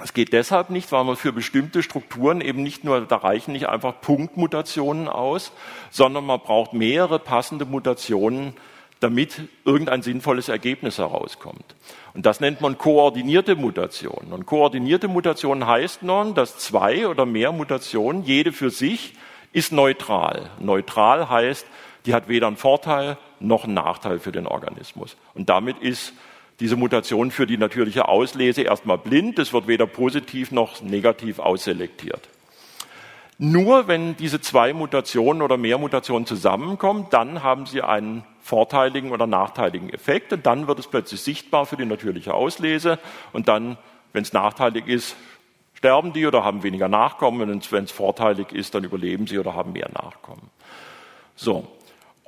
Es 0.03 0.15
geht 0.15 0.33
deshalb 0.33 0.71
nicht, 0.71 0.93
weil 0.93 1.05
man 1.05 1.17
für 1.17 1.33
bestimmte 1.33 1.83
Strukturen 1.83 2.41
eben 2.41 2.63
nicht 2.63 2.85
nur, 2.85 3.01
da 3.01 3.17
reichen 3.17 3.53
nicht 3.53 3.69
einfach 3.69 4.01
Punktmutationen 4.01 5.09
aus, 5.09 5.53
sondern 5.91 6.25
man 6.25 6.41
braucht 6.41 6.73
mehrere 6.73 7.19
passende 7.19 7.65
Mutationen, 7.65 8.55
damit 9.01 9.43
irgendein 9.65 10.03
sinnvolles 10.03 10.49
Ergebnis 10.49 10.99
herauskommt. 10.99 11.75
Und 12.15 12.27
das 12.27 12.41
nennt 12.41 12.61
man 12.61 12.79
koordinierte 12.79 13.55
Mutationen. 13.55 14.33
Und 14.33 14.47
koordinierte 14.47 15.09
Mutationen 15.09 15.67
heißt 15.67 16.03
nun, 16.03 16.35
dass 16.35 16.59
zwei 16.59 17.07
oder 17.07 17.27
mehr 17.27 17.53
Mutationen, 17.53 18.25
jede 18.25 18.53
für 18.53 18.71
sich, 18.71 19.15
ist 19.53 19.73
neutral. 19.73 20.51
Neutral 20.59 21.29
heißt, 21.29 21.67
die 22.07 22.15
hat 22.15 22.29
weder 22.29 22.47
einen 22.47 22.57
Vorteil 22.57 23.19
noch 23.41 23.65
einen 23.65 23.75
Nachteil 23.75 24.19
für 24.19 24.33
den 24.33 24.47
Organismus. 24.47 25.17
Und 25.35 25.49
damit 25.49 25.79
ist 25.79 26.13
diese 26.61 26.77
Mutation 26.77 27.31
für 27.31 27.47
die 27.47 27.59
natürliche 27.59 28.09
Auslese 28.09 28.63
erstmal 28.63 28.99
blind. 28.99 29.39
Es 29.39 29.53
wird 29.53 29.69
weder 29.69 29.87
positiv 29.87 30.51
noch 30.51 30.83
negativ 30.83 31.39
ausselektiert. 31.39 32.29
Nur 33.41 33.87
wenn 33.87 34.17
diese 34.17 34.41
zwei 34.41 34.73
Mutationen 34.73 35.43
oder 35.43 35.57
mehr 35.57 35.79
Mutationen 35.79 36.27
zusammenkommen, 36.27 37.07
dann 37.11 37.45
haben 37.45 37.67
sie 37.67 37.83
einen 37.83 38.25
vorteiligen 38.41 39.13
oder 39.13 39.29
nachteiligen 39.29 39.91
Effekt 39.91 40.33
und 40.33 40.45
dann 40.45 40.67
wird 40.67 40.81
es 40.81 40.89
plötzlich 40.89 41.21
sichtbar 41.21 41.65
für 41.65 41.77
die 41.77 41.85
natürliche 41.85 42.35
Auslese 42.35 42.99
und 43.33 43.47
dann, 43.47 43.79
wenn 44.13 44.23
es 44.23 44.33
nachteilig 44.33 44.89
ist, 44.89 45.15
sterben 45.75 46.13
die 46.13 46.27
oder 46.27 46.43
haben 46.43 46.65
weniger 46.65 46.89
Nachkommen 46.89 47.49
und 47.49 47.71
wenn 47.71 47.85
es 47.85 47.93
vorteilig 47.93 48.51
ist, 48.51 48.75
dann 48.75 48.83
überleben 48.83 49.29
sie 49.29 49.39
oder 49.39 49.55
haben 49.55 49.73
mehr 49.73 49.91
Nachkommen. 49.93 50.51
So. 51.37 51.69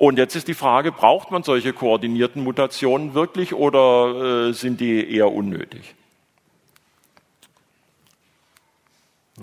Und 0.01 0.17
jetzt 0.17 0.35
ist 0.35 0.47
die 0.47 0.55
Frage, 0.55 0.91
braucht 0.91 1.29
man 1.29 1.43
solche 1.43 1.73
koordinierten 1.73 2.43
Mutationen 2.43 3.13
wirklich 3.13 3.53
oder 3.53 4.47
äh, 4.47 4.51
sind 4.51 4.79
die 4.79 5.07
eher 5.15 5.31
unnötig? 5.31 5.93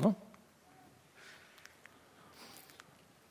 Ja. 0.03 0.17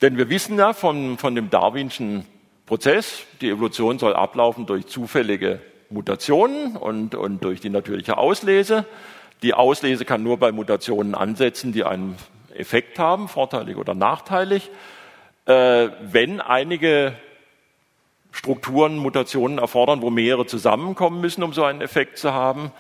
Denn 0.02 0.16
wir 0.16 0.30
wissen 0.30 0.58
ja 0.58 0.72
von, 0.72 1.18
von 1.18 1.36
dem 1.36 1.50
Darwinschen 1.50 2.26
Prozess, 2.66 3.26
die 3.42 3.50
Evolution 3.50 4.00
soll 4.00 4.16
ablaufen 4.16 4.66
durch 4.66 4.88
zufällige 4.88 5.60
Mutationen 5.90 6.78
und, 6.78 7.14
und 7.14 7.44
durch 7.44 7.60
die 7.60 7.70
natürliche 7.70 8.18
Auslese. 8.18 8.86
Die 9.44 9.54
Auslese 9.54 10.06
kann 10.06 10.24
nur 10.24 10.38
bei 10.38 10.54
Mutationen 10.54 11.14
ansetzen, 11.14 11.74
die 11.74 11.84
einen 11.84 12.16
Effekt 12.54 13.00
haben, 13.00 13.28
vorteilig 13.28 13.76
oder 13.76 13.96
nachteilig. 13.96 14.72
Äh, 15.48 15.90
wenn 16.02 16.42
einige 16.42 17.16
Strukturen 18.32 18.98
Mutationen 18.98 19.58
erfordern, 19.58 20.02
wo 20.02 20.10
mehrere 20.10 20.46
zusammenkommen 20.46 21.22
müssen, 21.22 21.42
um 21.42 21.54
so 21.54 21.64
einen 21.64 21.82
Effekt 21.82 22.18
zu 22.18 22.34
haben, 22.34 22.72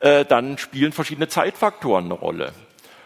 äh, 0.00 0.24
dann 0.24 0.58
spielen 0.58 0.92
verschiedene 0.92 1.28
Zeitfaktoren 1.28 2.06
eine 2.06 2.14
Rolle. 2.14 2.52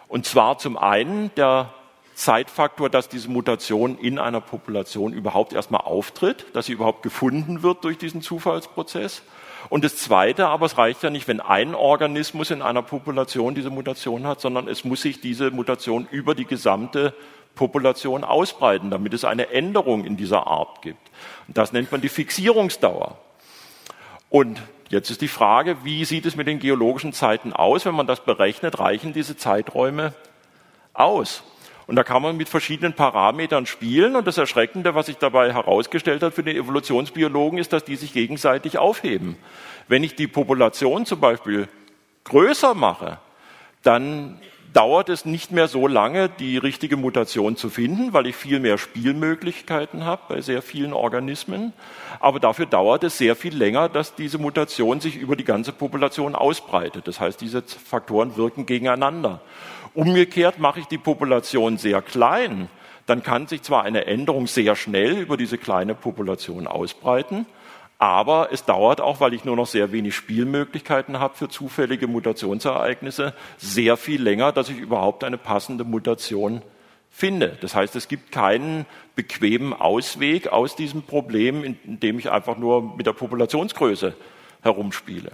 Und 0.07 0.24
zwar 0.24 0.59
zum 0.59 0.78
einen 0.78 1.34
der 1.34 1.74
Zeitfaktor, 2.14 2.90
dass 2.90 3.09
diese 3.09 3.28
Mutation 3.28 3.98
in 3.98 4.18
einer 4.20 4.40
Population 4.40 5.12
überhaupt 5.12 5.53
erstmal 5.53 5.80
auftritt, 5.80 6.46
dass 6.53 6.66
sie 6.66 6.72
überhaupt 6.72 7.03
gefunden 7.03 7.62
wird 7.62 7.82
durch 7.82 7.98
diesen 7.98 8.22
Zufallsprozess. 8.22 9.22
Und 9.69 9.85
das 9.85 9.97
Zweite, 9.97 10.49
aber 10.49 10.67
es 10.67 10.79
reicht 10.79 11.03
ja 11.03 11.11
nicht, 11.11 11.29
wenn 11.29 11.41
ein 11.41 11.75
Organismus 11.75 12.51
in 12.51 12.63
einer 12.63 12.83
Population 12.83 13.55
diese 13.55 13.71
Mutation 13.71 14.27
hat, 14.27 14.41
sondern 14.41 14.69
es 14.69 14.85
muss 14.85 15.03
sich 15.03 15.21
diese 15.21 15.51
Mutation 15.51 16.07
über 16.11 16.35
die 16.35 16.45
gesamte 16.45 17.15
Population 17.55 18.25
ausbreiten, 18.25 18.91
damit 18.91 19.15
es 19.15 19.25
eine 19.25 19.51
Änderung 19.51 20.05
in 20.05 20.17
dieser 20.17 20.47
Art 20.47 20.83
gibt. 20.83 21.11
Das 21.49 21.73
nennt 21.73 21.93
man 21.93 22.01
die 22.01 22.09
Fixierungsdauer. 22.09 23.19
Und 24.31 24.63
jetzt 24.89 25.11
ist 25.11 25.21
die 25.21 25.29
Frage, 25.29 25.85
wie 25.85 26.05
sieht 26.05 26.25
es 26.27 26.37
mit 26.37 26.47
den 26.47 26.59
geologischen 26.59 27.13
Zeiten 27.13 27.53
aus? 27.53 27.85
Wenn 27.85 27.95
man 27.95 28.07
das 28.07 28.25
berechnet, 28.25 28.79
reichen 28.79 29.13
diese 29.13 29.37
Zeiträume 29.37 30.15
aus? 30.95 31.43
Und 31.93 31.97
da 31.97 32.05
kann 32.05 32.22
man 32.22 32.38
mit 32.38 32.49
verschiedenen 32.49 32.95
Parametern 32.95 33.66
spielen. 33.66 34.16
Und 34.16 34.26
das 34.26 34.38
Erschreckende, 34.38 34.95
was 34.95 35.05
sich 35.05 35.18
dabei 35.18 35.53
herausgestellt 35.53 36.22
hat 36.22 36.32
für 36.32 36.43
den 36.43 36.57
Evolutionsbiologen, 36.57 37.59
ist, 37.59 37.74
dass 37.74 37.84
die 37.84 37.97
sich 37.97 38.14
gegenseitig 38.14 38.78
aufheben. 38.78 39.36
Wenn 39.88 40.03
ich 40.03 40.14
die 40.14 40.26
Population 40.26 41.05
zum 41.05 41.20
Beispiel 41.20 41.68
größer 42.24 42.72
mache, 42.72 43.18
dann 43.82 44.40
dauert 44.72 45.11
es 45.11 45.26
nicht 45.26 45.53
mehr 45.53 45.68
so 45.68 45.86
lange, 45.86 46.30
die 46.30 46.57
richtige 46.57 46.97
Mutation 46.97 47.57
zu 47.57 47.68
finden, 47.68 48.14
weil 48.14 48.26
ich 48.26 48.36
viel 48.36 48.59
mehr 48.59 48.78
Spielmöglichkeiten 48.78 50.07
habe 50.07 50.22
bei 50.30 50.40
sehr 50.40 50.62
vielen 50.62 50.95
Organismen. 50.95 51.74
Aber 52.20 52.40
dafür 52.40 52.64
dauert 52.64 53.05
es 53.05 53.18
sehr 53.18 53.36
viel 53.36 53.55
länger, 53.55 53.90
dass 53.90 54.14
diese 54.14 54.38
Mutation 54.38 55.01
sich 55.01 55.16
über 55.16 55.36
die 55.36 55.45
ganze 55.45 55.72
Population 55.72 56.34
ausbreitet. 56.34 57.07
Das 57.07 57.20
heißt, 57.20 57.38
diese 57.38 57.61
Faktoren 57.61 58.38
wirken 58.38 58.64
gegeneinander. 58.64 59.43
Umgekehrt 59.95 60.59
mache 60.59 60.80
ich 60.80 60.86
die 60.86 60.99
Population 60.99 61.76
sehr 61.76 62.01
klein, 62.01 62.68
dann 63.07 63.22
kann 63.22 63.47
sich 63.47 63.62
zwar 63.62 63.82
eine 63.82 64.07
Änderung 64.07 64.47
sehr 64.47 64.74
schnell 64.74 65.18
über 65.18 65.36
diese 65.36 65.59
kleine 65.59 65.95
Population 65.95 66.66
ausbreiten, 66.66 67.47
aber 67.99 68.49
es 68.53 68.64
dauert 68.64 69.01
auch, 69.01 69.20
weil 69.20 69.34
ich 69.34 69.45
nur 69.45 69.55
noch 69.55 69.66
sehr 69.66 69.93
wenig 69.93 70.16
Spielmöglichkeiten 70.16 71.20
habe 71.20 71.36
für 71.36 71.49
zufällige 71.49 72.07
Mutationsereignisse, 72.07 73.34
sehr 73.59 73.97
viel 73.97 74.22
länger, 74.22 74.51
dass 74.51 74.70
ich 74.70 74.78
überhaupt 74.78 75.24
eine 75.24 75.38
passende 75.38 75.84
Mutation 75.84 76.62
finde. 77.11 77.59
Das 77.61 77.74
heißt, 77.74 77.95
es 77.95 78.09
gibt 78.09 78.32
keinen 78.32 78.86
bequemen 79.14 79.74
Ausweg 79.74 80.49
aus 80.49 80.74
diesem 80.74 81.03
Problem, 81.03 81.62
indem 81.84 82.18
ich 82.18 82.30
einfach 82.30 82.57
nur 82.57 82.97
mit 82.97 83.07
der 83.07 83.12
Populationsgröße 83.12 84.14
herumspiele. 84.62 85.32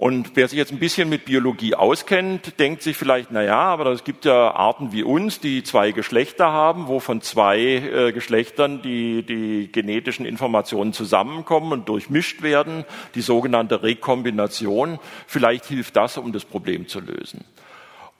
Und 0.00 0.30
wer 0.34 0.48
sich 0.48 0.56
jetzt 0.56 0.72
ein 0.72 0.78
bisschen 0.78 1.10
mit 1.10 1.26
Biologie 1.26 1.74
auskennt, 1.74 2.58
denkt 2.58 2.80
sich 2.80 2.96
vielleicht, 2.96 3.32
na 3.32 3.42
ja, 3.42 3.58
aber 3.58 3.84
es 3.88 4.02
gibt 4.02 4.24
ja 4.24 4.52
Arten 4.52 4.92
wie 4.92 5.02
uns, 5.02 5.40
die 5.40 5.62
zwei 5.62 5.92
Geschlechter 5.92 6.50
haben, 6.50 6.88
wo 6.88 7.00
von 7.00 7.20
zwei 7.20 7.58
äh, 7.58 8.10
Geschlechtern 8.10 8.80
die, 8.80 9.22
die 9.22 9.70
genetischen 9.70 10.24
Informationen 10.24 10.94
zusammenkommen 10.94 11.72
und 11.72 11.90
durchmischt 11.90 12.40
werden, 12.40 12.86
die 13.14 13.20
sogenannte 13.20 13.82
Rekombination. 13.82 14.98
Vielleicht 15.26 15.66
hilft 15.66 15.96
das, 15.96 16.16
um 16.16 16.32
das 16.32 16.46
Problem 16.46 16.88
zu 16.88 17.00
lösen. 17.00 17.44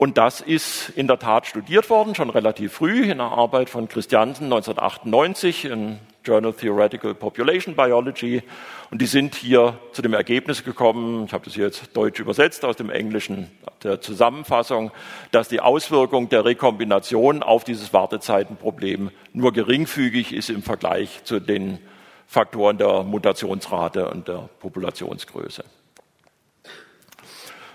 Und 0.01 0.16
das 0.16 0.40
ist 0.40 0.88
in 0.96 1.09
der 1.09 1.18
Tat 1.18 1.46
studiert 1.46 1.90
worden, 1.90 2.14
schon 2.14 2.30
relativ 2.30 2.72
früh 2.72 3.03
in 3.03 3.20
einer 3.20 3.32
Arbeit 3.32 3.68
von 3.68 3.86
Christiansen 3.86 4.44
1998 4.44 5.66
in 5.66 5.98
Journal 6.24 6.55
Theoretical 6.55 7.14
Population 7.14 7.76
Biology. 7.76 8.42
Und 8.90 9.03
die 9.03 9.07
sind 9.07 9.34
hier 9.34 9.78
zu 9.92 10.01
dem 10.01 10.14
Ergebnis 10.14 10.64
gekommen, 10.64 11.26
ich 11.26 11.34
habe 11.34 11.44
das 11.44 11.53
hier 11.53 11.66
jetzt 11.66 11.94
deutsch 11.94 12.18
übersetzt 12.18 12.64
aus 12.64 12.76
dem 12.76 12.88
Englischen 12.88 13.51
der 13.82 14.01
Zusammenfassung, 14.01 14.90
dass 15.32 15.48
die 15.48 15.61
Auswirkung 15.61 16.30
der 16.30 16.46
Rekombination 16.46 17.42
auf 17.42 17.64
dieses 17.64 17.92
Wartezeitenproblem 17.92 19.11
nur 19.34 19.53
geringfügig 19.53 20.32
ist 20.32 20.48
im 20.48 20.62
Vergleich 20.62 21.24
zu 21.24 21.40
den 21.40 21.78
Faktoren 22.26 22.78
der 22.78 23.03
Mutationsrate 23.03 24.09
und 24.09 24.28
der 24.28 24.48
Populationsgröße. 24.61 25.62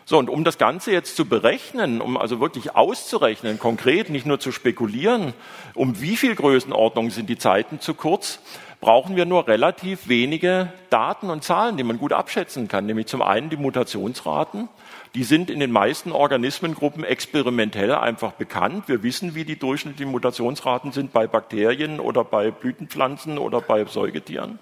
So, 0.07 0.19
und 0.19 0.29
um 0.29 0.43
das 0.43 0.59
Ganze 0.59 0.91
jetzt 0.91 1.15
zu 1.15 1.25
berechnen, 1.25 1.99
um 1.99 2.15
also 2.15 2.39
wirklich 2.39 2.75
auszurechnen, 2.75 3.57
konkret, 3.57 4.11
nicht 4.11 4.27
nur 4.27 4.39
zu 4.39 4.51
spekulieren, 4.51 5.33
um 5.73 5.99
wie 5.99 6.15
viel 6.15 6.35
Größenordnung 6.35 7.09
sind 7.09 7.27
die 7.27 7.39
Zeiten 7.39 7.79
zu 7.79 7.95
kurz, 7.95 8.39
brauchen 8.81 9.15
wir 9.15 9.25
nur 9.25 9.47
relativ 9.47 10.07
wenige 10.07 10.71
Daten 10.91 11.31
und 11.31 11.43
Zahlen, 11.43 11.75
die 11.75 11.83
man 11.83 11.97
gut 11.97 12.13
abschätzen 12.13 12.67
kann. 12.67 12.85
Nämlich 12.85 13.07
zum 13.07 13.23
einen 13.23 13.49
die 13.49 13.57
Mutationsraten. 13.57 14.69
Die 15.15 15.23
sind 15.23 15.49
in 15.49 15.59
den 15.59 15.71
meisten 15.71 16.11
Organismengruppen 16.11 17.03
experimentell 17.03 17.95
einfach 17.95 18.33
bekannt. 18.33 18.87
Wir 18.87 19.01
wissen, 19.01 19.33
wie 19.33 19.43
die 19.43 19.57
durchschnittlichen 19.57 20.11
Mutationsraten 20.11 20.91
sind 20.91 21.13
bei 21.13 21.25
Bakterien 21.25 21.99
oder 21.99 22.23
bei 22.23 22.51
Blütenpflanzen 22.51 23.39
oder 23.39 23.59
bei 23.59 23.83
Säugetieren. 23.85 24.59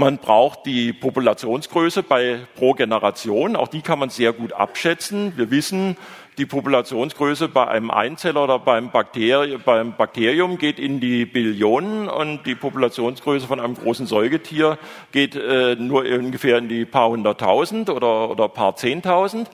Man 0.00 0.16
braucht 0.16 0.64
die 0.64 0.94
Populationsgröße 0.94 2.02
bei 2.02 2.38
pro 2.54 2.72
Generation. 2.72 3.54
Auch 3.54 3.68
die 3.68 3.82
kann 3.82 3.98
man 3.98 4.08
sehr 4.08 4.32
gut 4.32 4.54
abschätzen. 4.54 5.34
Wir 5.36 5.50
wissen, 5.50 5.98
Die 6.38 6.46
Populationsgröße 6.46 7.48
bei 7.48 7.68
einem 7.68 7.90
Einzeller 7.90 8.44
oder 8.44 8.58
beim, 8.58 8.90
Bakteri 8.90 9.58
beim 9.58 9.94
Bakterium 9.94 10.56
geht 10.56 10.78
in 10.78 10.98
die 10.98 11.26
Billionen 11.26 12.08
und 12.08 12.46
die 12.46 12.54
Populationsgröße 12.54 13.46
von 13.46 13.60
einem 13.60 13.74
großen 13.74 14.06
Säugetier 14.06 14.78
geht 15.12 15.36
äh, 15.36 15.74
nur 15.74 16.04
ungefähr 16.04 16.56
in 16.56 16.70
die 16.70 16.86
paar 16.86 17.10
hunderttausend 17.10 17.90
oder, 17.90 18.30
oder 18.30 18.48
paar 18.48 18.74
zehntausend. 18.76 19.50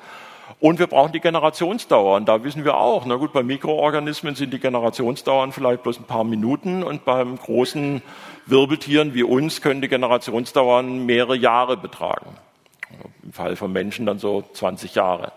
Und 0.60 0.78
wir 0.78 0.86
brauchen 0.86 1.10
die 1.10 1.20
Generationsdauer. 1.20 2.16
Und 2.16 2.28
da 2.28 2.44
wissen 2.44 2.64
wir 2.64 2.76
auch, 2.76 3.04
na 3.04 3.16
gut, 3.16 3.32
bei 3.32 3.42
Mikroorganismen 3.42 4.36
sind 4.36 4.52
die 4.52 4.60
Generationsdauern 4.60 5.50
vielleicht 5.50 5.82
bloß 5.82 5.98
ein 5.98 6.04
paar 6.04 6.22
Minuten 6.22 6.84
und 6.84 7.04
beim 7.04 7.36
großen 7.36 8.00
Wirbeltieren 8.46 9.12
wie 9.14 9.24
uns 9.24 9.60
können 9.60 9.82
die 9.82 9.88
Generationsdauern 9.88 11.04
mehrere 11.04 11.36
Jahre 11.36 11.76
betragen. 11.76 12.36
Im 13.24 13.32
Fall 13.32 13.56
von 13.56 13.72
Menschen 13.72 14.06
dann 14.06 14.20
so 14.20 14.44
20 14.52 14.94
Jahre. 14.94 15.32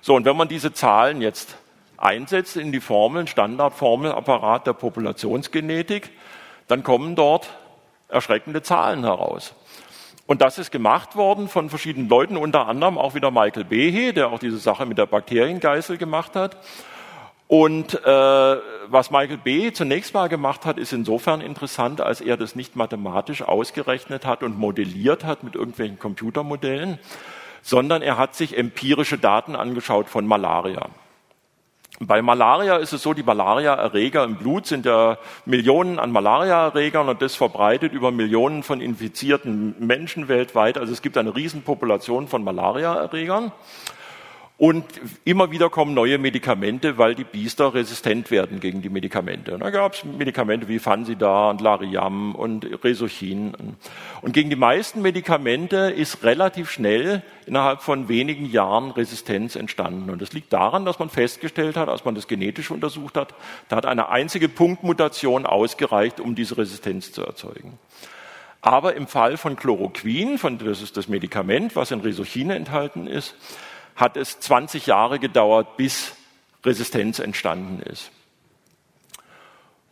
So, 0.00 0.14
und 0.14 0.24
wenn 0.24 0.36
man 0.36 0.48
diese 0.48 0.72
Zahlen 0.72 1.22
jetzt 1.22 1.56
einsetzt 1.96 2.56
in 2.56 2.72
die 2.72 2.80
Formeln, 2.80 3.28
Standardformelapparat 3.28 4.66
der 4.66 4.72
Populationsgenetik, 4.72 6.10
dann 6.66 6.82
kommen 6.82 7.14
dort 7.14 7.50
erschreckende 8.08 8.62
Zahlen 8.62 9.04
heraus. 9.04 9.54
Und 10.26 10.40
das 10.40 10.58
ist 10.58 10.70
gemacht 10.70 11.16
worden 11.16 11.48
von 11.48 11.68
verschiedenen 11.70 12.08
Leuten, 12.08 12.36
unter 12.36 12.66
anderem 12.66 12.98
auch 12.98 13.14
wieder 13.14 13.30
Michael 13.30 13.64
Behe, 13.64 14.12
der 14.12 14.28
auch 14.28 14.38
diese 14.38 14.58
Sache 14.58 14.86
mit 14.86 14.98
der 14.98 15.06
Bakteriengeißel 15.06 15.98
gemacht 15.98 16.34
hat. 16.34 16.56
Und 17.46 17.94
äh, 18.04 18.56
was 18.88 19.10
Michael 19.10 19.36
B. 19.36 19.72
zunächst 19.72 20.14
mal 20.14 20.28
gemacht 20.28 20.64
hat, 20.64 20.78
ist 20.78 20.92
insofern 20.92 21.40
interessant, 21.40 22.00
als 22.00 22.20
er 22.20 22.36
das 22.36 22.56
nicht 22.56 22.74
mathematisch 22.74 23.42
ausgerechnet 23.42 24.24
hat 24.24 24.42
und 24.42 24.58
modelliert 24.58 25.24
hat 25.24 25.44
mit 25.44 25.54
irgendwelchen 25.54 25.98
Computermodellen, 25.98 26.98
sondern 27.62 28.02
er 28.02 28.16
hat 28.16 28.34
sich 28.34 28.56
empirische 28.56 29.18
Daten 29.18 29.56
angeschaut 29.56 30.08
von 30.08 30.26
Malaria. 30.26 30.88
Bei 32.00 32.22
Malaria 32.22 32.76
ist 32.76 32.92
es 32.92 33.02
so, 33.02 33.14
die 33.14 33.22
Malaria-Erreger 33.22 34.24
im 34.24 34.34
Blut 34.34 34.66
sind 34.66 34.84
ja 34.84 35.16
Millionen 35.44 36.00
an 36.00 36.10
Malaria-Erregern 36.10 37.08
und 37.08 37.22
das 37.22 37.36
verbreitet 37.36 37.92
über 37.92 38.10
Millionen 38.10 38.64
von 38.64 38.80
infizierten 38.80 39.76
Menschen 39.78 40.26
weltweit. 40.26 40.76
Also 40.76 40.92
es 40.92 41.02
gibt 41.02 41.16
eine 41.16 41.36
Riesenpopulation 41.36 42.26
von 42.26 42.42
Malaria-Erregern. 42.42 43.52
Und 44.56 44.84
immer 45.24 45.50
wieder 45.50 45.68
kommen 45.68 45.94
neue 45.94 46.16
Medikamente, 46.16 46.96
weil 46.96 47.16
die 47.16 47.24
Biester 47.24 47.74
resistent 47.74 48.30
werden 48.30 48.60
gegen 48.60 48.82
die 48.82 48.88
Medikamente. 48.88 49.52
Und 49.52 49.60
da 49.60 49.70
gab 49.70 49.94
es 49.94 50.04
Medikamente 50.04 50.68
wie 50.68 50.78
Fansida 50.78 51.50
und 51.50 51.60
Lariam 51.60 52.36
und 52.36 52.64
Resochin. 52.84 53.52
Und 54.22 54.32
gegen 54.32 54.50
die 54.50 54.56
meisten 54.56 55.02
Medikamente 55.02 55.76
ist 55.90 56.22
relativ 56.22 56.70
schnell 56.70 57.22
innerhalb 57.46 57.82
von 57.82 58.08
wenigen 58.08 58.46
Jahren 58.46 58.92
Resistenz 58.92 59.56
entstanden. 59.56 60.08
Und 60.08 60.22
das 60.22 60.32
liegt 60.32 60.52
daran, 60.52 60.84
dass 60.84 61.00
man 61.00 61.10
festgestellt 61.10 61.76
hat, 61.76 61.88
als 61.88 62.04
man 62.04 62.14
das 62.14 62.28
genetisch 62.28 62.70
untersucht 62.70 63.16
hat, 63.16 63.34
da 63.68 63.74
hat 63.74 63.86
eine 63.86 64.08
einzige 64.08 64.48
Punktmutation 64.48 65.46
ausgereicht, 65.46 66.20
um 66.20 66.36
diese 66.36 66.56
Resistenz 66.58 67.10
zu 67.10 67.22
erzeugen. 67.22 67.76
Aber 68.60 68.94
im 68.94 69.08
Fall 69.08 69.36
von 69.36 69.56
Chloroquin, 69.56 70.38
von, 70.38 70.58
das 70.58 70.80
ist 70.80 70.96
das 70.96 71.08
Medikament, 71.08 71.74
was 71.74 71.90
in 71.90 72.00
Resochine 72.00 72.54
enthalten 72.54 73.08
ist, 73.08 73.34
hat 73.94 74.16
es 74.16 74.40
20 74.40 74.86
Jahre 74.86 75.18
gedauert, 75.18 75.76
bis 75.76 76.14
Resistenz 76.64 77.18
entstanden 77.18 77.80
ist. 77.82 78.10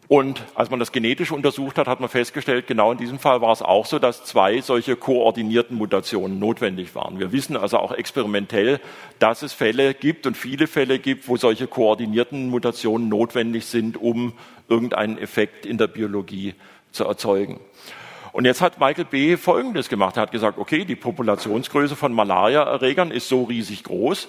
Und 0.09 0.43
als 0.55 0.69
man 0.69 0.79
das 0.79 0.93
genetisch 0.93 1.33
untersucht 1.33 1.79
hat, 1.79 1.87
hat 1.87 2.01
man 2.01 2.09
festgestellt, 2.11 2.67
genau 2.67 2.93
in 2.93 2.99
diesem 2.99 3.19
Fall 3.19 3.41
war 3.41 3.51
es 3.53 3.63
auch 3.63 3.87
so, 3.87 3.99
dass 3.99 4.25
zwei 4.25 4.61
solche 4.61 4.95
koordinierten 4.95 5.75
Mutationen 5.75 6.39
notwendig 6.39 6.95
waren. 6.95 7.19
Wir 7.19 7.33
wissen 7.33 7.57
also 7.57 7.79
auch 7.79 7.93
experimentell, 7.93 8.79
dass 9.19 9.41
es 9.41 9.55
Fälle 9.55 9.95
gibt 9.95 10.27
und 10.27 10.37
viele 10.37 10.67
Fälle 10.67 10.99
gibt, 10.99 11.29
wo 11.29 11.39
solche 11.39 11.67
koordinierten 11.67 12.51
Mutationen 12.51 13.09
notwendig 13.09 13.65
sind, 13.65 13.97
um 13.97 14.35
irgendeinen 14.69 15.17
Effekt 15.17 15.65
in 15.65 15.79
der 15.79 15.87
Biologie 15.87 16.57
zu 16.91 17.05
erzeugen. 17.05 17.59
Und 18.33 18.47
jetzt 18.47 18.63
hat 18.63 18.81
Michael 18.81 19.05
B. 19.05 19.37
Folgendes 19.37 19.91
gemacht. 19.91 20.17
Er 20.17 20.23
hat 20.23 20.33
gesagt, 20.33 20.59
okay, 20.59 20.85
die 20.87 20.97
Populationsgröße 20.97 21.97
von 21.97 22.13
Malaria-Erregern 22.13 23.11
ist 23.11 23.29
so 23.29 23.45
riesig 23.45 23.85
groß. 23.85 24.29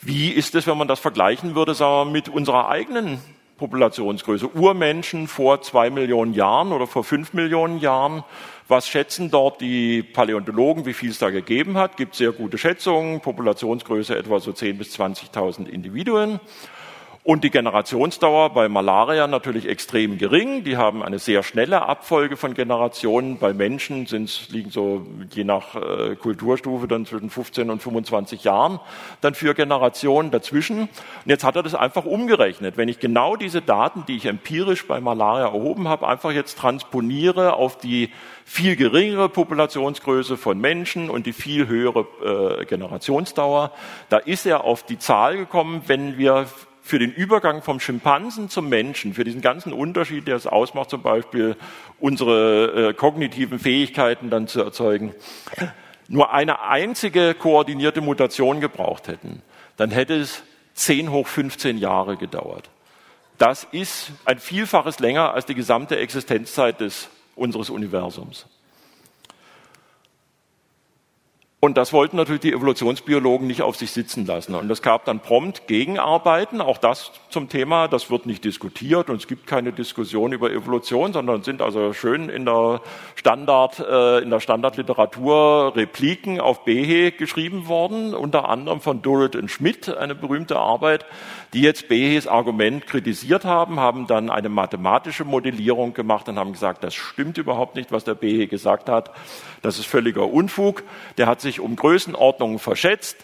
Wie 0.00 0.30
ist 0.30 0.54
es, 0.54 0.66
wenn 0.66 0.78
man 0.78 0.88
das 0.88 1.00
vergleichen 1.00 1.54
würde, 1.56 1.74
sagen 1.74 2.08
wir, 2.08 2.12
mit 2.12 2.28
unserer 2.28 2.68
eigenen 2.68 3.18
Populationsgröße? 3.58 4.48
Urmenschen 4.54 5.26
vor 5.26 5.62
zwei 5.62 5.90
Millionen 5.90 6.32
Jahren 6.32 6.72
oder 6.72 6.86
vor 6.86 7.02
fünf 7.02 7.32
Millionen 7.32 7.80
Jahren. 7.80 8.22
Was 8.68 8.88
schätzen 8.88 9.32
dort 9.32 9.60
die 9.60 10.04
Paläontologen, 10.04 10.86
wie 10.86 10.94
viel 10.94 11.10
es 11.10 11.18
da 11.18 11.30
gegeben 11.30 11.76
hat? 11.76 11.96
Gibt 11.96 12.14
sehr 12.14 12.30
gute 12.30 12.56
Schätzungen. 12.56 13.20
Populationsgröße 13.20 14.16
etwa 14.16 14.38
so 14.38 14.52
10.000 14.52 14.78
bis 14.78 14.96
20.000 14.96 15.66
Individuen. 15.66 16.38
Und 17.22 17.44
die 17.44 17.50
Generationsdauer 17.50 18.54
bei 18.54 18.70
Malaria 18.70 19.26
natürlich 19.26 19.68
extrem 19.68 20.16
gering. 20.16 20.64
Die 20.64 20.78
haben 20.78 21.02
eine 21.02 21.18
sehr 21.18 21.42
schnelle 21.42 21.82
Abfolge 21.82 22.38
von 22.38 22.54
Generationen. 22.54 23.36
Bei 23.38 23.52
Menschen 23.52 24.06
sind, 24.06 24.48
liegen 24.50 24.70
so 24.70 25.06
je 25.30 25.44
nach 25.44 25.74
äh, 25.74 26.16
Kulturstufe 26.16 26.88
dann 26.88 27.04
zwischen 27.04 27.28
15 27.28 27.68
und 27.68 27.82
25 27.82 28.42
Jahren 28.44 28.80
dann 29.20 29.34
für 29.34 29.54
Generationen 29.54 30.30
dazwischen. 30.30 30.80
Und 30.80 30.88
jetzt 31.26 31.44
hat 31.44 31.56
er 31.56 31.62
das 31.62 31.74
einfach 31.74 32.06
umgerechnet. 32.06 32.78
Wenn 32.78 32.88
ich 32.88 33.00
genau 33.00 33.36
diese 33.36 33.60
Daten, 33.60 34.04
die 34.08 34.16
ich 34.16 34.24
empirisch 34.24 34.86
bei 34.86 34.98
Malaria 34.98 35.44
erhoben 35.44 35.88
habe, 35.88 36.08
einfach 36.08 36.32
jetzt 36.32 36.56
transponiere 36.56 37.52
auf 37.52 37.76
die 37.76 38.08
viel 38.46 38.76
geringere 38.76 39.28
Populationsgröße 39.28 40.38
von 40.38 40.58
Menschen 40.58 41.10
und 41.10 41.26
die 41.26 41.34
viel 41.34 41.68
höhere 41.68 42.60
äh, 42.60 42.64
Generationsdauer, 42.64 43.72
da 44.08 44.16
ist 44.16 44.46
er 44.46 44.64
auf 44.64 44.84
die 44.84 44.98
Zahl 44.98 45.36
gekommen, 45.36 45.82
wenn 45.86 46.16
wir 46.16 46.46
für 46.90 46.98
den 46.98 47.12
Übergang 47.12 47.62
vom 47.62 47.78
Schimpansen 47.78 48.50
zum 48.50 48.68
Menschen, 48.68 49.14
für 49.14 49.22
diesen 49.22 49.40
ganzen 49.40 49.72
Unterschied, 49.72 50.26
der 50.26 50.34
es 50.34 50.48
ausmacht, 50.48 50.90
zum 50.90 51.02
Beispiel 51.02 51.56
unsere 52.00 52.88
äh, 52.88 52.94
kognitiven 52.94 53.60
Fähigkeiten 53.60 54.28
dann 54.28 54.48
zu 54.48 54.60
erzeugen, 54.60 55.14
nur 56.08 56.32
eine 56.32 56.62
einzige 56.62 57.34
koordinierte 57.34 58.00
Mutation 58.00 58.60
gebraucht 58.60 59.06
hätten, 59.06 59.40
dann 59.76 59.92
hätte 59.92 60.16
es 60.16 60.42
10 60.74 61.12
hoch 61.12 61.28
15 61.28 61.78
Jahre 61.78 62.16
gedauert. 62.16 62.68
Das 63.38 63.68
ist 63.70 64.10
ein 64.24 64.40
Vielfaches 64.40 64.98
länger 64.98 65.32
als 65.32 65.46
die 65.46 65.54
gesamte 65.54 65.96
Existenzzeit 65.96 66.80
des, 66.80 67.08
unseres 67.36 67.70
Universums. 67.70 68.46
Und 71.62 71.76
das 71.76 71.92
wollten 71.92 72.16
natürlich 72.16 72.40
die 72.40 72.54
Evolutionsbiologen 72.54 73.46
nicht 73.46 73.60
auf 73.60 73.76
sich 73.76 73.90
sitzen 73.90 74.24
lassen. 74.24 74.54
Und 74.54 74.70
es 74.70 74.80
gab 74.80 75.04
dann 75.04 75.20
prompt 75.20 75.66
Gegenarbeiten, 75.66 76.62
auch 76.62 76.78
das 76.78 77.12
zum 77.28 77.50
Thema, 77.50 77.86
das 77.86 78.10
wird 78.10 78.24
nicht 78.24 78.46
diskutiert 78.46 79.10
und 79.10 79.16
es 79.16 79.28
gibt 79.28 79.46
keine 79.46 79.70
Diskussion 79.70 80.32
über 80.32 80.50
Evolution, 80.50 81.12
sondern 81.12 81.42
sind 81.42 81.60
also 81.60 81.92
schön 81.92 82.30
in 82.30 82.46
der 82.46 82.80
Standard, 83.14 83.78
äh, 83.78 84.20
in 84.20 84.30
der 84.30 84.40
Standardliteratur 84.40 85.74
Repliken 85.76 86.40
auf 86.40 86.64
Behe 86.64 87.12
geschrieben 87.12 87.68
worden, 87.68 88.14
unter 88.14 88.48
anderem 88.48 88.80
von 88.80 89.02
Durrett 89.02 89.36
und 89.36 89.50
Schmidt, 89.50 89.94
eine 89.94 90.14
berühmte 90.14 90.56
Arbeit, 90.56 91.04
die 91.52 91.62
jetzt 91.62 91.88
Behes 91.88 92.26
Argument 92.26 92.86
kritisiert 92.86 93.44
haben, 93.44 93.80
haben 93.80 94.06
dann 94.06 94.30
eine 94.30 94.48
mathematische 94.48 95.24
Modellierung 95.24 95.94
gemacht 95.94 96.28
und 96.28 96.38
haben 96.38 96.52
gesagt, 96.52 96.84
das 96.84 96.94
stimmt 96.94 97.38
überhaupt 97.38 97.74
nicht, 97.74 97.90
was 97.90 98.04
der 98.04 98.14
Behe 98.14 98.46
gesagt 98.46 98.88
hat. 98.88 99.10
Das 99.62 99.78
ist 99.78 99.86
völliger 99.86 100.28
Unfug. 100.28 100.84
Der 101.18 101.26
hat 101.26 101.40
sich 101.40 101.60
um 101.60 101.74
Größenordnungen 101.74 102.58
verschätzt. 102.58 103.16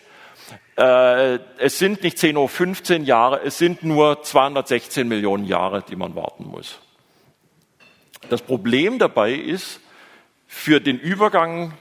Äh, 0.77 1.39
es 1.59 1.79
sind 1.79 2.03
nicht 2.03 2.19
10 2.19 2.37
oder 2.37 2.49
15 2.49 3.05
Jahre, 3.05 3.41
es 3.45 3.59
sind 3.59 3.83
nur 3.83 4.23
216 4.23 5.09
Millionen 5.09 5.45
Jahre, 5.45 5.83
die 5.83 5.97
man 5.97 6.15
warten 6.15 6.47
muss. 6.47 6.81
Das 8.29 8.43
Problem 8.43 8.99
dabei 8.99 9.33
ist, 9.33 9.81
für 10.47 10.81
den 10.81 10.99
Übergang 10.99 11.73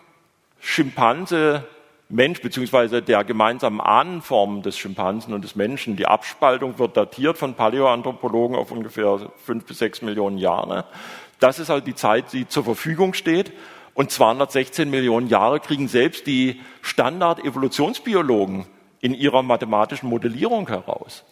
Schimpanse 0.59 1.67
Mensch 2.10 2.41
beziehungsweise 2.41 3.01
der 3.01 3.24
gemeinsamen 3.24 3.82
Ahnenform 3.82 4.62
des 4.62 4.78
Schimpansen 4.78 5.34
und 5.34 5.43
des 5.43 5.56
Menschen. 5.56 5.95
Die 5.95 6.06
Abspaltung 6.06 6.78
wird 6.78 6.95
datiert 6.95 7.38
von 7.38 7.56
Paläoanthropologen 7.56 8.56
auf 8.56 8.72
ungefähr 8.72 9.32
fünf 9.38 9.66
bis 9.66 9.80
sechs 9.80 10.01
Millionen 10.03 10.38
Jahre. 10.38 10.86
Das 11.39 11.58
ist 11.58 11.70
halt 11.70 11.88
die 11.88 11.95
Zeit, 11.95 12.32
die 12.32 12.47
zur 12.47 12.64
Verfügung 12.64 13.14
steht. 13.14 13.51
Und 13.95 14.12
216 14.12 14.89
Millionen 14.89 15.28
Jahre 15.28 15.60
kriegen 15.60 15.88
selbst 15.88 16.28
die 16.28 16.62
Standard-Evolutionsbiologen 16.82 18.66
in 18.99 19.14
ihrer 19.14 19.41
mathematischen 19.41 20.10
Modellierung 20.10 20.68
heraus. 20.68 21.24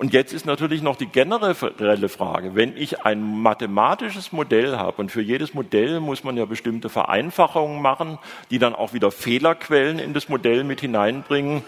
Und 0.00 0.14
jetzt 0.14 0.32
ist 0.32 0.46
natürlich 0.46 0.80
noch 0.80 0.96
die 0.96 1.04
generelle 1.04 2.08
Frage, 2.08 2.54
wenn 2.54 2.74
ich 2.74 3.04
ein 3.04 3.20
mathematisches 3.42 4.32
Modell 4.32 4.78
habe 4.78 5.02
und 5.02 5.12
für 5.12 5.20
jedes 5.20 5.52
Modell 5.52 6.00
muss 6.00 6.24
man 6.24 6.38
ja 6.38 6.46
bestimmte 6.46 6.88
Vereinfachungen 6.88 7.82
machen, 7.82 8.18
die 8.50 8.58
dann 8.58 8.74
auch 8.74 8.94
wieder 8.94 9.10
Fehlerquellen 9.10 9.98
in 9.98 10.14
das 10.14 10.30
Modell 10.30 10.64
mit 10.64 10.80
hineinbringen, 10.80 11.62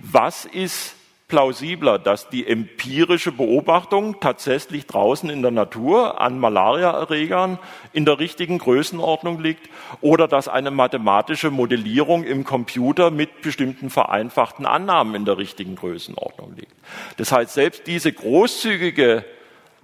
was 0.00 0.44
ist 0.44 0.97
plausibler, 1.28 1.98
dass 1.98 2.30
die 2.30 2.46
empirische 2.46 3.32
Beobachtung 3.32 4.18
tatsächlich 4.18 4.86
draußen 4.86 5.28
in 5.28 5.42
der 5.42 5.50
Natur 5.50 6.22
an 6.22 6.38
Malariaerregern 6.38 7.58
in 7.92 8.06
der 8.06 8.18
richtigen 8.18 8.56
Größenordnung 8.56 9.38
liegt 9.38 9.68
oder 10.00 10.26
dass 10.26 10.48
eine 10.48 10.70
mathematische 10.70 11.50
Modellierung 11.50 12.24
im 12.24 12.44
Computer 12.44 13.10
mit 13.10 13.42
bestimmten 13.42 13.90
vereinfachten 13.90 14.64
Annahmen 14.64 15.14
in 15.14 15.26
der 15.26 15.36
richtigen 15.36 15.76
Größenordnung 15.76 16.54
liegt. 16.56 16.72
Das 17.18 17.30
heißt, 17.30 17.52
selbst 17.52 17.86
diese 17.86 18.10
großzügige 18.10 19.22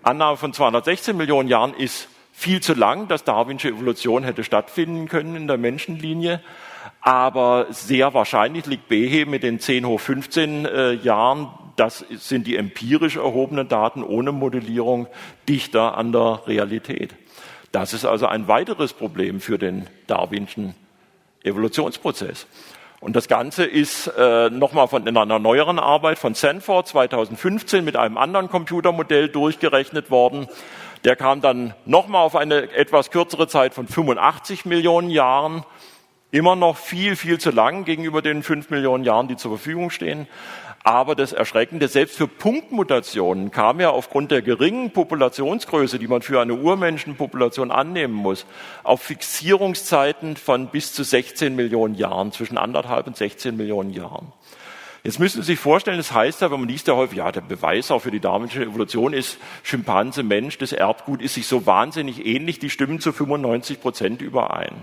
Annahme 0.03 0.38
von 0.38 0.55
216 0.55 1.14
Millionen 1.14 1.51
Jahren 1.51 1.74
ist 1.74 2.09
viel 2.32 2.61
zu 2.61 2.72
lang, 2.72 3.07
dass 3.07 3.22
darwinsche 3.22 3.68
Evolution 3.68 4.24
hätte 4.24 4.45
stattfinden 4.45 5.09
können 5.09 5.36
in 5.36 5.47
der 5.47 5.59
Menschenlinie. 5.59 6.40
Aber 7.05 7.66
sehr 7.68 8.14
wahrscheinlich 8.14 8.64
liegt 8.64 8.88
Behe 8.88 9.26
mit 9.26 9.42
den 9.42 9.61
10 9.61 9.84
hoch 9.84 10.00
15 10.00 10.64
äh, 10.64 10.92
Jahren, 10.94 11.50
das 11.76 12.02
sind 12.09 12.46
die 12.46 12.57
empirisch 12.57 13.16
erhobenen 13.16 13.68
Daten 13.68 14.02
ohne 14.02 14.32
Modellierung, 14.32 15.07
dichter 15.46 15.98
an 15.98 16.12
der 16.12 16.40
Realität. 16.46 17.14
Das 17.72 17.92
ist 17.92 18.07
also 18.07 18.26
ein 18.26 18.48
weiteres 18.48 18.94
Problem 18.94 19.42
für 19.42 19.59
den 19.59 19.86
darwinschen 20.07 20.74
Evolutionsprozess. 21.42 22.46
Und 23.00 23.16
das 23.16 23.28
Ganze 23.28 23.64
ist 23.64 24.07
äh, 24.07 24.48
nochmal 24.48 24.88
von 24.88 25.07
in 25.07 25.18
einer 25.18 25.38
neueren 25.38 25.78
Arbeit 25.78 26.18
von 26.18 26.32
Sanford 26.32 26.88
2015 26.88 27.84
mit 27.84 27.96
einem 27.96 28.16
anderen 28.16 28.48
Computermodell 28.48 29.28
durchgerechnet 29.28 30.11
worden. 30.11 30.48
Der 31.05 31.16
kam 31.16 31.42
dann 31.42 31.74
nochmal 31.84 32.22
auf 32.24 32.34
eine 32.34 32.72
etwas 32.72 33.11
kürzere 33.11 33.46
Zeit 33.46 33.74
von 33.74 33.88
85 33.88 34.64
Millionen 34.64 35.11
Jahren 35.11 35.64
Immer 36.35 36.57
noch 36.57 36.78
viel, 36.78 37.14
viel 37.14 37.39
zu 37.39 37.53
lang 37.53 37.85
gegenüber 37.85 38.20
den 38.20 38.43
fünf 38.43 38.68
Millionen 38.68 39.05
Jahren, 39.05 39.28
die 39.28 39.37
zur 39.37 39.53
Verfügung 39.53 39.91
stehen. 39.91 40.26
Aber 40.82 41.14
das 41.14 41.32
Erschreckende, 41.32 41.87
selbst 41.87 42.16
für 42.16 42.26
Punktmutationen 42.26 43.53
kam 43.53 43.78
ja 43.78 43.91
aufgrund 43.91 44.32
der 44.32 44.43
geringen 44.43 44.91
Populationsgröße, 44.91 46.01
die 46.01 46.09
man 46.09 46.22
für 46.22 46.41
eine 46.41 46.55
Urmenschenpopulation 46.55 47.70
annehmen 47.70 48.14
muss, 48.14 48.47
auf 48.82 49.01
Fixierungszeiten 49.03 50.37
von 50.37 50.66
bis 50.66 50.93
zu 50.93 51.05
16 51.05 51.55
Millionen 51.55 51.95
Jahren, 51.95 52.32
zwischen 52.32 52.59
anderthalb 52.59 53.07
und 53.07 53.16
16 53.16 53.57
Millionen 53.57 53.93
Jahren. 53.93 54.32
Jetzt 55.05 55.20
müssen 55.20 55.41
Sie 55.41 55.47
sich 55.47 55.61
vorstellen, 55.61 55.99
das 55.99 56.12
heißt 56.12 56.41
ja, 56.41 56.51
wenn 56.51 56.59
man 56.59 56.68
liest 56.68 56.89
ja 56.89 56.97
häufig, 56.97 57.18
ja, 57.18 57.30
der 57.30 57.43
Beweis 57.43 57.93
auch 57.93 58.01
für 58.01 58.11
die 58.11 58.18
darwinsche 58.18 58.64
Evolution 58.64 59.12
ist, 59.12 59.39
Schimpanse, 59.62 60.24
Mensch, 60.24 60.59
das 60.59 60.72
Erbgut 60.72 61.22
ist 61.22 61.35
sich 61.35 61.47
so 61.47 61.64
wahnsinnig 61.64 62.26
ähnlich, 62.26 62.59
die 62.59 62.70
stimmen 62.70 62.99
zu 62.99 63.12
95 63.12 63.80
Prozent 63.80 64.20
überein. 64.20 64.82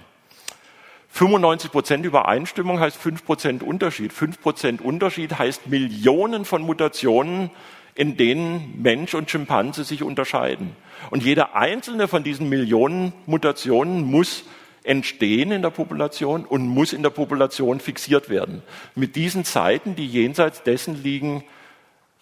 95 1.12 1.72
Prozent 1.72 2.05
Übereinstimmung 2.05 2.80
heißt 2.80 2.97
5 2.97 3.26
Prozent 3.26 3.64
Unterschied. 3.64 4.14
5 4.14 4.41
Prozent 4.41 4.82
Unterschied 4.82 5.38
heißt 5.38 5.68
Millionen 5.68 6.45
von 6.45 6.62
Mutationen, 6.62 7.51
in 7.95 8.16
denen 8.16 8.82
Mensch 8.82 9.14
und 9.14 9.30
Schimpanse 9.30 9.84
sich 9.84 10.03
unterscheiden. 10.03 10.74
Und 11.09 11.24
jede 11.24 11.53
einzelne 11.53 12.07
von 12.07 12.24
diesen 12.24 12.47
Millionen 12.47 13.12
Mutationen 13.26 14.09
muss 14.09 14.45
entstehen 14.84 15.51
in 15.51 15.62
der 15.62 15.70
Population 15.70 16.45
und 16.45 16.66
muss 16.68 16.93
in 16.93 17.03
der 17.03 17.12
Population 17.12 17.82
fixiert 17.82 18.30
werden. 18.30 18.64
Mit 18.95 19.18
diesen 19.18 19.43
Zeiten, 19.43 19.95
die 19.95 20.07
jenseits 20.07 20.64
dessen 20.64 21.03
liegen, 21.03 21.43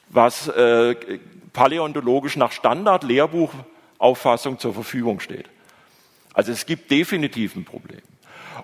was 0.09 0.47
äh, 0.49 0.95
paläontologisch 1.53 2.35
nach 2.35 2.51
Standard-Lehrbuchauffassung 2.51 4.59
zur 4.59 4.73
Verfügung 4.73 5.19
steht. 5.19 5.45
Also 6.33 6.51
es 6.51 6.65
gibt 6.65 6.89
definitiv 6.91 7.55
ein 7.55 7.65
Problem. 7.65 8.01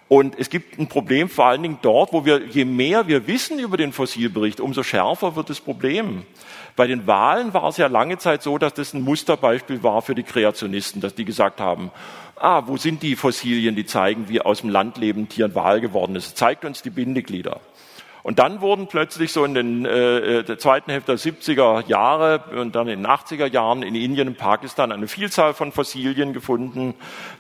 Und 0.08 0.38
es 0.38 0.50
gibt 0.50 0.78
ein 0.78 0.88
Problem 0.88 1.30
vor 1.30 1.46
allen 1.46 1.64
Dingen 1.64 1.80
dort, 1.82 2.14
wo 2.14 2.26
wir, 2.26 2.46
je 2.46 2.66
mehr 2.66 3.08
wir 3.08 3.26
wissen 3.26 3.58
über 3.58 3.76
den 3.76 3.92
Fossilbericht, 3.92 4.60
umso 4.60 4.84
schärfer 4.84 5.36
wird 5.36 5.50
das 5.50 5.60
Problem. 5.60 6.24
Bei 6.76 6.86
den 6.86 7.08
Wahlen 7.08 7.54
war 7.54 7.70
es 7.70 7.78
ja 7.78 7.88
lange 7.88 8.18
Zeit 8.18 8.44
so, 8.44 8.58
dass 8.58 8.74
das 8.74 8.94
ein 8.94 9.02
Musterbeispiel 9.02 9.82
war 9.82 10.02
für 10.02 10.14
die 10.14 10.24
Kreationisten, 10.24 11.02
dass 11.02 11.16
die 11.16 11.26
gesagt 11.26 11.60
haben, 11.60 11.90
ah, 12.36 12.64
wo 12.68 12.78
sind 12.78 13.02
die 13.02 13.16
Fossilien, 13.16 13.76
die 13.76 13.86
zeigen, 13.86 14.30
wie 14.30 14.42
aus 14.42 14.62
dem 14.62 14.70
Land 14.70 14.98
lebenden 14.98 15.30
Tier 15.30 15.46
ein 15.46 15.56
Wal 15.56 15.82
geworden 15.82 16.16
ist? 16.16 16.38
Zeigt 16.38 16.66
uns 16.66 16.84
die 16.84 16.92
Bindeglieder. 16.92 17.62
Und 18.22 18.40
dann 18.40 18.60
wurden 18.62 18.88
plötzlich 18.88 19.32
so 19.32 19.46
in 19.46 19.54
den 19.54 19.86
äh, 19.86 20.44
der 20.44 20.58
zweiten 20.58 20.92
Hälfte 20.92 21.12
der 21.12 21.20
70er 21.20 21.88
Jahre 21.88 22.44
und 22.60 22.76
dann 22.76 22.88
in 22.88 23.04
den 23.04 23.08
80er 23.08 23.46
Jahren 23.46 23.84
in 23.84 23.94
Indien 23.94 24.28
und 24.28 24.38
Pakistan 24.38 24.92
eine 24.92 25.08
Vielzahl 25.08 25.54
von 25.54 25.72
Fossilien 25.72 26.34
gefunden, 26.34 26.96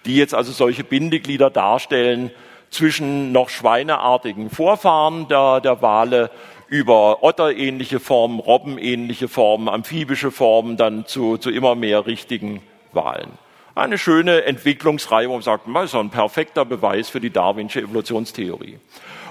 die 0.06 0.16
jetzt 0.16 0.36
also 0.36 0.52
solche 0.52 0.84
Bindeglieder 0.84 1.50
darstellen, 1.50 2.30
zwischen 2.76 3.32
noch 3.32 3.50
schweineartigen 3.50 4.50
Vorfahren 4.50 5.28
der, 5.28 5.62
der 5.62 5.82
Wale 5.82 6.30
über 6.68 7.24
otterähnliche 7.24 8.00
Formen, 8.00 8.40
robbenähnliche 8.40 9.28
Formen, 9.28 9.70
amphibische 9.70 10.32
Formen, 10.32 10.78
dann 10.78 11.06
zu, 11.06 11.38
zu 11.38 11.50
immer 11.50 11.76
mehr 11.76 12.06
richtigen 12.06 12.62
Walen. 12.92 13.32
Eine 13.76 13.98
schöne 13.98 14.44
Entwicklungsreihe, 14.44 15.30
wo 15.30 15.34
man 15.34 15.42
sagt, 15.42 15.68
das 15.74 15.86
ist 15.86 15.96
ein 15.96 16.10
perfekter 16.10 16.66
Beweis 16.66 17.10
für 17.10 17.20
die 17.20 17.30
darwinsche 17.30 17.82
Evolutionstheorie. 17.82 18.80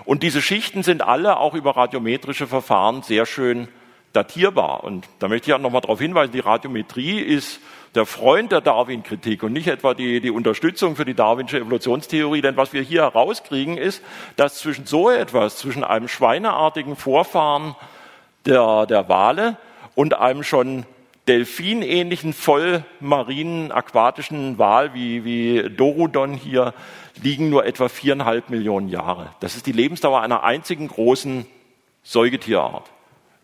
Und 0.05 0.23
diese 0.23 0.43
Schichten 0.43 0.83
sind 0.83 1.03
alle 1.03 1.39
auch 1.39 1.55
über 1.55 1.77
radiometrische 1.77 2.47
Verfahren 2.47 3.03
sehr 3.03 3.25
schön 3.27 3.69
datierbar. 4.13 4.85
Und 4.85 5.07
da 5.19 5.29
möchte 5.29 5.51
ich 5.51 5.55
auch 5.55 5.61
nochmal 5.61 5.81
darauf 5.81 5.99
hinweisen, 5.99 6.33
die 6.33 6.41
Radiometrie 6.41 7.21
ist 7.21 7.61
der 7.95 8.07
Freund 8.07 8.51
der 8.51 8.61
Darwin-Kritik 8.61 9.43
und 9.43 9.53
nicht 9.53 9.69
etwa 9.69 9.95
die, 9.95 10.21
die 10.21 10.31
Unterstützung 10.31 10.97
für 10.97 11.05
die 11.05 11.15
darwinsche 11.15 11.59
Evolutionstheorie. 11.59 12.41
Denn 12.41 12.57
was 12.57 12.73
wir 12.73 12.83
hier 12.83 13.03
herauskriegen, 13.03 13.79
ist, 13.79 14.03
dass 14.37 14.59
zwischen 14.59 14.87
so 14.87 15.11
etwas, 15.11 15.59
zwischen 15.59 15.85
einem 15.85 16.09
schweineartigen 16.09 16.97
Vorfahren 16.97 17.77
der, 18.47 18.87
der 18.87 19.09
Wale 19.09 19.57
und 19.95 20.15
einem 20.15 20.43
schon 20.43 20.87
delfinähnlichen, 21.29 22.33
vollmarinen, 22.33 23.73
aquatischen 23.73 24.59
Wal 24.59 24.93
wie, 24.93 25.25
wie 25.25 25.71
Dorudon 25.71 26.35
hier, 26.35 26.75
liegen 27.23 27.49
nur 27.49 27.65
etwa 27.65 27.89
viereinhalb 27.89 28.51
Millionen 28.51 28.89
Jahre. 28.89 29.31
Das 29.41 29.57
ist 29.57 29.67
die 29.67 29.73
Lebensdauer 29.73 30.21
einer 30.21 30.43
einzigen 30.43 30.89
großen 30.89 31.47
Säugetierart. 32.03 32.91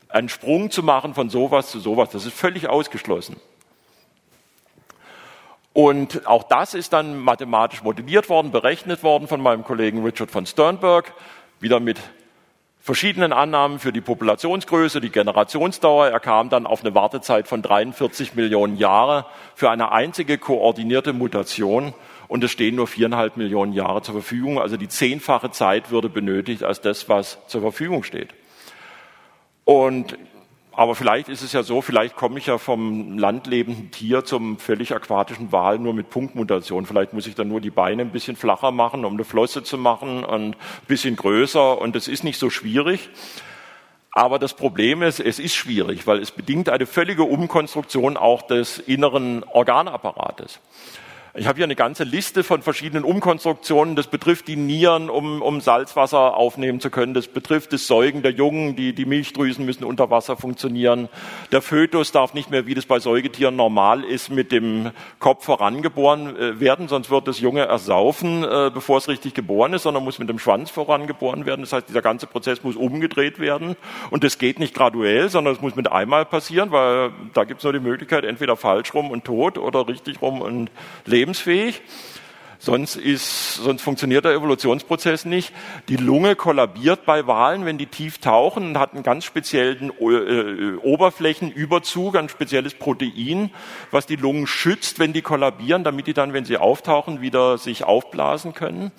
Einen 0.09 0.29
Sprung 0.29 0.71
zu 0.71 0.83
machen 0.83 1.15
von 1.15 1.31
sowas 1.31 1.71
zu 1.71 1.79
sowas, 1.79 2.11
das 2.11 2.27
ist 2.27 2.37
völlig 2.37 2.69
ausgeschlossen. 2.69 3.37
Und 5.73 6.27
auch 6.27 6.43
das 6.43 6.75
ist 6.75 6.93
dann 6.93 7.19
mathematisch 7.19 7.83
modelliert 7.83 8.29
worden, 8.29 8.51
berechnet 8.51 9.03
worden 9.03 9.29
von 9.29 9.41
meinem 9.41 9.63
Kollegen 9.65 10.03
Richard 10.05 10.31
von 10.31 10.47
Sternberg, 10.47 11.15
wieder 11.61 11.79
mit 11.79 11.99
verschiedenen 12.81 13.33
Annahmen 13.33 13.79
für 13.79 13.93
die 13.93 14.01
Populationsgröße, 14.01 15.01
die 15.01 15.11
Generationsdauer. 15.11 16.09
Er 16.09 16.19
kam 16.19 16.49
dann 16.49 16.67
auf 16.67 16.83
eine 16.83 16.95
Wartezeit 16.95 17.47
von 17.47 17.63
43 17.63 18.35
Millionen 18.35 18.77
Jahre 18.77 19.27
für 19.55 19.71
eine 19.71 19.93
einzige 19.93 20.39
koordinierte 20.39 21.13
Mutation 21.13 21.95
und 22.27 22.43
es 22.43 22.51
stehen 22.51 22.77
nur 22.77 22.87
viereinhalb 22.87 23.37
Millionen 23.37 23.73
Jahre 23.73 24.03
zur 24.03 24.15
Verfügung. 24.15 24.61
Also 24.61 24.77
die 24.77 24.89
zehnfache 24.89 25.51
Zeit 25.51 25.91
würde 25.91 26.09
benötigt 26.09 26.65
als 26.65 26.81
das, 26.81 27.09
was 27.09 27.39
zur 27.47 27.61
Verfügung 27.61 28.03
steht. 28.03 28.35
Und 29.65 30.17
aber 30.81 30.95
vielleicht 30.95 31.29
ist 31.29 31.43
es 31.43 31.53
ja 31.53 31.63
so, 31.63 31.83
vielleicht 31.83 32.17
komme 32.17 32.39
ich 32.39 32.47
ja 32.47 32.57
vom 32.57 33.19
landlebenden 33.19 33.91
Tier 33.91 34.25
zum 34.25 34.57
völlig 34.57 34.95
aquatischen 34.95 35.53
Wal 35.53 35.79
nur 35.79 35.93
mit 35.93 36.09
Punktmutation. 36.09 36.87
Vielleicht 36.87 37.13
muss 37.13 37.27
ich 37.27 37.35
dann 37.35 37.49
nur 37.49 37.61
die 37.61 37.69
Beine 37.69 38.01
ein 38.01 38.13
bisschen 38.13 38.35
flacher 38.35 38.71
machen, 38.71 39.05
um 39.05 39.13
eine 39.13 39.25
Flosse 39.25 39.63
zu 39.63 39.77
machen 39.77 40.25
und 40.25 40.53
ein 40.53 40.57
bisschen 40.89 41.17
größer. 41.17 41.79
Und 41.79 41.95
das 41.97 42.09
ist 42.09 42.25
nicht 42.25 42.39
so 42.39 42.49
schwierig. 42.49 43.11
Aber 44.13 44.39
das 44.39 44.55
Problem 44.55 45.03
ist, 45.03 45.21
es 45.21 45.39
ist 45.39 45.55
schwierig, 45.55 46.07
weil 46.07 46.19
es 46.19 46.31
bedingt 46.31 46.71
eine 46.71 46.87
völlige 46.87 47.25
Umkonstruktion 47.25 48.17
auch 48.17 48.41
des 48.41 48.79
inneren 48.79 49.45
Organapparates. 49.45 50.61
Ich 51.35 51.47
habe 51.47 51.59
hier 51.59 51.65
eine 51.65 51.77
ganze 51.77 52.03
Liste 52.03 52.43
von 52.43 52.61
verschiedenen 52.61 53.05
Umkonstruktionen. 53.05 53.95
Das 53.95 54.09
betrifft 54.09 54.49
die 54.49 54.57
Nieren, 54.57 55.09
um, 55.09 55.43
um 55.43 55.61
Salzwasser 55.61 56.37
aufnehmen 56.37 56.81
zu 56.81 56.91
können. 56.91 57.15
Das 57.15 57.29
betrifft 57.29 57.73
das 57.73 57.87
Säugen 57.87 58.23
der 58.23 58.33
Jungen. 58.33 58.75
Die, 58.75 58.93
die 58.93 59.05
Milchdrüsen 59.05 59.65
müssen 59.65 59.85
unter 59.85 60.11
Wasser 60.11 60.37
funktionieren. 60.37 61.09
Der 61.53 61.63
Fötus 61.63 62.11
darf 62.11 62.35
nicht 62.35 62.51
mehr, 62.51 62.67
wie 62.67 62.75
das 62.75 62.85
bei 62.85 62.99
Säugetieren 62.99 63.55
normal 63.55 64.03
ist, 64.03 64.31
mit 64.31 64.51
dem 64.51 64.91
Kopf 65.21 65.45
vorangeboren 65.45 66.37
äh, 66.37 66.59
werden, 66.59 66.89
sonst 66.89 67.11
wird 67.11 67.29
das 67.29 67.39
Junge 67.39 67.61
ersaufen, 67.61 68.43
äh, 68.43 68.73
bevor 68.75 68.99
es 68.99 69.07
richtig 69.07 69.33
geboren 69.33 69.73
ist, 69.73 69.85
sondern 69.85 70.03
muss 70.03 70.19
mit 70.19 70.29
dem 70.29 70.41
Schwanz 70.41 70.69
vorangeboren 70.71 71.47
werden. 71.47 71.61
Das 71.61 71.73
heißt, 71.73 71.89
dieser 71.89 72.03
ganze 72.03 72.27
Prozess 72.27 72.65
muss 72.65 72.75
umgedreht 72.75 73.39
werden. 73.39 73.77
Und 74.11 74.25
das 74.25 74.39
geht 74.39 74.59
nicht 74.59 74.75
graduell, 74.75 75.29
sondern 75.29 75.55
es 75.55 75.61
muss 75.61 75.77
mit 75.77 75.93
einmal 75.93 76.25
passieren, 76.25 76.73
weil 76.73 77.13
da 77.35 77.45
gibt 77.45 77.61
es 77.61 77.65
nur 77.65 77.73
die 77.73 77.79
Möglichkeit, 77.79 78.25
entweder 78.25 78.57
falsch 78.57 78.93
rum 78.95 79.13
und 79.13 79.25
tot 79.25 79.59
oder 79.59 79.87
richtig 79.87 80.21
rum 80.21 80.41
und 80.41 80.73
leben 81.05 81.20
lebensfähig. 81.21 81.83
Sonst, 82.63 82.97
ist, 82.97 83.55
sonst 83.55 83.81
funktioniert 83.81 84.27
der 84.27 84.35
Evolutionsprozess 84.35 85.25
nicht. 85.25 85.51
Die 85.89 85.97
Lunge 85.97 86.37
kollabiert 86.37 87.07
bei 87.07 87.27
Walen, 87.27 87.65
wenn 87.65 87.79
die 87.79 87.87
tief 87.87 88.19
tauchen 88.19 88.65
und 88.67 88.79
hat 88.79 88.93
einen 88.93 89.03
ganz 89.03 89.25
speziellen 89.25 89.91
äh, 89.99 90.77
Oberflächenüberzug, 90.77 92.17
ein 92.17 92.29
spezielles 92.29 92.75
Protein, 92.75 93.51
was 93.91 94.05
die 94.05 94.17
Lungen 94.17 94.47
schützt, 94.47 94.99
wenn 94.99 95.15
die 95.15 95.23
kollabieren, 95.23 95.85
damit 95.85 96.07
die 96.07 96.13
dann, 96.13 96.35
wenn 96.35 96.45
sie 96.45 96.59
auftauchen, 96.59 97.23
wieder 97.23 97.57
sich 97.57 97.85
aufblasen 97.85 98.53
können. 98.53 98.93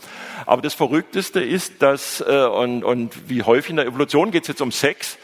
Aber 0.47 0.63
das 0.63 0.73
Verrückteste 0.73 1.39
ist, 1.39 1.83
dass, 1.83 2.19
äh, 2.21 2.47
und, 2.47 2.83
und 2.83 3.29
wie 3.29 3.43
häufig 3.43 3.69
in 3.69 3.75
der 3.75 3.85
Evolution 3.85 4.31
geht 4.31 4.41
es 4.41 4.47
jetzt 4.47 4.61
um 4.63 4.71
Sex, 4.71 5.19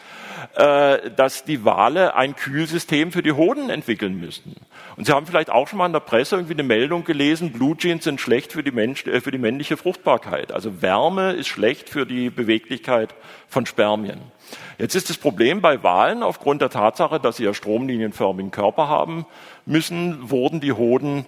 äh, 0.54 1.10
dass 1.10 1.44
die 1.44 1.64
Wale 1.64 2.14
ein 2.14 2.36
Kühlsystem 2.36 3.10
für 3.10 3.24
die 3.24 3.32
Hoden 3.32 3.68
entwickeln 3.68 4.20
müssen. 4.20 4.54
Und 4.98 5.04
Sie 5.04 5.12
haben 5.12 5.26
vielleicht 5.26 5.48
auch 5.48 5.68
schon 5.68 5.78
mal 5.78 5.86
in 5.86 5.92
der 5.92 6.00
Presse 6.00 6.34
irgendwie 6.34 6.54
eine 6.54 6.64
Meldung 6.64 7.04
gelesen, 7.04 7.52
Blue 7.52 7.76
Jeans 7.76 8.02
sind 8.02 8.20
schlecht 8.20 8.50
für 8.50 8.64
die, 8.64 8.72
Mensch, 8.72 9.06
äh, 9.06 9.20
für 9.20 9.30
die 9.30 9.38
männliche 9.38 9.76
Fruchtbarkeit. 9.76 10.50
Also 10.50 10.82
Wärme 10.82 11.34
ist 11.34 11.46
schlecht 11.46 11.88
für 11.88 12.04
die 12.04 12.30
Beweglichkeit 12.30 13.14
von 13.46 13.64
Spermien. 13.64 14.20
Jetzt 14.76 14.96
ist 14.96 15.08
das 15.08 15.16
Problem 15.16 15.60
bei 15.60 15.84
Walen, 15.84 16.24
aufgrund 16.24 16.62
der 16.62 16.70
Tatsache, 16.70 17.20
dass 17.20 17.36
sie 17.36 17.44
ja 17.44 17.54
stromlinienförmigen 17.54 18.50
Körper 18.50 18.88
haben 18.88 19.24
müssen, 19.66 20.30
wurden 20.30 20.58
die 20.58 20.72
Hoden 20.72 21.26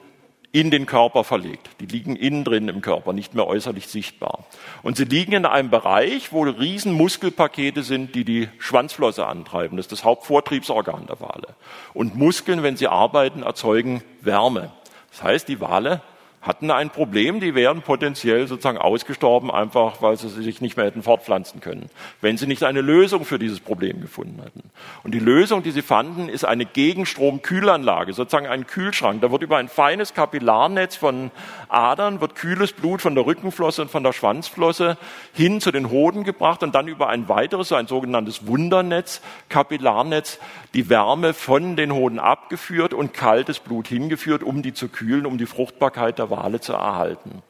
in 0.52 0.70
den 0.70 0.86
Körper 0.86 1.22
verlegt. 1.22 1.70
Die 1.80 1.86
liegen 1.86 2.16
innen 2.16 2.44
drin 2.44 2.68
im 2.68 2.80
Körper, 2.80 3.12
nicht 3.12 3.34
mehr 3.34 3.46
äußerlich 3.46 3.86
sichtbar. 3.86 4.44
Und 4.82 4.96
sie 4.96 5.04
liegen 5.04 5.32
in 5.32 5.46
einem 5.46 5.70
Bereich, 5.70 6.32
wo 6.32 6.42
riesen 6.42 6.92
Muskelpakete 6.92 7.82
sind, 7.82 8.14
die 8.14 8.24
die 8.24 8.48
Schwanzflosse 8.58 9.26
antreiben. 9.26 9.76
Das 9.76 9.86
ist 9.86 9.92
das 9.92 10.04
Hauptvortriebsorgan 10.04 11.06
der 11.06 11.20
Wale. 11.20 11.54
Und 11.94 12.16
Muskeln, 12.16 12.62
wenn 12.62 12.76
sie 12.76 12.88
arbeiten, 12.88 13.42
erzeugen 13.42 14.02
Wärme. 14.22 14.72
Das 15.10 15.22
heißt, 15.22 15.48
die 15.48 15.60
Wale 15.60 16.02
hatten 16.42 16.70
ein 16.70 16.88
Problem, 16.88 17.38
die 17.38 17.54
wären 17.54 17.82
potenziell 17.82 18.46
sozusagen 18.46 18.78
ausgestorben, 18.78 19.50
einfach 19.50 20.00
weil 20.00 20.16
sie 20.16 20.28
sich 20.28 20.62
nicht 20.62 20.76
mehr 20.76 20.86
hätten 20.86 21.02
fortpflanzen 21.02 21.60
können, 21.60 21.90
wenn 22.22 22.38
sie 22.38 22.46
nicht 22.46 22.62
eine 22.62 22.80
Lösung 22.80 23.26
für 23.26 23.38
dieses 23.38 23.60
Problem 23.60 24.00
gefunden 24.00 24.40
hätten. 24.42 24.70
Und 25.02 25.12
die 25.12 25.18
Lösung, 25.18 25.62
die 25.62 25.70
sie 25.70 25.82
fanden, 25.82 26.30
ist 26.30 26.44
eine 26.44 26.64
Gegenstromkühlanlage, 26.64 28.14
sozusagen 28.14 28.46
ein 28.46 28.66
Kühlschrank. 28.66 29.20
Da 29.20 29.30
wird 29.30 29.42
über 29.42 29.58
ein 29.58 29.68
feines 29.68 30.14
Kapillarnetz 30.14 30.96
von 30.96 31.30
Adern, 31.72 32.20
wird 32.20 32.34
kühles 32.34 32.72
Blut 32.72 33.02
von 33.02 33.14
der 33.14 33.26
Rückenflosse 33.26 33.82
und 33.82 33.90
von 33.90 34.02
der 34.02 34.12
Schwanzflosse 34.12 34.96
hin 35.32 35.60
zu 35.60 35.70
den 35.70 35.90
Hoden 35.90 36.24
gebracht 36.24 36.62
und 36.62 36.74
dann 36.74 36.88
über 36.88 37.08
ein 37.08 37.28
weiteres, 37.28 37.72
ein 37.72 37.86
sogenanntes 37.86 38.46
Wundernetz, 38.46 39.20
Kapillarnetz, 39.48 40.38
die 40.74 40.88
Wärme 40.88 41.34
von 41.34 41.76
den 41.76 41.92
Hoden 41.92 42.18
abgeführt 42.18 42.94
und 42.94 43.14
kaltes 43.14 43.58
Blut 43.58 43.88
hingeführt, 43.88 44.42
um 44.42 44.62
die 44.62 44.74
zu 44.74 44.88
kühlen, 44.88 45.26
um 45.26 45.38
die 45.38 45.46
Fruchtbarkeit 45.46 46.18
der 46.18 46.30
Wale 46.30 46.60
zu 46.60 46.72
erhalten. 46.72 47.42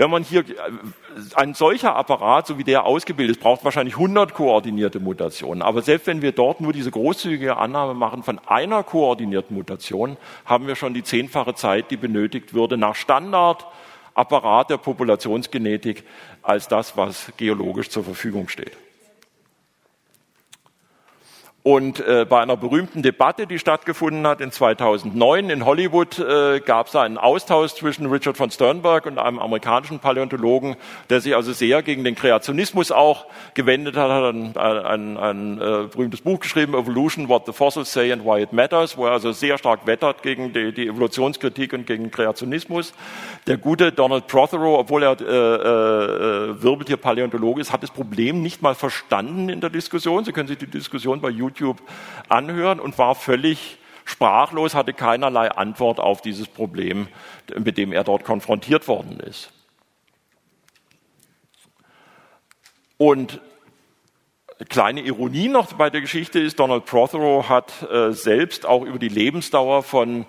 Wenn 0.00 0.08
man 0.08 0.22
hier, 0.22 0.46
ein 1.34 1.52
solcher 1.52 1.94
Apparat, 1.94 2.46
so 2.46 2.56
wie 2.56 2.64
der 2.64 2.86
ausgebildet 2.86 3.36
ist, 3.36 3.42
braucht 3.42 3.66
wahrscheinlich 3.66 3.96
100 3.96 4.32
koordinierte 4.32 4.98
Mutationen. 4.98 5.60
Aber 5.60 5.82
selbst 5.82 6.06
wenn 6.06 6.22
wir 6.22 6.32
dort 6.32 6.62
nur 6.62 6.72
diese 6.72 6.90
großzügige 6.90 7.58
Annahme 7.58 7.92
machen 7.92 8.22
von 8.22 8.38
einer 8.46 8.82
koordinierten 8.82 9.54
Mutation, 9.54 10.16
haben 10.46 10.66
wir 10.66 10.74
schon 10.74 10.94
die 10.94 11.02
zehnfache 11.02 11.54
Zeit, 11.54 11.90
die 11.90 11.98
benötigt 11.98 12.54
würde 12.54 12.78
nach 12.78 12.94
Standardapparat 12.94 14.70
der 14.70 14.78
Populationsgenetik 14.78 16.04
als 16.40 16.66
das, 16.66 16.96
was 16.96 17.30
geologisch 17.36 17.90
zur 17.90 18.02
Verfügung 18.02 18.48
steht. 18.48 18.78
Und 21.62 22.00
äh, 22.00 22.24
bei 22.26 22.40
einer 22.40 22.56
berühmten 22.56 23.02
Debatte, 23.02 23.46
die 23.46 23.58
stattgefunden 23.58 24.26
hat 24.26 24.40
in 24.40 24.50
2009 24.50 25.50
in 25.50 25.66
Hollywood, 25.66 26.18
äh, 26.18 26.60
gab 26.60 26.86
es 26.86 26.96
einen 26.96 27.18
Austausch 27.18 27.74
zwischen 27.74 28.06
Richard 28.06 28.38
von 28.38 28.50
Sternberg 28.50 29.04
und 29.04 29.18
einem 29.18 29.38
amerikanischen 29.38 29.98
Paläontologen, 29.98 30.76
der 31.10 31.20
sich 31.20 31.36
also 31.36 31.52
sehr 31.52 31.82
gegen 31.82 32.02
den 32.02 32.14
Kreationismus 32.14 32.90
auch 32.90 33.26
gewendet 33.52 33.94
hat, 33.98 34.10
hat 34.10 34.34
ein, 34.34 34.56
ein, 34.56 35.16
ein 35.18 35.58
äh, 35.58 35.88
berühmtes 35.92 36.22
Buch 36.22 36.40
geschrieben, 36.40 36.72
Evolution, 36.72 37.28
What 37.28 37.44
the 37.44 37.52
Fossils 37.52 37.92
Say 37.92 38.10
and 38.10 38.24
Why 38.24 38.42
It 38.42 38.54
Matters, 38.54 38.96
wo 38.96 39.04
er 39.04 39.12
also 39.12 39.32
sehr 39.32 39.58
stark 39.58 39.86
wettert 39.86 40.22
gegen 40.22 40.54
die, 40.54 40.72
die 40.72 40.86
Evolutionskritik 40.86 41.74
und 41.74 41.86
gegen 41.86 42.10
Kreationismus. 42.10 42.94
Der 43.46 43.58
gute 43.58 43.92
Donald 43.92 44.28
Prothero, 44.28 44.78
obwohl 44.78 45.02
er 45.02 45.20
äh, 45.20 45.24
äh, 45.24 46.62
Wirbeltier-Paläontologe 46.62 47.60
ist, 47.60 47.70
hat 47.70 47.82
das 47.82 47.90
Problem 47.90 48.40
nicht 48.40 48.62
mal 48.62 48.74
verstanden 48.74 49.50
in 49.50 49.60
der 49.60 49.68
Diskussion. 49.68 50.24
Sie 50.24 50.32
können 50.32 50.48
sich 50.48 50.56
die 50.56 50.66
Diskussion 50.66 51.20
bei 51.20 51.28
YouTube 51.28 51.49
YouTube 51.58 51.82
anhören 52.28 52.80
und 52.80 52.98
war 52.98 53.14
völlig 53.14 53.78
sprachlos, 54.04 54.74
hatte 54.74 54.92
keinerlei 54.92 55.50
Antwort 55.50 56.00
auf 56.00 56.20
dieses 56.20 56.48
Problem, 56.48 57.08
mit 57.58 57.78
dem 57.78 57.92
er 57.92 58.04
dort 58.04 58.24
konfrontiert 58.24 58.88
worden 58.88 59.20
ist. 59.20 59.52
Und 62.98 63.40
kleine 64.68 65.00
Ironie 65.00 65.48
noch 65.48 65.72
bei 65.72 65.88
der 65.88 66.02
Geschichte 66.02 66.38
ist, 66.38 66.58
Donald 66.58 66.84
Prothero 66.84 67.48
hat 67.48 67.72
äh, 67.90 68.12
selbst 68.12 68.66
auch 68.66 68.82
über 68.84 68.98
die 68.98 69.08
Lebensdauer 69.08 69.82
von 69.82 70.26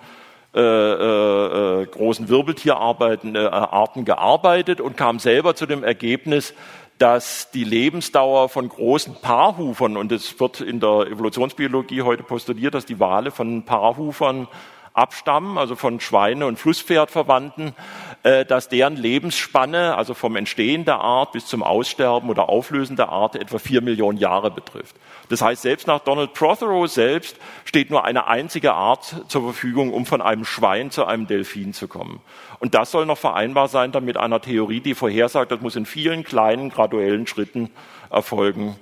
äh, 0.53 0.59
äh, 0.59 1.81
äh 1.81 1.85
großen 1.85 2.29
Wirbeltierarten 2.29 3.35
äh, 3.35 4.03
gearbeitet 4.03 4.81
und 4.81 4.97
kam 4.97 5.19
selber 5.19 5.55
zu 5.55 5.65
dem 5.65 5.83
Ergebnis, 5.83 6.53
dass 7.01 7.49
die 7.49 7.63
Lebensdauer 7.63 8.47
von 8.47 8.69
großen 8.69 9.15
Paarhufern, 9.15 9.97
und 9.97 10.11
es 10.11 10.39
wird 10.39 10.61
in 10.61 10.79
der 10.79 11.07
Evolutionsbiologie 11.07 12.03
heute 12.03 12.21
postuliert, 12.21 12.75
dass 12.75 12.85
die 12.85 12.99
Wale 12.99 13.31
von 13.31 13.63
Paarhufern 13.63 14.47
abstammen, 14.93 15.57
also 15.57 15.75
von 15.75 15.99
Schweine- 15.99 16.45
und 16.45 16.59
Flusspferdverwandten, 16.59 17.73
äh, 18.21 18.45
dass 18.45 18.69
deren 18.69 18.97
Lebensspanne, 18.97 19.95
also 19.95 20.13
vom 20.13 20.35
Entstehen 20.35 20.85
der 20.85 20.99
Art 20.99 21.31
bis 21.31 21.47
zum 21.47 21.63
Aussterben 21.63 22.29
oder 22.29 22.49
Auflösen 22.49 22.97
der 22.97 23.09
Art, 23.09 23.35
etwa 23.35 23.57
vier 23.57 23.81
Millionen 23.81 24.19
Jahre 24.19 24.51
betrifft. 24.51 24.95
Das 25.31 25.41
heißt, 25.41 25.61
selbst 25.61 25.87
nach 25.87 25.99
Donald 25.99 26.33
Prothero 26.33 26.87
selbst 26.87 27.37
steht 27.63 27.89
nur 27.89 28.03
eine 28.03 28.27
einzige 28.27 28.73
Art 28.73 29.15
zur 29.29 29.43
Verfügung, 29.43 29.93
um 29.93 30.05
von 30.05 30.21
einem 30.21 30.43
Schwein 30.43 30.91
zu 30.91 31.05
einem 31.05 31.25
Delfin 31.25 31.73
zu 31.73 31.87
kommen. 31.87 32.19
Und 32.59 32.75
das 32.75 32.91
soll 32.91 33.05
noch 33.05 33.17
vereinbar 33.17 33.69
sein 33.69 33.93
dann 33.93 34.03
mit 34.03 34.17
einer 34.17 34.41
Theorie, 34.41 34.81
die 34.81 34.93
vorhersagt, 34.93 35.53
das 35.53 35.61
muss 35.61 35.77
in 35.77 35.85
vielen 35.85 36.25
kleinen, 36.25 36.69
graduellen 36.69 37.27
Schritten 37.27 37.69
erfolgen, 38.09 38.75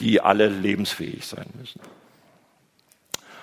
die 0.00 0.22
alle 0.22 0.48
lebensfähig 0.48 1.26
sein 1.26 1.46
müssen. 1.58 1.80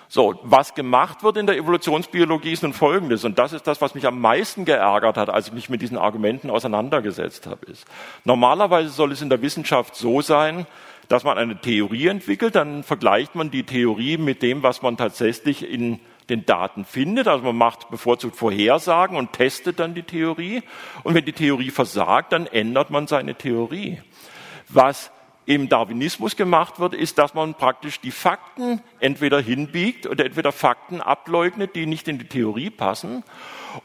So, 0.09 0.39
was 0.41 0.73
gemacht 0.73 1.21
wird 1.21 1.37
in 1.37 1.45
der 1.45 1.57
Evolutionsbiologie 1.57 2.53
ist 2.53 2.63
nun 2.63 2.73
Folgendes, 2.73 3.23
und 3.23 3.37
das 3.37 3.53
ist 3.53 3.67
das, 3.67 3.81
was 3.81 3.93
mich 3.93 4.07
am 4.07 4.19
meisten 4.19 4.65
geärgert 4.65 5.17
hat, 5.17 5.29
als 5.29 5.47
ich 5.47 5.53
mich 5.53 5.69
mit 5.69 5.81
diesen 5.81 5.97
Argumenten 5.97 6.49
auseinandergesetzt 6.49 7.45
habe, 7.45 7.65
ist, 7.67 7.85
normalerweise 8.23 8.89
soll 8.89 9.11
es 9.11 9.21
in 9.21 9.29
der 9.29 9.41
Wissenschaft 9.41 9.95
so 9.95 10.21
sein, 10.21 10.65
dass 11.07 11.23
man 11.23 11.37
eine 11.37 11.59
Theorie 11.59 12.07
entwickelt, 12.07 12.55
dann 12.55 12.83
vergleicht 12.83 13.35
man 13.35 13.51
die 13.51 13.63
Theorie 13.63 14.17
mit 14.17 14.41
dem, 14.41 14.63
was 14.63 14.81
man 14.81 14.97
tatsächlich 14.97 15.69
in 15.69 15.99
den 16.29 16.45
Daten 16.45 16.85
findet. 16.85 17.27
Also 17.27 17.45
man 17.45 17.55
macht 17.55 17.89
bevorzugt 17.89 18.35
Vorhersagen 18.35 19.17
und 19.17 19.33
testet 19.33 19.79
dann 19.79 19.93
die 19.93 20.03
Theorie. 20.03 20.63
Und 21.03 21.15
wenn 21.15 21.25
die 21.25 21.33
Theorie 21.33 21.71
versagt, 21.71 22.33
dann 22.33 22.47
ändert 22.47 22.89
man 22.89 23.07
seine 23.07 23.35
Theorie. 23.35 24.01
Was 24.67 25.11
im 25.47 25.69
Darwinismus 25.69 26.35
gemacht 26.35 26.77
wird, 26.77 26.93
ist, 26.93 27.17
dass 27.17 27.33
man 27.33 27.55
praktisch 27.55 28.01
die 28.01 28.11
Fakten 28.11 28.81
entweder 28.99 29.39
hinbiegt 29.39 30.05
oder 30.05 30.25
entweder 30.25 30.51
Fakten 30.51 30.99
ableugnet, 30.99 31.73
die 31.73 31.85
nicht 31.85 32.09
in 32.09 32.19
die 32.19 32.27
Theorie 32.27 32.69
passen, 32.69 33.23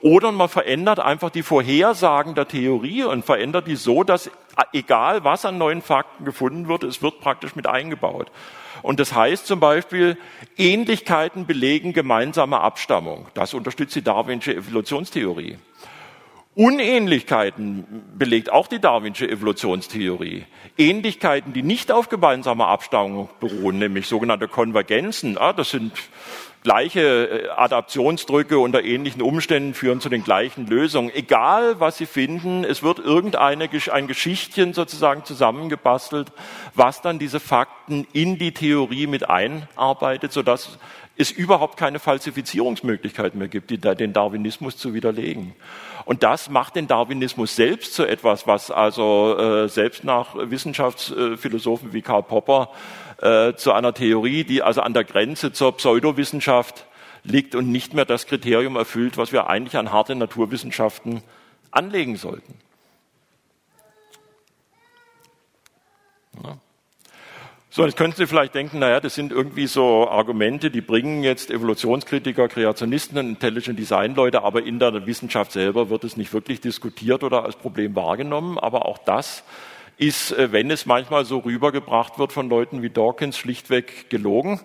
oder 0.01 0.33
man 0.33 0.49
verändert 0.49 0.99
einfach 0.99 1.31
die 1.31 1.45
Vorhersagen 1.45 2.35
der 2.35 2.49
Theorie 2.49 3.05
und 3.05 3.25
verändert 3.25 3.69
die 3.69 3.77
so, 3.77 4.03
dass 4.03 4.29
egal 4.73 5.23
was 5.23 5.45
an 5.45 5.57
neuen 5.57 5.83
Fakten 5.83 6.25
gefunden 6.25 6.67
wird, 6.67 6.83
es 6.83 7.01
wird 7.01 7.21
praktisch 7.21 7.55
mit 7.55 7.69
eingebaut. 7.69 8.33
Und 8.83 8.99
das 8.99 9.15
heißt 9.15 9.47
zum 9.47 9.61
Beispiel, 9.61 10.19
Ähnlichkeiten 10.57 11.47
belegen 11.47 11.93
gemeinsame 11.93 12.61
Abstammung. 12.61 13.29
Das 13.35 13.55
unterstützt 13.55 13.95
die 13.95 14.03
darwinsche 14.03 14.53
Evolutionstheorie. 14.53 15.59
Unähnlichkeiten 16.55 18.05
belegt 18.19 18.53
auch 18.53 18.67
die 18.67 18.79
Darwinsche 18.79 19.29
Evolutionstheorie. 19.29 20.45
Ähnlichkeiten, 20.77 21.55
die 21.55 21.63
nicht 21.63 21.91
auf 21.91 22.11
gemeinsamer 22.11 22.69
Abstammung 22.69 23.31
beruhen, 23.41 23.79
nämlich 23.79 24.07
sogenannte 24.07 24.49
Konvergenzen, 24.49 25.39
das 25.57 25.71
sind 25.71 25.93
gleiche 26.63 27.01
äh, 27.01 27.49
Adaptionsdrücke 27.49 28.59
unter 28.59 28.85
ähnlichen 28.85 29.23
Umständen 29.23 29.75
führen 29.75 30.01
zu 30.01 30.11
den 30.11 30.25
gleichen 30.25 30.67
Lösungen. 30.67 31.11
Egal, 31.15 31.81
was 31.81 31.97
Sie 31.97 32.07
finden, 32.07 32.65
es 32.65 32.83
wird 32.83 32.99
irgendeine 32.99 33.69
ein 33.91 34.07
Geschichtchen 34.07 34.75
sozusagen 34.75 35.25
zusammengebastelt, 35.25 36.33
was 36.75 37.01
dann 37.01 37.19
diese 37.19 37.41
Fakten 37.41 38.07
in 38.13 38.39
die 38.39 38.53
Theorie 38.53 39.07
mit 39.07 39.29
einarbeitet, 39.29 40.33
sodass 40.33 40.79
es 41.17 41.31
überhaupt 41.31 41.77
keine 41.77 41.99
Falsifizierungsmöglichkeit 41.99 43.35
mehr 43.35 43.49
gibt, 43.49 43.71
den 43.71 44.13
Darwinismus 44.13 44.77
zu 44.77 44.95
widerlegen. 44.95 45.55
Und 46.05 46.23
das 46.23 46.51
macht 46.51 46.77
den 46.77 46.87
Darwinismus 46.87 47.57
selbst 47.57 47.95
zu 47.95 48.05
etwas, 48.05 48.47
was 48.47 48.71
also 48.71 49.37
äh, 49.39 49.69
selbst 49.69 50.05
nach 50.05 50.35
Wissenschaftsphilosophen 50.35 51.93
wie 51.93 52.03
Karl 52.03 52.23
Popper 52.23 52.71
äh, 53.21 53.55
zu 53.55 53.73
einer 53.73 53.95
Theorie, 53.95 54.45
die 54.45 54.63
also 54.63 54.81
an 54.81 54.95
der 54.95 55.05
Grenze 55.05 55.53
zur 55.53 55.77
Pseudowissenschaft 55.77 56.87
liegt 57.25 57.55
und 57.55 57.71
nicht 57.71 57.95
mehr 57.95 58.05
das 58.05 58.27
Kriterium 58.27 58.77
erfüllt, 58.77 59.17
was 59.17 59.33
wir 59.33 59.49
eigentlich 59.49 59.77
an 59.77 59.93
harte 59.93 60.15
Naturwissenschaften 60.15 61.23
anlegen 61.71 62.17
sollten. 62.17 62.55
So, 67.75 67.87
jetzt 67.87 67.97
könnten 67.97 68.19
Sie 68.19 68.27
vielleicht 68.27 68.55
denken, 68.55 68.81
naja, 68.81 69.01
das 69.01 69.15
sind 69.15 69.33
irgendwie 69.33 69.67
so 69.67 70.07
Argumente, 70.07 70.71
die 70.71 70.83
bringen 70.83 71.25
jetzt 71.25 71.51
Evolutionskritiker, 71.51 72.47
Kreationisten 72.49 73.17
und 73.17 73.29
Intelligent 73.31 73.79
Design 73.79 74.15
Leute, 74.15 74.43
aber 74.43 74.63
in 74.63 74.79
der 74.79 75.07
Wissenschaft 75.07 75.53
selber 75.53 75.89
wird 75.89 76.05
es 76.05 76.19
nicht 76.19 76.35
wirklich 76.35 76.61
diskutiert 76.61 77.25
oder 77.25 77.47
als 77.47 77.57
Problem 77.57 77.97
wahrgenommen. 77.97 78.59
Aber 78.59 78.85
auch 78.85 78.99
das 78.99 79.43
ist, 79.97 80.33
äh, 80.33 80.53
wenn 80.53 80.71
es 80.71 80.85
manchmal 80.85 81.25
so 81.25 81.39
rübergebracht 81.39 82.19
wird 82.19 82.33
von 82.33 82.51
Leuten 82.51 82.83
wie 82.83 82.91
Dawkins, 82.91 83.39
schlichtweg 83.39 84.11
gelogen. 84.11 84.61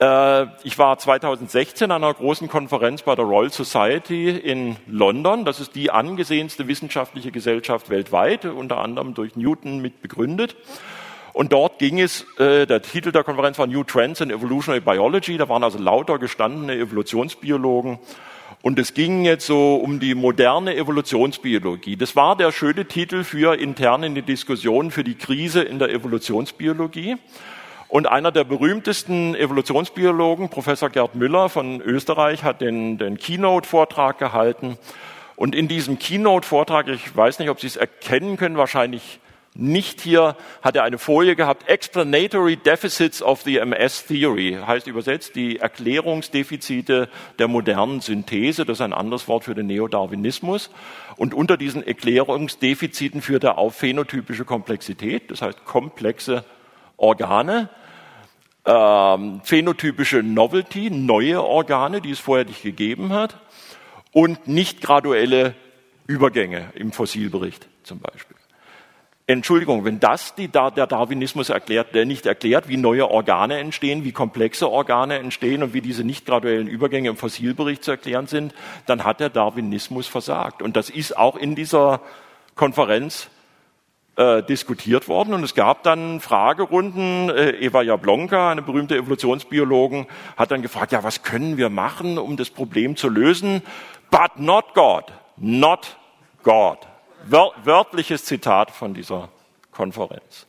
Äh, 0.00 0.46
ich 0.64 0.78
war 0.78 0.96
2016 0.96 1.90
an 1.90 2.02
einer 2.02 2.14
großen 2.14 2.48
Konferenz 2.48 3.02
bei 3.02 3.14
der 3.14 3.26
Royal 3.26 3.52
Society 3.52 4.30
in 4.30 4.76
London. 4.86 5.44
Das 5.44 5.60
ist 5.60 5.74
die 5.74 5.90
angesehenste 5.90 6.66
wissenschaftliche 6.66 7.30
Gesellschaft 7.30 7.90
weltweit, 7.90 8.46
unter 8.46 8.78
anderem 8.78 9.12
durch 9.12 9.36
Newton 9.36 9.82
mit 9.82 10.00
begründet. 10.00 10.56
Und 11.32 11.52
dort 11.52 11.78
ging 11.78 11.98
es, 11.98 12.26
äh, 12.38 12.66
der 12.66 12.82
Titel 12.82 13.10
der 13.10 13.24
Konferenz 13.24 13.58
war 13.58 13.66
New 13.66 13.84
Trends 13.84 14.20
in 14.20 14.30
Evolutionary 14.30 14.80
Biology. 14.80 15.38
Da 15.38 15.48
waren 15.48 15.64
also 15.64 15.78
lauter 15.78 16.18
gestandene 16.18 16.74
Evolutionsbiologen. 16.74 17.98
Und 18.60 18.78
es 18.78 18.94
ging 18.94 19.24
jetzt 19.24 19.46
so 19.46 19.74
um 19.76 19.98
die 19.98 20.14
moderne 20.14 20.76
Evolutionsbiologie. 20.76 21.96
Das 21.96 22.14
war 22.14 22.36
der 22.36 22.52
schöne 22.52 22.84
Titel 22.84 23.24
für 23.24 23.58
intern 23.58 24.04
in 24.04 24.14
die 24.14 24.22
Diskussion 24.22 24.90
für 24.90 25.02
die 25.02 25.16
Krise 25.16 25.62
in 25.62 25.78
der 25.78 25.90
Evolutionsbiologie. 25.90 27.16
Und 27.88 28.06
einer 28.06 28.30
der 28.30 28.44
berühmtesten 28.44 29.34
Evolutionsbiologen, 29.34 30.48
Professor 30.48 30.90
Gerd 30.90 31.14
Müller 31.14 31.48
von 31.48 31.80
Österreich, 31.80 32.44
hat 32.44 32.60
den, 32.60 32.98
den 32.98 33.18
Keynote-Vortrag 33.18 34.18
gehalten. 34.18 34.78
Und 35.34 35.54
in 35.54 35.66
diesem 35.66 35.98
Keynote-Vortrag, 35.98 36.88
ich 36.88 37.14
weiß 37.16 37.38
nicht, 37.38 37.50
ob 37.50 37.60
Sie 37.60 37.66
es 37.66 37.76
erkennen 37.76 38.36
können, 38.36 38.56
wahrscheinlich 38.56 39.18
nicht 39.54 40.00
hier 40.00 40.36
hat 40.62 40.76
er 40.76 40.84
eine 40.84 40.96
Folie 40.96 41.36
gehabt, 41.36 41.68
Explanatory 41.68 42.56
Deficits 42.56 43.22
of 43.22 43.42
the 43.42 43.58
MS 43.58 44.06
Theory, 44.06 44.58
heißt 44.66 44.86
übersetzt 44.86 45.36
die 45.36 45.58
Erklärungsdefizite 45.58 47.10
der 47.38 47.48
modernen 47.48 48.00
Synthese, 48.00 48.64
das 48.64 48.78
ist 48.78 48.80
ein 48.80 48.94
anderes 48.94 49.28
Wort 49.28 49.44
für 49.44 49.54
den 49.54 49.66
Neodarwinismus. 49.66 50.70
Und 51.16 51.34
unter 51.34 51.58
diesen 51.58 51.86
Erklärungsdefiziten 51.86 53.20
führt 53.20 53.44
er 53.44 53.58
auf 53.58 53.74
phänotypische 53.74 54.46
Komplexität, 54.46 55.30
das 55.30 55.42
heißt 55.42 55.66
komplexe 55.66 56.44
Organe, 56.96 57.68
ähm, 58.64 59.42
phänotypische 59.44 60.22
Novelty, 60.22 60.88
neue 60.90 61.42
Organe, 61.42 62.00
die 62.00 62.12
es 62.12 62.20
vorher 62.20 62.46
nicht 62.46 62.62
gegeben 62.62 63.12
hat, 63.12 63.36
und 64.12 64.46
nicht 64.48 64.80
graduelle 64.80 65.54
Übergänge 66.06 66.72
im 66.74 66.92
Fossilbericht 66.92 67.68
zum 67.82 67.98
Beispiel. 67.98 68.36
Entschuldigung, 69.38 69.84
wenn 69.84 70.00
das 70.00 70.34
die, 70.34 70.48
der 70.48 70.70
Darwinismus 70.70 71.48
erklärt, 71.48 71.94
der 71.94 72.06
nicht 72.06 72.26
erklärt, 72.26 72.68
wie 72.68 72.76
neue 72.76 73.10
Organe 73.10 73.58
entstehen, 73.58 74.04
wie 74.04 74.12
komplexe 74.12 74.68
Organe 74.70 75.18
entstehen 75.18 75.62
und 75.62 75.74
wie 75.74 75.80
diese 75.80 76.04
nicht 76.04 76.26
graduellen 76.26 76.66
Übergänge 76.66 77.10
im 77.10 77.16
Fossilbericht 77.16 77.84
zu 77.84 77.92
erklären 77.92 78.26
sind, 78.26 78.54
dann 78.86 79.04
hat 79.04 79.20
der 79.20 79.30
Darwinismus 79.30 80.06
versagt. 80.06 80.62
Und 80.62 80.76
das 80.76 80.90
ist 80.90 81.16
auch 81.16 81.36
in 81.36 81.54
dieser 81.54 82.00
Konferenz 82.54 83.28
äh, 84.16 84.42
diskutiert 84.42 85.08
worden. 85.08 85.34
Und 85.34 85.44
es 85.44 85.54
gab 85.54 85.82
dann 85.82 86.20
Fragerunden. 86.20 87.30
Äh, 87.30 87.50
Eva 87.60 87.82
Jablonka, 87.82 88.50
eine 88.50 88.62
berühmte 88.62 88.96
Evolutionsbiologin, 88.96 90.06
hat 90.36 90.50
dann 90.50 90.62
gefragt, 90.62 90.92
ja, 90.92 91.02
was 91.02 91.22
können 91.22 91.56
wir 91.56 91.70
machen, 91.70 92.18
um 92.18 92.36
das 92.36 92.50
Problem 92.50 92.96
zu 92.96 93.08
lösen? 93.08 93.62
But 94.10 94.38
not 94.38 94.74
God. 94.74 95.04
Not 95.36 95.96
God 96.42 96.91
wörtliches 97.26 98.24
Zitat 98.24 98.70
von 98.70 98.94
dieser 98.94 99.28
Konferenz. 99.70 100.46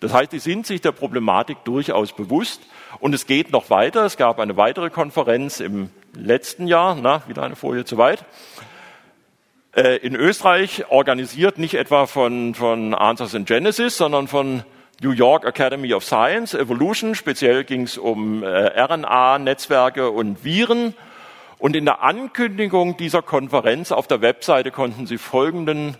Das 0.00 0.12
heißt, 0.12 0.32
die 0.32 0.38
sind 0.38 0.66
sich 0.66 0.80
der 0.80 0.92
Problematik 0.92 1.64
durchaus 1.64 2.12
bewusst 2.12 2.62
und 3.00 3.14
es 3.14 3.26
geht 3.26 3.50
noch 3.50 3.70
weiter. 3.70 4.04
Es 4.04 4.16
gab 4.16 4.38
eine 4.38 4.56
weitere 4.56 4.90
Konferenz 4.90 5.60
im 5.60 5.90
letzten 6.14 6.68
Jahr, 6.68 6.96
na, 7.00 7.22
wieder 7.26 7.42
eine 7.42 7.56
Folie 7.56 7.84
zu 7.84 7.98
weit, 7.98 8.24
äh, 9.74 9.96
in 9.96 10.14
Österreich, 10.14 10.88
organisiert 10.88 11.58
nicht 11.58 11.74
etwa 11.74 12.06
von, 12.06 12.54
von 12.54 12.94
Answers 12.94 13.34
in 13.34 13.44
Genesis, 13.44 13.96
sondern 13.96 14.28
von 14.28 14.62
New 15.00 15.10
York 15.10 15.44
Academy 15.44 15.94
of 15.94 16.04
Science, 16.04 16.54
Evolution. 16.54 17.14
Speziell 17.14 17.64
ging 17.64 17.82
es 17.82 17.98
um 17.98 18.42
äh, 18.42 18.46
RNA-Netzwerke 18.46 20.10
und 20.10 20.44
Viren. 20.44 20.94
Und 21.58 21.76
in 21.76 21.84
der 21.84 22.02
Ankündigung 22.02 22.96
dieser 22.96 23.22
Konferenz 23.22 23.92
auf 23.92 24.06
der 24.06 24.20
Webseite 24.20 24.70
konnten 24.70 25.06
Sie 25.06 25.18
folgenden 25.18 25.96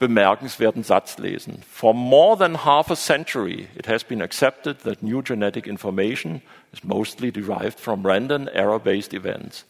bemerkenswerten 0.00 0.82
Satz 0.82 1.18
lesen. 1.18 1.62
For 1.62 1.94
more 1.94 2.36
than 2.36 2.54
half 2.56 2.90
a 2.90 2.96
century, 2.96 3.68
it 3.76 3.86
has 3.86 4.02
been 4.02 4.22
accepted 4.22 4.80
that 4.80 5.02
new 5.02 5.22
genetic 5.22 5.66
information 5.66 6.42
is 6.72 6.82
mostly 6.82 7.30
derived 7.30 7.78
from 7.78 8.06
random 8.06 8.48
error-based 8.52 9.14
events. 9.14 9.64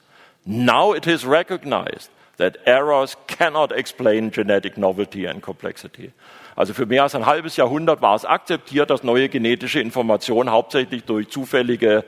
Now 0.46 0.92
it 0.92 1.06
is 1.06 1.26
recognized 1.26 2.10
that 2.36 2.56
errors 2.64 3.16
cannot 3.26 3.72
explain 3.72 4.30
genetic 4.30 4.78
novelty 4.78 5.26
and 5.26 5.42
complexity. 5.42 6.12
Also 6.56 6.74
für 6.74 6.86
mehr 6.86 7.04
als 7.04 7.14
ein 7.14 7.26
halbes 7.26 7.56
Jahrhundert 7.56 8.02
war 8.02 8.14
es 8.14 8.24
akzeptiert, 8.24 8.90
dass 8.90 9.02
neue 9.02 9.28
genetische 9.28 9.80
Information 9.80 10.50
hauptsächlich 10.50 11.04
durch 11.04 11.28
zufällige 11.28 12.04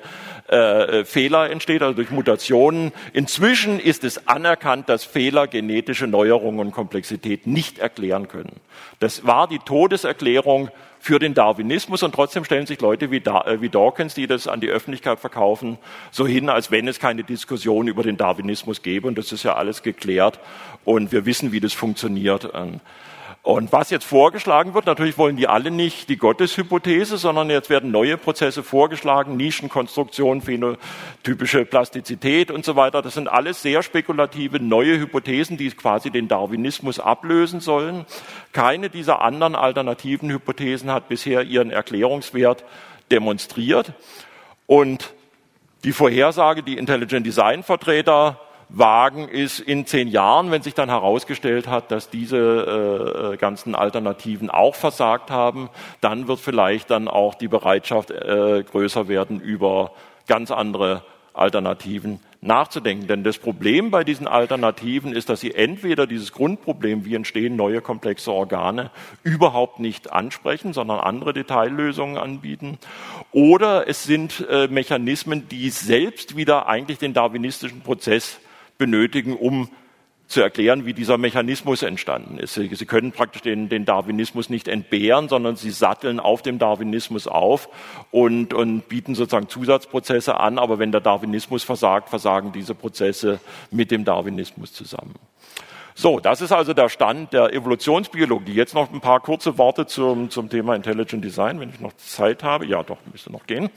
äh, 0.49 1.05
Fehler 1.05 1.51
entsteht, 1.51 1.83
also 1.83 1.95
durch 1.95 2.11
Mutationen. 2.11 2.93
Inzwischen 3.13 3.81
ist 3.81 4.05
es 4.05 4.29
anerkannt, 4.29 4.89
dass 4.89 5.05
Fehler 5.05 5.47
genetische 5.47 6.07
Neuerungen 6.07 6.61
und 6.61 6.73
Komplexität 6.73 7.47
nicht 7.47 7.79
erklären 7.79 8.29
können. 8.29 8.61
Das 9.01 9.27
war 9.27 9.49
die 9.49 9.59
Todeserklärung 9.61 10.71
für 11.03 11.19
den 11.19 11.35
Darwinismus 11.35 12.05
und 12.05 12.15
trotzdem 12.15 12.45
stellen 12.45 12.67
sich 12.67 12.81
Leute 12.81 13.11
wie, 13.11 13.21
da 13.21 13.41
äh, 13.43 13.61
wie 13.61 13.69
Dawkins, 13.69 14.15
die 14.15 14.29
das 14.29 14.47
an 14.47 14.61
die 14.61 14.69
Öffentlichkeit 14.69 15.19
verkaufen, 15.19 15.79
so 16.13 16.27
hin, 16.29 16.49
als 16.49 16.71
wenn 16.71 16.87
es 16.87 17.01
keine 17.01 17.25
Diskussion 17.25 17.89
über 17.89 18.05
den 18.05 18.17
Darwinismus 18.17 18.83
gäbe 18.83 19.09
und 19.09 19.19
das 19.19 19.33
ist 19.33 19.43
ja 19.43 19.57
alles 19.57 19.83
geklärt 19.83 20.39
und 20.85 21.11
wir 21.11 21.27
wissen, 21.27 21.51
wie 21.51 21.59
das 21.59 21.73
funktioniert. 21.73 22.49
Und 23.45 23.73
was 23.73 23.91
jetzt 23.91 24.05
vorgeschlagen 24.05 24.73
wird, 24.73 24.87
natürlich 24.87 25.19
wollen 25.19 25.37
die 25.37 25.49
alle 25.49 25.73
nicht 25.73 26.09
die 26.09 26.17
Gotteshypothese, 26.17 27.17
sondern 27.17 27.51
jetzt 27.51 27.71
werden 27.71 27.91
neue 27.91 28.17
Prozesse 28.17 28.63
vorgeschlagen, 28.63 29.37
Nischenkonstruktion, 29.37 30.43
phänotypische 30.43 31.65
Plastizität 31.65 32.53
und 32.53 32.65
so 32.65 32.77
weiter. 32.77 33.03
Das 33.03 33.15
sind 33.15 33.27
alles 33.27 33.61
sehr 33.61 33.83
spekulative 33.83 34.61
neue 34.61 34.97
Hypothesen, 34.97 35.57
die 35.57 35.69
quasi 35.71 36.13
den 36.13 36.29
Darwinismus 36.29 37.01
ablösen 37.01 37.59
sollen. 37.59 38.07
Keine 38.53 38.91
dieser 38.91 39.23
anderen 39.23 39.57
alternativen 39.57 40.31
Hypothesen 40.31 40.93
hat 40.93 41.09
bisher 41.09 41.43
ihren 41.43 41.71
Erklärungswert 41.71 42.65
demonstriert. 43.11 43.93
Und 44.69 45.15
die 45.83 45.93
Vorhersage, 45.93 46.63
die 46.63 46.79
Intelligent 46.79 47.27
Design 47.27 47.65
Vertreter 47.65 48.39
wagen, 48.75 49.29
ist 49.29 49.61
in 49.61 49.87
zehn 49.87 50.09
Jahren, 50.09 50.51
wenn 50.51 50.63
sich 50.63 50.75
dann 50.75 50.89
herausgestellt 50.89 51.69
hat, 51.69 51.91
dass 51.91 52.11
diese 52.11 53.33
äh, 53.33 53.37
ganzen 53.37 53.75
Alternativen 53.75 54.51
auch 54.51 54.75
versagt 54.75 55.31
haben, 55.31 55.69
dann 56.01 56.29
wird 56.29 56.41
vielleicht 56.41 56.91
dann 56.91 57.09
auch 57.09 57.35
die 57.35 57.49
Bereitschaft 57.49 58.11
äh, 58.11 58.63
größer 58.63 59.09
werden, 59.09 59.41
über 59.41 59.93
ganz 60.27 60.51
andere 60.51 61.03
Alternativen 61.35 62.21
nachzudenken. 62.41 63.07
Denn 63.07 63.25
das 63.25 63.39
Problem 63.39 63.91
bei 63.91 64.05
diesen 64.05 64.27
Alternativen 64.27 65.13
ist, 65.13 65.29
dass 65.29 65.41
sie 65.41 65.55
entweder 65.55 66.07
dieses 66.07 66.33
Grundproblem, 66.33 67.05
wie 67.05 67.15
entstehen 67.15 67.57
neue 67.57 67.81
komplexe 67.81 68.33
Organe, 68.33 68.91
überhaupt 69.23 69.81
nicht 69.81 70.13
ansprechen, 70.13 70.73
sondern 70.73 71.01
andere 71.01 71.33
Detaillösungen 71.33 72.19
anbieten, 72.19 72.79
oder 73.31 73.89
es 73.89 74.05
sind 74.05 74.47
äh, 74.51 74.67
Mechanismen, 74.69 75.49
die 75.49 75.71
selbst 75.71 76.37
wieder 76.37 76.69
eigentlich 76.69 76.99
den 76.99 77.15
darwinistischen 77.15 77.81
Prozess 77.81 78.41
benötigen, 78.83 79.37
um 79.37 79.69
zu 80.27 80.41
erklären, 80.41 80.87
wie 80.87 80.93
dieser 80.93 81.19
Mechanismus 81.19 81.85
entstanden 81.85 82.39
ist. 82.39 82.55
Sie, 82.55 82.87
können 82.87 83.13
praktisch 83.13 83.43
den, 83.43 83.69
den, 83.69 83.85
Darwinismus 83.85 84.51
nicht 84.51 84.67
entbehren, 84.67 85.29
sondern 85.29 85.55
Sie 85.55 85.71
satteln 85.71 86.19
auf 86.19 86.43
dem 86.43 86.59
Darwinismus 86.59 87.29
auf 87.29 87.69
und, 88.11 88.55
und 88.55 88.89
bieten 88.89 89.15
sozusagen 89.15 89.49
Zusatzprozesse 89.49 90.41
an. 90.41 90.59
Aber 90.59 90.81
wenn 90.81 90.91
der 90.91 91.01
Darwinismus 91.01 91.63
versagt, 91.63 92.09
versagen 92.09 92.51
diese 92.51 92.75
Prozesse 92.75 93.39
mit 93.71 93.93
dem 93.93 94.05
Darwinismus 94.05 94.73
zusammen. 94.73 95.15
So, 95.95 96.19
das 96.19 96.41
ist 96.41 96.51
also 96.51 96.73
der 96.73 96.89
Stand 96.89 97.33
der 97.33 97.53
Evolutionsbiologie. 97.53 98.55
Jetzt 98.55 98.75
noch 98.75 98.93
ein 98.93 99.01
paar 99.01 99.21
kurze 99.21 99.59
Worte 99.59 99.87
zum, 99.87 100.31
zum 100.31 100.49
Thema 100.49 100.75
Intelligent 100.75 101.23
Design, 101.23 101.61
wenn 101.61 101.69
ich 101.69 101.79
noch 101.79 101.93
Zeit 101.99 102.43
habe. 102.43 102.67
Ja, 102.67 102.83
doch, 102.83 102.99
müsste 103.13 103.31
noch 103.31 103.47
gehen. 103.47 103.71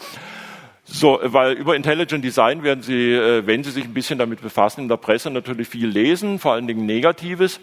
So, 0.88 1.20
weil 1.24 1.54
über 1.54 1.76
Intelligent 1.76 2.24
Design 2.24 2.62
werden 2.62 2.84
Sie, 2.84 3.14
äh, 3.14 3.46
wenn 3.48 3.64
Sie 3.64 3.72
sich 3.72 3.86
ein 3.86 3.94
bisschen 3.94 4.20
damit 4.20 4.42
befassen, 4.42 4.82
in 4.82 4.88
der 4.88 4.98
Presse 4.98 5.32
natürlich 5.32 5.68
viel 5.68 5.88
lesen, 5.88 6.38
vor 6.38 6.54
allen 6.54 6.68
Dingen 6.68 6.86
Negatives. 6.86 7.60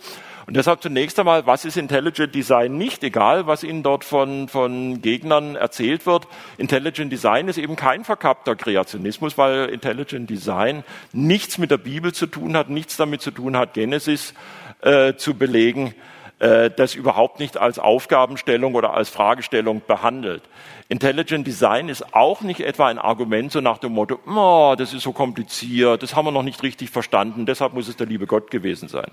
Und 0.48 0.56
deshalb 0.56 0.82
zunächst 0.82 1.20
einmal, 1.20 1.46
was 1.46 1.64
ist 1.64 1.76
Intelligent 1.76 2.34
Design 2.34 2.76
nicht? 2.76 3.04
Egal, 3.04 3.46
was 3.46 3.62
Ihnen 3.62 3.84
dort 3.84 4.04
von, 4.04 4.48
von 4.48 5.00
Gegnern 5.00 5.54
erzählt 5.54 6.04
wird. 6.04 6.26
Intelligent 6.58 7.12
Design 7.12 7.46
ist 7.46 7.58
eben 7.58 7.76
kein 7.76 8.02
verkappter 8.02 8.56
Kreationismus, 8.56 9.38
weil 9.38 9.66
Intelligent 9.66 10.28
Design 10.28 10.82
nichts 11.12 11.58
mit 11.58 11.70
der 11.70 11.78
Bibel 11.78 12.12
zu 12.12 12.26
tun 12.26 12.56
hat, 12.56 12.70
nichts 12.70 12.96
damit 12.96 13.22
zu 13.22 13.30
tun 13.30 13.56
hat, 13.56 13.74
Genesis 13.74 14.34
äh, 14.80 15.14
zu 15.14 15.34
belegen 15.34 15.94
äh, 16.42 16.70
das 16.70 16.96
überhaupt 16.96 17.38
nicht 17.38 17.56
als 17.56 17.78
Aufgabenstellung 17.78 18.74
oder 18.74 18.94
als 18.94 19.08
Fragestellung 19.08 19.80
behandelt. 19.86 20.42
Intelligent 20.88 21.46
Design 21.46 21.88
ist 21.88 22.14
auch 22.16 22.40
nicht 22.40 22.60
etwa 22.60 22.88
ein 22.88 22.98
Argument 22.98 23.52
so 23.52 23.60
nach 23.60 23.78
dem 23.78 23.92
Motto, 23.92 24.18
oh, 24.26 24.74
das 24.76 24.92
ist 24.92 25.04
so 25.04 25.12
kompliziert, 25.12 26.02
das 26.02 26.16
haben 26.16 26.26
wir 26.26 26.32
noch 26.32 26.42
nicht 26.42 26.64
richtig 26.64 26.90
verstanden, 26.90 27.46
deshalb 27.46 27.74
muss 27.74 27.86
es 27.86 27.96
der 27.96 28.08
liebe 28.08 28.26
Gott 28.26 28.50
gewesen 28.50 28.88
sein. 28.88 29.12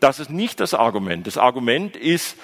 Das 0.00 0.18
ist 0.18 0.30
nicht 0.30 0.58
das 0.58 0.72
Argument. 0.72 1.26
Das 1.26 1.36
Argument 1.36 1.96
ist, 1.96 2.38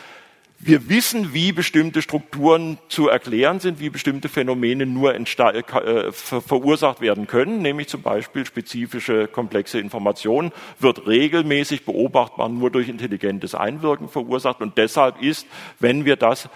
Wir 0.63 0.91
wissen, 0.91 1.33
wie 1.33 1.53
bestimmte 1.53 2.03
Strukturen 2.03 2.77
zu 2.89 3.09
erklären 3.09 3.61
sind, 3.61 3.81
wie 3.81 3.89
bestimmte 3.89 4.29
Phänomene 4.29 4.85
nur 4.85 5.15
äh, 5.15 6.13
verursacht 6.13 7.01
werden 7.01 7.27
können, 7.27 7.63
nämlich 7.63 7.89
zum 7.89 8.03
Beispiel 8.03 8.45
spezifische 8.45 9.27
komplexe 9.27 9.81
Information 9.81 10.53
wird 10.79 11.07
regelmäßig 11.07 11.87
beobachtbar 11.87 12.51
nur 12.51 12.71
durch 12.71 12.91
intelligentes 12.91 13.55
Einwirken 13.55 14.11
verursacht. 14.11 14.61
Und 14.61 14.77
deshalb 14.77 15.23
ist, 15.23 15.47
wenn 15.79 16.05
wir 16.05 16.17
das 16.17 16.51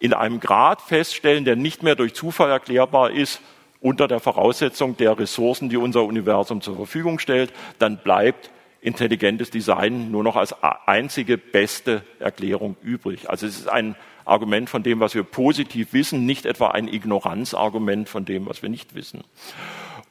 in 0.00 0.12
einem 0.12 0.38
Grad 0.38 0.82
feststellen, 0.82 1.46
der 1.46 1.56
nicht 1.56 1.82
mehr 1.82 1.94
durch 1.94 2.12
Zufall 2.12 2.50
erklärbar 2.50 3.10
ist, 3.10 3.40
unter 3.80 4.06
der 4.06 4.20
Voraussetzung 4.20 4.98
der 4.98 5.18
Ressourcen, 5.18 5.70
die 5.70 5.78
unser 5.78 6.04
Universum 6.04 6.60
zur 6.60 6.76
Verfügung 6.76 7.18
stellt, 7.18 7.54
dann 7.78 8.02
bleibt 8.02 8.50
intelligentes 8.82 9.50
Design 9.50 10.10
nur 10.10 10.22
noch 10.22 10.36
als 10.36 10.54
einzige 10.86 11.38
beste 11.38 12.02
Erklärung 12.18 12.76
übrig. 12.82 13.28
Also 13.28 13.46
es 13.46 13.58
ist 13.58 13.68
ein 13.68 13.94
Argument 14.24 14.70
von 14.70 14.82
dem, 14.82 15.00
was 15.00 15.14
wir 15.14 15.22
positiv 15.22 15.92
wissen, 15.92 16.24
nicht 16.24 16.46
etwa 16.46 16.68
ein 16.68 16.88
Ignoranzargument 16.88 18.08
von 18.08 18.24
dem, 18.24 18.46
was 18.46 18.62
wir 18.62 18.68
nicht 18.68 18.94
wissen. 18.94 19.24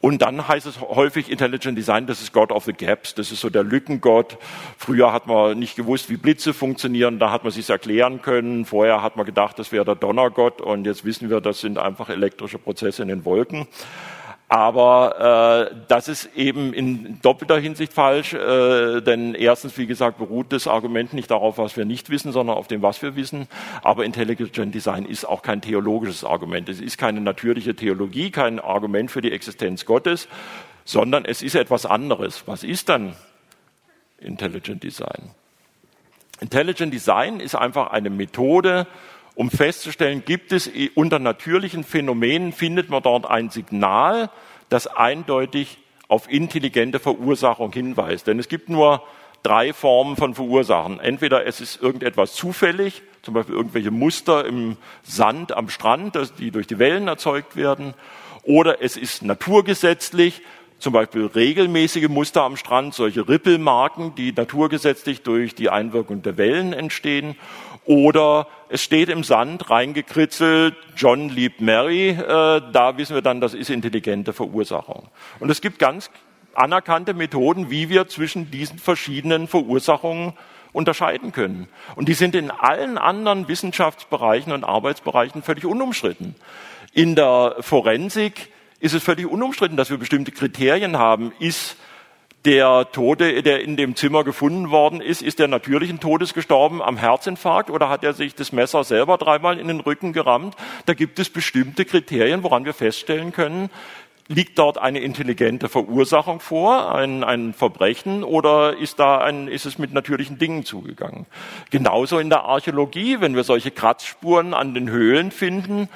Und 0.01 0.21
dann 0.21 0.47
heißt 0.47 0.65
es 0.65 0.79
häufig 0.79 1.29
Intelligent 1.29 1.77
Design, 1.77 2.07
das 2.07 2.21
ist 2.21 2.31
God 2.31 2.53
of 2.53 2.63
the 2.63 2.71
Gaps, 2.71 3.15
das 3.15 3.33
ist 3.33 3.41
so 3.41 3.49
der 3.49 3.63
Lückengott. 3.63 4.37
Früher 4.77 5.11
hat 5.11 5.27
man 5.27 5.59
nicht 5.59 5.75
gewusst, 5.75 6.09
wie 6.09 6.15
Blitze 6.15 6.53
funktionieren, 6.53 7.19
da 7.19 7.31
hat 7.31 7.43
man 7.43 7.51
sich 7.51 7.69
erklären 7.69 8.21
können. 8.21 8.63
Vorher 8.63 9.01
hat 9.01 9.17
man 9.17 9.25
gedacht, 9.25 9.59
das 9.59 9.73
wäre 9.73 9.83
der 9.83 9.95
Donnergott 9.95 10.61
und 10.61 10.85
jetzt 10.85 11.03
wissen 11.03 11.29
wir, 11.29 11.41
das 11.41 11.59
sind 11.59 11.77
einfach 11.77 12.07
elektrische 12.09 12.59
Prozesse 12.59 13.01
in 13.01 13.09
den 13.09 13.25
Wolken. 13.25 13.67
Aber 14.51 15.69
äh, 15.69 15.75
das 15.87 16.07
ist 16.07 16.35
eben 16.35 16.73
in 16.73 17.21
doppelter 17.21 17.59
Hinsicht 17.59 17.93
falsch, 17.93 18.33
äh, 18.33 18.99
denn 18.99 19.35
erstens, 19.35 19.77
wie 19.77 19.85
gesagt, 19.85 20.17
beruht 20.17 20.51
das 20.51 20.65
Argument 20.65 21.13
nicht 21.13 21.29
darauf, 21.29 21.59
was 21.59 21.77
wir 21.77 21.85
nicht 21.85 22.09
wissen, 22.09 22.31
sondern 22.31 22.57
auf 22.57 22.67
dem, 22.67 22.81
was 22.81 22.99
wir 23.03 23.15
wissen. 23.15 23.47
Aber 23.83 24.05
Intelligent 24.05 24.73
Design 24.73 25.05
ist 25.05 25.23
auch 25.23 25.43
kein 25.43 25.61
theologisches 25.61 26.23
Argument. 26.23 26.67
Es 26.67 26.81
ist 26.81 26.97
keine 26.97 27.21
natürliche 27.21 27.75
Theologie, 27.75 28.31
kein 28.31 28.59
Argument 28.59 29.11
für 29.11 29.21
die 29.21 29.31
Existenz 29.31 29.85
Gottes, 29.85 30.27
sondern 30.83 31.25
es 31.25 31.43
ist 31.43 31.53
etwas 31.53 31.85
anderes. 31.85 32.47
Was 32.47 32.63
ist 32.63 32.89
dann 32.89 33.15
Intelligent 34.17 34.81
Design? 34.81 35.29
Intelligent 36.41 36.91
Design 36.91 37.39
ist 37.39 37.53
einfach 37.53 37.91
eine 37.91 38.09
Methode, 38.09 38.87
um 39.39 39.49
festzustellen, 39.49 40.25
gibt 40.25 40.51
es 40.51 40.69
unter 40.95 41.17
natürlichen 41.17 41.85
Phänomenen, 41.85 42.51
findet 42.51 42.89
man 42.89 43.01
dort 43.01 43.25
ein 43.25 43.49
Signal, 43.49 44.29
das 44.67 44.85
eindeutig 44.85 45.77
auf 46.09 46.29
intelligente 46.29 46.99
Verursachung 46.99 47.71
hinweist. 47.71 48.27
Denn 48.27 48.37
es 48.37 48.49
gibt 48.49 48.67
nur 48.67 49.01
drei 49.41 49.71
Formen 49.71 50.17
von 50.17 50.35
Verursachen. 50.35 50.99
Entweder 50.99 51.45
es 51.45 51.61
ist 51.61 51.81
irgendetwas 51.81 52.33
zufällig, 52.33 53.01
zum 53.21 53.33
Beispiel 53.33 53.55
irgendwelche 53.55 53.91
Muster 53.91 54.43
im 54.43 54.75
Sand 55.03 55.53
am 55.53 55.69
Strand, 55.69 56.19
die 56.37 56.51
durch 56.51 56.67
die 56.67 56.77
Wellen 56.77 57.07
erzeugt 57.07 57.55
werden, 57.55 57.93
oder 58.43 58.81
es 58.81 58.97
ist 58.97 59.23
naturgesetzlich, 59.23 60.41
zum 60.79 60.91
Beispiel 60.91 61.25
regelmäßige 61.25 62.09
Muster 62.09 62.43
am 62.43 62.57
Strand, 62.57 62.93
solche 62.93 63.27
Rippelmarken, 63.27 64.15
die 64.15 64.33
naturgesetzlich 64.33 65.23
durch 65.23 65.55
die 65.55 65.69
Einwirkung 65.69 66.23
der 66.23 66.37
Wellen 66.37 66.73
entstehen, 66.73 67.35
oder 67.85 68.47
es 68.69 68.83
steht 68.83 69.09
im 69.09 69.23
Sand 69.23 69.69
reingekritzelt, 69.69 70.75
John 70.95 71.29
liebt 71.29 71.59
Mary, 71.61 72.09
äh, 72.09 72.61
da 72.71 72.97
wissen 72.97 73.15
wir 73.15 73.21
dann, 73.21 73.41
das 73.41 73.53
ist 73.53 73.69
intelligente 73.69 74.33
Verursachung. 74.33 75.09
Und 75.39 75.49
es 75.49 75.61
gibt 75.61 75.79
ganz 75.79 76.11
anerkannte 76.53 77.13
Methoden, 77.13 77.69
wie 77.69 77.89
wir 77.89 78.07
zwischen 78.07 78.51
diesen 78.51 78.77
verschiedenen 78.77 79.47
Verursachungen 79.47 80.33
unterscheiden 80.71 81.31
können. 81.31 81.67
Und 81.95 82.09
die 82.09 82.13
sind 82.13 82.35
in 82.35 82.51
allen 82.51 82.97
anderen 82.97 83.47
Wissenschaftsbereichen 83.47 84.53
und 84.53 84.63
Arbeitsbereichen 84.63 85.41
völlig 85.41 85.65
unumstritten. 85.65 86.35
In 86.93 87.15
der 87.15 87.55
Forensik 87.61 88.51
ist 88.79 88.93
es 88.93 89.03
völlig 89.03 89.25
unumstritten, 89.25 89.77
dass 89.77 89.89
wir 89.89 89.97
bestimmte 89.97 90.31
Kriterien 90.31 90.97
haben. 90.97 91.33
Ist 91.39 91.75
der 92.45 92.89
Tote, 92.91 93.43
der 93.43 93.61
in 93.61 93.75
dem 93.75 93.95
Zimmer 93.95 94.23
gefunden 94.23 94.69
worden 94.71 95.01
ist, 95.01 95.21
ist 95.21 95.39
der 95.39 95.47
natürlichen 95.47 95.99
Todes 95.99 96.33
gestorben 96.33 96.81
am 96.81 96.97
Herzinfarkt 96.97 97.69
oder 97.69 97.89
hat 97.89 98.03
er 98.03 98.13
sich 98.13 98.33
das 98.33 98.51
Messer 98.51 98.83
selber 98.83 99.17
dreimal 99.17 99.59
in 99.59 99.67
den 99.67 99.81
Rücken 99.81 100.13
gerammt? 100.13 100.55
Da 100.85 100.93
gibt 100.93 101.19
es 101.19 101.29
bestimmte 101.29 101.83
Kriterien, 101.83 102.43
woran 102.43 102.63
wir 102.63 102.73
feststellen 102.73 103.33
können, 103.33 103.69
liegt 104.29 104.59
dort 104.59 104.77
eine 104.77 104.99
intelligente 104.99 105.67
Verursachung 105.69 106.39
vor, 106.39 106.95
ein, 106.95 107.23
ein 107.23 107.53
Verbrechen, 107.53 108.23
oder 108.23 108.77
ist 108.77 108.99
da 108.99 109.17
ein, 109.17 109.47
ist 109.47 109.65
es 109.65 109.79
mit 109.79 109.91
natürlichen 109.91 110.37
Dingen 110.37 110.63
zugegangen? 110.63 111.25
Genauso 111.71 112.19
in 112.19 112.29
der 112.29 112.43
Archäologie, 112.43 113.19
wenn 113.19 113.35
wir 113.35 113.43
solche 113.43 113.71
Kratzspuren 113.71 114.53
an 114.53 114.75
den 114.75 114.89
Höhlen 114.89 115.31
finden, 115.31 115.89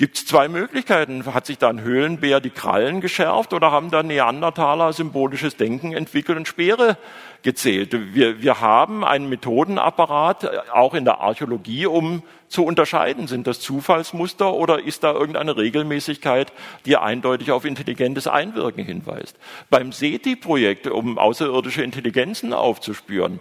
gibt 0.00 0.16
es 0.16 0.24
zwei 0.24 0.48
Möglichkeiten. 0.48 1.26
Hat 1.26 1.44
sich 1.44 1.58
da 1.58 1.68
ein 1.68 1.82
Höhlenbär 1.82 2.40
die 2.40 2.48
Krallen 2.48 3.02
geschärft 3.02 3.52
oder 3.52 3.70
haben 3.70 3.90
da 3.90 4.02
Neandertaler 4.02 4.94
symbolisches 4.94 5.58
Denken 5.58 5.92
entwickelt 5.92 6.38
und 6.38 6.48
Speere 6.48 6.96
gezählt? 7.42 8.14
Wir, 8.14 8.40
wir 8.40 8.62
haben 8.62 9.04
einen 9.04 9.28
Methodenapparat, 9.28 10.70
auch 10.72 10.94
in 10.94 11.04
der 11.04 11.20
Archäologie, 11.20 11.84
um 11.84 12.22
zu 12.48 12.64
unterscheiden. 12.64 13.26
Sind 13.26 13.46
das 13.46 13.60
Zufallsmuster 13.60 14.54
oder 14.54 14.82
ist 14.82 15.04
da 15.04 15.12
irgendeine 15.12 15.58
Regelmäßigkeit, 15.58 16.50
die 16.86 16.96
eindeutig 16.96 17.52
auf 17.52 17.66
intelligentes 17.66 18.26
Einwirken 18.26 18.86
hinweist? 18.86 19.36
Beim 19.68 19.92
SETI-Projekt, 19.92 20.86
um 20.86 21.18
außerirdische 21.18 21.82
Intelligenzen 21.82 22.54
aufzuspüren, 22.54 23.38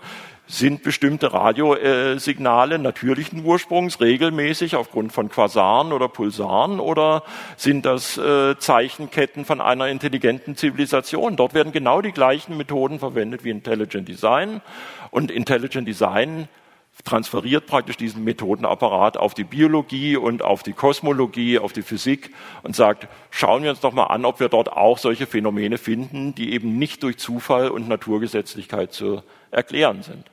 sind 0.49 0.81
bestimmte 0.81 1.31
Radiosignale 1.31 2.79
natürlichen 2.79 3.45
Ursprungs 3.45 4.01
regelmäßig 4.01 4.75
aufgrund 4.75 5.13
von 5.13 5.29
Quasaren 5.29 5.93
oder 5.93 6.09
Pulsaren 6.09 6.79
oder 6.79 7.23
sind 7.55 7.85
das 7.85 8.17
äh, 8.17 8.57
Zeichenketten 8.57 9.45
von 9.45 9.61
einer 9.61 9.87
intelligenten 9.89 10.57
Zivilisation? 10.57 11.35
Dort 11.35 11.53
werden 11.53 11.71
genau 11.71 12.01
die 12.01 12.11
gleichen 12.11 12.57
Methoden 12.57 12.97
verwendet 12.97 13.43
wie 13.43 13.51
Intelligent 13.51 14.07
Design 14.07 14.61
und 15.11 15.29
Intelligent 15.29 15.87
Design 15.87 16.47
transferiert 17.05 17.67
praktisch 17.67 17.95
diesen 17.95 18.23
Methodenapparat 18.23 19.17
auf 19.17 19.35
die 19.35 19.43
Biologie 19.43 20.17
und 20.17 20.41
auf 20.41 20.63
die 20.63 20.73
Kosmologie, 20.73 21.59
auf 21.59 21.73
die 21.73 21.83
Physik 21.83 22.33
und 22.63 22.75
sagt, 22.75 23.07
schauen 23.29 23.63
wir 23.63 23.69
uns 23.69 23.79
doch 23.79 23.93
mal 23.93 24.05
an, 24.05 24.25
ob 24.25 24.39
wir 24.39 24.49
dort 24.49 24.71
auch 24.73 24.97
solche 24.97 25.27
Phänomene 25.27 25.77
finden, 25.77 26.33
die 26.33 26.53
eben 26.53 26.77
nicht 26.79 27.03
durch 27.03 27.17
Zufall 27.17 27.69
und 27.69 27.87
Naturgesetzlichkeit 27.87 28.91
zu 28.91 29.21
erklären 29.51 30.01
sind. 30.01 30.25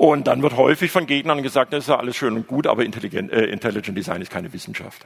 Und 0.00 0.28
dann 0.28 0.40
wird 0.40 0.56
häufig 0.56 0.90
von 0.90 1.04
Gegnern 1.04 1.42
gesagt, 1.42 1.74
das 1.74 1.80
ist 1.80 1.88
ja 1.88 1.98
alles 1.98 2.16
schön 2.16 2.34
und 2.34 2.46
gut, 2.46 2.66
aber 2.66 2.86
Intelligent, 2.86 3.30
äh, 3.30 3.44
Intelligent 3.44 3.98
Design 3.98 4.22
ist 4.22 4.30
keine 4.30 4.50
Wissenschaft. 4.54 5.04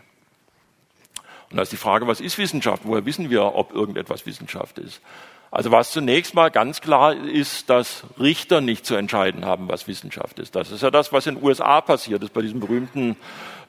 Und 1.51 1.57
da 1.57 1.65
ist 1.65 1.73
die 1.73 1.77
Frage, 1.77 2.07
was 2.07 2.21
ist 2.21 2.39
Wissenschaft? 2.39 2.83
Woher 2.85 3.05
wissen 3.05 3.29
wir, 3.29 3.57
ob 3.57 3.75
irgendetwas 3.75 4.25
Wissenschaft 4.25 4.79
ist? 4.79 5.01
Also 5.51 5.73
was 5.73 5.91
zunächst 5.91 6.35
mal 6.35 6.49
ganz 6.49 6.81
klar 6.81 7.13
ist, 7.13 7.71
dass 7.71 8.05
Richter 8.21 8.61
nicht 8.61 8.87
zu 8.87 8.95
entscheiden 8.95 9.45
haben, 9.45 9.67
was 9.69 9.89
Wissenschaft 9.89 10.39
ist. 10.39 10.55
Das 10.55 10.71
ist 10.71 10.85
ja 10.85 10.93
das, 10.93 11.13
was 11.13 11.27
in 11.27 11.35
den 11.35 11.45
USA 11.45 11.81
passiert 11.81 12.23
ist 12.23 12.33
bei 12.33 12.43
diesem 12.43 12.61
berühmten 12.61 13.17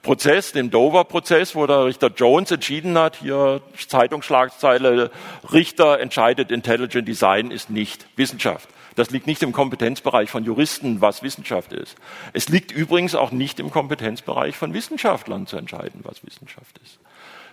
Prozess, 0.03 0.51
dem 0.51 0.69
Dover-Prozess, 0.69 1.55
wo 1.55 1.65
der 1.65 1.85
Richter 1.85 2.11
Jones 2.15 2.51
entschieden 2.51 2.99
hat, 2.99 3.15
hier 3.15 3.61
Zeitungsschlagzeile, 3.87 5.09
Richter 5.51 5.99
entscheidet, 5.99 6.51
Intelligent 6.51 7.07
Design 7.07 7.49
ist 7.49 7.71
nicht 7.71 8.05
Wissenschaft. 8.15 8.69
Das 8.95 9.11
liegt 9.11 9.27
nicht 9.27 9.43
im 9.43 9.51
Kompetenzbereich 9.51 10.29
von 10.29 10.45
Juristen, 10.45 11.01
was 11.01 11.21
Wissenschaft 11.21 11.73
ist. 11.73 11.95
Es 12.31 12.47
liegt 12.47 12.71
übrigens 12.71 13.13
auch 13.13 13.31
nicht 13.31 13.59
im 13.59 13.69
Kompetenzbereich 13.69 14.55
von 14.55 14.73
Wissenschaftlern 14.73 15.47
zu 15.47 15.57
entscheiden, 15.57 15.99
was 16.03 16.25
Wissenschaft 16.25 16.79
ist. 16.83 16.99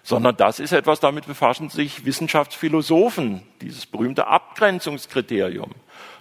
Sondern 0.04 0.36
das 0.36 0.60
ist 0.60 0.72
etwas, 0.72 1.00
damit 1.00 1.26
befassen 1.26 1.68
sich 1.68 2.04
Wissenschaftsphilosophen, 2.04 3.42
dieses 3.60 3.86
berühmte 3.86 4.26
Abgrenzungskriterium. 4.26 5.70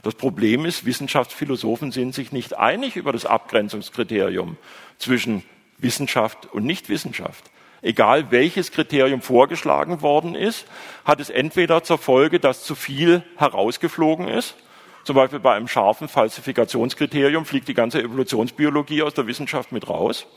Das 0.04 0.16
Problem 0.16 0.66
ist, 0.66 0.86
Wissenschaftsphilosophen 0.86 1.92
sind 1.92 2.14
sich 2.14 2.32
nicht 2.32 2.58
einig 2.58 2.96
über 2.96 3.12
das 3.12 3.26
Abgrenzungskriterium 3.26 4.58
zwischen 4.98 5.44
Wissenschaft 5.78 6.48
und 6.52 6.66
Nichtwissenschaft. 6.66 7.46
Egal 7.84 8.30
welches 8.30 8.72
Kriterium 8.72 9.22
vorgeschlagen 9.22 10.02
worden 10.02 10.36
ist, 10.36 10.66
hat 11.04 11.20
es 11.20 11.32
entweder 11.32 11.84
zur 11.84 11.98
Folge, 11.98 12.40
dass 12.40 12.64
zu 12.64 12.76
viel 12.76 13.24
herausgeflogen 13.38 14.28
ist, 14.28 14.56
zum 15.04 15.16
Beispiel 15.16 15.40
bei 15.40 15.56
einem 15.56 15.68
scharfen 15.68 16.08
Falsifikationskriterium 16.08 17.46
fliegt 17.46 17.68
die 17.68 17.74
ganze 17.74 18.02
Evolutionsbiologie 18.02 19.04
aus 19.04 19.14
der 19.14 19.28
Wissenschaft 19.28 19.72
mit 19.72 19.90
raus. 19.90 20.28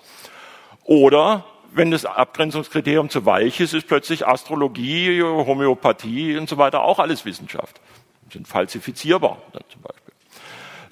Oder 0.84 1.44
wenn 1.72 1.90
das 1.90 2.04
Abgrenzungskriterium 2.04 3.10
zu 3.10 3.26
weich 3.26 3.60
ist, 3.60 3.74
ist 3.74 3.88
plötzlich 3.88 4.26
Astrologie, 4.26 5.22
Homöopathie 5.22 6.36
und 6.36 6.48
so 6.48 6.56
weiter 6.56 6.82
auch 6.82 6.98
alles 6.98 7.24
Wissenschaft. 7.24 7.80
Sind 8.32 8.48
falsifizierbar 8.48 9.38
zum 9.68 9.82
Beispiel. 9.82 10.03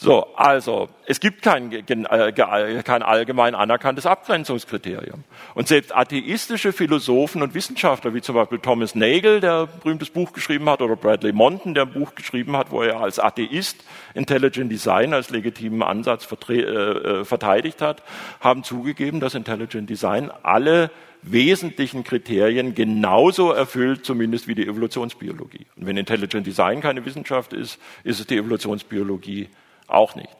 So, 0.03 0.27
also 0.35 0.89
es 1.07 1.21
gibt 1.21 1.43
kein, 1.43 1.71
äh, 1.71 2.33
kein 2.33 3.03
allgemein 3.03 3.55
anerkanntes 3.55 4.05
Abgrenzungskriterium. 4.05 5.23
Und 5.55 5.69
selbst 5.69 5.95
atheistische 5.95 6.73
Philosophen 6.73 7.41
und 7.41 7.55
Wissenschaftler, 7.55 8.13
wie 8.13 8.21
zum 8.21 8.35
Beispiel 8.35 8.59
Thomas 8.59 8.97
Nagel, 8.97 9.39
der 9.39 9.61
ein 9.61 9.69
berühmtes 9.81 10.11
Buch 10.11 10.33
geschrieben 10.33 10.69
hat, 10.69 10.83
oder 10.83 10.97
Bradley 10.97 11.33
Monton, 11.33 11.75
der 11.75 11.85
ein 11.85 11.93
Buch 11.93 12.17
geschrieben 12.17 12.57
hat, 12.57 12.73
wo 12.73 12.83
er 12.83 13.01
als 13.01 13.21
Atheist 13.21 13.85
Intelligent 14.15 14.73
Design 14.73 15.15
als 15.15 15.31
legitimen 15.31 15.85
Ansatz 15.85 16.27
äh, 16.49 16.55
äh, 16.55 17.25
verteidigt 17.25 17.81
hat, 17.81 18.03
haben 18.41 18.65
zugegeben, 18.65 19.21
dass 19.21 19.37
Intelligent 19.37 19.89
Design 19.89 20.33
alle 20.43 20.91
wesentlichen 21.23 22.03
Kriterien 22.03 22.75
genauso 22.75 23.53
erfüllt, 23.53 24.05
zumindest 24.05 24.49
wie 24.49 24.57
die 24.57 24.67
Evolutionsbiologie. 24.67 25.67
Und 25.77 25.87
wenn 25.87 25.97
Intelligent 25.97 26.45
Design 26.45 26.81
keine 26.81 27.05
Wissenschaft 27.05 27.53
ist, 27.53 27.79
ist 28.03 28.19
es 28.19 28.27
die 28.27 28.39
Evolutionsbiologie 28.39 29.49
auch 29.93 30.15
nicht. 30.15 30.31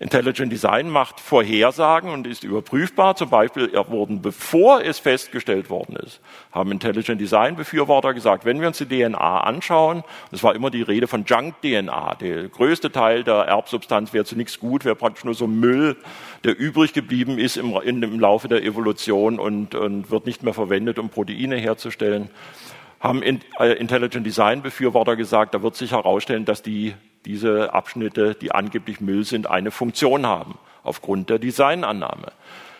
Intelligent 0.00 0.52
Design 0.52 0.90
macht 0.90 1.18
Vorhersagen 1.18 2.10
und 2.10 2.26
ist 2.26 2.44
überprüfbar. 2.44 3.16
Zum 3.16 3.30
Beispiel 3.30 3.72
wurden, 3.88 4.22
bevor 4.22 4.80
es 4.84 5.00
festgestellt 5.00 5.70
worden 5.70 5.96
ist, 5.96 6.20
haben 6.52 6.70
Intelligent 6.70 7.20
Design 7.20 7.56
Befürworter 7.56 8.14
gesagt, 8.14 8.44
wenn 8.44 8.60
wir 8.60 8.68
uns 8.68 8.78
die 8.78 8.86
DNA 8.86 9.40
anschauen, 9.40 10.04
es 10.30 10.44
war 10.44 10.54
immer 10.54 10.70
die 10.70 10.82
Rede 10.82 11.08
von 11.08 11.24
Junk-DNA, 11.24 12.14
der 12.14 12.48
größte 12.48 12.92
Teil 12.92 13.24
der 13.24 13.34
Erbsubstanz 13.34 14.12
wäre 14.12 14.24
zu 14.24 14.36
nichts 14.36 14.60
gut, 14.60 14.84
wäre 14.84 14.94
praktisch 14.94 15.24
nur 15.24 15.34
so 15.34 15.48
Müll, 15.48 15.96
der 16.44 16.56
übrig 16.56 16.92
geblieben 16.92 17.38
ist 17.38 17.56
im, 17.56 17.74
im 17.74 18.20
Laufe 18.20 18.46
der 18.46 18.62
Evolution 18.62 19.40
und, 19.40 19.74
und 19.74 20.12
wird 20.12 20.26
nicht 20.26 20.44
mehr 20.44 20.54
verwendet, 20.54 21.00
um 21.00 21.08
Proteine 21.08 21.56
herzustellen 21.56 22.30
haben 23.00 23.22
äh, 23.22 23.72
Intelligent 23.74 24.26
Design 24.26 24.60
Befürworter 24.62 25.14
gesagt, 25.14 25.54
da 25.54 25.62
wird 25.62 25.76
sich 25.76 25.92
herausstellen, 25.92 26.44
dass 26.44 26.62
die 26.62 26.94
diese 27.24 27.72
Abschnitte, 27.72 28.34
die 28.34 28.52
angeblich 28.52 29.00
Müll 29.00 29.24
sind, 29.24 29.46
eine 29.46 29.70
Funktion 29.70 30.26
haben, 30.26 30.58
aufgrund 30.82 31.30
der 31.30 31.38
Designannahme. 31.38 32.32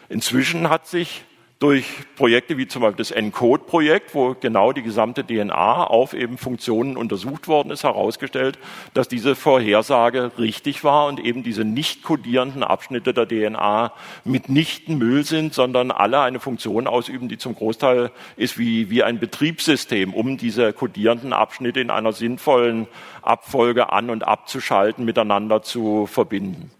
Inzwischen 0.08 0.70
hat 0.70 0.86
sich 0.86 1.24
durch 1.58 1.86
Projekte 2.14 2.56
wie 2.56 2.68
zum 2.68 2.82
Beispiel 2.82 2.98
das 2.98 3.10
ENCODE-Projekt, 3.10 4.14
wo 4.14 4.36
genau 4.38 4.72
die 4.72 4.82
gesamte 4.82 5.24
DNA 5.24 5.84
auf 5.84 6.14
eben 6.14 6.38
Funktionen 6.38 6.96
untersucht 6.96 7.48
worden 7.48 7.72
ist, 7.72 7.82
herausgestellt, 7.82 8.60
dass 8.94 9.08
diese 9.08 9.34
Vorhersage 9.34 10.30
richtig 10.38 10.84
war 10.84 11.08
und 11.08 11.18
eben 11.18 11.42
diese 11.42 11.64
nicht 11.64 12.04
kodierenden 12.04 12.62
Abschnitte 12.62 13.12
der 13.12 13.26
DNA 13.26 13.92
mitnichten 14.24 14.98
Müll 14.98 15.24
sind, 15.24 15.52
sondern 15.52 15.90
alle 15.90 16.20
eine 16.20 16.38
Funktion 16.38 16.86
ausüben, 16.86 17.28
die 17.28 17.38
zum 17.38 17.56
Großteil 17.56 18.12
ist 18.36 18.56
wie, 18.56 18.88
wie 18.88 19.02
ein 19.02 19.18
Betriebssystem, 19.18 20.14
um 20.14 20.36
diese 20.36 20.72
kodierenden 20.72 21.32
Abschnitte 21.32 21.80
in 21.80 21.90
einer 21.90 22.12
sinnvollen 22.12 22.86
Abfolge 23.22 23.92
an- 23.92 24.10
und 24.10 24.22
abzuschalten, 24.22 25.04
miteinander 25.04 25.62
zu 25.62 26.06
verbinden. 26.06 26.70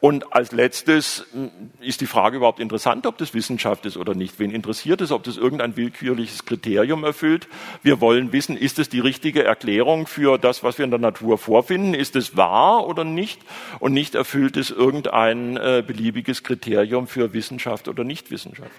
Und 0.00 0.32
als 0.32 0.52
letztes 0.52 1.26
hm, 1.32 1.50
ist 1.80 2.00
die 2.00 2.06
Frage 2.06 2.36
überhaupt 2.36 2.60
interessant, 2.60 3.06
ob 3.06 3.18
das 3.18 3.34
Wissenschaft 3.34 3.84
ist 3.84 3.96
oder 3.96 4.14
nicht. 4.14 4.38
Wen 4.38 4.52
interessiert 4.52 5.00
es, 5.00 5.10
ob 5.10 5.24
das 5.24 5.36
irgendein 5.36 5.76
willkürliches 5.76 6.44
Kriterium 6.44 7.02
erfüllt? 7.02 7.48
Wir 7.82 8.00
wollen 8.00 8.32
wissen, 8.32 8.56
ist 8.56 8.78
es 8.78 8.88
die 8.88 9.00
richtige 9.00 9.42
Erklärung 9.42 10.06
für 10.06 10.38
das, 10.38 10.62
was 10.62 10.78
wir 10.78 10.84
in 10.84 10.92
der 10.92 11.00
Natur 11.00 11.36
vorfinden? 11.36 11.94
Ist 11.94 12.14
es 12.14 12.36
wahr 12.36 12.86
oder 12.86 13.02
nicht? 13.02 13.40
Und 13.80 13.92
nicht 13.92 14.14
erfüllt 14.14 14.56
es 14.56 14.70
irgendein 14.70 15.56
äh, 15.56 15.82
beliebiges 15.84 16.44
Kriterium 16.44 17.08
für 17.08 17.32
Wissenschaft 17.32 17.88
oder 17.88 18.04
Nichtwissenschaft? 18.04 18.70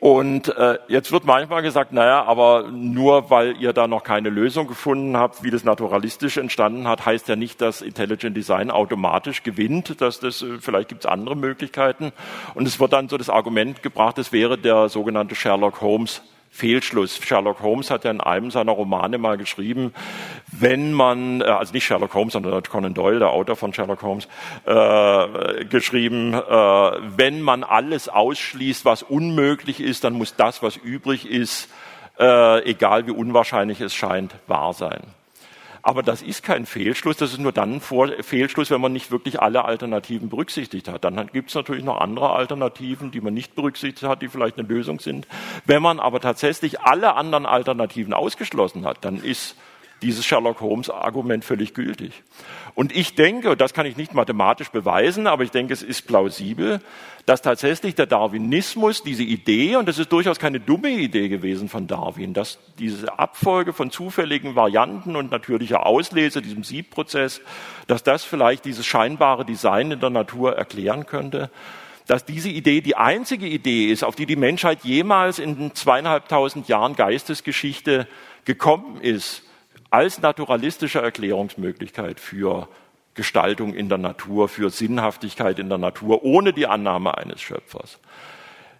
Und 0.00 0.48
äh, 0.56 0.78
jetzt 0.88 1.12
wird 1.12 1.26
manchmal 1.26 1.60
gesagt, 1.60 1.92
naja, 1.92 2.24
aber 2.24 2.70
nur 2.70 3.28
weil 3.28 3.60
ihr 3.60 3.74
da 3.74 3.86
noch 3.86 4.02
keine 4.02 4.30
Lösung 4.30 4.66
gefunden 4.66 5.14
habt, 5.18 5.42
wie 5.42 5.50
das 5.50 5.62
naturalistisch 5.62 6.38
entstanden 6.38 6.88
hat, 6.88 7.04
heißt 7.04 7.28
ja 7.28 7.36
nicht, 7.36 7.60
dass 7.60 7.82
Intelligent 7.82 8.34
Design 8.34 8.70
automatisch 8.70 9.42
gewinnt, 9.42 10.00
dass 10.00 10.18
das, 10.18 10.40
äh, 10.40 10.58
vielleicht 10.58 10.88
gibt 10.88 11.04
es 11.04 11.10
andere 11.10 11.36
Möglichkeiten. 11.36 12.12
Und 12.54 12.66
es 12.66 12.80
wird 12.80 12.94
dann 12.94 13.10
so 13.10 13.18
das 13.18 13.28
Argument 13.28 13.82
gebracht, 13.82 14.16
es 14.16 14.32
wäre 14.32 14.56
der 14.56 14.88
sogenannte 14.88 15.34
Sherlock 15.34 15.82
Holmes 15.82 16.22
Fehlschluss. 16.50 17.18
Sherlock 17.24 17.62
Holmes 17.62 17.90
hat 17.90 18.04
ja 18.04 18.10
in 18.10 18.20
einem 18.20 18.50
seiner 18.50 18.72
Romane 18.72 19.18
mal 19.18 19.38
geschrieben, 19.38 19.94
wenn 20.50 20.92
man, 20.92 21.40
äh, 21.40 21.44
also 21.44 21.72
nicht 21.72 21.84
Sherlock 21.84 22.12
Holmes, 22.12 22.32
sondern 22.32 22.62
Conan 22.64 22.92
Doyle, 22.92 23.20
der 23.20 23.30
Autor 23.30 23.56
von 23.56 23.72
Sherlock 23.72 24.02
Holmes, 24.02 24.28
äh, 24.66 25.64
geschrieben, 25.64 26.34
äh, 26.34 26.40
wenn 26.40 27.40
man 27.40 27.62
alles 27.64 28.08
ausschließt, 28.08 28.84
was 28.84 29.02
unmöglich 29.02 29.80
ist, 29.80 30.04
dann 30.04 30.14
muss 30.14 30.36
das, 30.36 30.62
was 30.62 30.76
übrig 30.76 31.28
ist, 31.28 31.70
äh, 32.18 32.64
egal 32.68 33.06
wie 33.06 33.12
unwahrscheinlich 33.12 33.80
es 33.80 33.94
scheint, 33.94 34.34
wahr 34.46 34.74
sein. 34.74 35.00
Aber 35.82 36.02
das 36.02 36.22
ist 36.22 36.42
kein 36.42 36.66
Fehlschluss, 36.66 37.16
das 37.16 37.32
ist 37.32 37.38
nur 37.38 37.52
dann 37.52 37.80
ein 37.80 38.22
Fehlschluss, 38.22 38.70
wenn 38.70 38.80
man 38.80 38.92
nicht 38.92 39.10
wirklich 39.10 39.40
alle 39.40 39.64
Alternativen 39.64 40.28
berücksichtigt 40.28 40.88
hat. 40.88 41.04
Dann 41.04 41.28
gibt 41.32 41.48
es 41.48 41.54
natürlich 41.54 41.84
noch 41.84 42.00
andere 42.00 42.30
Alternativen, 42.30 43.10
die 43.10 43.20
man 43.20 43.34
nicht 43.34 43.54
berücksichtigt 43.54 44.08
hat, 44.08 44.22
die 44.22 44.28
vielleicht 44.28 44.58
eine 44.58 44.68
Lösung 44.68 45.00
sind. 45.00 45.26
Wenn 45.64 45.82
man 45.82 46.00
aber 46.00 46.20
tatsächlich 46.20 46.80
alle 46.80 47.14
anderen 47.14 47.46
Alternativen 47.46 48.12
ausgeschlossen 48.12 48.84
hat, 48.84 49.04
dann 49.04 49.16
ist 49.22 49.56
dieses 50.02 50.24
Sherlock 50.24 50.60
Holmes 50.60 50.90
Argument 50.90 51.44
völlig 51.44 51.74
gültig. 51.74 52.22
Und 52.74 52.94
ich 52.94 53.14
denke, 53.14 53.56
das 53.56 53.74
kann 53.74 53.86
ich 53.86 53.96
nicht 53.96 54.14
mathematisch 54.14 54.70
beweisen, 54.70 55.26
aber 55.26 55.42
ich 55.42 55.50
denke, 55.50 55.72
es 55.72 55.82
ist 55.82 56.06
plausibel, 56.06 56.80
dass 57.26 57.42
tatsächlich 57.42 57.94
der 57.94 58.06
Darwinismus 58.06 59.02
diese 59.02 59.22
Idee, 59.22 59.76
und 59.76 59.88
das 59.88 59.98
ist 59.98 60.10
durchaus 60.10 60.38
keine 60.38 60.60
dumme 60.60 60.90
Idee 60.90 61.28
gewesen 61.28 61.68
von 61.68 61.86
Darwin, 61.86 62.32
dass 62.32 62.58
diese 62.78 63.18
Abfolge 63.18 63.72
von 63.72 63.90
zufälligen 63.90 64.54
Varianten 64.54 65.16
und 65.16 65.30
natürlicher 65.30 65.86
Auslese, 65.86 66.42
diesem 66.42 66.64
Siebprozess, 66.64 67.40
dass 67.86 68.02
das 68.02 68.24
vielleicht 68.24 68.64
dieses 68.64 68.86
scheinbare 68.86 69.44
Design 69.44 69.90
in 69.90 70.00
der 70.00 70.10
Natur 70.10 70.56
erklären 70.56 71.06
könnte 71.06 71.50
dass 72.06 72.24
diese 72.24 72.48
Idee 72.48 72.80
die 72.80 72.96
einzige 72.96 73.46
Idee 73.46 73.86
ist, 73.86 74.02
auf 74.02 74.16
die 74.16 74.26
die 74.26 74.34
Menschheit 74.34 74.80
jemals 74.82 75.38
in 75.38 75.72
zweieinhalbtausend 75.76 76.66
Jahren 76.66 76.96
Geistesgeschichte 76.96 78.08
gekommen 78.44 79.00
ist, 79.00 79.44
als 79.90 80.20
naturalistische 80.20 81.00
Erklärungsmöglichkeit 81.00 82.20
für 82.20 82.68
Gestaltung 83.14 83.74
in 83.74 83.88
der 83.88 83.98
Natur, 83.98 84.48
für 84.48 84.70
Sinnhaftigkeit 84.70 85.58
in 85.58 85.68
der 85.68 85.78
Natur, 85.78 86.22
ohne 86.22 86.52
die 86.52 86.66
Annahme 86.66 87.18
eines 87.18 87.40
Schöpfers. 87.40 87.98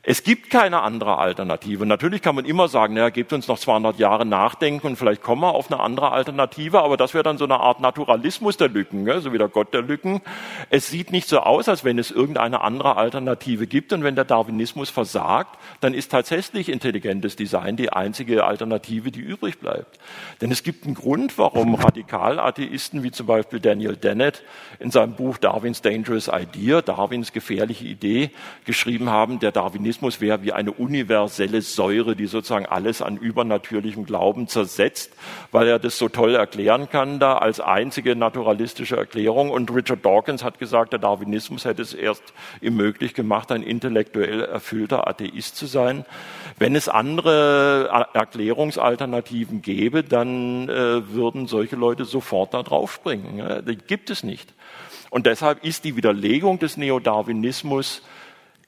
Es 0.02 0.22
gibt 0.22 0.48
keine 0.48 0.80
andere 0.80 1.18
Alternative. 1.18 1.84
Natürlich 1.84 2.22
kann 2.22 2.34
man 2.34 2.46
immer 2.46 2.68
sagen, 2.68 2.94
naja, 2.94 3.10
gebt 3.10 3.34
uns 3.34 3.48
noch 3.48 3.58
200 3.58 3.98
Jahre 3.98 4.24
nachdenken 4.24 4.86
und 4.86 4.96
vielleicht 4.96 5.22
kommen 5.22 5.42
wir 5.42 5.54
auf 5.54 5.70
eine 5.70 5.78
andere 5.78 6.10
Alternative, 6.12 6.80
aber 6.80 6.96
das 6.96 7.12
wäre 7.12 7.22
dann 7.22 7.36
so 7.36 7.44
eine 7.44 7.60
Art 7.60 7.80
Naturalismus 7.80 8.56
der 8.56 8.70
Lücken, 8.70 9.04
gell? 9.04 9.20
so 9.20 9.34
wie 9.34 9.38
der 9.38 9.48
Gott 9.48 9.74
der 9.74 9.82
Lücken. 9.82 10.22
Es 10.70 10.88
sieht 10.88 11.12
nicht 11.12 11.28
so 11.28 11.40
aus, 11.40 11.68
als 11.68 11.84
wenn 11.84 11.98
es 11.98 12.10
irgendeine 12.10 12.62
andere 12.62 12.96
Alternative 12.96 13.66
gibt 13.66 13.92
und 13.92 14.02
wenn 14.02 14.14
der 14.14 14.24
Darwinismus 14.24 14.88
versagt, 14.88 15.58
dann 15.82 15.92
ist 15.92 16.10
tatsächlich 16.10 16.70
intelligentes 16.70 17.36
Design 17.36 17.76
die 17.76 17.92
einzige 17.92 18.44
Alternative, 18.44 19.10
die 19.10 19.20
übrig 19.20 19.58
bleibt. 19.58 19.98
Denn 20.40 20.50
es 20.50 20.62
gibt 20.62 20.86
einen 20.86 20.94
Grund, 20.94 21.36
warum 21.36 21.74
Radikalatheisten 21.74 23.02
wie 23.02 23.10
zum 23.10 23.26
Beispiel 23.26 23.60
Daniel 23.60 23.96
Dennett 23.96 24.44
in 24.78 24.90
seinem 24.90 25.12
Buch 25.12 25.36
Darwin's 25.36 25.82
Dangerous 25.82 26.30
Idea, 26.32 26.80
Darwins 26.80 27.34
gefährliche 27.34 27.84
Idee, 27.84 28.30
geschrieben 28.64 29.10
haben, 29.10 29.40
der 29.40 29.52
Darwinismus 29.52 29.89
Darwinismus 29.90 30.20
wäre 30.20 30.44
wie 30.44 30.52
eine 30.52 30.70
universelle 30.70 31.62
Säure, 31.62 32.14
die 32.14 32.26
sozusagen 32.26 32.64
alles 32.64 33.02
an 33.02 33.16
übernatürlichem 33.16 34.06
Glauben 34.06 34.46
zersetzt, 34.46 35.12
weil 35.50 35.66
er 35.66 35.80
das 35.80 35.98
so 35.98 36.08
toll 36.08 36.36
erklären 36.36 36.88
kann 36.88 37.18
da 37.18 37.38
als 37.38 37.58
einzige 37.58 38.14
naturalistische 38.14 38.96
Erklärung. 38.96 39.50
Und 39.50 39.74
Richard 39.74 40.04
Dawkins 40.04 40.44
hat 40.44 40.60
gesagt, 40.60 40.92
der 40.92 41.00
Darwinismus 41.00 41.64
hätte 41.64 41.82
es 41.82 41.92
erst 41.92 42.22
ihm 42.60 42.76
möglich 42.76 43.14
gemacht, 43.14 43.50
ein 43.50 43.64
intellektuell 43.64 44.42
erfüllter 44.42 45.08
Atheist 45.08 45.56
zu 45.56 45.66
sein. 45.66 46.04
Wenn 46.56 46.76
es 46.76 46.88
andere 46.88 48.06
Erklärungsalternativen 48.14 49.60
gäbe, 49.60 50.04
dann 50.04 50.68
äh, 50.68 51.12
würden 51.12 51.48
solche 51.48 51.74
Leute 51.74 52.04
sofort 52.04 52.54
da 52.54 52.62
drauf 52.62 52.92
springen. 52.92 53.64
Die 53.66 53.76
gibt 53.76 54.10
es 54.10 54.22
nicht. 54.22 54.54
Und 55.10 55.26
deshalb 55.26 55.64
ist 55.64 55.82
die 55.82 55.96
Widerlegung 55.96 56.60
des 56.60 56.76
Neodarwinismus 56.76 58.02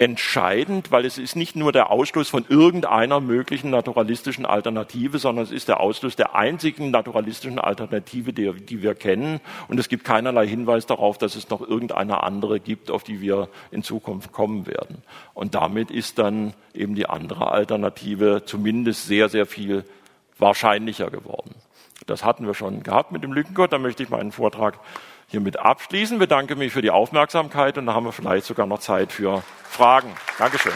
entscheidend, 0.02 0.90
weil 0.90 1.04
es 1.04 1.16
ist 1.16 1.36
nicht 1.36 1.54
nur 1.54 1.70
der 1.70 1.90
Ausschluss 1.90 2.28
von 2.28 2.44
irgendeiner 2.48 3.20
möglichen 3.20 3.70
naturalistischen 3.70 4.44
Alternative, 4.44 5.18
sondern 5.18 5.44
es 5.44 5.52
ist 5.52 5.68
der 5.68 5.78
Ausschluss 5.78 6.16
der 6.16 6.34
einzigen 6.34 6.90
naturalistischen 6.90 7.60
Alternative, 7.60 8.32
die, 8.32 8.52
die, 8.52 8.82
wir 8.82 8.96
kennen. 8.96 9.40
Und 9.68 9.78
es 9.78 9.88
gibt 9.88 10.04
keinerlei 10.04 10.48
Hinweis 10.48 10.86
darauf, 10.86 11.18
dass 11.18 11.36
es 11.36 11.50
noch 11.50 11.60
irgendeine 11.60 12.24
andere 12.24 12.58
gibt, 12.58 12.90
auf 12.90 13.04
die 13.04 13.20
wir 13.20 13.48
in 13.70 13.84
Zukunft 13.84 14.32
kommen 14.32 14.66
werden. 14.66 15.02
Und 15.34 15.54
damit 15.54 15.92
ist 15.92 16.18
dann 16.18 16.54
eben 16.74 16.96
die 16.96 17.08
andere 17.08 17.52
Alternative 17.52 18.42
zumindest 18.44 19.06
sehr, 19.06 19.28
sehr 19.28 19.46
viel 19.46 19.84
wahrscheinlicher 20.36 21.10
geworden. 21.10 21.54
Das 22.06 22.24
hatten 22.24 22.44
wir 22.46 22.54
schon 22.54 22.82
gehabt 22.82 23.12
mit 23.12 23.22
dem 23.22 23.32
Lückengott. 23.32 23.72
Da 23.72 23.78
möchte 23.78 24.02
ich 24.02 24.10
meinen 24.10 24.32
Vortrag 24.32 24.80
hiermit 25.32 25.58
abschließen. 25.58 26.18
Bedanke 26.18 26.54
mich 26.54 26.72
für 26.72 26.82
die 26.82 26.90
Aufmerksamkeit 26.90 27.76
und 27.78 27.86
dann 27.86 27.94
haben 27.96 28.04
wir 28.04 28.12
vielleicht 28.12 28.46
sogar 28.46 28.66
noch 28.66 28.78
Zeit 28.78 29.10
für 29.10 29.42
Fragen. 29.68 30.14
Dankeschön. 30.38 30.72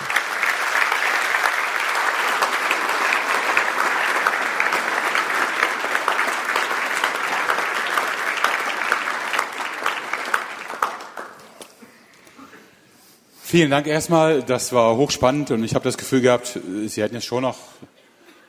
Vielen 13.43 13.71
Dank 13.71 13.87
erstmal. 13.87 14.43
Das 14.43 14.73
war 14.73 14.97
hochspannend 14.97 15.51
und 15.51 15.63
ich 15.63 15.75
habe 15.75 15.85
das 15.85 15.97
Gefühl 15.99 16.21
gehabt, 16.21 16.59
Sie 16.87 17.03
hätten 17.03 17.15
jetzt 17.15 17.27
schon 17.27 17.43
noch. 17.43 17.57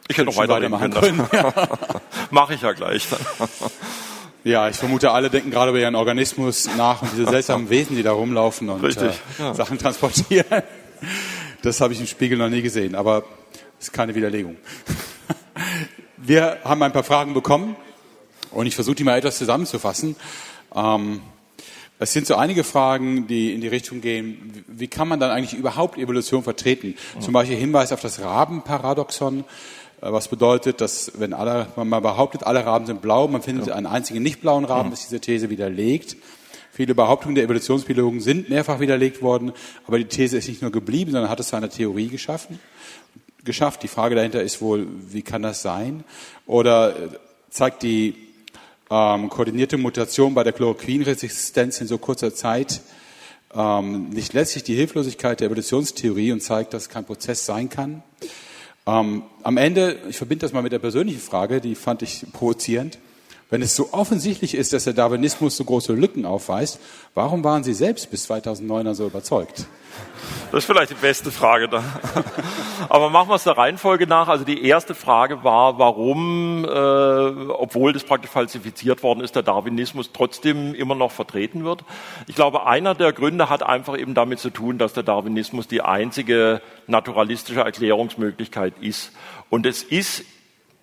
Ich 0.07 0.17
hätte 0.17 0.25
noch 0.25 0.37
weitermachen 0.37 0.91
können. 0.91 1.29
können. 1.29 1.29
Ja. 1.33 1.69
Mache 2.31 2.55
ich 2.55 2.61
ja 2.61 2.71
gleich. 2.71 3.07
Dann. 3.09 3.19
Ja, 4.47 4.69
ich 4.69 4.77
vermute, 4.77 5.11
alle 5.11 5.29
denken 5.29 5.51
gerade 5.51 5.71
über 5.71 5.79
ihren 5.81 5.95
Organismus 5.95 6.69
nach 6.77 7.01
und 7.01 7.11
diese 7.11 7.25
seltsamen 7.29 7.69
Wesen, 7.69 7.97
die 7.97 8.03
da 8.03 8.13
rumlaufen 8.13 8.69
und 8.69 8.81
äh, 8.95 9.11
ja. 9.37 9.53
Sachen 9.53 9.77
transportieren. 9.77 10.63
Das 11.63 11.81
habe 11.81 11.91
ich 11.91 11.99
im 11.99 12.05
Spiegel 12.05 12.37
noch 12.37 12.49
nie 12.49 12.61
gesehen, 12.61 12.93
aber 12.93 13.23
ist 13.79 13.91
keine 13.91 14.13
Widerlegung. 14.13 14.57
Wir 16.17 16.59
haben 16.63 16.81
ein 16.83 16.93
paar 16.93 17.03
Fragen 17.03 17.33
bekommen 17.33 17.75
und 18.51 18.67
ich 18.67 18.75
versuche 18.75 18.95
die 18.95 19.03
mal 19.03 19.17
etwas 19.17 19.39
zusammenzufassen. 19.39 20.15
Ähm, 20.73 21.19
es 21.97 22.13
sind 22.13 22.27
so 22.27 22.35
einige 22.35 22.63
Fragen, 22.63 23.27
die 23.27 23.53
in 23.53 23.61
die 23.61 23.67
Richtung 23.67 24.01
gehen, 24.01 24.63
wie 24.67 24.87
kann 24.87 25.07
man 25.07 25.19
dann 25.19 25.31
eigentlich 25.31 25.59
überhaupt 25.59 25.97
Evolution 25.97 26.43
vertreten? 26.43 26.95
Zum 27.19 27.33
Beispiel 27.33 27.57
Hinweis 27.57 27.91
auf 27.91 28.01
das 28.01 28.21
Rabenparadoxon. 28.21 29.43
Äh, 30.01 30.11
was 30.11 30.27
bedeutet, 30.27 30.81
dass 30.81 31.13
wenn 31.15 31.33
alle, 31.33 31.67
man 31.75 31.89
mal 31.89 31.99
behauptet, 31.99 32.43
alle 32.43 32.65
Raben 32.65 32.85
sind 32.85 33.01
blau, 33.01 33.27
man 33.27 33.41
findet 33.41 33.67
ja. 33.67 33.75
einen 33.75 33.85
einzigen 33.85 34.21
nicht 34.21 34.41
blauen 34.41 34.65
Raben, 34.65 34.91
ist 34.91 35.05
diese 35.05 35.19
These 35.19 35.49
widerlegt. 35.49 36.17
Viele 36.71 36.93
Behauptungen 36.93 37.35
der 37.35 37.43
Evolutionsbiologen 37.45 38.21
sind 38.21 38.49
mehrfach 38.49 38.79
widerlegt 38.79 39.21
worden, 39.21 39.51
aber 39.87 39.97
die 39.97 40.05
These 40.05 40.37
ist 40.37 40.47
nicht 40.47 40.61
nur 40.61 40.71
geblieben, 40.71 41.11
sondern 41.11 41.29
hat 41.29 41.39
es 41.39 41.47
zu 41.47 41.55
einer 41.55 41.69
Theorie 41.69 42.07
geschaffen, 42.07 42.59
geschafft. 43.43 43.81
Die 43.81 43.87
Frage 43.87 44.13
dahinter 44.13 44.43
ist 44.43 44.61
wohl, 44.61 44.85
wie 45.09 45.23
kann 45.23 45.41
das 45.41 45.63
sein? 45.63 46.03
Oder 46.45 46.91
äh, 46.91 47.09
zeigt 47.49 47.81
die 47.81 48.15
ähm, 48.91 49.29
koordinierte 49.29 49.77
Mutation 49.77 50.35
bei 50.35 50.43
der 50.43 50.53
Chloroquinresistenz 50.53 51.81
in 51.81 51.87
so 51.87 51.97
kurzer 51.97 52.33
Zeit 52.33 52.81
ähm, 53.55 54.09
nicht 54.09 54.33
letztlich 54.33 54.63
die 54.63 54.75
Hilflosigkeit 54.75 55.39
der 55.39 55.47
Evolutionstheorie 55.47 56.31
und 56.31 56.41
zeigt, 56.41 56.73
dass 56.73 56.83
es 56.83 56.89
kein 56.89 57.05
Prozess 57.05 57.45
sein 57.45 57.69
kann? 57.69 58.03
Ähm, 58.87 59.23
am 59.43 59.57
Ende, 59.57 59.97
ich 60.09 60.17
verbinde 60.17 60.43
das 60.43 60.53
mal 60.53 60.63
mit 60.63 60.71
der 60.71 60.79
persönlichen 60.79 61.19
Frage, 61.19 61.59
die 61.59 61.75
fand 61.75 62.01
ich 62.01 62.25
provozierend. 62.31 62.97
Wenn 63.49 63.61
es 63.61 63.77
so 63.77 63.93
offensichtlich 63.93 64.55
ist, 64.55 64.73
dass 64.73 64.83
der 64.83 64.93
Darwinismus 64.93 65.55
so 65.55 65.63
große 65.63 65.93
Lücken 65.93 66.25
aufweist, 66.25 66.81
warum 67.13 67.45
waren 67.45 67.63
Sie 67.63 67.73
selbst 67.73 68.11
bis 68.11 68.23
2009 68.23 68.93
so 68.93 69.07
überzeugt? 69.07 69.67
Das 70.51 70.63
ist 70.63 70.65
vielleicht 70.65 70.91
die 70.91 70.95
beste 70.95 71.31
Frage 71.31 71.69
da. 71.69 71.81
Aber 72.89 73.09
machen 73.09 73.29
wir 73.29 73.35
es 73.35 73.45
der 73.45 73.57
Reihenfolge 73.57 74.05
nach. 74.05 74.27
Also 74.27 74.43
die 74.43 74.65
erste 74.65 74.95
Frage 74.95 75.45
war, 75.45 75.79
warum, 75.79 76.65
äh, 76.65 76.67
obwohl 76.67 77.93
das 77.93 78.03
praktisch 78.03 78.31
falsifiziert 78.31 79.01
worden 79.01 79.21
ist, 79.21 79.35
der 79.35 79.43
Darwinismus 79.43 80.11
trotzdem 80.11 80.73
immer 80.73 80.95
noch 80.95 81.11
vertreten 81.11 81.63
wird. 81.63 81.85
Ich 82.27 82.35
glaube, 82.35 82.65
einer 82.65 82.95
der 82.95 83.13
Gründe 83.13 83.49
hat 83.49 83.63
einfach 83.63 83.97
eben 83.97 84.13
damit 84.13 84.39
zu 84.39 84.49
tun, 84.49 84.77
dass 84.77 84.91
der 84.91 85.03
Darwinismus 85.03 85.67
die 85.69 85.81
einzige 85.81 86.61
naturalistische 86.87 87.61
Erklärungsmöglichkeit 87.61 88.73
ist. 88.81 89.11
Und 89.49 89.65
es 89.65 89.83
ist 89.83 90.25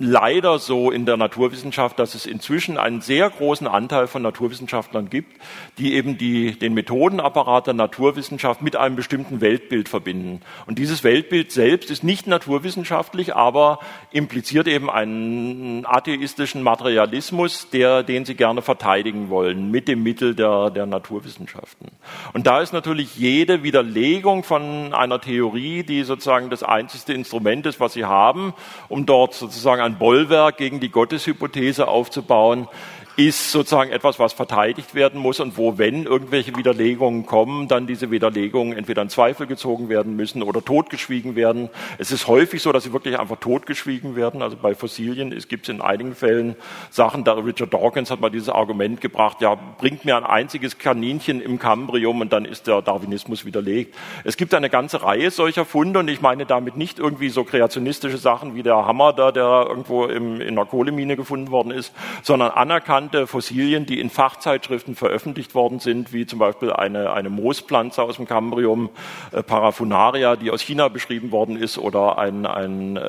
leider 0.05 0.59
so 0.59 0.91
in 0.91 1.07
der 1.07 1.17
Naturwissenschaft, 1.17 1.99
dass 1.99 2.15
es 2.15 2.27
inzwischen 2.27 2.79
einen 2.79 3.01
sehr 3.01 3.29
großen 3.31 3.67
Anteil 3.67 4.07
von 4.07 4.23
Naturwissenschaftlern 4.23 5.11
gibt, 5.11 5.41
die 5.79 5.95
eben 5.95 6.19
die, 6.19 6.59
den 6.59 6.75
Methodenapparat 6.75 7.67
der 7.67 7.75
Naturwissenschaft 7.75 8.63
mit 8.63 8.77
einem 8.77 8.97
bestimmten 8.97 9.41
Weltbild 9.41 9.89
verbinden. 9.89 10.43
Und 10.67 10.79
dieses 10.79 11.05
Weltbild 11.05 11.53
selbst 11.53 11.91
ist 11.91 12.05
nicht 12.05 12.27
naturwissenschaftlich, 12.27 13.35
aber 13.35 13.79
impliziert 14.13 14.69
eben 14.69 14.91
einen 14.91 15.87
atheistischen 15.87 16.63
Materialismus, 16.63 17.71
der, 17.71 18.03
den 18.03 18.25
sie 18.25 18.35
gerne 18.35 18.63
verteidigen 18.63 19.31
wollen 19.31 19.71
mit 19.71 19.89
dem 19.89 20.03
Mittel 20.03 20.35
der, 20.35 20.71
der 20.71 20.87
Naturwissenschaften. 20.87 21.89
Und 22.33 22.47
da 22.47 22.61
ist 22.61 22.73
natürlich 22.73 23.17
jede 23.17 23.63
Widerlegung 23.63 24.45
von 24.45 24.93
einer 24.93 25.21
Theorie, 25.21 25.83
die 25.83 26.05
sozusagen 26.05 26.51
das 26.51 26.63
einzigste 26.63 27.15
Instrument 27.15 27.65
ist, 27.67 27.81
was 27.81 27.95
sie 27.95 28.05
haben, 28.05 28.53
um 28.89 29.07
dort 29.07 29.35
sozusagen 29.35 29.81
ein 29.81 29.94
Bollwerk 29.95 30.57
gegen 30.59 30.81
die 30.81 30.91
Gotteshypothese 30.91 31.89
aufzubauen, 31.89 32.69
ist 33.17 33.53
sozusagen 33.53 33.93
etwas, 33.93 34.19
was 34.19 34.33
verteidigt 34.33 34.95
werden 34.95 35.21
muss 35.21 35.39
und 35.39 35.57
wo, 35.57 35.79
wenn 35.79 36.05
irgendwelche 36.05 36.57
Widerlegungen 36.57 37.27
kommen, 37.27 37.69
dann 37.69 37.87
diese 37.87 38.11
Widerlegungen 38.11 38.77
entweder 38.77 39.03
in 39.03 39.09
Zweifel 39.09 39.47
gezogen 39.47 39.89
werden 39.89 40.17
müssen 40.17 40.43
oder 40.43 40.65
totgeschwiegen 40.65 41.37
werden. 41.37 41.71
Es 41.99 42.11
ist 42.11 42.27
häufig 42.27 42.61
so, 42.61 42.73
dass 42.73 42.83
sie 42.83 42.93
wirklich 42.93 43.19
einfach 43.19 43.37
totgeschwiegen 43.37 44.17
werden. 44.17 44.43
Also 44.43 44.57
bei 44.57 44.75
Fossilien 44.75 45.31
gibt 45.49 45.65
es 45.65 45.69
in 45.69 45.81
einigen 45.81 46.17
Fällen 46.17 46.57
Sachen, 46.91 47.23
da 47.23 47.35
Richard 47.35 47.73
Dawkins 47.73 48.11
hat 48.11 48.21
mal 48.21 48.31
dieses 48.31 48.49
Argument 48.49 49.01
gebracht, 49.01 49.41
ja, 49.41 49.55
bringt 49.55 50.05
mir 50.05 50.17
ein 50.17 50.25
einziges 50.25 50.79
Kaninchen 50.79 51.41
im 51.41 51.61
Kambrium 51.61 52.21
und 52.21 52.33
dann 52.33 52.45
ist 52.45 52.67
der 52.67 52.83
Darwinismus 52.83 53.45
widerlegt. 53.45 53.95
Es 54.25 54.37
gibt 54.37 54.53
eine 54.55 54.71
ganze 54.71 55.03
Reihe 55.03 55.31
solcher 55.31 55.65
Funde 55.65 56.01
und 56.01 56.09
ich 56.09 56.21
meine 56.21 56.47
damit 56.47 56.77
nicht 56.77 56.99
irgendwie 56.99 57.29
so 57.29 57.45
kreationistische 57.45 58.19
Sachen 58.19 58.57
wie 58.57 58.65
der 58.65 58.87
Hammer 58.87 59.13
da, 59.13 59.31
der 59.31 59.67
irgendwo 59.69 60.07
im, 60.07 60.41
in 60.41 60.59
einer 60.59 60.67
Kohlemine 60.67 61.15
gefunden 61.15 61.53
worden 61.53 61.71
ist, 61.71 61.93
sondern 62.23 62.51
anerkannt 62.51 63.04
bekannte 63.05 63.27
Fossilien, 63.27 63.85
die 63.85 64.01
in 64.01 64.09
Fachzeitschriften 64.09 64.95
veröffentlicht 64.95 65.55
worden 65.55 65.79
sind, 65.79 66.15
wie 66.15 66.25
zum 66.25 66.39
Beispiel 66.39 66.73
eine, 66.73 67.13
eine 67.13 67.29
Moospflanze 67.29 68.03
aus 68.03 68.17
dem 68.17 68.27
Kambrium, 68.27 68.89
äh, 69.33 69.43
Parafunaria, 69.43 70.37
die 70.37 70.51
aus 70.51 70.63
China 70.63 70.89
beschrieben 70.89 71.31
worden 71.31 71.57
ist, 71.57 71.77
oder 71.77 72.17
ein, 72.17 72.47
ein 72.47 72.97
äh, 72.97 73.01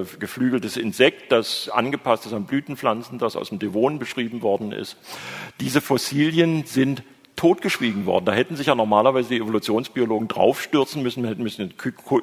äh 0.00 0.04
geflügeltes 0.18 0.76
Insekt, 0.76 1.30
das 1.30 1.68
angepasst 1.68 2.26
ist 2.26 2.32
an 2.32 2.46
Blütenpflanzen, 2.46 3.18
das 3.18 3.36
aus 3.36 3.50
dem 3.50 3.60
Devon 3.60 4.00
beschrieben 4.00 4.42
worden 4.42 4.72
ist. 4.72 4.96
Diese 5.60 5.80
Fossilien 5.80 6.64
sind 6.64 7.02
totgeschwiegen 7.36 8.06
worden. 8.06 8.24
Da 8.24 8.32
hätten 8.32 8.56
sich 8.56 8.66
ja 8.68 8.74
normalerweise 8.74 9.28
die 9.28 9.36
Evolutionsbiologen 9.36 10.26
draufstürzen 10.26 11.02
müssen, 11.02 11.24
hätten 11.26 11.42
müssen 11.42 11.74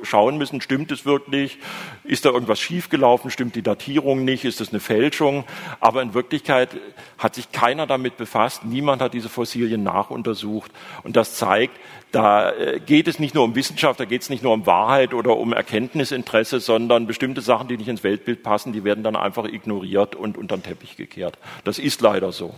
schauen 0.02 0.38
müssen, 0.38 0.60
stimmt 0.60 0.92
es 0.92 1.06
wirklich? 1.06 1.60
Ist 2.04 2.26
da 2.26 2.32
irgendwas 2.32 2.60
schiefgelaufen? 2.60 3.30
Stimmt 3.30 3.56
die 3.56 3.62
Datierung 3.62 4.26
nicht? 4.26 4.44
Ist 4.44 4.60
das 4.60 4.70
eine 4.70 4.80
Fälschung? 4.80 5.46
Aber 5.80 6.02
in 6.02 6.14
Wirklichkeit 6.16 6.70
hat 7.18 7.36
sich 7.36 7.52
keiner 7.52 7.86
damit 7.86 8.18
befasst. 8.18 8.66
Niemand 8.66 9.02
hat 9.02 9.14
diese 9.14 9.30
Fossilien 9.30 9.84
nachuntersucht. 9.84 10.72
Und 11.04 11.16
das 11.16 11.36
zeigt, 11.36 11.80
da 12.14 12.52
äh, 12.52 12.80
geht 12.80 13.08
es 13.08 13.20
nicht 13.20 13.36
nur 13.36 13.44
um 13.44 13.56
Wissenschaft, 13.56 14.00
da 14.00 14.06
geht 14.06 14.22
es 14.22 14.30
nicht 14.30 14.44
nur 14.44 14.54
um 14.54 14.66
Wahrheit 14.66 15.14
oder 15.14 15.36
um 15.36 15.52
Erkenntnisinteresse, 15.52 16.60
sondern 16.60 17.08
bestimmte 17.08 17.42
Sachen, 17.42 17.68
die 17.68 17.76
nicht 17.76 17.90
ins 17.90 18.04
Weltbild 18.04 18.44
passen, 18.44 18.72
die 18.72 18.84
werden 18.84 19.04
dann 19.04 19.16
einfach 19.16 19.46
ignoriert 19.46 20.16
und 20.16 20.38
unter 20.38 20.56
den 20.56 20.64
Teppich 20.64 20.96
gekehrt. 20.96 21.38
Das 21.64 21.80
ist 21.80 22.02
leider 22.02 22.32
so. 22.32 22.54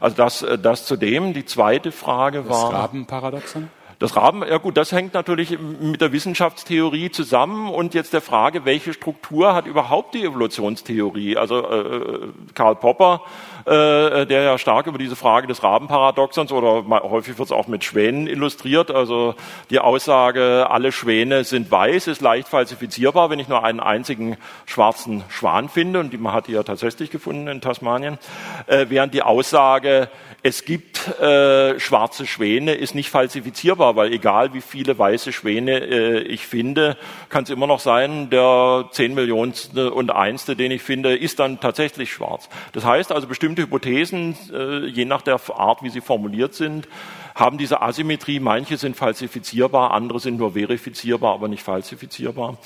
Also 0.00 0.16
das, 0.16 0.42
äh, 0.42 0.58
das 0.58 0.86
zu 0.86 0.96
dem. 0.96 1.34
Die 1.34 1.44
zweite 1.44 1.92
Frage 1.92 2.48
war. 2.48 2.70
Das 2.70 2.80
Rabenparadoxon? 2.80 3.68
Das 3.98 4.14
Raben, 4.14 4.42
ja 4.46 4.58
gut, 4.58 4.76
das 4.76 4.92
hängt 4.92 5.14
natürlich 5.14 5.58
mit 5.58 6.02
der 6.02 6.12
Wissenschaftstheorie 6.12 7.10
zusammen 7.10 7.70
und 7.70 7.94
jetzt 7.94 8.12
der 8.12 8.20
Frage, 8.20 8.66
welche 8.66 8.92
Struktur 8.92 9.54
hat 9.54 9.66
überhaupt 9.66 10.14
die 10.14 10.22
Evolutionstheorie? 10.22 11.38
Also 11.38 11.66
äh, 11.66 12.28
Karl 12.52 12.76
Popper, 12.76 13.22
äh, 13.66 14.26
der 14.26 14.42
ja 14.42 14.58
stark 14.58 14.86
über 14.86 14.98
diese 14.98 15.16
Frage 15.16 15.46
des 15.48 15.62
Rabenparadoxons 15.62 16.52
oder 16.52 16.84
häufig 17.02 17.36
wird 17.36 17.46
es 17.46 17.52
auch 17.52 17.66
mit 17.66 17.82
Schwänen 17.82 18.28
illustriert. 18.28 18.90
Also 18.92 19.34
die 19.70 19.80
Aussage, 19.80 20.68
alle 20.70 20.92
Schwäne 20.92 21.42
sind 21.42 21.70
weiß, 21.70 22.06
ist 22.06 22.20
leicht 22.20 22.46
falsifizierbar, 22.46 23.28
wenn 23.28 23.40
ich 23.40 23.48
nur 23.48 23.64
einen 23.64 23.80
einzigen 23.80 24.36
schwarzen 24.66 25.24
Schwan 25.28 25.68
finde 25.68 25.98
und 25.98 26.12
die, 26.12 26.18
man 26.18 26.32
hat 26.32 26.46
die 26.46 26.52
ja 26.52 26.62
tatsächlich 26.62 27.10
gefunden 27.10 27.48
in 27.48 27.60
Tasmanien, 27.60 28.18
äh, 28.66 28.86
während 28.88 29.14
die 29.14 29.22
Aussage, 29.22 30.08
es 30.42 30.64
gibt 30.64 31.08
äh, 31.20 31.80
schwarze 31.80 32.24
Schwäne, 32.24 32.74
ist 32.74 32.94
nicht 32.94 33.10
falsifizierbar, 33.10 33.96
weil 33.96 34.12
egal 34.12 34.54
wie 34.54 34.60
viele 34.60 34.96
weiße 34.96 35.32
Schwäne 35.32 35.78
äh, 35.80 36.18
ich 36.20 36.46
finde, 36.46 36.96
kann 37.30 37.42
es 37.42 37.50
immer 37.50 37.66
noch 37.66 37.80
sein, 37.80 38.30
der 38.30 38.88
zehn 38.92 39.14
Millionste 39.14 39.92
und 39.92 40.10
einste, 40.10 40.54
den 40.54 40.70
ich 40.70 40.82
finde, 40.82 41.16
ist 41.16 41.40
dann 41.40 41.58
tatsächlich 41.58 42.12
schwarz. 42.12 42.48
Das 42.72 42.84
heißt 42.84 43.10
also, 43.10 43.26
bestimmte 43.26 43.55
Hypothesen, 43.62 44.36
äh, 44.52 44.86
je 44.86 45.04
nach 45.04 45.22
der 45.22 45.40
Art, 45.54 45.82
wie 45.82 45.90
sie 45.90 46.00
formuliert 46.00 46.54
sind, 46.54 46.88
haben 47.34 47.58
diese 47.58 47.82
Asymmetrie. 47.82 48.40
Manche 48.40 48.78
sind 48.78 48.96
falsifizierbar, 48.96 49.90
andere 49.92 50.20
sind 50.20 50.38
nur 50.38 50.52
verifizierbar, 50.54 51.34
aber 51.34 51.48
nicht 51.48 51.62
falsifizierbar. 51.62 52.56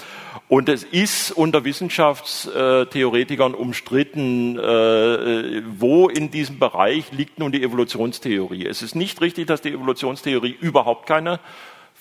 Und 0.49 0.69
es 0.69 0.85
ist 0.85 1.33
unter 1.33 1.65
Wissenschaftstheoretikern 1.65 3.55
umstritten, 3.55 4.59
äh, 4.59 5.63
wo 5.79 6.09
in 6.09 6.31
diesem 6.31 6.59
Bereich 6.59 7.11
liegt 7.13 7.39
nun 7.39 7.51
die 7.51 7.63
Evolutionstheorie. 7.63 8.67
Es 8.67 8.83
ist 8.83 8.95
nicht 8.95 9.21
richtig, 9.21 9.49
dass 9.49 9.61
die 9.61 9.73
Evolutionstheorie 9.73 10.57
überhaupt 10.61 11.07
keine 11.07 11.41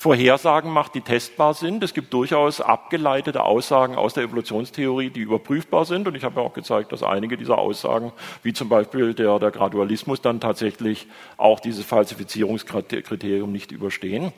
Vorhersagen 0.01 0.71
macht, 0.71 0.95
die 0.95 1.01
testbar 1.01 1.53
sind. 1.53 1.83
Es 1.83 1.93
gibt 1.93 2.13
durchaus 2.13 2.61
abgeleitete 2.61 3.43
Aussagen 3.43 3.97
aus 3.97 4.13
der 4.13 4.23
Evolutionstheorie, 4.23 5.09
die 5.09 5.19
überprüfbar 5.19 5.83
sind. 5.83 6.07
Und 6.07 6.15
ich 6.15 6.23
habe 6.23 6.39
ja 6.39 6.47
auch 6.47 6.53
gezeigt, 6.53 6.93
dass 6.93 7.03
einige 7.03 7.35
dieser 7.35 7.57
Aussagen, 7.57 8.13
wie 8.41 8.53
zum 8.53 8.69
Beispiel 8.69 9.13
der, 9.13 9.39
der 9.39 9.51
Gradualismus, 9.51 10.21
dann 10.21 10.39
tatsächlich 10.39 11.07
auch 11.35 11.59
dieses 11.59 11.83
Falsifizierungskriterium 11.83 13.51
nicht 13.51 13.73
überstehen. 13.73 14.31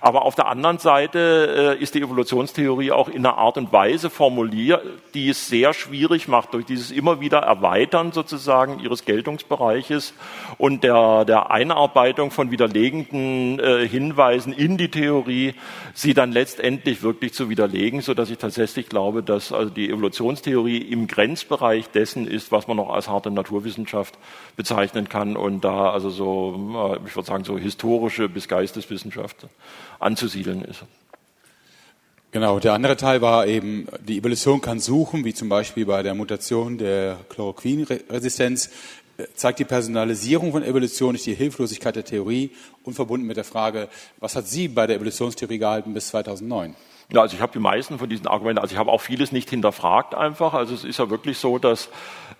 Aber 0.00 0.22
auf 0.22 0.36
der 0.36 0.46
anderen 0.46 0.78
Seite 0.78 1.76
äh, 1.80 1.82
ist 1.82 1.96
die 1.96 2.00
Evolutionstheorie 2.02 2.92
auch 2.92 3.08
in 3.08 3.26
einer 3.26 3.38
Art 3.38 3.58
und 3.58 3.72
Weise 3.72 4.08
formuliert, 4.08 4.84
die 5.14 5.30
es 5.30 5.48
sehr 5.48 5.74
schwierig 5.74 6.28
macht, 6.28 6.54
durch 6.54 6.64
dieses 6.64 6.92
immer 6.92 7.20
wieder 7.20 7.38
Erweitern 7.38 8.12
sozusagen 8.12 8.78
ihres 8.78 9.04
Geltungsbereiches 9.04 10.14
und 10.58 10.84
der, 10.84 11.24
der 11.24 11.50
Einarbeitung 11.50 12.30
von 12.30 12.52
widerlegenden 12.52 13.58
äh, 13.58 13.88
Hinweisen 13.88 14.52
in 14.52 14.76
die 14.76 14.91
Theorie, 14.92 15.54
sie 15.94 16.14
dann 16.14 16.30
letztendlich 16.30 17.02
wirklich 17.02 17.32
zu 17.32 17.50
widerlegen, 17.50 18.00
so 18.00 18.12
ich 18.12 18.38
tatsächlich 18.38 18.88
glaube, 18.88 19.24
dass 19.24 19.52
also 19.52 19.70
die 19.70 19.90
Evolutionstheorie 19.90 20.78
im 20.78 21.08
Grenzbereich 21.08 21.88
dessen 21.88 22.28
ist, 22.28 22.52
was 22.52 22.68
man 22.68 22.76
noch 22.76 22.90
als 22.90 23.08
harte 23.08 23.32
Naturwissenschaft 23.32 24.16
bezeichnen 24.56 25.08
kann 25.08 25.36
und 25.36 25.62
da 25.64 25.90
also 25.90 26.10
so, 26.10 26.98
äh, 27.02 27.08
ich 27.08 27.16
würde 27.16 27.26
sagen, 27.26 27.42
so 27.44 27.58
historische 27.58 28.28
bis 28.28 28.46
Geisteswissenschaft 28.46 29.48
anzusiedeln 29.98 30.62
ist. 30.62 30.84
Genau, 32.32 32.58
der 32.60 32.72
andere 32.72 32.96
Teil 32.96 33.20
war 33.20 33.46
eben, 33.46 33.86
die 34.00 34.16
Evolution 34.16 34.62
kann 34.62 34.80
suchen, 34.80 35.26
wie 35.26 35.34
zum 35.34 35.50
Beispiel 35.50 35.84
bei 35.84 36.02
der 36.02 36.14
Mutation 36.14 36.78
der 36.78 37.18
Chloroquinresistenz, 37.28 38.70
zeigt 39.34 39.58
die 39.58 39.64
Personalisierung 39.64 40.52
von 40.52 40.62
Evolution 40.62 41.12
nicht 41.12 41.26
die 41.26 41.34
Hilflosigkeit 41.34 41.96
der 41.96 42.04
Theorie 42.04 42.50
und 42.84 42.94
verbunden 42.94 43.26
mit 43.26 43.36
der 43.36 43.44
Frage, 43.44 43.88
was 44.20 44.36
hat 44.36 44.46
sie 44.46 44.68
bei 44.68 44.86
der 44.86 44.96
Evolutionstheorie 44.96 45.58
gehalten 45.58 45.94
bis 45.94 46.08
2009? 46.08 46.74
Ja, 47.12 47.20
also 47.20 47.36
ich 47.36 47.42
habe 47.42 47.52
die 47.52 47.58
meisten 47.58 47.98
von 47.98 48.08
diesen 48.08 48.26
Argumenten, 48.26 48.60
also 48.60 48.72
ich 48.72 48.78
habe 48.78 48.90
auch 48.90 49.02
vieles 49.02 49.32
nicht 49.32 49.50
hinterfragt 49.50 50.14
einfach. 50.14 50.54
Also 50.54 50.72
es 50.74 50.82
ist 50.82 50.98
ja 50.98 51.10
wirklich 51.10 51.36
so, 51.36 51.58
dass 51.58 51.90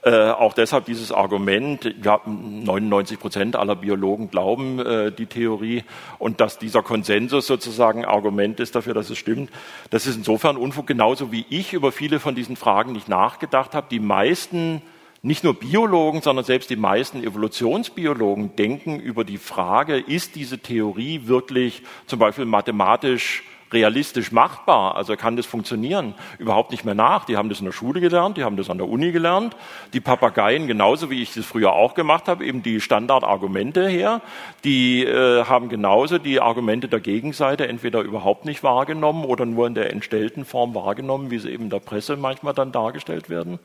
äh, 0.02 0.30
auch 0.30 0.54
deshalb 0.54 0.86
dieses 0.86 1.12
Argument, 1.12 1.94
ja, 2.02 2.20
99 2.24 3.20
Prozent 3.20 3.56
aller 3.56 3.76
Biologen 3.76 4.30
glauben 4.30 4.78
äh, 4.78 5.12
die 5.12 5.26
Theorie 5.26 5.84
und 6.18 6.40
dass 6.40 6.58
dieser 6.58 6.82
Konsensus 6.82 7.46
sozusagen 7.46 8.06
Argument 8.06 8.60
ist 8.60 8.74
dafür, 8.74 8.94
dass 8.94 9.10
es 9.10 9.18
stimmt. 9.18 9.50
Das 9.90 10.06
ist 10.06 10.16
insofern 10.16 10.56
Unfug, 10.56 10.86
genauso 10.86 11.30
wie 11.32 11.44
ich 11.50 11.74
über 11.74 11.92
viele 11.92 12.18
von 12.18 12.34
diesen 12.34 12.56
Fragen 12.56 12.92
nicht 12.92 13.08
nachgedacht 13.08 13.74
habe. 13.74 13.88
Die 13.90 14.00
meisten 14.00 14.80
nicht 15.22 15.44
nur 15.44 15.54
Biologen, 15.54 16.20
sondern 16.20 16.44
selbst 16.44 16.68
die 16.68 16.76
meisten 16.76 17.22
Evolutionsbiologen 17.22 18.56
denken 18.56 18.98
über 18.98 19.24
die 19.24 19.38
Frage, 19.38 19.98
ist 19.98 20.34
diese 20.34 20.58
Theorie 20.58 21.26
wirklich 21.26 21.82
zum 22.06 22.18
Beispiel 22.18 22.44
mathematisch 22.44 23.44
realistisch 23.72 24.32
machbar, 24.32 24.96
also 24.96 25.16
kann 25.16 25.36
das 25.36 25.46
funktionieren, 25.46 26.14
überhaupt 26.38 26.70
nicht 26.70 26.84
mehr 26.84 26.94
nach. 26.94 27.24
Die 27.24 27.36
haben 27.36 27.48
das 27.48 27.60
in 27.60 27.66
der 27.66 27.72
Schule 27.72 28.00
gelernt, 28.00 28.36
die 28.36 28.44
haben 28.44 28.56
das 28.56 28.70
an 28.70 28.78
der 28.78 28.88
Uni 28.88 29.12
gelernt, 29.12 29.56
die 29.92 30.00
Papageien 30.00 30.66
genauso 30.66 31.10
wie 31.10 31.22
ich 31.22 31.34
das 31.34 31.44
früher 31.44 31.72
auch 31.72 31.94
gemacht 31.94 32.28
habe, 32.28 32.44
eben 32.44 32.62
die 32.62 32.80
Standardargumente 32.80 33.88
her, 33.88 34.20
die 34.64 35.04
äh, 35.04 35.44
haben 35.44 35.68
genauso 35.68 36.18
die 36.18 36.40
Argumente 36.40 36.88
der 36.88 37.00
Gegenseite 37.00 37.68
entweder 37.68 38.00
überhaupt 38.00 38.44
nicht 38.44 38.62
wahrgenommen 38.62 39.24
oder 39.24 39.46
nur 39.46 39.66
in 39.66 39.74
der 39.74 39.90
entstellten 39.90 40.44
Form 40.44 40.74
wahrgenommen, 40.74 41.30
wie 41.30 41.38
sie 41.38 41.50
eben 41.50 41.64
in 41.64 41.70
der 41.70 41.80
Presse 41.80 42.16
manchmal 42.16 42.54
dann 42.54 42.72
dargestellt 42.72 43.30
werden. 43.30 43.58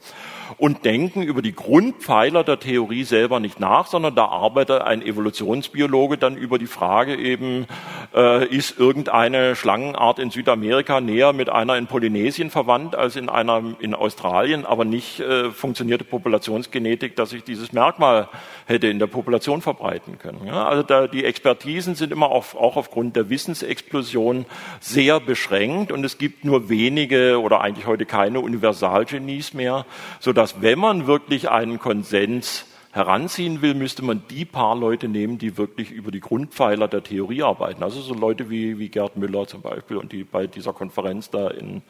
Und 0.58 0.86
denken 0.86 1.24
über 1.24 1.42
die 1.42 1.54
Grundpfeiler 1.54 2.44
der 2.44 2.60
Theorie 2.60 3.04
selber 3.04 3.40
nicht 3.40 3.60
nach, 3.60 3.88
sondern 3.88 4.16
da 4.16 4.26
arbeitet 4.26 4.82
ein 4.82 5.02
Evolutionsbiologe 5.02 6.18
dann 6.18 6.38
über 6.38 6.58
die 6.58 6.68
Frage 6.68 7.16
eben, 7.16 7.68
äh, 8.16 8.46
ist 8.48 8.80
irgendeine 8.80 9.56
Schlangen 9.56 9.96
Art 9.98 10.20
in 10.20 10.30
Südamerika 10.30 11.02
näher 11.02 11.34
mit 11.34 11.50
einer 11.50 11.78
in 11.78 11.88
Polynesien 11.88 12.50
verwandt 12.50 12.96
als 12.96 13.16
in 13.16 13.30
einer 13.30 13.64
in 13.80 13.94
Australien, 13.94 14.66
aber 14.66 14.86
nicht 14.86 15.20
äh, 15.20 15.52
funktionierte 15.52 16.04
Populationsgenetik, 16.04 17.16
dass 17.16 17.32
sich 17.32 17.44
dieses 17.44 17.74
Merkmal 17.74 18.30
hätte 18.66 18.88
in 18.88 19.00
der 19.00 19.08
Population 19.08 19.62
verbreiten 19.62 20.20
können. 20.20 20.46
Ja, 20.46 20.68
also 20.68 20.84
da, 20.84 21.08
die 21.08 21.26
Expertisen 21.26 21.96
sind 21.96 22.12
immer 22.12 22.30
auf, 22.30 22.56
auch 22.56 22.78
aufgrund 22.78 23.16
der 23.16 23.30
Wissensexplosion 23.30 24.46
sehr 24.80 25.20
beschränkt 25.20 25.92
und 25.92 26.04
es 26.04 26.18
gibt 26.18 26.46
nur 26.46 26.70
wenige 26.70 27.42
oder 27.42 27.62
eigentlich 27.62 27.88
heute 27.88 28.06
keine 28.06 28.40
Universalgenies 28.40 29.54
mehr, 29.54 29.86
so 30.20 30.34
dass 30.34 30.62
wenn 30.62 30.80
man 30.80 31.08
wirklich 31.08 31.50
einen 31.50 31.80
Konsens 31.80 32.66
heranziehen 32.98 33.62
will, 33.62 33.76
müsste 33.76 34.04
man 34.04 34.24
die 34.30 34.44
paar 34.44 34.76
Leute 34.76 35.08
nehmen, 35.08 35.38
die 35.38 35.56
wirklich 35.56 35.92
über 35.92 36.12
die 36.12 36.20
Grundpfeiler 36.20 36.88
der 36.88 37.04
Theorie 37.04 37.44
arbeiten. 37.44 37.84
Also 37.84 38.02
so 38.02 38.14
Leute 38.14 38.50
wie, 38.50 38.80
wie 38.80 38.90
Gerd 38.90 39.16
Müller 39.16 39.48
zum 39.48 39.62
Beispiel 39.62 39.98
und 39.98 40.12
die 40.12 40.24
bei 40.24 40.48
dieser 40.48 40.74
Konferenz 40.74 41.30
da 41.30 41.48
in 41.50 41.84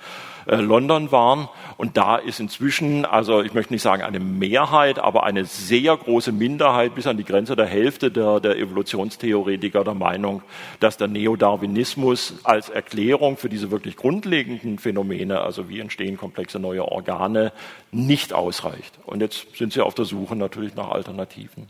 äh, 0.45 0.57
London 0.57 1.11
waren. 1.11 1.47
Und 1.77 1.95
da 1.95 2.17
ist 2.17 2.39
inzwischen, 2.39 3.05
also 3.05 3.41
ich 3.41 3.53
möchte 3.53 3.73
nicht 3.73 3.81
sagen 3.81 4.03
eine 4.03 4.19
Mehrheit, 4.19 4.99
aber 4.99 5.23
eine 5.23 5.45
sehr 5.45 5.95
große 5.95 6.33
Minderheit 6.33 6.93
bis 6.93 7.07
an 7.07 7.17
die 7.17 7.23
Grenze 7.23 7.55
der 7.55 7.65
Hälfte 7.65 8.11
der, 8.11 8.41
der 8.41 8.57
Evolutionstheoretiker 8.57 9.85
der 9.85 9.93
Meinung, 9.93 10.41
dass 10.81 10.97
der 10.97 11.07
Neodarwinismus 11.07 12.35
als 12.43 12.69
Erklärung 12.69 13.37
für 13.37 13.49
diese 13.49 13.71
wirklich 13.71 13.95
grundlegenden 13.95 14.77
Phänomene, 14.77 15.39
also 15.39 15.69
wie 15.69 15.79
entstehen 15.79 16.17
komplexe 16.17 16.59
neue 16.59 16.83
Organe, 16.83 17.53
nicht 17.91 18.33
ausreicht. 18.33 18.99
Und 19.05 19.21
jetzt 19.21 19.55
sind 19.55 19.71
sie 19.71 19.81
auf 19.81 19.95
der 19.95 20.05
Suche 20.05 20.35
natürlich 20.35 20.75
nach 20.75 20.96
Alternativen. 20.97 21.67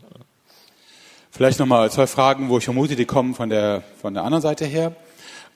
Vielleicht 1.30 1.58
nochmal 1.58 1.90
zwei 1.90 2.06
Fragen, 2.06 2.48
wo 2.48 2.58
ich 2.58 2.64
vermute, 2.64 2.96
die 2.96 3.04
kommen 3.04 3.34
von 3.34 3.48
der, 3.48 3.82
von 4.00 4.14
der 4.14 4.24
anderen 4.24 4.42
Seite 4.42 4.64
her. 4.64 4.96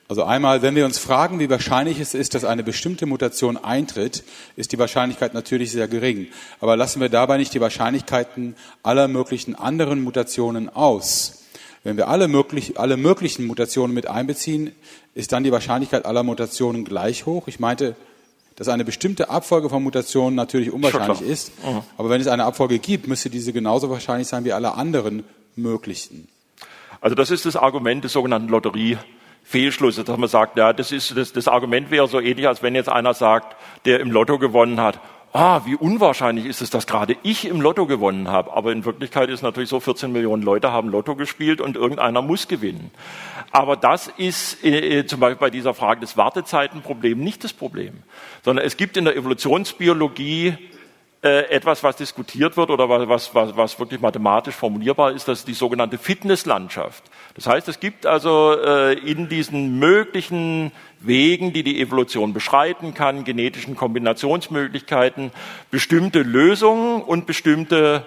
Also 0.07 0.23
einmal, 0.23 0.61
wenn 0.61 0.75
wir 0.75 0.85
uns 0.85 0.99
fragen, 0.99 1.39
wie 1.39 1.49
wahrscheinlich 1.49 1.99
es 1.99 2.13
ist, 2.13 2.35
dass 2.35 2.45
eine 2.45 2.63
bestimmte 2.63 3.05
Mutation 3.05 3.57
eintritt, 3.57 4.23
ist 4.55 4.71
die 4.71 4.79
Wahrscheinlichkeit 4.79 5.33
natürlich 5.33 5.71
sehr 5.71 5.87
gering. 5.87 6.27
Aber 6.59 6.75
lassen 6.75 7.01
wir 7.01 7.09
dabei 7.09 7.37
nicht 7.37 7.53
die 7.53 7.61
Wahrscheinlichkeiten 7.61 8.55
aller 8.83 9.07
möglichen 9.07 9.55
anderen 9.55 10.03
Mutationen 10.03 10.69
aus. 10.69 11.45
Wenn 11.83 11.97
wir 11.97 12.07
alle, 12.07 12.27
möglich, 12.27 12.79
alle 12.79 12.95
möglichen 12.95 13.45
Mutationen 13.45 13.93
mit 13.93 14.07
einbeziehen, 14.07 14.73
ist 15.15 15.31
dann 15.31 15.43
die 15.43 15.51
Wahrscheinlichkeit 15.51 16.05
aller 16.05 16.23
Mutationen 16.23 16.85
gleich 16.85 17.25
hoch. 17.25 17.47
Ich 17.47 17.59
meinte, 17.59 17.95
dass 18.55 18.67
eine 18.67 18.85
bestimmte 18.85 19.29
Abfolge 19.29 19.69
von 19.69 19.83
Mutationen 19.83 20.35
natürlich 20.35 20.71
unwahrscheinlich 20.71 21.21
ist. 21.21 21.51
Mhm. 21.65 21.81
Aber 21.97 22.09
wenn 22.09 22.21
es 22.21 22.27
eine 22.27 22.45
Abfolge 22.45 22.79
gibt, 22.79 23.07
müsste 23.07 23.29
diese 23.29 23.53
genauso 23.53 23.89
wahrscheinlich 23.89 24.27
sein 24.27 24.45
wie 24.45 24.53
alle 24.53 24.75
anderen 24.75 25.23
möglichen. 25.55 26.27
Also 27.01 27.15
das 27.15 27.31
ist 27.31 27.45
das 27.45 27.55
Argument 27.55 28.03
des 28.03 28.13
sogenannten 28.13 28.47
Lotteriefehlschlusses, 28.49 30.05
dass 30.05 30.17
man 30.17 30.29
sagt, 30.29 30.57
ja, 30.57 30.71
das 30.71 30.91
ist 30.91 31.17
das, 31.17 31.33
das 31.33 31.47
Argument 31.47 31.91
wäre 31.91 32.07
so 32.07 32.19
ähnlich, 32.19 32.47
als 32.47 32.63
wenn 32.63 32.75
jetzt 32.75 32.89
einer 32.89 33.13
sagt, 33.13 33.55
der 33.85 33.99
im 33.99 34.11
Lotto 34.11 34.39
gewonnen 34.39 34.79
hat, 34.79 34.99
ah, 35.33 35.61
wie 35.65 35.75
unwahrscheinlich 35.75 36.45
ist 36.45 36.61
es, 36.61 36.69
dass 36.69 36.87
gerade 36.87 37.17
ich 37.23 37.45
im 37.45 37.59
Lotto 37.59 37.85
gewonnen 37.85 38.29
habe. 38.29 38.53
Aber 38.53 38.71
in 38.71 38.85
Wirklichkeit 38.85 39.29
ist 39.29 39.41
natürlich 39.41 39.69
so, 39.69 39.79
14 39.79 40.11
Millionen 40.11 40.43
Leute 40.43 40.71
haben 40.71 40.89
Lotto 40.89 41.15
gespielt 41.15 41.59
und 41.59 41.75
irgendeiner 41.75 42.21
muss 42.21 42.47
gewinnen. 42.47 42.91
Aber 43.51 43.75
das 43.75 44.07
ist 44.07 44.63
äh, 44.63 44.99
äh 44.99 45.05
zum 45.05 45.19
Beispiel 45.19 45.39
bei 45.39 45.49
dieser 45.49 45.73
Frage 45.73 46.01
des 46.01 46.15
Wartezeitenproblems 46.15 47.21
nicht 47.21 47.43
das 47.43 47.53
Problem, 47.53 48.03
sondern 48.43 48.65
es 48.65 48.77
gibt 48.77 48.95
in 48.95 49.05
der 49.05 49.15
Evolutionsbiologie 49.15 50.55
äh, 51.23 51.49
etwas, 51.49 51.83
was 51.83 51.95
diskutiert 51.95 52.57
wird 52.57 52.69
oder 52.69 52.89
was, 52.89 53.33
was, 53.33 53.55
was 53.55 53.79
wirklich 53.79 54.01
mathematisch 54.01 54.55
formulierbar 54.55 55.11
ist, 55.11 55.27
das 55.27 55.39
ist 55.39 55.47
die 55.47 55.53
sogenannte 55.53 55.97
Fitnesslandschaft. 55.97 57.03
Das 57.35 57.47
heißt, 57.47 57.67
es 57.67 57.79
gibt 57.79 58.05
also 58.05 58.55
äh, 58.63 58.93
in 58.93 59.27
diesen 59.27 59.79
möglichen 59.79 60.71
Wegen, 60.99 61.51
die 61.51 61.63
die 61.63 61.81
Evolution 61.81 62.31
beschreiten 62.31 62.93
kann, 62.93 63.23
genetischen 63.23 63.75
Kombinationsmöglichkeiten, 63.75 65.31
bestimmte 65.71 66.21
Lösungen 66.21 67.01
und 67.01 67.25
bestimmte 67.25 68.05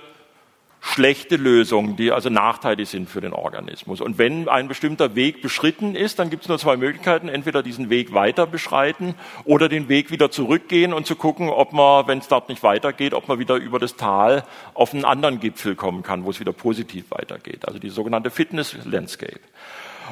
schlechte 0.87 1.35
Lösungen, 1.35 1.97
die 1.97 2.13
also 2.13 2.31
nachteilig 2.31 2.89
sind 2.89 3.11
für 3.11 3.21
den 3.21 3.33
Organismus. 3.33 4.01
Und 4.01 4.19
wenn 4.19 4.49
ein 4.49 4.69
bestimmter 4.69 5.17
Weg 5.17 5.43
beschritten 5.43 5.97
ist, 5.97 6.21
dann 6.21 6.31
gibt 6.31 6.45
es 6.45 6.49
nur 6.49 6.61
zwei 6.61 6.77
Möglichkeiten. 6.77 7.29
Entweder 7.29 7.65
diesen 7.65 7.91
Weg 7.91 8.15
weiter 8.15 8.47
beschreiten 8.47 9.17
oder 9.45 9.69
den 9.69 9.89
Weg 9.89 10.13
wieder 10.13 10.31
zurückgehen 10.31 10.93
und 10.93 11.05
zu 11.05 11.17
gucken, 11.17 11.49
ob 11.49 11.73
man, 11.73 12.07
wenn 12.07 12.19
es 12.19 12.29
dort 12.29 12.49
nicht 12.49 12.63
weitergeht, 12.63 13.15
ob 13.15 13.27
man 13.27 13.41
wieder 13.41 13.57
über 13.57 13.81
das 13.81 13.97
Tal 13.97 14.45
auf 14.75 14.95
einen 14.95 15.05
anderen 15.05 15.41
Gipfel 15.41 15.75
kommen 15.75 16.05
kann, 16.05 16.25
wo 16.25 16.31
es 16.31 16.39
wieder 16.39 16.53
positiv 16.53 17.07
weitergeht. 17.11 17.67
Also 17.67 17.81
die 17.81 17.91
sogenannte 17.91 18.31
Fitness 18.31 18.77
Landscape. 18.85 19.41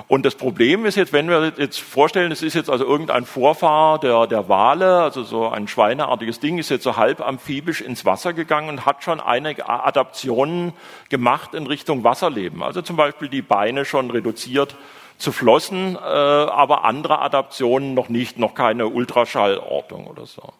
Und 0.08 0.26
das 0.26 0.34
Problem 0.34 0.86
ist 0.86 0.96
jetzt, 0.96 1.12
wenn 1.12 1.28
wir 1.28 1.52
jetzt 1.56 1.80
vorstellen, 1.80 2.32
es 2.32 2.42
ist 2.42 2.54
jetzt 2.54 2.70
also 2.70 2.84
irgendein 2.84 3.24
Vorfahr 3.24 3.98
der, 3.98 4.26
der 4.26 4.48
Wale, 4.48 5.02
also 5.02 5.22
so 5.22 5.48
ein 5.48 5.68
schweineartiges 5.68 6.40
Ding, 6.40 6.58
ist 6.58 6.70
jetzt 6.70 6.84
so 6.84 6.96
halb 6.96 7.20
amphibisch 7.20 7.80
ins 7.80 8.04
Wasser 8.04 8.32
gegangen 8.32 8.68
und 8.68 8.86
hat 8.86 9.04
schon 9.04 9.20
einige 9.20 9.68
Adaptionen 9.68 10.72
gemacht 11.08 11.54
in 11.54 11.66
Richtung 11.66 12.04
Wasserleben. 12.04 12.62
Also 12.62 12.82
zum 12.82 12.96
Beispiel 12.96 13.28
die 13.28 13.42
Beine 13.42 13.84
schon 13.84 14.10
reduziert 14.10 14.76
zu 15.18 15.32
Flossen, 15.32 15.96
äh, 15.96 15.98
aber 15.98 16.84
andere 16.84 17.20
Adaptionen 17.20 17.94
noch 17.94 18.08
nicht, 18.08 18.38
noch 18.38 18.54
keine 18.54 18.88
Ultraschallortung 18.88 20.06
oder 20.06 20.26
so. 20.26 20.52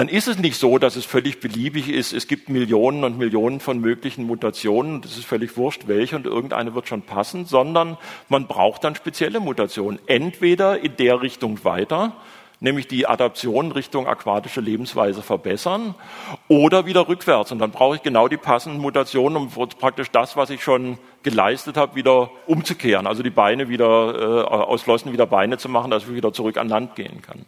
Dann 0.00 0.08
ist 0.08 0.28
es 0.28 0.38
nicht 0.38 0.56
so, 0.56 0.78
dass 0.78 0.96
es 0.96 1.04
völlig 1.04 1.40
beliebig 1.40 1.90
ist. 1.90 2.14
Es 2.14 2.26
gibt 2.26 2.48
Millionen 2.48 3.04
und 3.04 3.18
Millionen 3.18 3.60
von 3.60 3.80
möglichen 3.80 4.24
Mutationen 4.24 4.94
und 4.94 5.04
es 5.04 5.18
ist 5.18 5.26
völlig 5.26 5.58
wurscht, 5.58 5.88
welche 5.88 6.16
und 6.16 6.24
irgendeine 6.24 6.74
wird 6.74 6.88
schon 6.88 7.02
passen, 7.02 7.44
sondern 7.44 7.98
man 8.30 8.46
braucht 8.46 8.82
dann 8.82 8.94
spezielle 8.94 9.40
Mutationen. 9.40 10.00
Entweder 10.06 10.82
in 10.82 10.96
der 10.96 11.20
Richtung 11.20 11.62
weiter, 11.64 12.16
nämlich 12.60 12.86
die 12.86 13.06
Adaption 13.06 13.72
Richtung 13.72 14.06
aquatische 14.06 14.60
Lebensweise 14.60 15.22
verbessern 15.22 15.94
oder 16.46 16.84
wieder 16.84 17.08
rückwärts. 17.08 17.50
Und 17.52 17.58
dann 17.58 17.70
brauche 17.70 17.96
ich 17.96 18.02
genau 18.02 18.28
die 18.28 18.36
passenden 18.36 18.80
Mutationen, 18.80 19.36
um 19.36 19.68
praktisch 19.78 20.10
das, 20.10 20.36
was 20.36 20.50
ich 20.50 20.62
schon 20.62 20.98
geleistet 21.22 21.76
habe, 21.76 21.96
wieder 21.96 22.30
umzukehren. 22.46 23.06
Also 23.06 23.22
die 23.22 23.30
Beine 23.30 23.68
wieder, 23.68 24.14
äh, 24.14 24.44
aus 24.44 24.82
Flossen 24.82 25.12
wieder 25.12 25.26
Beine 25.26 25.56
zu 25.58 25.68
machen, 25.68 25.90
dass 25.90 26.04
ich 26.04 26.14
wieder 26.14 26.32
zurück 26.32 26.58
an 26.58 26.68
Land 26.68 26.96
gehen 26.96 27.22
kann. 27.22 27.46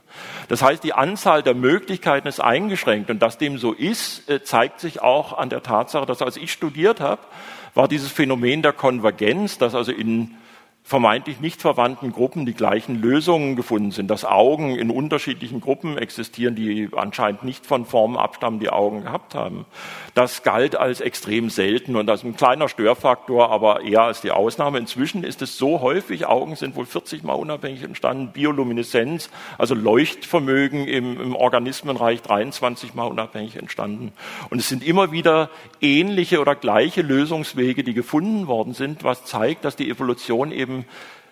Das 0.49 0.63
heißt, 0.63 0.83
die 0.83 0.95
Anzahl 0.95 1.43
der 1.43 1.55
Möglichkeiten 1.55 2.27
ist 2.27 2.41
eingeschränkt. 2.41 3.11
Und 3.11 3.21
dass 3.21 3.39
dem 3.39 3.59
so 3.59 3.73
ist, 3.73 4.29
äh, 4.31 4.43
zeigt 4.43 4.81
sich 4.81 5.03
auch 5.03 5.37
an 5.37 5.51
der 5.51 5.63
Tatsache, 5.63 6.07
dass 6.07 6.23
als 6.23 6.39
ich 6.39 6.53
studiert 6.53 7.01
habe, 7.01 7.21
war 7.75 7.89
dieses 7.89 8.11
Phänomen 8.11 8.63
der 8.63 8.73
Konvergenz, 8.73 9.59
dass 9.59 9.75
also 9.75 9.93
in 9.93 10.37
vermeintlich 10.85 11.41
nicht 11.41 11.61
verwandten 11.61 12.13
Gruppen 12.13 12.45
die 12.45 12.55
gleichen 12.55 13.01
Lösungen 13.01 13.57
gefunden 13.57 13.93
sind, 13.93 14.11
dass 14.11 14.25
Augen 14.25 14.77
in 14.77 14.91
unterschiedlichen 14.91 15.61
Gruppen 15.61 15.97
existieren, 15.97 16.55
die 16.55 16.89
anscheinend 16.95 17.45
nicht 17.45 17.67
von 17.67 17.87
Formen 17.87 18.17
abstammen, 18.17 18.59
die 18.59 18.69
Augen 18.69 19.03
gehabt 19.03 19.35
haben. 19.35 19.65
Das 20.15 20.43
galt 20.43 20.77
als 20.77 21.01
extrem 21.01 21.51
selten 21.51 21.97
und 21.97 22.11
als 22.11 22.25
ein 22.25 22.37
kleiner 22.37 22.69
Störfaktor, 22.69 23.51
aber 23.51 23.83
eher 23.83 24.03
als 24.03 24.21
die 24.21 24.33
Ausnahme. 24.33 24.79
Inzwischen 24.79 25.25
ist 25.25 25.41
es 25.41 25.57
so 25.57 25.81
häufig, 25.81 26.27
Augen 26.27 26.57
sind 26.57 26.75
wohl 26.75 26.85
40 26.85 27.23
Mal 27.23 27.35
unabhängig 27.35 27.85
entstanden, 27.85 28.33
Biolumineszenz, 28.33 29.31
also 29.59 29.75
Leuchtvermögen 29.75 30.87
im, 30.89 31.21
im 31.21 31.37
Organismenreich 31.37 32.23
23 32.23 32.95
Mal 32.95 33.07
unabhängig 33.07 33.57
entstanden. 33.57 34.13
Und 34.51 34.59
es 34.59 34.69
sind 34.69 34.85
immer 34.85 35.13
wieder 35.13 35.49
ähnliche 35.81 36.41
oder 36.41 36.55
gleiche 36.55 37.03
Lösungswege, 37.03 37.85
die 37.85 37.95
gefunden 37.95 38.47
worden 38.47 38.75
sind, 38.75 39.05
was 39.05 39.25
zeigt, 39.25 39.65
dass 39.65 39.77
die 39.77 39.89
Evolution 39.89 40.51
eben 40.51 40.72
eben, 40.73 40.85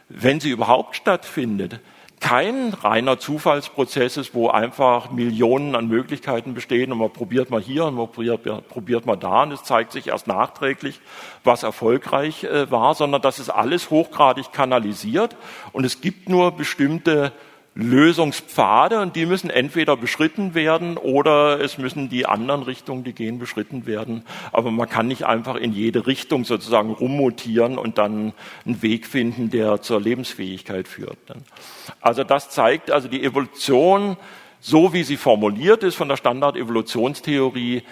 wenn 0.09 0.41
sie 0.41 0.51
überhaupt 0.51 0.97
stattfindet, 0.97 1.81
kein 2.21 2.75
reiner 2.75 3.19
Zufallsprozess 3.19 4.19
ist, 4.19 4.35
wo 4.35 4.51
einfach 4.51 5.11
Millionen 5.11 5.75
an 5.75 5.89
Möglichkeiten 5.89 6.53
bestehen 6.53 6.93
und 6.93 6.99
man 6.99 7.11
probiert 7.11 7.49
mal 7.49 7.63
hier 7.63 7.87
und 7.87 7.95
man 7.95 8.13
probiert, 8.13 8.69
probiert 8.69 9.07
mal 9.07 9.17
da 9.17 9.45
und 9.45 9.53
es 9.53 9.65
zeigt 9.65 9.93
sich 9.93 10.09
erst 10.09 10.27
nachträglich, 10.27 11.01
was 11.45 11.63
erfolgreich 11.63 12.45
äh, 12.45 12.71
war, 12.71 12.95
sondern 12.95 13.23
das 13.23 13.39
ist 13.39 13.49
alles 13.49 13.89
hochgradig 13.89 14.53
kanalisiert 14.53 15.35
und 15.73 15.87
es 15.87 16.03
gibt 16.03 16.29
nur 16.29 16.53
bestimmte 16.53 17.33
Lösungspfade 17.75 19.01
und 19.01 19.15
die 19.15 19.27
müssen 19.27 19.49
entweder 19.49 19.97
beschritten 19.97 20.55
werden 20.55 20.97
oder 20.97 21.61
es 21.61 21.79
müssen 21.79 22.09
die 22.09 22.27
anderen 22.27 22.63
Richtungen, 22.63 23.05
die 23.05 23.13
gehen, 23.13 23.39
beschritten 23.39 23.87
werden. 23.87 24.25
Aber 24.53 24.71
man 24.71 24.89
kann 24.89 25.07
nicht 25.07 25.25
einfach 25.25 25.55
in 25.55 25.73
jede 25.73 26.07
Richtung 26.07 26.45
sozusagen 26.45 26.91
rummutieren 26.91 27.79
und 27.79 27.97
dann 27.99 28.33
einen 28.67 28.83
Weg 28.83 29.07
finden, 29.07 29.51
der 29.51 29.83
zur 29.83 30.01
Lebensfähigkeit 30.01 30.89
führt. 30.89 31.19
Also 32.01 32.25
das 32.25 32.51
zeigt 32.51 32.91
also 32.91 33.07
die 33.07 33.23
Evolution, 33.23 34.17
so 34.59 34.93
wie 34.93 35.05
sie 35.05 35.17
formuliert 35.17 35.85
ist 35.85 35.95
von 35.95 36.09
der 36.09 36.17
Standard-Evolutionstheorie, 36.17 37.83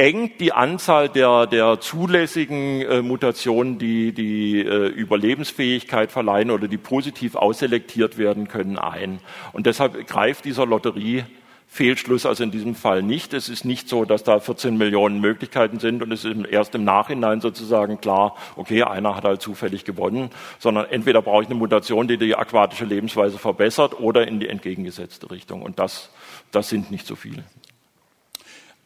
engt 0.00 0.40
die 0.40 0.54
Anzahl 0.54 1.10
der, 1.10 1.46
der 1.46 1.78
zulässigen 1.78 2.80
äh, 2.80 3.02
Mutationen, 3.02 3.78
die 3.78 4.12
die 4.12 4.60
äh, 4.60 4.86
Überlebensfähigkeit 4.86 6.10
verleihen 6.10 6.50
oder 6.50 6.68
die 6.68 6.78
positiv 6.78 7.34
ausselektiert 7.34 8.16
werden 8.16 8.48
können, 8.48 8.78
ein. 8.78 9.20
Und 9.52 9.66
deshalb 9.66 10.06
greift 10.06 10.46
dieser 10.46 10.64
Lotterie 10.64 11.24
Fehlschluss 11.66 12.24
also 12.24 12.42
in 12.42 12.50
diesem 12.50 12.74
Fall 12.74 13.02
nicht. 13.02 13.34
Es 13.34 13.50
ist 13.50 13.66
nicht 13.66 13.90
so, 13.90 14.06
dass 14.06 14.24
da 14.24 14.40
14 14.40 14.78
Millionen 14.78 15.20
Möglichkeiten 15.20 15.78
sind 15.78 16.02
und 16.02 16.10
es 16.12 16.24
ist 16.24 16.34
erst 16.46 16.74
im 16.74 16.82
Nachhinein 16.82 17.42
sozusagen 17.42 18.00
klar, 18.00 18.36
okay, 18.56 18.82
einer 18.82 19.14
hat 19.14 19.24
halt 19.24 19.42
zufällig 19.42 19.84
gewonnen, 19.84 20.30
sondern 20.58 20.86
entweder 20.86 21.20
brauche 21.20 21.42
ich 21.42 21.48
eine 21.50 21.58
Mutation, 21.58 22.08
die 22.08 22.16
die 22.16 22.34
aquatische 22.34 22.86
Lebensweise 22.86 23.38
verbessert 23.38 24.00
oder 24.00 24.26
in 24.26 24.40
die 24.40 24.48
entgegengesetzte 24.48 25.30
Richtung. 25.30 25.60
Und 25.60 25.78
das, 25.78 26.08
das 26.52 26.70
sind 26.70 26.90
nicht 26.90 27.06
so 27.06 27.16
viele. 27.16 27.44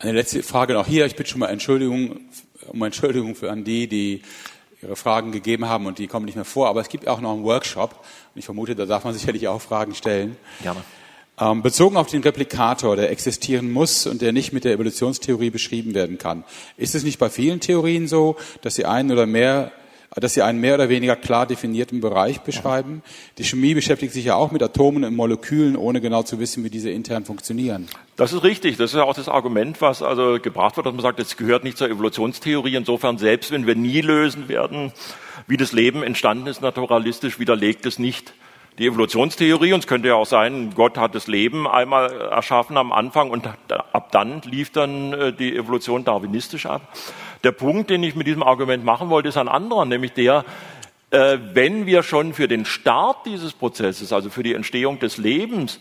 Eine 0.05 0.13
letzte 0.13 0.43
Frage 0.43 0.75
noch 0.75 0.87
hier. 0.87 1.07
Ich 1.07 1.17
bitte 1.17 1.31
schon 1.31 1.41
mal 1.41 1.47
Entschuldigung, 1.47 2.21
um 2.67 2.83
Entschuldigung 2.83 3.35
für 3.35 3.51
an 3.51 3.65
die, 3.65 3.87
die 3.87 4.21
ihre 4.83 4.97
Fragen 4.97 5.33
gegeben 5.33 5.67
haben 5.67 5.87
und 5.87 5.99
die 5.99 6.09
kommen 6.09 6.27
nicht 6.27 6.35
mehr 6.35 6.45
vor. 6.45 6.69
Aber 6.69 6.83
es 6.83 6.91
gibt 6.91 7.09
auch 7.09 7.23
noch 7.23 7.33
einen 7.33 7.43
Workshop. 7.43 7.93
Und 7.93 8.39
ich 8.39 8.45
vermute, 8.45 8.77
da 8.77 8.85
darf 8.85 9.05
man 9.05 9.15
sicherlich 9.15 9.49
auch 9.49 9.63
Fragen 9.63 9.95
stellen. 9.95 10.37
Gerne. 10.63 10.85
Ähm, 11.41 11.63
bezogen 11.63 11.97
auf 11.97 12.09
den 12.09 12.23
Replikator, 12.23 12.97
der 12.97 13.11
existieren 13.11 13.73
muss 13.73 14.07
und 14.07 14.21
der 14.21 14.33
nicht 14.33 14.53
mit 14.53 14.65
der 14.65 14.75
Evolutionstheorie 14.75 15.49
beschrieben 15.49 15.95
werden 15.95 16.19
kann. 16.19 16.45
Ist 16.77 16.95
es 16.95 17.03
nicht 17.03 17.19
bei 17.19 17.31
vielen 17.31 17.61
Theorien 17.61 18.07
so, 18.07 18.37
dass 18.61 18.75
sie 18.75 18.85
einen 18.85 19.11
oder 19.11 19.25
mehr 19.25 19.73
dass 20.17 20.35
sie 20.35 20.43
einen 20.43 20.61
mehr 20.61 20.75
oder 20.75 20.89
weniger 20.89 21.17
klar 21.17 21.47
definierten 21.47 22.01
Bereich 22.01 22.41
beschreiben. 22.41 23.03
Die 23.39 23.45
Chemie 23.45 23.75
beschäftigt 23.75 24.13
sich 24.13 24.27
ja 24.27 24.35
auch 24.37 24.53
mit 24.53 24.63
Atomen 24.63 25.05
und 25.05 25.17
Molekülen, 25.17 25.77
ohne 25.77 26.01
genau 26.01 26.23
zu 26.23 26.39
wissen, 26.39 26.65
wie 26.65 26.71
diese 26.71 26.91
intern 26.91 27.25
funktionieren. 27.25 27.89
Das 28.17 28.33
ist 28.33 28.45
richtig. 28.45 28.77
Das 28.77 28.93
ist 28.93 28.97
ja 28.97 29.05
auch 29.05 29.15
das 29.15 29.29
Argument, 29.29 29.81
was 29.81 30.03
also 30.03 30.39
gebracht 30.41 30.77
wird, 30.77 30.87
dass 30.87 30.95
man 30.95 31.03
sagt, 31.03 31.19
es 31.19 31.37
gehört 31.37 31.65
nicht 31.65 31.79
zur 31.79 31.89
Evolutionstheorie. 31.89 32.77
Insofern, 32.77 33.19
selbst 33.19 33.51
wenn 33.51 33.67
wir 33.67 33.75
nie 33.75 34.01
lösen 34.01 34.49
werden, 34.49 34.93
wie 35.47 35.57
das 35.57 35.73
Leben 35.73 36.03
entstanden 36.03 36.47
ist, 36.47 36.63
naturalistisch, 36.63 37.39
widerlegt 37.39 37.87
es 37.87 37.99
nicht 37.99 38.35
die 38.79 38.87
Evolutionstheorie. 38.87 39.73
Und 39.73 39.81
es 39.81 39.87
könnte 39.87 40.09
ja 40.09 40.15
auch 40.15 40.27
sein, 40.27 40.73
Gott 40.75 40.97
hat 40.97 41.15
das 41.15 41.27
Leben 41.27 41.67
einmal 41.67 42.13
erschaffen 42.13 42.77
am 42.77 42.93
Anfang 42.93 43.31
und 43.31 43.49
ab 43.69 44.13
dann 44.13 44.43
lief 44.43 44.71
dann 44.71 45.13
äh, 45.13 45.33
die 45.33 45.57
Evolution 45.57 46.05
darwinistisch 46.05 46.67
ab. 46.67 46.83
Der 47.45 47.53
Punkt, 47.53 47.91
den 47.91 48.03
ich 48.03 48.17
mit 48.17 48.27
diesem 48.27 48.43
Argument 48.43 48.85
machen 48.85 49.11
wollte, 49.11 49.29
ist 49.29 49.37
ein 49.37 49.49
anderer, 49.49 49.85
nämlich 49.85 50.13
der, 50.13 50.47
äh, 51.11 51.39
wenn 51.53 51.85
wir 51.85 52.03
schon 52.03 52.33
für 52.33 52.49
den 52.49 52.65
Start 52.65 53.27
dieses 53.27 53.53
Prozesses, 53.53 54.15
also 54.15 54.31
für 54.31 54.43
die 54.43 54.55
Entstehung 54.55 54.99
des 54.99 55.19
Lebens, 55.19 55.81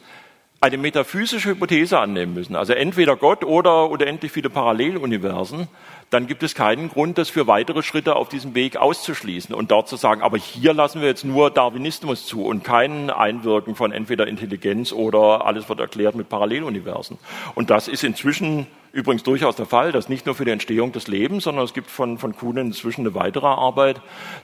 eine 0.59 0.77
metaphysische 0.77 1.49
Hypothese 1.49 1.99
annehmen 1.99 2.33
müssen, 2.33 2.55
also 2.55 2.73
entweder 2.73 3.15
Gott 3.15 3.43
oder 3.43 3.89
unendlich 3.89 4.31
viele 4.31 4.49
Paralleluniversen, 4.49 5.67
dann 6.09 6.27
gibt 6.27 6.43
es 6.43 6.53
keinen 6.53 6.89
Grund, 6.89 7.17
das 7.17 7.29
für 7.29 7.47
weitere 7.47 7.81
Schritte 7.81 8.15
auf 8.15 8.29
diesem 8.29 8.55
Weg 8.55 8.77
auszuschließen 8.77 9.55
und 9.55 9.71
dort 9.71 9.89
zu 9.89 9.95
sagen, 9.95 10.21
aber 10.21 10.37
hier 10.37 10.73
lassen 10.73 11.01
wir 11.01 11.07
jetzt 11.07 11.25
nur 11.25 11.49
Darwinismus 11.49 12.25
zu 12.25 12.45
und 12.45 12.63
kein 12.63 13.09
Einwirken 13.09 13.75
von 13.75 13.91
entweder 13.91 14.27
Intelligenz 14.27 14.91
oder 14.91 15.45
alles 15.45 15.67
wird 15.69 15.79
erklärt 15.79 16.15
mit 16.15 16.29
Paralleluniversen. 16.29 17.17
Und 17.55 17.69
das 17.69 17.87
ist 17.87 18.03
inzwischen 18.03 18.67
übrigens 18.93 19.23
durchaus 19.23 19.55
der 19.55 19.65
Fall, 19.65 19.91
dass 19.91 20.07
nicht 20.07 20.27
nur 20.27 20.35
für 20.35 20.45
die 20.45 20.51
Entstehung 20.51 20.91
des 20.91 21.07
Lebens, 21.07 21.45
sondern 21.45 21.65
es 21.65 21.73
gibt 21.73 21.89
von, 21.89 22.19
von 22.19 22.35
Kuhn 22.35 22.55
inzwischen 22.57 23.01
eine 23.01 23.15
weitere 23.15 23.47
Arbeit, 23.47 23.99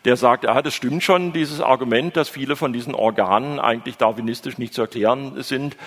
der 0.06 0.18
sagt, 0.18 0.44
ja, 0.44 0.62
das 0.62 0.74
stimmt 0.74 1.04
schon, 1.04 1.32
dieses 1.34 1.62
Argument, 1.62 2.18
dass 2.18 2.30
viele 2.30 2.56
von 2.56 2.74
diesen 2.74 2.96
Organen 2.96 3.60
eigentlich 3.60 3.98
darwinistisch 3.98 4.58
nicht 4.58 4.74
zu 4.74 4.82
erklären 4.82 5.44
sind. 5.44 5.78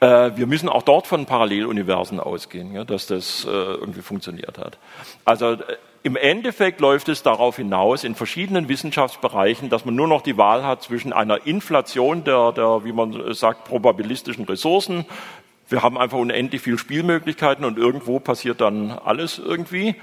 Äh, 0.00 0.32
wir 0.34 0.48
müssen 0.48 0.68
auch 0.68 0.82
dort 0.82 1.06
von 1.06 1.26
Paralleluniversen 1.26 2.18
ausgehen, 2.18 2.74
ja, 2.74 2.84
dass 2.84 3.06
das 3.06 3.44
äh, 3.44 3.50
irgendwie 3.50 4.02
funktioniert 4.02 4.58
hat. 4.58 4.78
Also 5.24 5.52
äh, 5.52 5.76
im 6.04 6.16
Endeffekt 6.16 6.80
läuft 6.80 7.08
es 7.08 7.22
darauf 7.22 7.56
hinaus, 7.56 8.04
in 8.04 8.14
verschiedenen 8.14 8.68
Wissenschaftsbereichen, 8.68 9.68
dass 9.68 9.84
man 9.84 9.96
nur 9.96 10.06
noch 10.06 10.22
die 10.22 10.36
Wahl 10.36 10.64
hat 10.64 10.82
zwischen 10.82 11.12
einer 11.12 11.46
Inflation 11.46 12.24
der, 12.24 12.52
der 12.52 12.84
wie 12.84 12.92
man 12.92 13.34
sagt, 13.34 13.64
probabilistischen 13.64 14.44
Ressourcen, 14.44 15.06
wir 15.68 15.82
haben 15.82 15.98
einfach 15.98 16.18
unendlich 16.18 16.62
viele 16.62 16.78
Spielmöglichkeiten 16.78 17.64
und 17.64 17.78
irgendwo 17.78 18.20
passiert 18.20 18.60
dann 18.60 18.90
alles 18.90 19.38
irgendwie. 19.38 19.96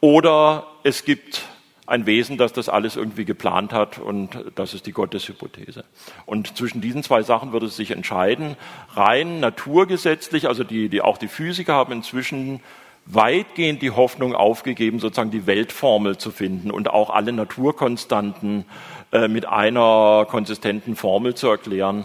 Oder 0.00 0.66
es 0.84 1.04
gibt 1.04 1.44
ein 1.86 2.04
Wesen, 2.04 2.36
das 2.36 2.52
das 2.52 2.68
alles 2.68 2.96
irgendwie 2.96 3.24
geplant 3.24 3.72
hat 3.72 3.98
und 3.98 4.44
das 4.54 4.74
ist 4.74 4.86
die 4.86 4.92
Gotteshypothese. 4.92 5.84
Und 6.26 6.56
zwischen 6.56 6.82
diesen 6.82 7.02
zwei 7.02 7.22
Sachen 7.22 7.52
würde 7.52 7.66
es 7.66 7.76
sich 7.76 7.90
entscheiden. 7.90 8.56
Rein 8.94 9.40
naturgesetzlich, 9.40 10.46
also 10.46 10.64
die, 10.64 10.90
die, 10.90 11.00
auch 11.00 11.16
die 11.16 11.28
Physiker 11.28 11.74
haben 11.74 11.92
inzwischen 11.92 12.60
weitgehend 13.06 13.80
die 13.80 13.90
Hoffnung 13.90 14.34
aufgegeben, 14.34 15.00
sozusagen 15.00 15.30
die 15.30 15.46
Weltformel 15.46 16.18
zu 16.18 16.30
finden 16.30 16.70
und 16.70 16.90
auch 16.90 17.08
alle 17.08 17.32
Naturkonstanten 17.32 18.66
äh, 19.12 19.28
mit 19.28 19.46
einer 19.46 20.26
konsistenten 20.28 20.94
Formel 20.94 21.34
zu 21.34 21.48
erklären. 21.48 22.04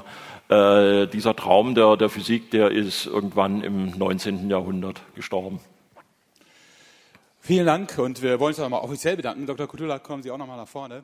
Äh, 0.54 1.08
dieser 1.08 1.36
Traum 1.36 1.74
der, 1.74 1.98
der 1.98 2.10
Physik, 2.10 2.52
der 2.52 2.70
ist 2.70 3.08
irgendwann 3.08 3.64
im 3.64 3.98
19. 3.98 4.52
Jahrhundert 4.52 5.02
gestorben. 5.16 5.60
Vielen 7.40 7.66
Dank 7.66 7.98
und 7.98 8.22
wir 8.22 8.40
wollen 8.40 8.52
uns 8.52 8.60
noch 8.60 8.70
mal 8.70 8.78
offiziell 8.78 9.16
bedanken. 9.16 9.48
Dr. 9.48 9.66
Kutula, 9.66 9.98
kommen 9.98 10.22
Sie 10.22 10.30
auch 10.30 10.38
noch 10.38 10.46
mal 10.46 10.58
nach 10.58 10.68
vorne. 10.68 11.04